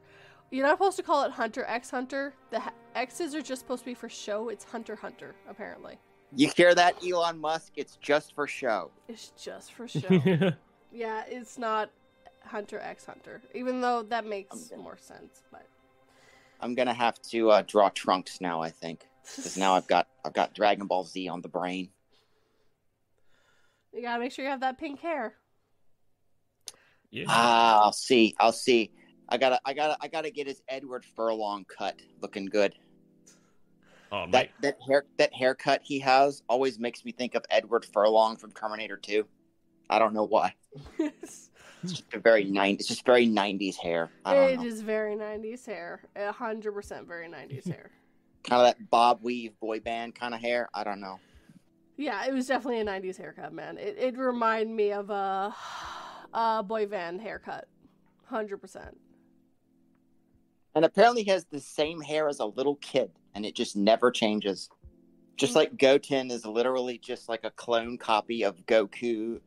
you're 0.51 0.66
not 0.66 0.79
supposed 0.79 0.97
to 0.97 1.03
call 1.03 1.25
it 1.25 1.33
hunter 1.33 1.65
x 1.66 1.91
hunter 1.91 2.35
the 2.51 2.61
x's 2.95 3.35
are 3.35 3.43
just 3.43 3.61
supposed 3.62 3.81
to 3.83 3.87
be 3.87 3.95
for 3.95 4.09
show 4.09 4.49
it's 4.49 4.65
Hunter 4.65 4.95
Hunter, 4.97 5.35
apparently 5.49 5.99
You 6.37 6.51
hear 6.57 6.75
that, 6.75 6.95
Elon 7.05 7.39
Musk? 7.41 7.73
It's 7.77 7.97
just 7.97 8.35
for 8.35 8.47
show. 8.47 8.91
it's 9.09 9.33
just 9.41 9.73
for 9.73 9.89
show 9.89 10.23
yeah 10.93 11.25
it's 11.29 11.59
not 11.59 11.91
hunter 12.45 12.79
x 12.81 13.05
hunter 13.07 13.41
even 13.55 13.81
though 13.81 14.03
that 14.03 14.27
makes 14.27 14.71
Okay. 14.73 14.81
more 14.81 14.97
sense 14.99 15.43
but 15.51 15.66
I'm 16.61 16.75
gonna 16.75 16.95
have 16.95 17.21
to 17.31 17.51
uh, 17.51 17.62
draw 17.66 17.91
trunks 17.91 18.41
now. 18.41 18.62
I 18.62 18.71
think 18.71 19.07
because 19.37 19.59
now 19.59 19.75
I've 19.75 19.87
got 19.89 20.07
I've 20.25 20.33
got 20.33 20.55
Dragon 20.55 20.87
Ball 20.87 21.05
Z 21.05 21.29
on 21.29 21.43
the 21.43 21.49
brain. 21.49 21.91
You 23.93 24.01
gotta 24.01 24.21
make 24.21 24.33
sure 24.33 24.45
you 24.45 24.51
have 24.51 24.61
that 24.61 24.79
pink 24.79 25.01
hair. 25.01 25.35
yeah. 27.11 27.25
Ah, 27.29 27.83
I'll 27.83 27.93
see. 27.93 28.35
I'll 28.39 28.53
see. 28.53 28.93
I 29.28 29.36
gotta 29.38 29.60
I 29.64 29.72
gotta 29.74 29.96
I 30.01 30.09
gotta 30.09 30.30
get 30.30 30.46
his 30.46 30.62
Edward 30.68 31.05
Furlong 31.16 31.64
cut 31.64 32.01
looking 32.20 32.46
good. 32.46 32.74
oh, 34.12 34.26
That 34.30 34.32
mate. 34.32 34.51
that 34.62 34.76
hair 34.86 35.05
that 35.18 35.32
haircut 35.34 35.80
he 35.82 35.98
has 36.01 36.42
always 36.48 36.78
makes 36.78 37.05
me 37.05 37.12
think 37.12 37.34
of 37.34 37.44
Edward 37.51 37.84
Furlong 37.84 38.36
from 38.36 38.52
Terminator 38.52 38.96
2. 38.96 39.24
I 39.90 39.98
don't 39.98 40.14
know 40.14 40.24
why. 40.24 40.55
It's 41.82 41.92
just 41.92 42.14
a 42.14 42.18
very 42.18 42.44
nine. 42.44 42.76
It's 42.76 42.88
just 42.88 43.05
very 43.05 43.28
'90s 43.28 43.76
hair. 43.76 44.09
I 44.24 44.32
don't 44.32 44.51
It 44.51 44.56
know. 44.60 44.64
is 44.64 44.80
very 44.80 45.16
90s 45.16 45.66
hair. 45.66 46.01
A 46.16 46.32
hundred 46.32 46.72
percent 46.72 47.06
very 47.06 47.28
90s 47.28 47.68
hair. 47.68 47.90
Kind 48.42 48.62
of 48.62 48.66
that 48.68 48.90
bob 48.90 49.18
weave 49.22 49.52
boy 49.60 49.80
band 49.80 50.14
kind 50.14 50.32
of 50.34 50.40
hair. 50.40 50.70
I 50.72 50.82
don't 50.82 50.98
know. 51.01 51.20
Yeah, 51.98 52.24
it 52.26 52.32
was 52.32 52.46
definitely 52.46 52.80
a 52.80 52.84
90s 52.86 53.18
haircut, 53.18 53.52
man. 53.52 53.76
It 53.76 53.96
it 53.98 54.16
reminded 54.16 54.74
me 54.74 54.92
of 54.92 55.10
a, 55.10 55.55
a 56.32 56.62
boy 56.62 56.86
band 56.86 57.20
haircut. 57.20 57.68
100%. 58.32 58.94
And 60.74 60.84
apparently 60.84 61.22
he 61.22 61.30
has 61.30 61.44
the 61.44 61.60
same 61.60 62.01
hair 62.01 62.28
as 62.28 62.40
a 62.40 62.46
little 62.46 62.76
kid, 62.76 63.10
and 63.34 63.46
it 63.46 63.55
just 63.55 63.76
never 63.76 64.10
changes. 64.10 64.68
Just 65.36 65.52
mm. 65.52 65.56
like 65.56 65.78
Goten 65.78 66.30
is 66.30 66.44
literally 66.44 66.98
just 66.98 67.28
like 67.28 67.44
a 67.44 67.51
clone 67.51 67.98
copy 67.98 68.44
of 68.44 68.66
Goku 68.66 69.40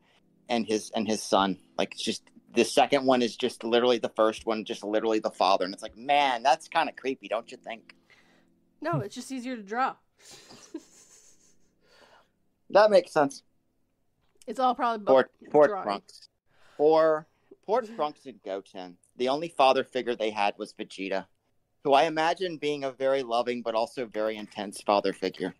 and 0.48 0.66
his 0.66 0.90
and 0.94 1.06
his 1.06 1.22
son. 1.22 1.58
Like 1.76 1.92
it's 1.92 2.04
just 2.04 2.22
the 2.54 2.64
second 2.64 3.04
one 3.04 3.22
is 3.22 3.36
just 3.36 3.62
literally 3.64 3.98
the 3.98 4.08
first 4.10 4.46
one, 4.46 4.64
just 4.64 4.82
literally 4.82 5.18
the 5.18 5.30
father. 5.30 5.64
And 5.64 5.74
it's 5.74 5.82
like, 5.82 5.96
man, 5.96 6.42
that's 6.42 6.68
kind 6.68 6.88
of 6.88 6.96
creepy, 6.96 7.28
don't 7.28 7.50
you 7.50 7.58
think? 7.58 7.94
No, 8.80 9.00
it's 9.00 9.14
just 9.14 9.30
easier 9.30 9.56
to 9.56 9.62
draw. 9.62 9.96
That 12.70 12.90
makes 12.90 13.12
sense. 13.12 13.42
it's 14.46 14.60
all 14.60 14.74
probably 14.74 15.04
Poor 15.06 15.20
about 15.20 15.50
poor 15.50 15.68
drawing. 15.68 15.84
Trunks. 15.84 16.28
Poor 16.76 17.26
poor 17.68 17.82
Trunks 17.82 18.24
and 18.24 18.42
Goten. 18.42 18.96
The 19.18 19.28
only 19.28 19.48
father 19.48 19.84
figure 19.84 20.16
they 20.16 20.30
had 20.30 20.54
was 20.56 20.72
Vegeta, 20.72 21.26
who 21.84 21.92
I 21.92 22.04
imagine 22.04 22.56
being 22.56 22.84
a 22.84 22.90
very 22.90 23.22
loving 23.22 23.60
but 23.60 23.74
also 23.74 24.06
very 24.06 24.36
intense 24.36 24.80
father 24.80 25.12
figure. 25.12 25.54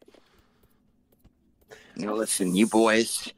You 1.97 2.07
know, 2.07 2.15
listen, 2.15 2.57
you 2.57 2.67
boys, 2.67 3.31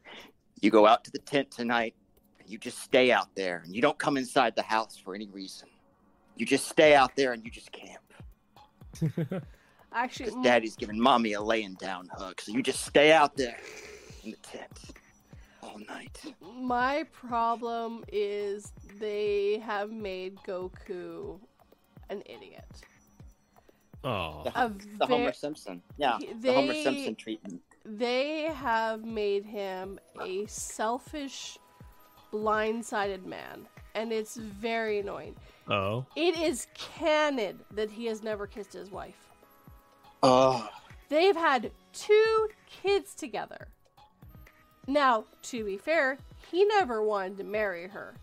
you 0.61 0.71
go 0.71 0.87
out 0.87 1.03
to 1.03 1.11
the 1.11 1.19
tent 1.19 1.51
tonight, 1.51 1.97
and 2.39 2.49
you 2.49 2.59
just 2.59 2.79
stay 2.79 3.11
out 3.11 3.35
there, 3.35 3.61
and 3.65 3.75
you 3.75 3.83
don't 3.83 3.99
come 3.99 4.17
inside 4.17 4.55
the 4.55 4.63
house 4.63 4.97
for 4.97 5.17
any 5.17 5.27
reason. 5.31 5.67
You 6.37 6.47
just 6.47 6.69
stay 6.69 6.95
out 6.95 7.17
there 7.17 7.33
and 7.33 7.45
you 7.45 7.51
just 7.51 7.73
camp. 7.73 8.05
Actually, 9.93 10.27
Because 10.27 10.41
mm. 10.41 10.45
daddy's 10.45 10.77
giving 10.77 11.01
mommy 11.01 11.33
a 11.33 11.43
laying 11.43 11.75
down 11.75 12.09
hug. 12.17 12.41
So 12.41 12.53
you 12.53 12.63
just 12.63 12.87
stay 12.87 13.11
out 13.11 13.37
there 13.37 13.59
in 14.23 14.31
the 14.31 14.37
tent 14.37 14.95
all 15.62 15.78
night. 15.89 16.23
my 16.61 17.05
problem 17.12 18.05
is 18.12 18.73
they 18.99 19.59
have 19.65 19.91
made 19.91 20.37
Goku 20.47 21.39
an 22.09 22.23
idiot. 22.27 22.65
oh, 24.05 24.43
The, 24.45 24.51
the 24.99 25.07
ve- 25.07 25.12
Homer 25.12 25.32
Simpson. 25.32 25.82
Yeah, 25.97 26.19
He- 26.19 26.32
the 26.35 26.53
Homer 26.55 26.74
Simpson 26.74 27.15
treatment. 27.15 27.61
they 27.85 28.45
have 28.45 29.05
made 29.05 29.45
him 29.45 29.99
a 30.23 30.47
selfish, 30.47 31.59
blindsided 32.32 33.24
man, 33.24 33.66
and 33.95 34.12
it's 34.12 34.37
very 34.37 35.01
annoying. 35.01 35.37
oh. 35.69 36.05
It 36.16 36.39
is 36.39 36.66
canon 36.74 37.61
that 37.73 37.91
he 37.91 38.07
has 38.07 38.23
never 38.23 38.47
kissed 38.47 38.73
his 38.73 38.91
wife. 38.91 39.16
Oh, 40.23 40.69
They've 41.09 41.35
had 41.37 41.73
two 41.93 42.49
kids 42.69 43.15
together. 43.16 43.66
Now, 44.91 45.25
to 45.43 45.65
be 45.65 45.77
fair, 45.79 46.19
he 46.51 46.65
never 46.65 47.01
wanted 47.03 47.39
to 47.39 47.45
marry 47.45 47.87
her. 47.89 48.15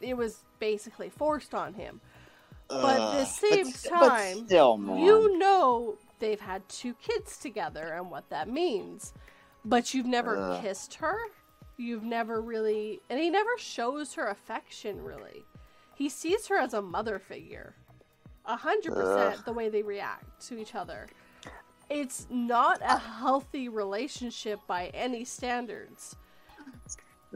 It 0.00 0.16
was 0.16 0.44
basically 0.58 1.08
forced 1.08 1.54
on 1.54 1.74
him. 1.74 2.00
But 2.66 3.00
at 3.00 3.18
the 3.18 3.24
same 3.26 3.66
But- 3.70 3.90
time, 3.90 4.38
but 4.40 4.46
still. 4.46 4.80
You 4.98 5.38
know 5.38 5.96
they've 6.18 6.40
had 6.40 6.68
two 6.68 6.94
kids 6.94 7.38
together 7.38 7.94
and 7.94 8.10
what 8.10 8.28
that 8.30 8.48
means. 8.48 9.12
But 9.64 9.94
you've 9.94 10.06
never 10.06 10.58
kissed 10.60 10.94
her. 10.94 11.16
You've 11.76 12.02
never 12.04 12.40
really. 12.40 13.00
And 13.08 13.20
he 13.20 13.30
never 13.30 13.56
shows 13.56 14.14
her 14.14 14.26
affection, 14.26 15.02
really. 15.02 15.44
He 15.94 16.08
sees 16.08 16.48
her 16.48 16.58
as 16.58 16.74
a 16.74 16.82
mother 16.82 17.18
figure. 17.20 17.74
A 18.46 18.56
hundred 18.56 18.94
percent 18.94 19.38
Ugh. 19.38 19.44
the 19.44 19.52
way 19.52 19.68
they 19.68 19.82
react 19.82 20.46
to 20.48 20.58
each 20.58 20.74
other. 20.74 21.06
It's 21.90 22.26
not 22.30 22.80
a 22.80 22.92
uh. 22.94 22.98
healthy 22.98 23.68
relationship 23.68 24.60
by 24.66 24.86
any 24.94 25.24
standards. 25.24 26.16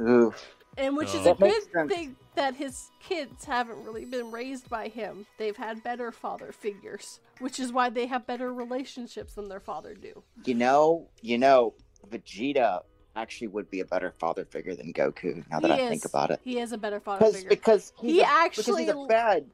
Oof. 0.01 0.55
And 0.77 0.97
which 0.97 1.09
is 1.09 1.23
a 1.27 1.35
That 1.35 1.41
good 1.41 1.63
sense. 1.73 1.93
thing 1.93 2.17
that 2.37 2.55
his 2.55 2.91
kids 3.01 3.45
haven't 3.45 3.83
really 3.85 4.05
been 4.05 4.31
raised 4.31 4.71
by 4.71 4.87
him. 4.89 5.27
They've 5.37 5.57
had 5.57 5.83
better 5.83 6.13
father 6.13 6.53
figures, 6.53 7.19
which 7.41 7.59
is 7.59 7.73
why 7.73 7.91
they 7.91 8.07
have 8.07 8.27
better 8.29 8.53
relationships 8.55 9.35
than 9.35 9.49
their 9.49 9.59
father 9.59 9.95
do. 9.95 10.23
You 10.45 10.55
know, 10.55 11.09
you 11.21 11.37
know, 11.37 11.75
Vegeta 12.09 12.83
actually 13.17 13.49
would 13.49 13.69
be 13.71 13.81
a 13.81 13.85
better 13.85 14.13
father 14.13 14.45
figure 14.45 14.77
than 14.77 14.93
Goku. 14.93 15.45
Now 15.51 15.59
that 15.59 15.77
He 15.77 15.85
I 15.85 15.89
think 15.89 16.05
about 16.05 16.31
it, 16.31 16.41
He 16.45 16.61
is 16.61 16.71
a 16.71 16.79
better 16.79 17.01
father 17.01 17.19
because 17.19 17.35
figure. 17.35 17.49
because 17.49 17.93
he's 18.01 18.13
He 18.13 18.21
a, 18.21 18.49
because 18.49 18.67
he's 18.67 18.89
a 18.89 19.07
bad. 19.09 19.47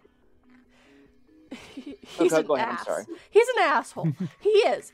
He- 1.74 1.97
he's 2.01 2.32
Okay, 2.32 2.40
an 2.40 2.47
go 2.47 2.56
ahead, 2.56 2.68
I'm 2.68 2.74
ass. 2.76 3.06
He's 3.31 3.48
an 3.48 3.62
asshole. 3.62 4.09
he 4.40 4.48
is. 4.51 4.93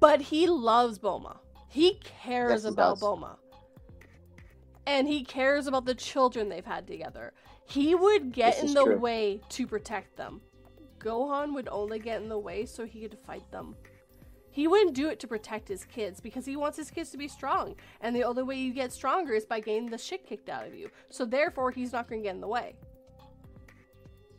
But 0.00 0.20
he 0.20 0.46
loves 0.48 0.98
Bulma. 0.98 1.38
He 1.68 2.00
cares 2.04 2.50
Yes, 2.50 2.62
he 2.64 2.68
about 2.68 2.98
does. 2.98 3.02
Bulma. 3.02 3.36
And 4.86 5.08
he 5.08 5.24
cares 5.24 5.66
about 5.66 5.84
the 5.84 5.94
children 5.94 6.48
they've 6.48 6.64
had 6.64 6.86
together. 6.86 7.32
He 7.66 7.94
would 7.94 8.32
get 8.32 8.54
This 8.54 8.64
in 8.70 8.74
the 8.74 8.84
true. 8.84 8.96
way 8.98 9.40
to 9.50 9.66
protect 9.66 10.16
them. 10.16 10.40
Gohan 10.98 11.54
would 11.54 11.68
only 11.70 11.98
get 11.98 12.22
in 12.22 12.28
the 12.28 12.38
way 12.38 12.64
so 12.66 12.84
he 12.86 13.00
could 13.02 13.18
fight 13.26 13.50
them. 13.50 13.74
He 14.50 14.66
wouldn't 14.68 14.94
do 14.94 15.08
it 15.08 15.20
to 15.20 15.26
protect 15.28 15.68
his 15.68 15.84
kids 15.84 16.20
because 16.20 16.46
he 16.46 16.56
wants 16.56 16.78
his 16.78 16.90
kids 16.90 17.10
to 17.10 17.18
be 17.18 17.28
strong. 17.28 17.74
And 18.00 18.16
the 18.16 18.24
only 18.24 18.42
way 18.44 18.56
you 18.56 18.72
get 18.72 18.92
stronger 18.92 19.34
is 19.34 19.44
by 19.44 19.60
getting 19.60 19.90
the 19.90 19.98
shit 19.98 20.26
kicked 20.26 20.48
out 20.48 20.66
of 20.66 20.74
you. 20.74 20.88
So 21.10 21.24
therefore, 21.26 21.70
he's 21.72 21.92
not 21.92 22.08
going 22.08 22.22
to 22.22 22.26
get 22.28 22.34
in 22.36 22.40
the 22.40 22.48
way. 22.48 22.76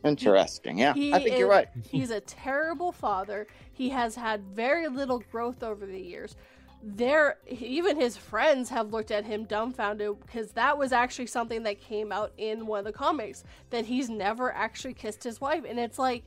Interesting. 0.04 0.78
Yeah, 0.78 0.94
He 0.94 1.12
I 1.12 1.18
think 1.18 1.38
you're 1.38 1.48
right. 1.48 1.68
He's 1.90 2.10
a 2.10 2.20
terrible 2.20 2.92
father. 2.92 3.46
He 3.72 3.88
has 3.90 4.14
had 4.14 4.42
very 4.44 4.88
little 4.88 5.18
growth 5.32 5.62
over 5.62 5.86
the 5.86 6.00
years. 6.00 6.36
There, 6.82 7.38
even 7.48 7.98
his 7.98 8.16
friends 8.16 8.70
have 8.70 8.92
looked 8.92 9.10
at 9.10 9.24
him 9.24 9.44
dumbfounded 9.44 10.20
because 10.20 10.52
that 10.52 10.78
was 10.78 10.92
actually 10.92 11.26
something 11.26 11.64
that 11.64 11.80
came 11.80 12.12
out 12.12 12.32
in 12.38 12.66
one 12.66 12.78
of 12.78 12.84
the 12.84 12.92
comics 12.92 13.42
that 13.70 13.84
he's 13.84 14.08
never 14.08 14.52
actually 14.52 14.94
kissed 14.94 15.24
his 15.24 15.40
wife, 15.40 15.64
and 15.68 15.78
it's 15.80 15.98
like 15.98 16.22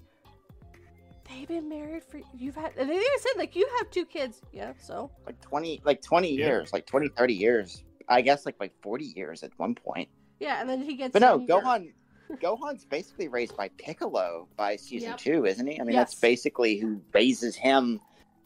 they've 1.30 1.48
been 1.48 1.69
married 1.69 2.03
for 2.03 2.19
you've 2.38 2.56
had 2.56 2.73
and 2.77 2.89
they 2.89 2.95
even 2.95 3.07
said 3.19 3.31
like 3.38 3.56
you 3.56 3.65
have 3.77 3.89
two 3.91 4.06
kids. 4.06 4.41
Yeah, 4.52 4.73
so 4.77 5.10
like 5.26 5.39
20 5.39 5.81
like 5.85 6.02
20 6.02 6.30
Yeah. 6.35 6.48
years 6.48 6.73
like 6.73 6.85
20 6.85 7.07
30 7.10 7.34
years 7.34 7.84
i 8.10 8.19
guess 8.19 8.45
like 8.45 8.56
like 8.60 8.73
40 8.81 9.06
years 9.15 9.43
at 9.43 9.52
one 9.57 9.73
point 9.73 10.10
yeah, 10.41 10.60
and 10.60 10.69
then 10.69 10.81
he 10.81 10.95
gets 10.95 11.14
but 11.14 11.22
no 11.22 11.38
younger. 11.38 11.53
gohan 11.65 11.93
gohan's 12.38 12.86
basically 12.86 13.28
raised 13.28 13.56
by 13.58 13.70
piccolo 13.78 14.48
by 14.58 14.76
season 14.76 15.10
Yep. 15.10 15.18
two 15.18 15.45
isn't 15.45 15.68
he 15.68 15.80
i 15.80 15.84
mean 15.84 15.95
that's 15.95 16.16
basically 16.16 16.78
who 16.78 17.02
raises 17.14 17.56
him 17.56 17.99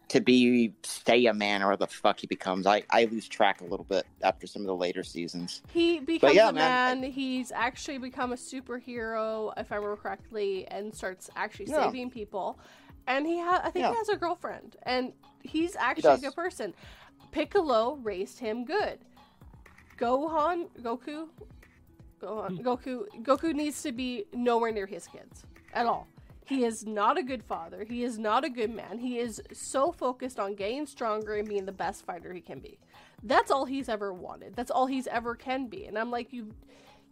to 0.07 0.21
be 0.21 0.71
stay 0.83 1.25
a 1.25 1.33
man 1.33 1.63
or 1.63 1.75
the 1.75 1.87
fuck 1.87 2.19
he 2.19 2.27
becomes 2.27 2.67
i 2.67 2.83
i 2.91 3.05
lose 3.05 3.27
track 3.27 3.61
a 3.61 3.65
little 3.65 3.85
bit 3.85 4.05
after 4.21 4.45
some 4.45 4.61
of 4.61 4.67
the 4.67 4.75
later 4.75 5.03
seasons 5.03 5.61
He 5.71 5.99
becomes 5.99 6.35
yeah, 6.35 6.49
a 6.49 6.53
man, 6.53 7.01
man. 7.01 7.11
He's 7.11 7.51
actually 7.51 7.97
become 7.97 8.31
a 8.31 8.35
superhero, 8.35 9.51
if 9.57 9.71
I 9.71 9.75
remember 9.75 9.97
correctly, 9.97 10.67
and 10.67 10.93
starts 10.93 11.29
actually 11.35 11.67
Yeah. 11.71 11.85
saving 11.85 12.11
people. 12.11 12.59
And 13.07 13.25
he 13.25 13.39
ha- 13.39 13.61
I 13.63 13.69
think 13.71 13.83
Yeah. 13.83 13.91
he 13.91 13.97
has 13.97 14.09
a 14.09 14.15
girlfriend, 14.15 14.77
and 14.83 15.11
he's 15.43 15.75
actually 15.75 16.13
a 16.13 16.17
good 16.19 16.35
person. 16.35 16.73
Piccolo 17.31 17.95
raised 18.03 18.37
him 18.39 18.63
good. 18.65 18.99
Gohan, 19.97 20.67
Goku, 20.81 21.29
Goku, 22.21 23.05
Goku 23.21 23.53
needs 23.53 23.81
to 23.83 23.91
be 23.91 24.25
nowhere 24.33 24.71
near 24.71 24.85
his 24.85 25.07
kids 25.07 25.45
at 25.73 25.85
all. 25.85 26.07
He 26.45 26.63
is 26.63 26.85
not 26.85 27.17
a 27.17 27.23
good 27.23 27.43
father. 27.43 27.83
He 27.83 28.03
is 28.03 28.19
not 28.19 28.45
a 28.45 28.49
good 28.49 28.69
man. 28.69 28.99
He 28.99 29.17
is 29.17 29.41
so 29.51 29.91
focused 29.91 30.39
on 30.39 30.53
getting 30.53 30.85
stronger 30.85 31.35
and 31.35 31.47
being 31.49 31.65
the 31.65 31.71
best 31.71 32.05
fighter 32.05 32.31
he 32.33 32.41
can 32.41 32.59
be. 32.59 32.77
That's 33.23 33.49
all 33.49 33.65
he's 33.65 33.89
ever 33.89 34.13
wanted. 34.13 34.55
That's 34.55 34.69
all 34.69 34.85
he's 34.85 35.07
ever 35.07 35.33
can 35.33 35.65
be. 35.67 35.85
And 35.87 35.97
I'm 35.97 36.11
like, 36.11 36.31
you, 36.31 36.51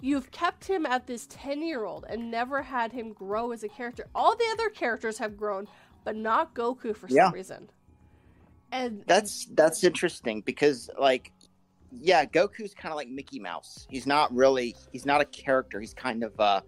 you've 0.02 0.30
kept 0.30 0.66
him 0.66 0.86
at 0.86 1.08
this 1.08 1.26
ten 1.32 1.64
year 1.64 1.84
old 1.84 2.06
and 2.08 2.30
never 2.30 2.62
had 2.62 2.92
him 2.92 3.12
grow 3.12 3.52
as 3.52 3.64
a 3.64 3.70
character. 3.70 4.06
All 4.14 4.36
the 4.36 4.46
other 4.52 4.70
characters 4.70 5.18
have 5.18 5.36
grown, 5.36 5.68
but 6.04 6.16
not 6.16 6.54
Goku 6.54 6.96
for 6.96 7.08
Yeah. 7.10 7.26
some 7.26 7.34
reason. 7.34 7.70
And 8.72 9.04
that's 9.08 9.48
that's 9.52 9.84
interesting 9.84 10.42
because 10.42 10.90
like 11.00 11.32
yeah 12.00 12.26
goku's 12.26 12.74
kind 12.74 12.92
of 12.92 12.96
like 12.96 13.10
mickey 13.10 13.40
mouse 13.40 13.86
he's 13.90 14.08
not 14.08 14.34
really 14.34 14.76
he's 14.92 15.06
not 15.06 15.22
a 15.22 15.26
character 15.26 15.80
he's 15.80 15.94
kind 15.94 16.24
of 16.24 16.38
uh, 16.40 16.62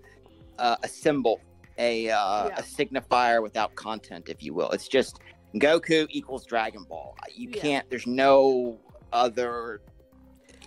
a 0.84 0.88
symbol 0.88 1.40
a 1.78 2.10
uh, 2.10 2.48
Yeah. 2.48 2.58
a 2.58 2.62
signifier 2.64 3.42
without 3.42 3.76
content 3.76 4.30
if 4.30 4.42
you 4.44 4.54
will 4.54 4.70
it's 4.72 4.88
just 4.88 5.20
goku 5.56 6.06
equals 6.10 6.46
dragon 6.46 6.84
ball 6.88 7.16
you 7.34 7.50
Yeah. 7.50 7.62
can't 7.62 7.90
there's 7.90 8.08
no 8.08 8.80
other 9.14 9.82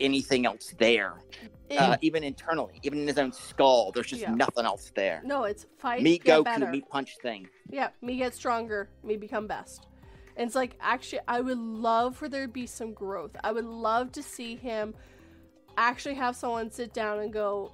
anything 0.00 0.46
else 0.46 0.74
there 0.78 1.14
uh, 1.76 1.96
even 2.00 2.24
internally 2.24 2.80
even 2.82 3.00
in 3.00 3.06
his 3.06 3.18
own 3.18 3.32
skull 3.32 3.90
there's 3.92 4.06
just 4.06 4.22
Yeah. 4.22 4.30
nothing 4.34 4.64
else 4.64 4.90
there 4.94 5.20
no, 5.24 5.44
it's 5.44 5.66
fight, 5.78 6.02
Me 6.02 6.18
goku 6.18 6.44
better. 6.44 6.70
meet 6.70 6.88
punch 6.88 7.16
thing 7.22 7.48
Yeah, 7.70 7.88
me 8.00 8.16
get 8.16 8.34
stronger, 8.34 8.88
me 9.02 9.16
become 9.16 9.46
best. 9.46 9.87
And 10.38 10.46
it's 10.46 10.54
like, 10.54 10.76
actually, 10.80 11.18
I 11.26 11.40
would 11.40 11.58
love 11.58 12.16
for 12.16 12.28
there 12.28 12.46
to 12.46 12.52
be 12.52 12.64
some 12.64 12.92
growth. 12.92 13.32
I 13.42 13.50
would 13.50 13.64
love 13.64 14.12
to 14.12 14.22
see 14.22 14.54
him 14.54 14.94
actually 15.76 16.14
have 16.14 16.36
someone 16.36 16.70
sit 16.70 16.94
down 16.94 17.18
and 17.18 17.32
go, 17.32 17.72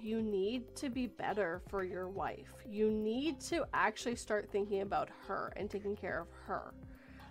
You 0.00 0.22
need 0.22 0.76
to 0.76 0.88
be 0.88 1.08
better 1.08 1.62
for 1.68 1.82
your 1.82 2.08
wife. 2.08 2.52
You 2.64 2.92
need 2.92 3.40
to 3.42 3.66
actually 3.74 4.14
start 4.14 4.48
thinking 4.52 4.82
about 4.82 5.10
her 5.26 5.52
and 5.56 5.68
taking 5.68 5.96
care 5.96 6.20
of 6.20 6.28
her. 6.46 6.72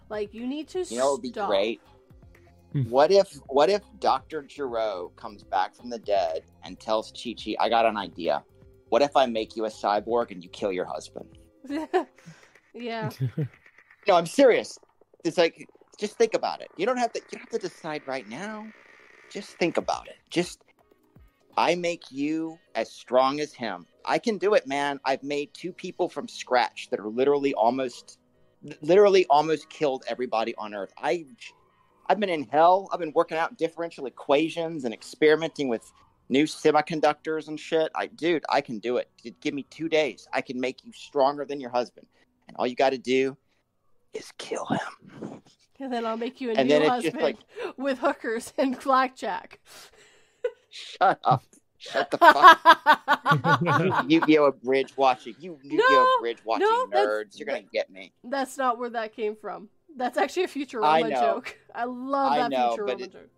Like, 0.10 0.34
you 0.34 0.46
need 0.46 0.68
to 0.70 0.84
You 0.84 1.00
know, 1.00 1.08
it 1.08 1.12
would 1.14 1.22
be 1.22 1.32
great. 1.32 1.82
Hmm. 2.74 2.84
What 2.90 3.12
if 3.12 3.32
what 3.48 3.70
if 3.70 3.82
Doctor 4.00 4.42
Gero 4.44 5.14
comes 5.16 5.42
back 5.42 5.74
from 5.74 5.90
the 5.90 6.00
dead 6.00 6.44
and 6.66 6.78
tells 6.78 7.14
Chi 7.14 7.34
Chi, 7.34 7.56
"I 7.62 7.70
got 7.70 7.86
an 7.86 7.96
idea. 7.96 8.44
What 8.90 9.02
if 9.02 9.16
I 9.16 9.26
make 9.26 9.56
you 9.56 9.64
a 9.66 9.70
cyborg 9.70 10.32
and 10.32 10.44
you 10.44 10.50
kill 10.50 10.74
your 10.74 10.86
husband?" 10.86 11.38
yeah. 12.74 13.10
No, 14.08 14.16
I'm 14.16 14.26
serious. 14.26 14.78
It's 15.24 15.38
like 15.38 15.68
just 15.98 16.18
think 16.18 16.34
about 16.34 16.62
it. 16.62 16.70
You 16.78 16.86
don't 16.86 16.98
have 16.98 17.14
to. 17.14 17.20
You 17.20 17.38
don't 17.38 17.52
have 17.52 17.62
to 17.62 17.68
decide 17.68 18.04
right 18.06 18.28
now. 18.28 18.68
Just 19.32 19.58
think 19.58 19.78
about 19.78 20.08
it. 20.08 20.18
Just 20.30 20.60
I 21.58 21.76
make 21.76 22.12
you 22.12 22.60
as 22.76 22.92
strong 22.92 23.40
as 23.40 23.54
him. 23.54 23.86
I 24.04 24.20
can 24.20 24.38
do 24.38 24.54
it, 24.54 24.68
man. 24.68 25.00
I've 25.06 25.24
made 25.24 25.54
two 25.54 25.72
people 25.72 26.10
from 26.10 26.28
scratch 26.28 26.90
that 26.92 27.00
are 27.00 27.08
literally 27.08 27.54
almost, 27.54 28.20
literally 28.82 29.26
almost 29.30 29.70
killed 29.70 30.04
everybody 30.08 30.54
on 30.58 30.74
Earth. 30.74 30.94
I, 31.02 31.26
I've 32.08 32.20
been 32.20 32.30
in 32.30 32.44
hell. 32.44 32.90
I've 32.92 33.00
been 33.00 33.14
working 33.16 33.38
out 33.38 33.58
differential 33.58 34.06
equations 34.06 34.84
and 34.84 34.94
experimenting 34.94 35.70
with 35.70 35.92
new 36.28 36.44
semiconductors 36.44 37.48
and 37.48 37.60
shit. 37.60 37.90
I, 37.96 38.08
dude, 38.08 38.44
I 38.50 38.60
can 38.60 38.80
do 38.80 38.98
it. 38.98 39.10
Give 39.40 39.54
me 39.54 39.64
two 39.70 39.88
days. 39.88 40.28
I 40.34 40.42
can 40.42 40.60
make 40.60 40.84
you 40.84 40.92
stronger 40.94 41.46
than 41.46 41.62
your 41.62 41.70
husband, 41.72 42.06
and 42.48 42.58
all 42.58 42.68
you 42.68 42.76
got 42.76 42.92
to 42.92 42.98
do 42.98 43.38
is 44.16 44.32
kill 44.38 44.66
him. 44.66 45.42
And 45.80 45.92
then 45.92 46.06
I'll 46.06 46.18
make 46.18 46.40
you 46.40 46.52
a 46.52 46.54
And 46.54 46.70
new 46.70 46.80
then 46.80 46.82
it's 46.84 47.04
just 47.04 47.16
husband 47.16 47.38
with 47.78 48.00
hookers 48.00 48.54
and 48.58 48.80
blackjack. 48.80 49.60
Shut 50.70 51.20
up. 51.24 51.44
Shut 51.78 52.10
the 52.10 52.18
fuck 52.18 54.06
You 54.10 54.20
Yu-Gi-Oh! 54.22 54.52
bridge 54.64 54.96
watching. 54.98 55.36
You 55.40 55.60
Yu-Gi-Oh! 55.62 56.18
Bridge 56.22 56.40
watching 56.46 56.68
no, 56.68 56.88
nerds. 56.88 57.38
You're 57.38 57.46
gonna 57.48 57.64
get 57.74 57.90
me. 57.92 58.14
That's 58.24 58.58
not 58.58 58.80
where 58.80 58.90
that 58.92 59.14
came 59.16 59.36
from. 59.36 59.70
That's 59.96 60.18
actually 60.18 60.44
a 60.44 60.48
I 60.48 60.50
Futurama 60.50 61.10
know. 61.10 61.22
joke. 61.22 61.58
I 61.74 61.84
love 61.84 62.32
I 62.32 62.38
that 62.40 62.52
know, 62.52 62.78
but 62.86 62.98
Futurama 62.98 63.02
it- 63.02 63.12
joke. 63.14 63.30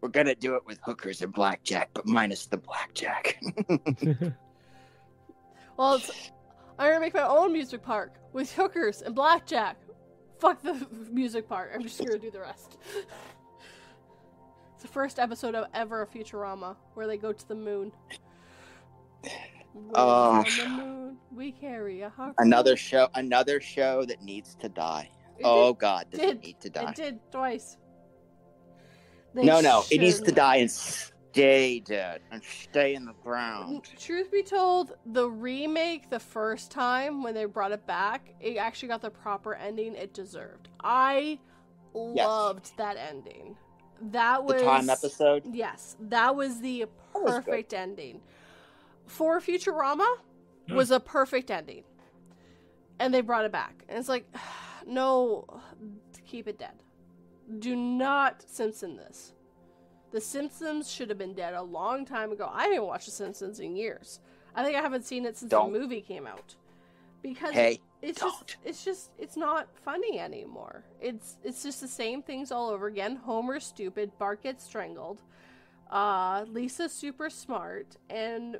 We're 0.00 0.08
gonna 0.08 0.34
do 0.34 0.54
it 0.54 0.64
with 0.64 0.78
hookers 0.82 1.20
and 1.20 1.32
blackjack, 1.32 1.90
but 1.92 2.06
minus 2.06 2.46
the 2.46 2.56
blackjack. 2.56 3.38
Well, 5.76 5.94
it's, 5.94 6.30
I'm 6.80 6.88
gonna 6.88 7.00
make 7.00 7.12
my 7.12 7.26
own 7.26 7.52
music 7.52 7.82
park 7.82 8.14
with 8.32 8.50
hookers 8.54 9.02
and 9.02 9.14
blackjack. 9.14 9.76
Fuck 10.38 10.62
the 10.62 10.86
music 11.12 11.46
part. 11.46 11.72
I'm 11.74 11.82
just 11.82 11.98
gonna 11.98 12.18
do 12.18 12.30
the 12.30 12.40
rest. 12.40 12.78
It's 14.74 14.82
the 14.82 14.88
first 14.88 15.18
episode 15.18 15.54
of 15.54 15.66
ever 15.74 16.00
of 16.00 16.10
Futurama 16.10 16.74
where 16.94 17.06
they 17.06 17.18
go 17.18 17.34
to 17.34 17.48
the 17.48 17.54
moon. 17.54 17.92
We're 19.74 20.00
um, 20.00 20.38
on 20.38 20.44
the 20.44 20.68
moon, 20.68 21.16
we 21.30 21.52
carry 21.52 22.00
a 22.00 22.08
harpoon. 22.08 22.34
another 22.38 22.78
show, 22.78 23.08
another 23.14 23.60
show 23.60 24.06
that 24.06 24.22
needs 24.22 24.54
to 24.54 24.70
die. 24.70 25.10
It 25.36 25.44
oh 25.44 25.74
God, 25.74 26.06
does 26.10 26.20
did. 26.20 26.36
it 26.38 26.42
need 26.42 26.60
to 26.60 26.70
die? 26.70 26.90
it 26.92 26.96
did 26.96 27.18
twice. 27.30 27.76
They 29.34 29.44
No, 29.44 29.60
no, 29.60 29.84
it 29.90 30.00
needs 30.00 30.22
to 30.22 30.32
die 30.32 30.56
and 30.56 30.70
stay 31.32 31.80
dead 31.80 32.20
and 32.30 32.42
stay 32.42 32.94
in 32.94 33.04
the 33.04 33.12
ground. 33.22 33.82
Truth 33.98 34.30
be 34.32 34.42
told, 34.42 34.92
the 35.06 35.28
remake 35.28 36.10
the 36.10 36.20
first 36.20 36.70
time 36.70 37.22
when 37.22 37.34
they 37.34 37.44
brought 37.44 37.72
it 37.72 37.86
back, 37.86 38.34
it 38.40 38.56
actually 38.56 38.88
got 38.88 39.02
the 39.02 39.10
proper 39.10 39.54
ending 39.54 39.94
it 39.94 40.12
deserved. 40.14 40.68
I 40.82 41.38
Yes. 41.94 42.26
loved 42.26 42.76
that 42.76 42.96
ending. 42.96 43.56
That 44.00 44.46
The 44.46 44.54
was 44.54 44.62
time 44.62 44.90
episode. 44.90 45.44
Yes, 45.54 45.96
that 46.00 46.34
was 46.34 46.60
the 46.60 46.80
That 47.14 47.22
was 47.22 47.34
perfect 47.34 47.74
ending. 47.74 48.22
For 49.06 49.40
Futurama 49.40 50.06
Yeah. 50.66 50.74
was 50.74 50.90
a 50.90 51.00
perfect 51.00 51.50
ending. 51.50 51.84
And 52.98 53.12
they 53.12 53.20
brought 53.20 53.44
it 53.44 53.52
back. 53.52 53.84
And 53.88 53.98
it's 53.98 54.08
like, 54.08 54.26
no, 54.86 55.46
keep 56.24 56.46
it 56.48 56.58
dead. 56.58 56.82
Do 57.58 57.74
not 57.74 58.42
Simpson 58.48 58.96
this. 58.96 59.32
The 60.12 60.20
Simpsons 60.20 60.90
should 60.90 61.08
have 61.08 61.18
been 61.18 61.34
dead 61.34 61.54
a 61.54 61.62
long 61.62 62.04
time 62.04 62.32
ago. 62.32 62.50
I 62.52 62.64
haven't 62.64 62.86
watched 62.86 63.06
The 63.06 63.12
Simpsons 63.12 63.60
in 63.60 63.76
years. 63.76 64.20
I 64.54 64.64
think 64.64 64.76
I 64.76 64.80
haven't 64.80 65.04
seen 65.04 65.24
it 65.24 65.36
since 65.36 65.50
Don't. 65.50 65.72
the 65.72 65.78
movie 65.78 66.00
came 66.00 66.26
out. 66.26 66.56
Because 67.22 67.52
Hey, 67.52 67.80
it's 68.02 68.18
don't. 68.20 68.32
just 68.46 68.56
it's 68.64 68.84
just 68.84 69.10
it's 69.18 69.36
not 69.36 69.68
funny 69.84 70.18
anymore. 70.18 70.84
It's 71.00 71.36
it's 71.44 71.62
just 71.62 71.80
the 71.80 71.88
same 71.88 72.22
things 72.22 72.50
all 72.50 72.70
over 72.70 72.86
again. 72.86 73.16
Homer's 73.16 73.64
stupid, 73.64 74.10
Bart 74.18 74.42
gets 74.42 74.64
strangled. 74.64 75.22
Uh 75.90 76.44
Lisa's 76.48 76.92
super 76.92 77.28
smart 77.30 77.96
and 78.08 78.58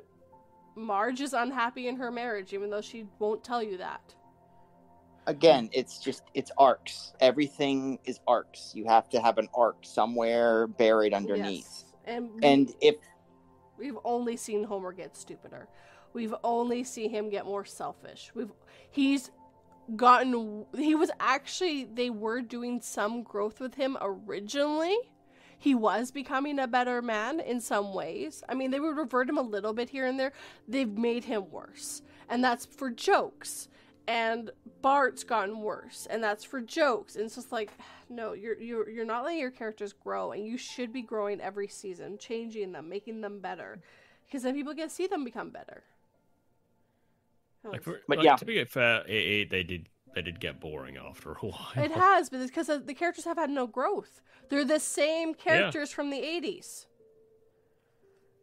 Marge 0.75 1.21
is 1.21 1.33
unhappy 1.33 1.87
in 1.87 1.95
her 1.97 2.11
marriage 2.11 2.53
even 2.53 2.69
though 2.69 2.81
she 2.81 3.07
won't 3.19 3.43
tell 3.43 3.63
you 3.63 3.77
that. 3.77 4.13
Again, 5.27 5.69
it's 5.71 5.99
just 5.99 6.23
it's 6.33 6.51
arcs. 6.57 7.13
Everything 7.19 7.99
is 8.05 8.19
arcs. 8.27 8.71
You 8.75 8.85
have 8.85 9.09
to 9.09 9.21
have 9.21 9.37
an 9.37 9.47
arc 9.53 9.77
somewhere 9.83 10.67
buried 10.67 11.13
underneath. 11.13 11.67
Yes. 11.67 11.85
And 12.05 12.29
And 12.43 12.73
if 12.81 12.95
we've 13.77 13.97
only 14.03 14.37
seen 14.37 14.63
Homer 14.63 14.91
get 14.93 15.15
stupider. 15.15 15.67
We've 16.13 16.35
only 16.43 16.83
seen 16.83 17.09
him 17.09 17.29
get 17.29 17.45
more 17.45 17.65
selfish. 17.65 18.31
We've 18.33 18.51
he's 18.89 19.31
gotten 19.95 20.65
he 20.75 20.95
was 20.95 21.11
actually 21.19 21.85
they 21.85 22.09
were 22.09 22.41
doing 22.41 22.81
some 22.81 23.23
growth 23.23 23.59
with 23.59 23.75
him 23.75 23.97
originally. 24.01 24.97
He 25.57 25.75
was 25.75 26.09
becoming 26.09 26.57
a 26.57 26.67
better 26.67 27.03
man 27.03 27.39
in 27.39 27.61
some 27.61 27.93
ways. 27.93 28.43
I 28.49 28.55
mean, 28.55 28.71
they 28.71 28.79
would 28.79 28.97
revert 28.97 29.29
him 29.29 29.37
a 29.37 29.43
little 29.43 29.73
bit 29.73 29.91
here 29.91 30.07
and 30.07 30.19
there. 30.19 30.33
They've 30.67 30.89
made 30.89 31.23
him 31.23 31.51
worse. 31.51 32.01
And 32.27 32.43
that's 32.43 32.65
for 32.65 32.89
jokes. 32.89 33.69
And 34.07 34.49
Bart's 34.81 35.23
gotten 35.23 35.61
worse, 35.61 36.07
and 36.09 36.23
that's 36.23 36.43
for 36.43 36.61
jokes. 36.61 37.15
And 37.15 37.25
it's 37.25 37.35
just 37.35 37.51
like, 37.51 37.71
no, 38.09 38.33
you're 38.33 38.59
you're 38.59 38.89
you're 38.89 39.05
not 39.05 39.23
letting 39.23 39.39
your 39.39 39.51
characters 39.51 39.93
grow, 39.93 40.31
and 40.31 40.45
you 40.45 40.57
should 40.57 40.91
be 40.91 41.01
growing 41.01 41.39
every 41.41 41.67
season, 41.67 42.17
changing 42.17 42.71
them, 42.71 42.89
making 42.89 43.21
them 43.21 43.39
better, 43.39 43.81
because 44.25 44.43
then 44.43 44.53
people 44.53 44.73
get 44.73 44.89
to 44.89 44.95
see 44.95 45.07
them 45.07 45.23
become 45.23 45.49
better. 45.49 45.83
Like, 47.63 47.83
for, 47.83 48.01
But 48.07 48.17
like, 48.17 48.25
yeah. 48.25 48.35
to 48.37 48.45
be 48.45 48.63
fair, 48.65 49.03
it, 49.07 49.11
it, 49.11 49.49
they 49.51 49.63
did 49.63 49.87
they 50.15 50.21
did 50.21 50.39
get 50.39 50.59
boring 50.59 50.97
after 50.97 51.31
a 51.31 51.35
while. 51.39 51.71
It 51.75 51.91
has, 51.91 52.29
but 52.29 52.41
it's 52.41 52.51
because 52.51 52.67
the 52.67 52.93
characters 52.93 53.25
have 53.25 53.37
had 53.37 53.49
no 53.49 53.67
growth. 53.67 54.21
They're 54.49 54.65
the 54.65 54.79
same 54.79 55.33
characters 55.33 55.91
from 55.91 56.09
the 56.09 56.21
'80s. 56.21 56.85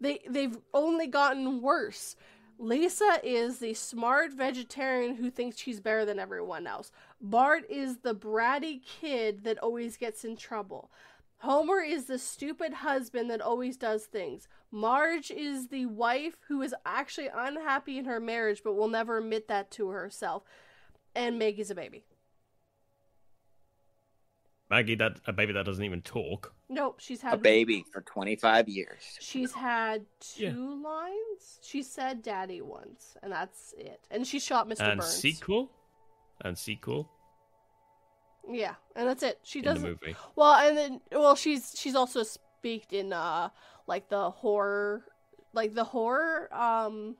They 0.01 0.21
they've 0.29 0.57
only 0.73 1.07
gotten 1.07 1.61
worse. 1.61 2.17
Lisa 2.59 3.21
is 3.23 3.61
the 3.61 3.75
smart 3.75 4.33
vegetarian 4.33 5.15
who 5.15 5.31
thinks 5.31 5.59
she's 5.59 5.79
better 5.81 6.05
than 6.05 6.19
everyone 6.19 6.67
else. 6.67 6.91
Bart 7.21 7.65
is 7.71 7.99
the 7.99 8.15
bratty 8.15 8.83
kid 8.85 9.45
that 9.45 9.59
always 9.59 9.97
gets 9.97 10.25
in 10.25 10.37
trouble. 10.37 10.91
Homer 11.39 11.81
is 11.81 12.07
the 12.07 12.19
stupid 12.19 12.73
husband 12.75 13.31
that 13.31 13.41
always 13.41 13.77
does 13.77 14.07
things. 14.07 14.49
Marge 14.73 15.31
is 15.31 15.69
the 15.69 15.87
wife 15.87 16.37
who 16.49 16.61
is 16.63 16.75
actually 16.85 17.29
unhappy 17.33 17.97
in 17.97 18.07
her 18.07 18.19
marriage 18.19 18.63
but 18.65 18.75
will 18.75 18.89
never 18.89 19.19
admit 19.19 19.47
that 19.47 19.71
to 19.73 19.91
herself. 19.91 20.43
And 21.15 21.39
Maggie's 21.39 21.71
a 21.71 21.77
baby. 21.77 22.05
Maggie, 24.71 24.97
that 24.97 25.19
a 25.27 25.33
baby 25.33 25.53
that 25.55 25.65
doesn't 25.65 25.85
even 25.85 26.03
talk. 26.03 26.55
Nope, 26.69 27.01
she's 27.01 27.23
had 27.23 27.35
A 27.35 27.37
baby 27.39 27.85
for 27.91 28.03
25 28.03 28.69
years. 28.69 29.17
She's 29.21 29.53
had 29.55 30.05
two 30.21 30.43
Yeah. 30.43 30.53
lines. 30.89 31.59
She 31.63 31.83
said 31.83 32.23
"daddy" 32.23 32.61
once, 32.61 33.17
and 33.23 33.33
that's 33.33 33.73
it. 33.79 34.01
And 34.11 34.27
she 34.27 34.39
shot 34.39 34.69
Mr. 34.69 34.81
and 34.81 35.01
Burns. 35.01 35.11
sequel, 35.17 35.71
and 36.43 36.59
sequel 36.59 37.11
Yeah, 38.51 38.75
and 38.95 39.09
that's 39.09 39.23
it. 39.23 39.41
She 39.43 39.61
in 39.61 39.65
the 39.65 39.71
doesn't. 39.73 39.89
movie. 39.89 40.17
Well, 40.37 40.55
and 40.55 40.77
then 40.77 41.01
well, 41.13 41.35
she's 41.35 41.75
she's 41.79 41.95
also 41.95 42.23
speaked 42.23 42.93
in 42.93 43.13
uh 43.13 43.49
like 43.87 44.09
the 44.11 44.31
horror, 44.31 45.05
like 45.55 45.73
the 45.75 45.85
horror 45.85 46.53
um 46.55 47.17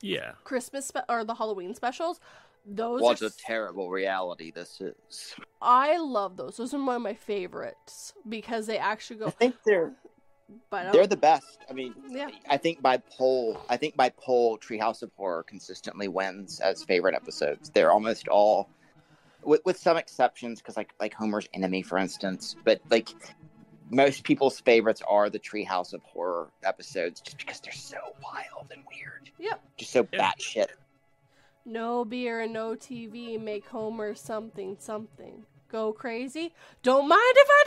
Yeah, 0.00 0.32
Christmas 0.44 0.86
spe- 0.86 1.04
or 1.08 1.24
the 1.24 1.34
Halloween 1.34 1.74
specials. 1.74 2.18
Those 2.70 3.00
What 3.00 3.22
are 3.22 3.26
a 3.26 3.28
s- 3.28 3.36
terrible 3.42 3.88
reality 3.90 4.50
this 4.50 4.80
is. 4.80 5.34
I 5.62 5.96
love 5.96 6.36
those. 6.36 6.56
Those 6.58 6.74
are 6.74 6.82
one 6.84 6.96
of 6.96 7.02
my 7.02 7.14
favorites 7.14 8.12
because 8.28 8.66
they 8.66 8.76
actually 8.78 9.20
go. 9.20 9.26
I 9.28 9.30
think 9.30 9.56
they're 9.64 9.92
But 10.70 10.86
um, 10.86 10.92
they're 10.92 11.06
the 11.06 11.16
best. 11.16 11.58
I 11.70 11.72
mean, 11.72 11.94
yeah, 12.10 12.28
I 12.48 12.58
think 12.58 12.82
by 12.82 12.98
poll, 12.98 13.60
I 13.70 13.76
think 13.78 13.96
by 13.96 14.10
poll, 14.10 14.58
Treehouse 14.58 15.02
of 15.02 15.10
Horror 15.16 15.42
consistently 15.44 16.08
wins 16.08 16.60
as 16.60 16.84
favorite 16.84 17.14
episodes. 17.14 17.70
They're 17.70 17.90
almost 17.90 18.28
all, 18.28 18.68
with 19.42 19.62
with 19.64 19.78
some 19.78 19.96
exceptions, 19.96 20.60
because 20.60 20.76
like 20.76 20.92
like 21.00 21.14
Homer's 21.14 21.48
Enemy, 21.54 21.82
for 21.82 21.96
instance. 21.96 22.54
But 22.64 22.82
like 22.90 23.08
most 23.90 24.24
people's 24.24 24.60
favorites 24.60 25.00
are 25.08 25.30
the 25.30 25.38
Treehouse 25.38 25.94
of 25.94 26.02
Horror 26.02 26.50
episodes, 26.64 27.22
just 27.22 27.38
because 27.38 27.60
they're 27.60 27.72
so 27.72 27.96
wild 28.22 28.70
and 28.72 28.82
weird, 28.94 29.30
yep. 29.38 29.62
just 29.78 29.92
so 29.92 30.06
Yeah. 30.12 30.32
batshit. 30.32 30.66
No 31.68 32.02
beer 32.02 32.40
and 32.40 32.54
no 32.54 32.70
TV 32.70 33.38
make 33.38 33.66
Homer 33.66 34.14
something 34.14 34.78
something. 34.80 35.44
Go 35.70 35.92
crazy? 35.92 36.54
Don't 36.82 37.06
mind 37.06 37.20
if 37.36 37.48
I 37.50 37.64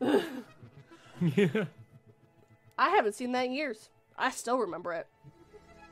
do. 0.00 0.22
yeah. 1.36 1.64
I 2.78 2.88
haven't 2.88 3.14
seen 3.14 3.30
that 3.32 3.44
in 3.46 3.52
years. 3.52 3.88
I 4.18 4.32
still 4.32 4.58
remember 4.58 4.92
it. 4.94 5.06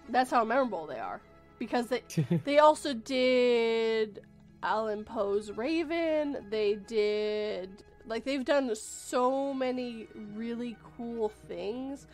That's 0.08 0.32
how 0.32 0.44
memorable 0.44 0.86
they 0.86 0.98
are. 0.98 1.20
Because 1.60 1.86
they 1.86 2.02
they 2.44 2.58
also 2.58 2.92
did 2.92 4.20
Alan 4.64 5.04
Poe's 5.04 5.52
Raven. 5.52 6.44
They 6.50 6.74
did 6.74 7.84
like 8.04 8.24
they've 8.24 8.44
done 8.44 8.74
so 8.74 9.54
many 9.54 10.08
really 10.34 10.76
cool 10.96 11.28
things. 11.46 12.08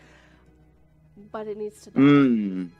But 1.33 1.47
it 1.47 1.57
needs 1.57 1.81
to 1.85 1.91
die. 1.93 2.01
It 2.01 2.05
needs 2.05 2.73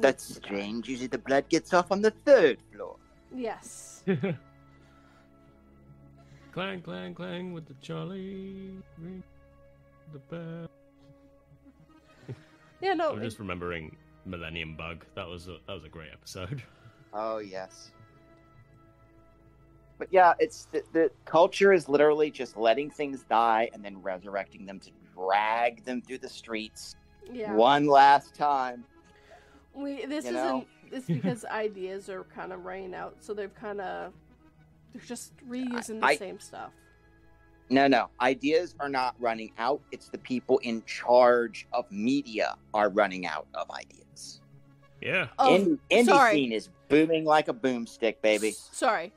that's 0.00 0.28
to 0.28 0.34
die. 0.34 0.46
strange. 0.46 0.88
Usually 0.88 1.08
the 1.08 1.18
blood 1.18 1.48
gets 1.48 1.72
off 1.74 1.92
on 1.92 2.02
the 2.02 2.10
third 2.10 2.58
floor. 2.72 2.96
Yes. 3.34 4.02
clang, 6.52 6.82
clang, 6.82 7.14
clang 7.14 7.52
with 7.52 7.66
the 7.66 7.74
Charlie. 7.80 8.72
Ring 8.98 9.22
the 10.12 10.18
bell. 10.18 10.68
Yeah, 12.80 12.94
no. 12.94 13.12
I'm 13.12 13.20
it- 13.20 13.24
just 13.24 13.38
remembering 13.38 13.96
Millennium 14.24 14.76
Bug. 14.76 15.04
That 15.14 15.28
was 15.28 15.48
a, 15.48 15.58
that 15.66 15.74
was 15.74 15.84
a 15.84 15.88
great 15.88 16.10
episode. 16.12 16.62
Oh 17.14 17.40
yes. 17.40 17.90
But 19.98 20.08
yeah, 20.10 20.32
it's 20.38 20.64
the, 20.72 20.82
the 20.94 21.10
culture 21.26 21.74
is 21.74 21.86
literally 21.86 22.30
just 22.30 22.56
letting 22.56 22.90
things 22.90 23.22
die 23.28 23.68
and 23.74 23.84
then 23.84 24.00
resurrecting 24.00 24.64
them 24.64 24.80
to 24.80 24.90
drag 25.14 25.84
them 25.84 26.00
through 26.00 26.18
the 26.18 26.28
streets 26.28 26.96
yeah. 27.30 27.52
one 27.52 27.86
last 27.86 28.34
time. 28.34 28.84
We 29.74 30.06
this 30.06 30.24
you 30.24 30.30
isn't 30.30 30.34
know? 30.34 30.64
it's 30.90 31.06
because 31.06 31.44
ideas 31.50 32.08
are 32.08 32.24
kind 32.24 32.52
of 32.52 32.64
running 32.64 32.94
out, 32.94 33.16
so 33.20 33.34
they've 33.34 33.54
kind 33.54 33.80
of 33.80 34.12
they're 34.92 35.02
just 35.02 35.32
reusing 35.48 36.00
the 36.00 36.06
I- 36.06 36.16
same 36.16 36.38
stuff. 36.38 36.70
No, 37.70 37.86
no, 37.86 38.10
ideas 38.20 38.74
are 38.80 38.90
not 38.90 39.14
running 39.18 39.50
out. 39.56 39.80
It's 39.92 40.08
the 40.08 40.18
people 40.18 40.58
in 40.58 40.82
charge 40.84 41.66
of 41.72 41.90
media 41.90 42.56
are 42.74 42.90
running 42.90 43.24
out 43.26 43.46
of 43.54 43.70
ideas. 43.70 44.42
Yeah. 45.00 45.28
Oh, 45.38 45.50
indie 45.56 45.78
indie 45.90 46.04
sorry. 46.06 46.32
scene 46.34 46.52
is 46.52 46.68
booming 46.88 47.24
like 47.24 47.48
a 47.48 47.54
boomstick, 47.54 48.16
baby. 48.20 48.50
Sorry. 48.50 49.12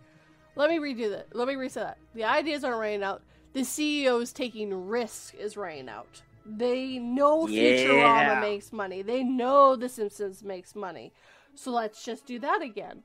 Let 0.56 0.70
me 0.70 0.78
redo 0.78 1.10
that. 1.10 1.36
Let 1.36 1.50
me 1.50 1.56
reset 1.56 1.84
that. 1.84 1.98
The 2.14 2.24
ideas 2.24 2.64
aren't 2.64 2.80
running 2.80 3.04
out. 3.04 3.22
The 3.52 3.66
CEOs 3.66 4.32
taking 4.32 4.88
risk 4.88 5.36
is 5.36 5.58
running 5.58 5.90
out. 5.90 6.22
They 6.46 7.00
know 7.00 7.46
Futurama 7.48 7.98
Yeah. 8.36 8.40
makes 8.42 8.72
money. 8.72 9.02
They 9.02 9.24
know 9.24 9.76
The 9.76 9.90
Simpsons 9.90 10.44
makes 10.44 10.76
money. 10.76 11.12
So 11.56 11.72
let's 11.72 12.04
just 12.04 12.26
do 12.26 12.38
that 12.40 12.62
again. 12.62 13.04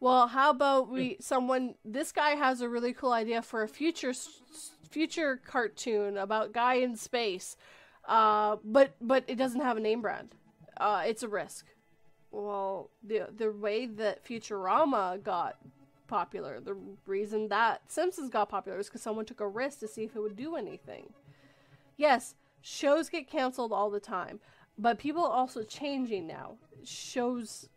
Well, 0.00 0.26
how 0.28 0.50
about 0.50 0.88
we 0.90 1.16
someone 1.20 1.76
this 1.84 2.12
guy 2.12 2.30
has 2.30 2.60
a 2.60 2.68
really 2.68 2.92
cool 2.92 3.12
idea 3.12 3.40
for 3.40 3.62
a 3.62 3.68
future 3.68 4.12
future 4.90 5.40
cartoon 5.46 6.18
about 6.18 6.52
guy 6.52 6.74
in 6.74 6.96
space. 6.96 7.56
Uh 8.06 8.56
but 8.62 8.92
but 9.00 9.24
it 9.28 9.36
doesn't 9.36 9.62
have 9.62 9.76
a 9.76 9.80
name 9.80 10.02
brand. 10.02 10.34
Uh 10.76 11.04
it's 11.06 11.22
a 11.22 11.28
risk. 11.28 11.66
Well, 12.30 12.90
the 13.02 13.28
the 13.34 13.50
way 13.52 13.86
that 13.86 14.24
Futurama 14.26 15.22
got 15.22 15.56
popular, 16.06 16.60
the 16.60 16.76
reason 17.06 17.48
that 17.48 17.80
Simpsons 17.90 18.28
got 18.28 18.50
popular 18.50 18.78
is 18.78 18.88
because 18.88 19.00
someone 19.02 19.24
took 19.24 19.40
a 19.40 19.48
risk 19.48 19.78
to 19.80 19.88
see 19.88 20.04
if 20.04 20.14
it 20.16 20.20
would 20.20 20.36
do 20.36 20.56
anything. 20.56 21.14
Yes, 21.96 22.34
shows 22.64 23.10
get 23.10 23.30
canceled 23.30 23.72
all 23.72 23.90
the 23.90 24.00
time, 24.00 24.40
but 24.78 24.98
people 24.98 25.22
are 25.22 25.32
also 25.32 25.62
changing 25.62 26.26
now. 26.26 26.56
Shows, 26.82 27.68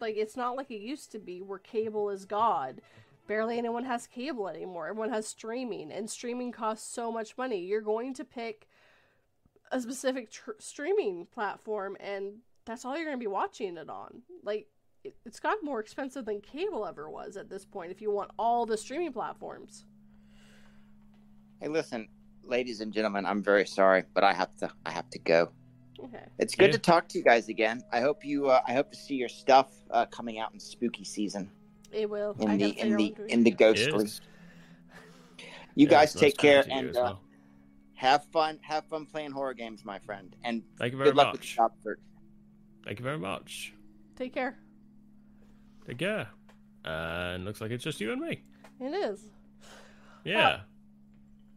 like, 0.00 0.16
it's 0.16 0.36
not 0.36 0.56
like 0.56 0.70
it 0.70 0.80
used 0.80 1.12
to 1.12 1.18
be 1.18 1.42
where 1.42 1.58
cable 1.58 2.08
is 2.08 2.24
God. 2.24 2.80
Barely 3.26 3.58
anyone 3.58 3.84
has 3.84 4.06
cable 4.06 4.48
anymore. 4.48 4.88
Everyone 4.88 5.10
has 5.10 5.28
streaming, 5.28 5.92
and 5.92 6.08
streaming 6.08 6.52
costs 6.52 6.92
so 6.92 7.12
much 7.12 7.36
money. 7.36 7.60
You're 7.60 7.82
going 7.82 8.14
to 8.14 8.24
pick 8.24 8.66
a 9.70 9.78
specific 9.78 10.30
tr- 10.30 10.52
streaming 10.58 11.26
platform, 11.26 11.94
and 12.00 12.38
that's 12.64 12.86
all 12.86 12.96
you're 12.96 13.04
going 13.04 13.18
to 13.18 13.22
be 13.22 13.26
watching 13.26 13.76
it 13.76 13.90
on. 13.90 14.22
Like, 14.42 14.68
it, 15.04 15.16
it's 15.26 15.38
gotten 15.38 15.66
more 15.66 15.80
expensive 15.80 16.24
than 16.24 16.40
cable 16.40 16.86
ever 16.86 17.10
was 17.10 17.36
at 17.36 17.50
this 17.50 17.66
point 17.66 17.90
if 17.90 18.00
you 18.00 18.10
want 18.10 18.30
all 18.38 18.64
the 18.64 18.78
streaming 18.78 19.12
platforms. 19.12 19.84
Hey, 21.60 21.68
listen, 21.68 22.08
ladies 22.46 22.80
and 22.80 22.92
gentlemen, 22.92 23.26
I'm 23.26 23.42
very 23.42 23.66
sorry, 23.66 24.04
but 24.14 24.24
I 24.24 24.32
have 24.32 24.54
to. 24.56 24.70
I 24.86 24.90
have 24.90 25.08
to 25.10 25.18
go. 25.18 25.50
Okay. 26.02 26.24
It's 26.38 26.54
good 26.54 26.66
Yeah. 26.66 26.72
to 26.72 26.78
talk 26.78 27.08
to 27.08 27.18
you 27.18 27.24
guys 27.24 27.48
again. 27.48 27.82
I 27.92 28.00
hope 28.00 28.24
you. 28.24 28.48
Uh, 28.48 28.60
I 28.66 28.72
hope 28.74 28.90
to 28.90 28.96
see 28.96 29.14
your 29.14 29.28
stuff 29.28 29.72
uh, 29.90 30.06
coming 30.06 30.38
out 30.38 30.52
in 30.52 30.60
spooky 30.60 31.04
season 31.04 31.50
It 31.92 32.08
will. 32.10 32.36
in 32.40 32.50
I 32.50 32.56
the 32.56 32.68
in 32.78 32.96
the 32.96 33.04
out 33.12 33.18
what 33.18 33.28
to 33.28 33.32
in 33.32 33.44
the 33.44 33.50
ghostly. 33.50 34.04
Yes. 34.04 34.20
You 35.76 35.86
Yeah, 35.86 35.88
guys 35.90 36.12
it's 36.12 36.20
take 36.20 36.36
care 36.36 36.64
and 36.70 36.90
as 36.90 36.96
uh, 36.96 37.14
have 37.94 38.24
fun. 38.26 38.58
Have 38.62 38.84
fun 38.86 39.06
playing 39.06 39.30
horror 39.32 39.54
games, 39.54 39.84
my 39.84 39.98
friend. 40.00 40.34
And 40.44 40.62
Thank 40.78 40.92
you 40.92 40.98
very 40.98 41.10
good 41.10 41.16
luck 41.16 41.32
with 41.32 41.40
the 41.40 41.46
much. 41.46 41.56
job 41.56 41.72
search. 41.82 42.00
Thank 42.84 42.98
you 42.98 43.02
very 43.04 43.18
much. 43.18 43.72
Take 44.16 44.34
care. 44.34 44.56
Take 45.86 45.98
care. 45.98 46.28
And 46.84 47.44
looks 47.44 47.60
like 47.60 47.70
it's 47.70 47.82
just 47.82 48.00
you 48.00 48.12
and 48.12 48.20
me. 48.20 48.42
It 48.80 48.92
is. 48.92 49.20
Yeah. 50.24 50.60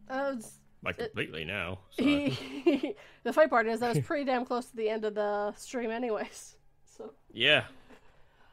Uh, 0.08 0.32
it's- 0.36 0.57
like 0.84 0.98
it- 0.98 1.06
completely 1.06 1.44
now. 1.44 1.78
So. 1.90 2.02
the 2.04 3.32
funny 3.32 3.48
part 3.48 3.66
is 3.66 3.80
that 3.80 3.94
was 3.96 4.04
pretty 4.04 4.24
damn 4.24 4.44
close 4.44 4.66
to 4.66 4.76
the 4.76 4.88
end 4.88 5.04
of 5.04 5.14
the 5.14 5.52
stream, 5.56 5.90
anyways. 5.90 6.54
So, 6.98 7.12
yeah. 7.32 7.62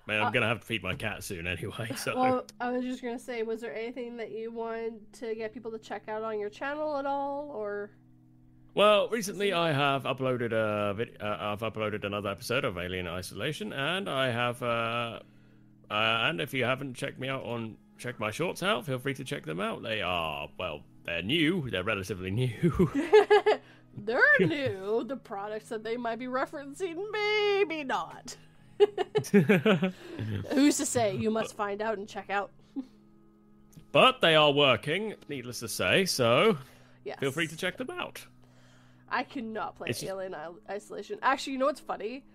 Man, 0.06 0.22
I'm 0.22 0.28
Uh, 0.28 0.30
gonna 0.30 0.48
have 0.48 0.60
to 0.60 0.66
feed 0.68 0.84
my 0.84 0.94
cat 0.94 1.24
soon 1.24 1.48
anyway. 1.48 1.90
So. 1.96 2.16
well, 2.20 2.46
I 2.62 2.70
was 2.70 2.84
just 2.86 3.02
gonna 3.02 3.18
say, 3.18 3.42
was 3.42 3.60
there 3.62 3.74
anything 3.76 4.18
that 4.18 4.30
you 4.32 4.52
wanted 4.52 5.12
to 5.14 5.34
get 5.34 5.52
people 5.52 5.72
to 5.72 5.80
check 5.80 6.08
out 6.08 6.22
on 6.22 6.40
your 6.40 6.52
channel 6.52 6.96
at 6.98 7.08
all, 7.08 7.50
or? 7.52 7.90
Well, 8.76 9.10
recently 9.10 9.52
I 9.52 9.72
have 9.72 10.04
uploaded 10.04 10.52
a 10.52 10.94
vid- 10.94 11.18
uh, 11.20 11.38
I've 11.40 11.62
uploaded 11.62 12.04
another 12.04 12.30
episode 12.30 12.66
of 12.66 12.78
Alien 12.78 13.08
Isolation, 13.08 13.74
and 13.74 14.08
I 14.08 14.30
have 14.30 14.62
uh, 14.62 15.20
uh, 15.90 15.94
and 15.94 16.40
if 16.40 16.54
you 16.54 16.66
haven't 16.66 16.94
checked 16.94 17.18
me 17.20 17.30
out 17.30 17.44
on 17.46 17.78
check 17.98 18.20
my 18.20 18.30
shorts 18.30 18.62
out, 18.62 18.86
feel 18.86 19.00
free 19.00 19.14
to 19.16 19.24
check 19.24 19.44
them 19.46 19.60
out. 19.60 19.82
They 19.82 20.04
are 20.04 20.50
well, 20.60 20.82
they're 21.06 21.22
new, 21.22 21.69
they're 21.69 21.84
relatively 21.84 22.32
new. 22.32 22.90
They're 23.98 24.19
new. 24.41 25.06
The 25.07 25.15
products 25.15 25.69
that 25.69 25.82
they 25.82 25.95
might 25.95 26.19
be 26.19 26.26
referencing, 26.26 26.98
maybe 27.14 27.86
not. 27.86 28.36
Who's 30.52 30.77
to 30.77 30.86
say? 30.86 31.15
You 31.15 31.32
must 31.32 31.56
find 31.56 31.82
out 31.82 31.98
and 31.98 32.06
check 32.07 32.30
out. 32.30 32.52
but 33.94 34.19
they 34.19 34.36
are 34.36 34.52
working, 34.52 35.14
needless 35.30 35.60
to 35.61 35.69
say, 35.69 36.03
so 36.06 36.57
Yes. 37.06 37.19
feel 37.19 37.32
free 37.32 37.48
to 37.48 37.56
check 37.56 37.77
them 37.77 37.90
out. 37.90 38.26
I 39.07 39.23
cannot 39.23 39.76
play 39.77 39.90
It's 39.91 40.03
Alien 40.03 40.36
Isolation. 40.69 41.18
Actually, 41.22 41.53
you 41.53 41.60
know 41.60 41.68
what's 41.68 41.80
funny? 41.80 42.26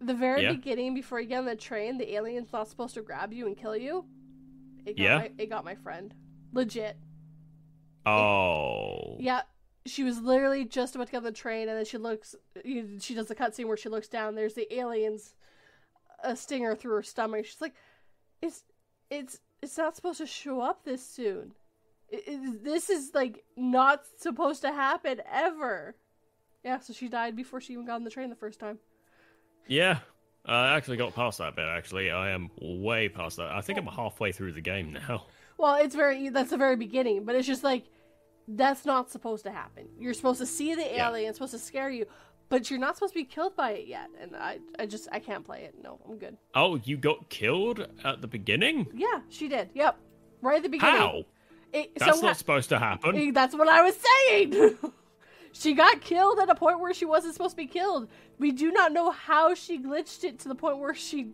The 0.00 0.14
very 0.14 0.42
Yeah. 0.42 0.52
beginning, 0.52 0.94
before 0.94 1.18
you 1.20 1.26
get 1.26 1.38
on 1.38 1.44
the 1.46 1.56
train, 1.56 1.98
the 1.98 2.14
alien's 2.14 2.52
not 2.52 2.68
supposed 2.68 2.94
to 2.94 3.02
grab 3.02 3.32
you 3.32 3.46
and 3.48 3.56
kill 3.56 3.76
you. 3.76 4.04
It 4.86 4.96
got 4.96 5.02
Yeah? 5.02 5.18
My, 5.18 5.30
it 5.38 5.50
got 5.50 5.64
my 5.64 5.74
friend. 5.74 6.14
Legit. 6.52 6.96
Oh. 8.06 9.16
Yeah. 9.18 9.42
She 9.86 10.04
was 10.04 10.20
literally 10.20 10.64
just 10.64 10.94
about 10.94 11.06
to 11.06 11.12
get 11.12 11.18
on 11.18 11.24
the 11.24 11.32
train, 11.32 11.68
and 11.68 11.76
then 11.78 11.84
she 11.86 11.96
looks. 11.98 12.34
She 12.64 13.14
does 13.14 13.26
the 13.28 13.34
cutscene 13.34 13.66
where 13.66 13.76
she 13.78 13.88
looks 13.88 14.08
down. 14.08 14.34
There's 14.34 14.54
the 14.54 14.72
alien's 14.74 15.34
uh, 16.22 16.30
a 16.32 16.36
stinger 16.36 16.74
through 16.76 16.96
her 16.96 17.02
stomach. 17.02 17.46
She's 17.46 17.60
like, 17.62 17.74
"It's, 18.42 18.64
it's, 19.10 19.40
it's 19.62 19.78
not 19.78 19.96
supposed 19.96 20.18
to 20.18 20.26
show 20.26 20.60
up 20.60 20.84
this 20.84 21.04
soon. 21.04 21.52
It, 22.10 22.24
it- 22.26 22.62
this 22.64 22.90
is 22.90 23.12
like 23.14 23.42
not 23.56 24.02
supposed 24.18 24.60
to 24.62 24.68
happen 24.72 25.22
ever." 25.32 25.96
Yeah, 26.62 26.78
so 26.80 26.92
she 26.92 27.08
died 27.08 27.34
before 27.34 27.62
she 27.62 27.72
even 27.72 27.86
got 27.86 27.94
on 27.94 28.04
the 28.04 28.10
train 28.10 28.28
the 28.28 28.36
first 28.36 28.60
time. 28.60 28.78
Yeah. 29.66 30.00
I 30.44 30.74
actually 30.76 30.98
got 30.98 31.14
past 31.14 31.38
that 31.38 31.56
bit, 31.56 31.66
actually. 31.68 32.10
I 32.10 32.30
am 32.30 32.50
way 32.60 33.08
past 33.08 33.38
that. 33.38 33.48
I 33.50 33.60
think 33.62 33.78
I'm 33.78 33.86
halfway 33.86 34.30
through 34.32 34.52
the 34.52 34.60
game 34.60 34.92
now. 34.92 35.24
Well, 35.60 35.74
it's 35.76 35.94
very 35.94 36.28
that's 36.30 36.50
the 36.50 36.56
very 36.56 36.76
beginning, 36.76 37.24
but 37.24 37.34
it's 37.36 37.46
just 37.46 37.62
like 37.62 37.84
that's 38.48 38.84
not 38.84 39.10
supposed 39.10 39.44
to 39.44 39.50
happen. 39.52 39.88
You're 39.98 40.14
supposed 40.14 40.40
to 40.40 40.46
see 40.46 40.74
the 40.74 40.82
Yeah. 40.82 41.08
alien, 41.08 41.28
it's 41.30 41.36
supposed 41.38 41.52
to 41.52 41.58
scare 41.58 41.90
you, 41.90 42.06
but 42.48 42.70
you're 42.70 42.80
not 42.80 42.96
supposed 42.96 43.12
to 43.12 43.20
be 43.20 43.24
killed 43.24 43.54
by 43.56 43.72
it 43.72 43.86
yet. 43.86 44.08
And 44.20 44.34
I, 44.34 44.58
I 44.78 44.86
just 44.86 45.08
I 45.12 45.18
can't 45.18 45.44
play 45.44 45.64
it. 45.64 45.74
No, 45.82 46.00
I'm 46.08 46.16
good. 46.18 46.36
Oh, 46.54 46.76
you 46.84 46.96
got 46.96 47.28
killed 47.28 47.86
at 48.04 48.20
the 48.22 48.26
beginning? 48.26 48.86
Yeah, 48.94 49.20
she 49.28 49.48
did. 49.48 49.70
Yep, 49.74 49.96
right 50.42 50.56
at 50.56 50.62
the 50.62 50.68
beginning. 50.70 50.96
How? 51.00 51.24
It, 51.72 51.94
That's 51.96 52.12
somehow- 52.12 52.28
not 52.28 52.36
supposed 52.38 52.68
to 52.70 52.78
happen. 52.78 53.14
Eh, 53.16 53.30
That's 53.32 53.54
what 53.54 53.68
I 53.68 53.82
was 53.82 53.96
saying. 54.26 54.78
she 55.52 55.74
got 55.74 56.00
killed 56.00 56.40
at 56.40 56.48
a 56.48 56.54
point 56.54 56.80
where 56.80 56.94
she 56.94 57.04
wasn't 57.04 57.34
supposed 57.34 57.52
to 57.52 57.56
be 57.56 57.66
killed. 57.66 58.08
We 58.38 58.50
do 58.50 58.72
not 58.72 58.92
know 58.92 59.10
how 59.10 59.54
she 59.54 59.78
glitched 59.78 60.24
it 60.24 60.38
to 60.40 60.48
the 60.48 60.54
point 60.54 60.78
where 60.78 60.94
she 60.94 61.28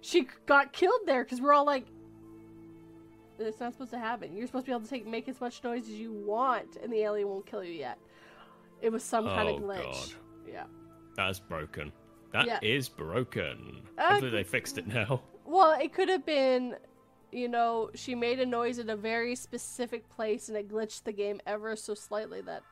she 0.00 0.28
got 0.46 0.72
killed 0.72 1.00
there 1.06 1.24
because 1.24 1.40
we're 1.40 1.52
all 1.52 1.66
like, 1.66 1.86
it's 3.46 3.60
not 3.60 3.72
supposed 3.72 3.90
to 3.92 3.98
happen. 3.98 4.34
You're 4.36 4.46
supposed 4.46 4.66
to 4.66 4.70
be 4.70 4.72
able 4.74 4.84
to 4.84 4.90
take 4.90 5.06
make 5.06 5.28
as 5.28 5.40
much 5.40 5.62
noise 5.64 5.84
as 5.84 5.94
you 5.94 6.12
want, 6.12 6.76
and 6.82 6.92
the 6.92 6.98
alien 7.02 7.28
won't 7.28 7.46
kill 7.46 7.62
you 7.64 7.72
yet. 7.72 7.98
It 8.80 8.90
was 8.90 9.02
some 9.04 9.26
kind 9.26 9.48
of 9.48 9.56
Oh, 9.56 9.60
glitch. 9.60 9.82
God. 9.82 10.12
Yeah. 10.50 10.64
That's 11.16 11.38
broken. 11.40 11.92
That 12.32 12.62
is 12.64 12.88
Yeah. 12.88 12.94
broken. 13.04 13.82
Uh, 13.98 14.08
Hopefully 14.12 14.30
they 14.30 14.44
fixed 14.44 14.78
it 14.78 14.86
now. 14.86 15.22
Well, 15.44 15.78
it 15.78 15.92
could 15.92 16.08
have 16.08 16.24
been, 16.24 16.76
you 17.30 17.48
know, 17.48 17.90
she 17.94 18.14
made 18.14 18.40
a 18.40 18.46
noise 18.46 18.78
in 18.78 18.88
a 18.90 18.96
very 18.96 19.34
specific 19.34 20.08
place 20.08 20.48
and 20.48 20.56
it 20.56 20.68
glitched 20.68 21.02
the 21.04 21.12
game 21.12 21.40
ever 21.46 21.76
so 21.76 21.94
slightly 21.94 22.40
that 22.42 22.62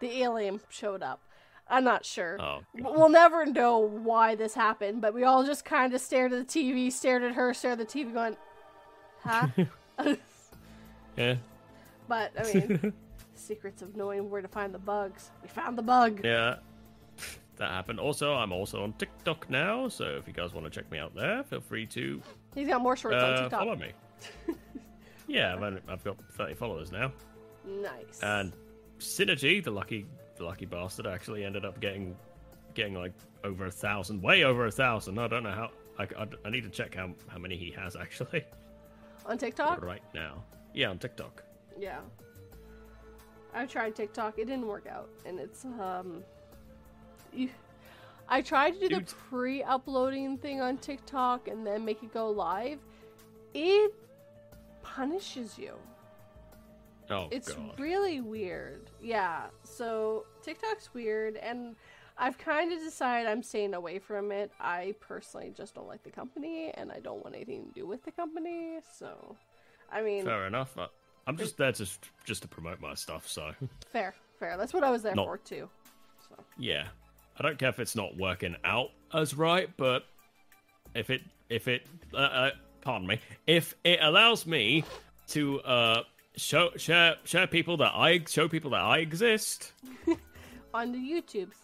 the 0.00 0.22
alien 0.22 0.60
showed 0.70 1.02
up. 1.02 1.20
I'm 1.68 1.84
not 1.84 2.04
sure. 2.04 2.40
Oh, 2.40 2.60
We'll 2.74 3.08
never 3.08 3.46
know 3.46 3.78
why 3.78 4.34
this 4.34 4.54
happened, 4.54 5.00
but 5.00 5.14
we 5.14 5.24
all 5.24 5.44
just 5.44 5.64
kind 5.64 5.92
of 5.94 6.00
stared 6.00 6.32
at 6.32 6.48
the 6.48 6.60
TV, 6.60 6.90
stared 6.90 7.22
at 7.22 7.32
her, 7.34 7.52
stared 7.54 7.80
at 7.80 7.88
the 7.88 7.98
TV, 8.04 8.12
going, 8.12 8.36
huh? 9.22 9.46
yeah. 11.16 11.36
but, 12.08 12.32
I 12.38 12.52
mean, 12.52 12.92
secrets 13.34 13.82
of 13.82 13.96
knowing 13.96 14.30
where 14.30 14.42
to 14.42 14.48
find 14.48 14.74
the 14.74 14.78
bugs. 14.78 15.30
We 15.42 15.48
found 15.48 15.76
the 15.78 15.82
bug. 15.82 16.20
Yeah. 16.24 16.56
That 17.56 17.70
happened. 17.70 18.00
Also, 18.00 18.32
I'm 18.32 18.50
also 18.50 18.82
on 18.82 18.94
TikTok 18.94 19.48
now, 19.50 19.86
so 19.86 20.04
if 20.18 20.26
you 20.26 20.32
guys 20.32 20.54
want 20.54 20.64
to 20.64 20.70
check 20.70 20.90
me 20.90 20.98
out 20.98 21.14
there, 21.14 21.44
feel 21.44 21.60
free 21.60 21.86
to 21.88 22.20
He's 22.54 22.66
got 22.66 22.80
more 22.80 22.96
shorts 22.96 23.22
on 23.22 23.22
uh, 23.34 23.40
TikTok. 23.42 23.60
follow 23.60 23.76
me. 23.76 23.92
yeah, 25.28 25.54
I've, 25.54 25.62
only- 25.62 25.82
I've 25.86 26.02
got 26.02 26.16
30 26.32 26.54
followers 26.54 26.90
now. 26.90 27.12
Nice. 27.64 28.20
And 28.22 28.52
Synergy, 28.98 29.62
the 29.62 29.70
lucky 29.70 30.06
the 30.36 30.44
lucky 30.44 30.64
bastard, 30.64 31.06
actually 31.06 31.44
ended 31.44 31.64
up 31.64 31.78
getting 31.78 32.16
getting 32.74 32.94
like 32.94 33.12
over 33.44 33.66
a 33.66 33.70
thousand, 33.70 34.22
way 34.22 34.44
over 34.44 34.66
a 34.66 34.72
thousand. 34.72 35.18
I 35.18 35.28
don't 35.28 35.42
know 35.42 35.52
how. 35.52 35.70
I, 35.98 36.04
I, 36.18 36.26
I 36.46 36.50
need 36.50 36.64
to 36.64 36.70
check 36.70 36.94
how 36.94 37.10
how 37.28 37.38
many 37.38 37.56
he 37.56 37.70
has 37.72 37.96
actually 37.96 38.44
on 39.26 39.38
TikTok? 39.38 39.82
right 39.82 40.02
now. 40.14 40.42
Yeah, 40.74 40.90
on 40.90 40.98
TikTok. 40.98 41.42
Yeah. 41.78 42.00
I 43.54 43.66
tried 43.66 43.94
TikTok. 43.94 44.38
It 44.38 44.46
didn't 44.46 44.66
work 44.66 44.86
out, 44.86 45.10
and 45.26 45.38
it's 45.38 45.64
um. 45.64 46.22
You, 47.32 47.48
I 48.28 48.40
tried 48.42 48.78
to 48.80 48.88
do 48.88 48.96
the 49.00 49.02
pre-uploading 49.30 50.38
thing 50.38 50.60
on 50.60 50.78
TikTok 50.78 51.48
and 51.48 51.66
then 51.66 51.84
make 51.84 52.02
it 52.02 52.12
go 52.14 52.30
live. 52.30 52.78
It 53.54 53.92
punishes 54.82 55.58
you. 55.58 55.74
Oh 57.10 57.28
It's 57.30 57.52
god. 57.52 57.78
really 57.78 58.20
weird. 58.20 58.90
Yeah. 59.02 59.46
So 59.64 60.24
TikTok's 60.42 60.94
weird, 60.94 61.36
and 61.36 61.76
I've 62.18 62.38
kind 62.38 62.72
of 62.72 62.78
decided 62.80 63.28
I'm 63.28 63.42
staying 63.42 63.74
away 63.74 63.98
from 63.98 64.32
it. 64.32 64.50
I 64.60 64.94
personally 65.00 65.52
just 65.56 65.74
don't 65.74 65.88
like 65.88 66.02
the 66.02 66.10
company, 66.10 66.70
and 66.74 66.92
I 66.92 67.00
don't 67.00 67.22
want 67.22 67.34
anything 67.34 67.66
to 67.66 67.72
do 67.72 67.86
with 67.86 68.04
the 68.04 68.12
company. 68.12 68.78
So, 68.98 69.36
I 69.90 70.02
mean, 70.02 70.24
Fair 70.24 70.46
enough. 70.46 70.76
I, 70.78 70.86
I'm 71.26 71.36
just 71.36 71.56
there 71.56 71.72
to 71.72 71.86
just 72.24 72.42
to 72.42 72.48
promote 72.48 72.80
my 72.80 72.94
stuff. 72.94 73.28
So 73.28 73.52
fair, 73.92 74.14
fair. 74.38 74.56
That's 74.56 74.74
what 74.74 74.84
I 74.84 74.90
was 74.90 75.02
there 75.02 75.14
Not- 75.14 75.26
for 75.26 75.38
too. 75.38 75.68
So. 76.28 76.36
yeah, 76.58 76.86
I 77.38 77.42
don't 77.42 77.58
care 77.58 77.68
if 77.70 77.78
it's 77.80 77.96
not 77.96 78.16
working 78.16 78.56
out 78.64 78.90
as 79.14 79.34
right, 79.34 79.68
but 79.76 80.04
if 80.94 81.10
it 81.10 81.22
if 81.48 81.68
it 81.68 81.86
uh, 82.14 82.16
uh, 82.18 82.50
pardon 82.82 83.06
me, 83.06 83.20
if 83.46 83.74
it 83.84 83.98
allows 84.02 84.46
me 84.46 84.84
to 85.28 85.60
uh 85.62 86.02
show 86.36 86.70
share 86.76 87.16
share 87.24 87.46
people 87.46 87.76
that 87.78 87.92
I 87.94 88.22
show 88.28 88.48
people 88.48 88.70
that 88.72 88.82
I 88.82 88.98
exist. 88.98 89.72
on 90.74 90.92
the 90.92 90.98
YouTubes. 90.98 91.54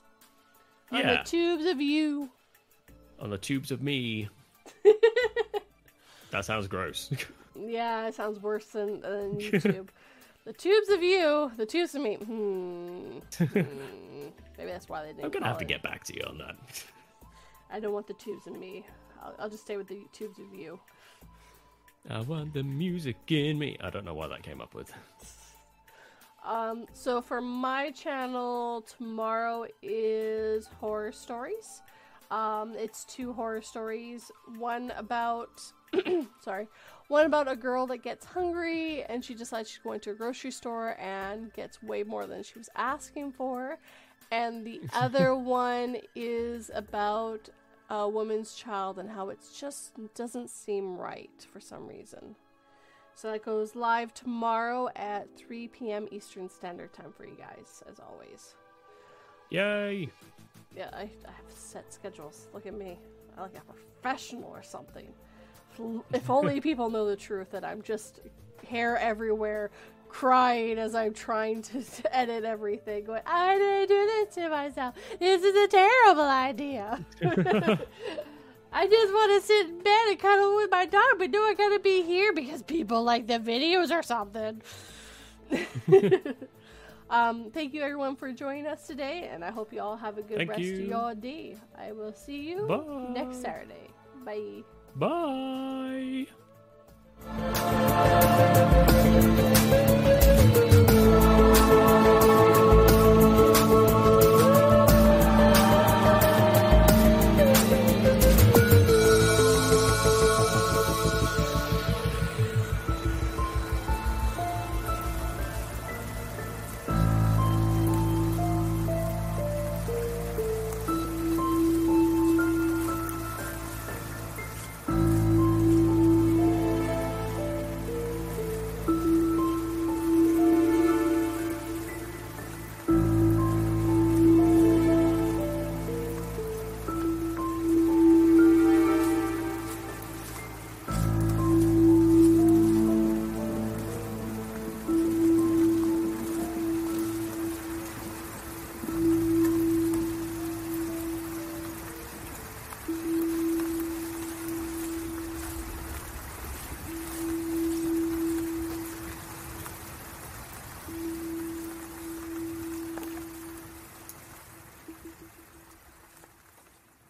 On 0.93 0.99
Yeah. 1.01 1.23
the 1.23 1.29
tubes 1.29 1.67
of 1.67 1.81
you. 1.81 2.31
on 3.21 3.31
the 3.31 3.39
tubes 3.39 3.71
of 3.71 3.83
me. 3.83 4.29
that 6.31 6.45
sounds 6.45 6.67
gross. 6.69 7.11
Yeah, 7.59 8.07
it 8.07 8.15
sounds 8.15 8.39
worse 8.41 8.67
than, 8.67 9.01
than 9.01 9.37
YouTube. 9.41 9.89
the 10.45 10.53
tubes 10.53 10.89
of 10.91 11.03
you, 11.03 11.51
the 11.57 11.67
tubes 11.67 11.95
of 11.95 12.03
me. 12.03 12.15
Hmm. 12.17 13.19
hmm. 13.45 14.29
Maybe 14.57 14.71
that's 14.71 14.89
why 14.89 15.03
they 15.03 15.09
didn't. 15.13 15.25
I'm 15.25 15.31
gonna 15.31 15.47
have 15.47 15.59
to 15.59 15.65
get 15.65 15.83
back 15.83 16.05
to 16.05 16.17
you 16.17 16.23
on 16.29 16.39
that. 16.39 16.57
I 17.71 17.81
don't 17.81 17.93
want 17.93 18.07
the 18.07 18.15
tubes 18.15 18.47
of 18.47 18.57
me. 18.59 18.87
I'll, 19.23 19.35
I'll 19.41 19.51
just 19.51 19.65
stay 19.65 19.77
with 19.77 19.89
the 19.89 20.01
tubes 20.13 20.39
of 20.39 20.53
you. 20.59 20.79
I 22.09 22.21
want 22.21 22.55
the 22.55 22.63
music 22.63 23.17
in 23.29 23.59
me. 23.59 23.77
I 23.83 23.91
don't 23.91 24.05
know 24.05 24.15
why 24.15 24.29
that 24.29 24.43
came 24.43 24.61
up 24.61 24.75
with. 24.75 24.93
Um, 26.45 26.87
so 26.93 27.21
for 27.21 27.41
my 27.41 27.91
channel, 27.91 28.83
tomorrow 28.83 29.67
is 29.83 30.67
horror 30.81 31.13
stories. 31.13 31.83
Um, 32.31 32.75
it's 32.77 33.05
two 33.05 33.33
horror 33.33 33.63
stories. 33.63 34.31
One 34.59 34.93
about, 34.97 35.61
sorry, 36.41 36.69
one 37.09 37.27
about 37.27 37.51
a 37.51 37.57
girl 37.57 37.87
that 37.87 38.03
gets 38.03 38.25
hungry 38.25 39.03
and 39.05 39.25
she 39.25 39.35
decides 39.35 39.71
she's 39.71 39.79
going 39.79 40.01
to 40.01 40.11
a 40.11 40.15
grocery 40.15 40.51
store 40.51 40.97
and 41.01 41.53
gets 41.55 41.83
way 41.83 42.03
more 42.03 42.27
than 42.27 42.43
she 42.43 42.59
was 42.59 42.69
asking 42.77 43.33
for. 43.33 43.79
And 44.31 44.67
the 44.67 44.81
other 44.93 45.35
one 45.35 45.97
is 46.15 46.71
about 46.75 47.49
a 47.91 48.07
woman's 48.07 48.55
child 48.55 48.99
and 48.99 49.09
how 49.09 49.31
it 49.31 49.39
just 49.57 49.93
doesn't 50.15 50.51
seem 50.51 50.99
right 50.99 51.47
for 51.51 51.61
some 51.61 51.87
reason. 51.87 52.37
So 53.19 53.33
that 53.33 53.45
goes 53.45 53.75
live 53.75 54.15
tomorrow 54.15 54.89
at 54.95 55.27
3 55.37 55.67
p.m. 55.67 56.07
Eastern 56.13 56.49
Standard 56.49 56.93
Time 56.93 57.13
for 57.13 57.27
you 57.27 57.35
guys, 57.35 57.83
as 57.91 57.99
always. 57.99 58.55
Yay! 59.51 60.09
Yeah, 60.77 60.91
I, 60.93 61.11
I 61.27 61.33
have 61.33 61.51
set 61.53 61.93
schedules. 61.93 62.47
Look 62.55 62.67
at 62.67 62.75
me. 62.75 62.97
I 63.37 63.43
like 63.43 63.57
a 63.57 63.73
professional 63.73 64.51
or 64.51 64.63
something. 64.63 65.13
If- 66.13 66.31
only 66.31 66.61
people 66.69 66.91
know 66.91 67.07
the 67.07 67.17
truth 67.17 67.51
that 67.51 67.65
I'm 67.65 67.83
just 67.83 68.21
hair 68.65 68.97
everywhere, 68.97 69.73
crying 70.09 70.79
as 70.79 70.95
I'm 70.95 71.13
trying 71.13 71.63
to, 71.63 71.83
to 71.83 72.17
edit 72.17 72.45
everything, 72.45 73.03
going, 73.03 73.23
I 73.27 73.59
didn't 73.59 73.89
do 73.89 74.07
this 74.07 74.35
to 74.37 74.49
myself. 74.49 74.95
This 75.19 75.43
is 75.43 75.57
a 75.57 75.67
terrible 75.67 76.23
idea. 76.23 77.05
I 78.73 78.87
just 78.87 79.13
want 79.13 79.41
to 79.41 79.47
sit 79.47 79.67
in 79.69 79.79
bed 79.79 80.09
and 80.09 80.19
cuddle 80.19 80.57
with 80.57 80.71
my 80.71 80.85
dog, 80.87 81.19
but 81.19 81.31
no, 81.31 81.43
I 81.43 81.55
gotta 81.55 81.81
be 81.81 82.03
here 82.03 82.33
because 82.33 82.63
people 82.63 83.03
like 83.03 83.27
the 83.27 83.39
videos 83.39 83.91
or 83.91 84.03
something. 84.03 84.63
um, 87.11 87.51
thank 87.53 87.73
you 87.73 87.83
everyone 87.83 88.17
for 88.17 88.33
joining 88.33 88.67
us 88.67 88.87
today, 88.87 89.31
and 89.33 89.45
I 89.45 89.51
hope 89.51 89.73
you 89.73 89.81
all 89.81 89.97
have 89.97 90.19
a 90.19 90.23
good 90.23 90.37
Thank 90.37 90.51
rest 90.51 90.63
you. 90.63 90.75
of 90.75 90.81
your 90.81 91.15
day. 91.15 91.57
I 91.77 91.93
will 91.93 92.13
see 92.13 92.49
you 92.49 92.67
Bye. 92.67 93.13
next 93.13 93.41
Saturday. 93.41 93.89
Bye. 94.25 94.65
Bye! 94.97 96.27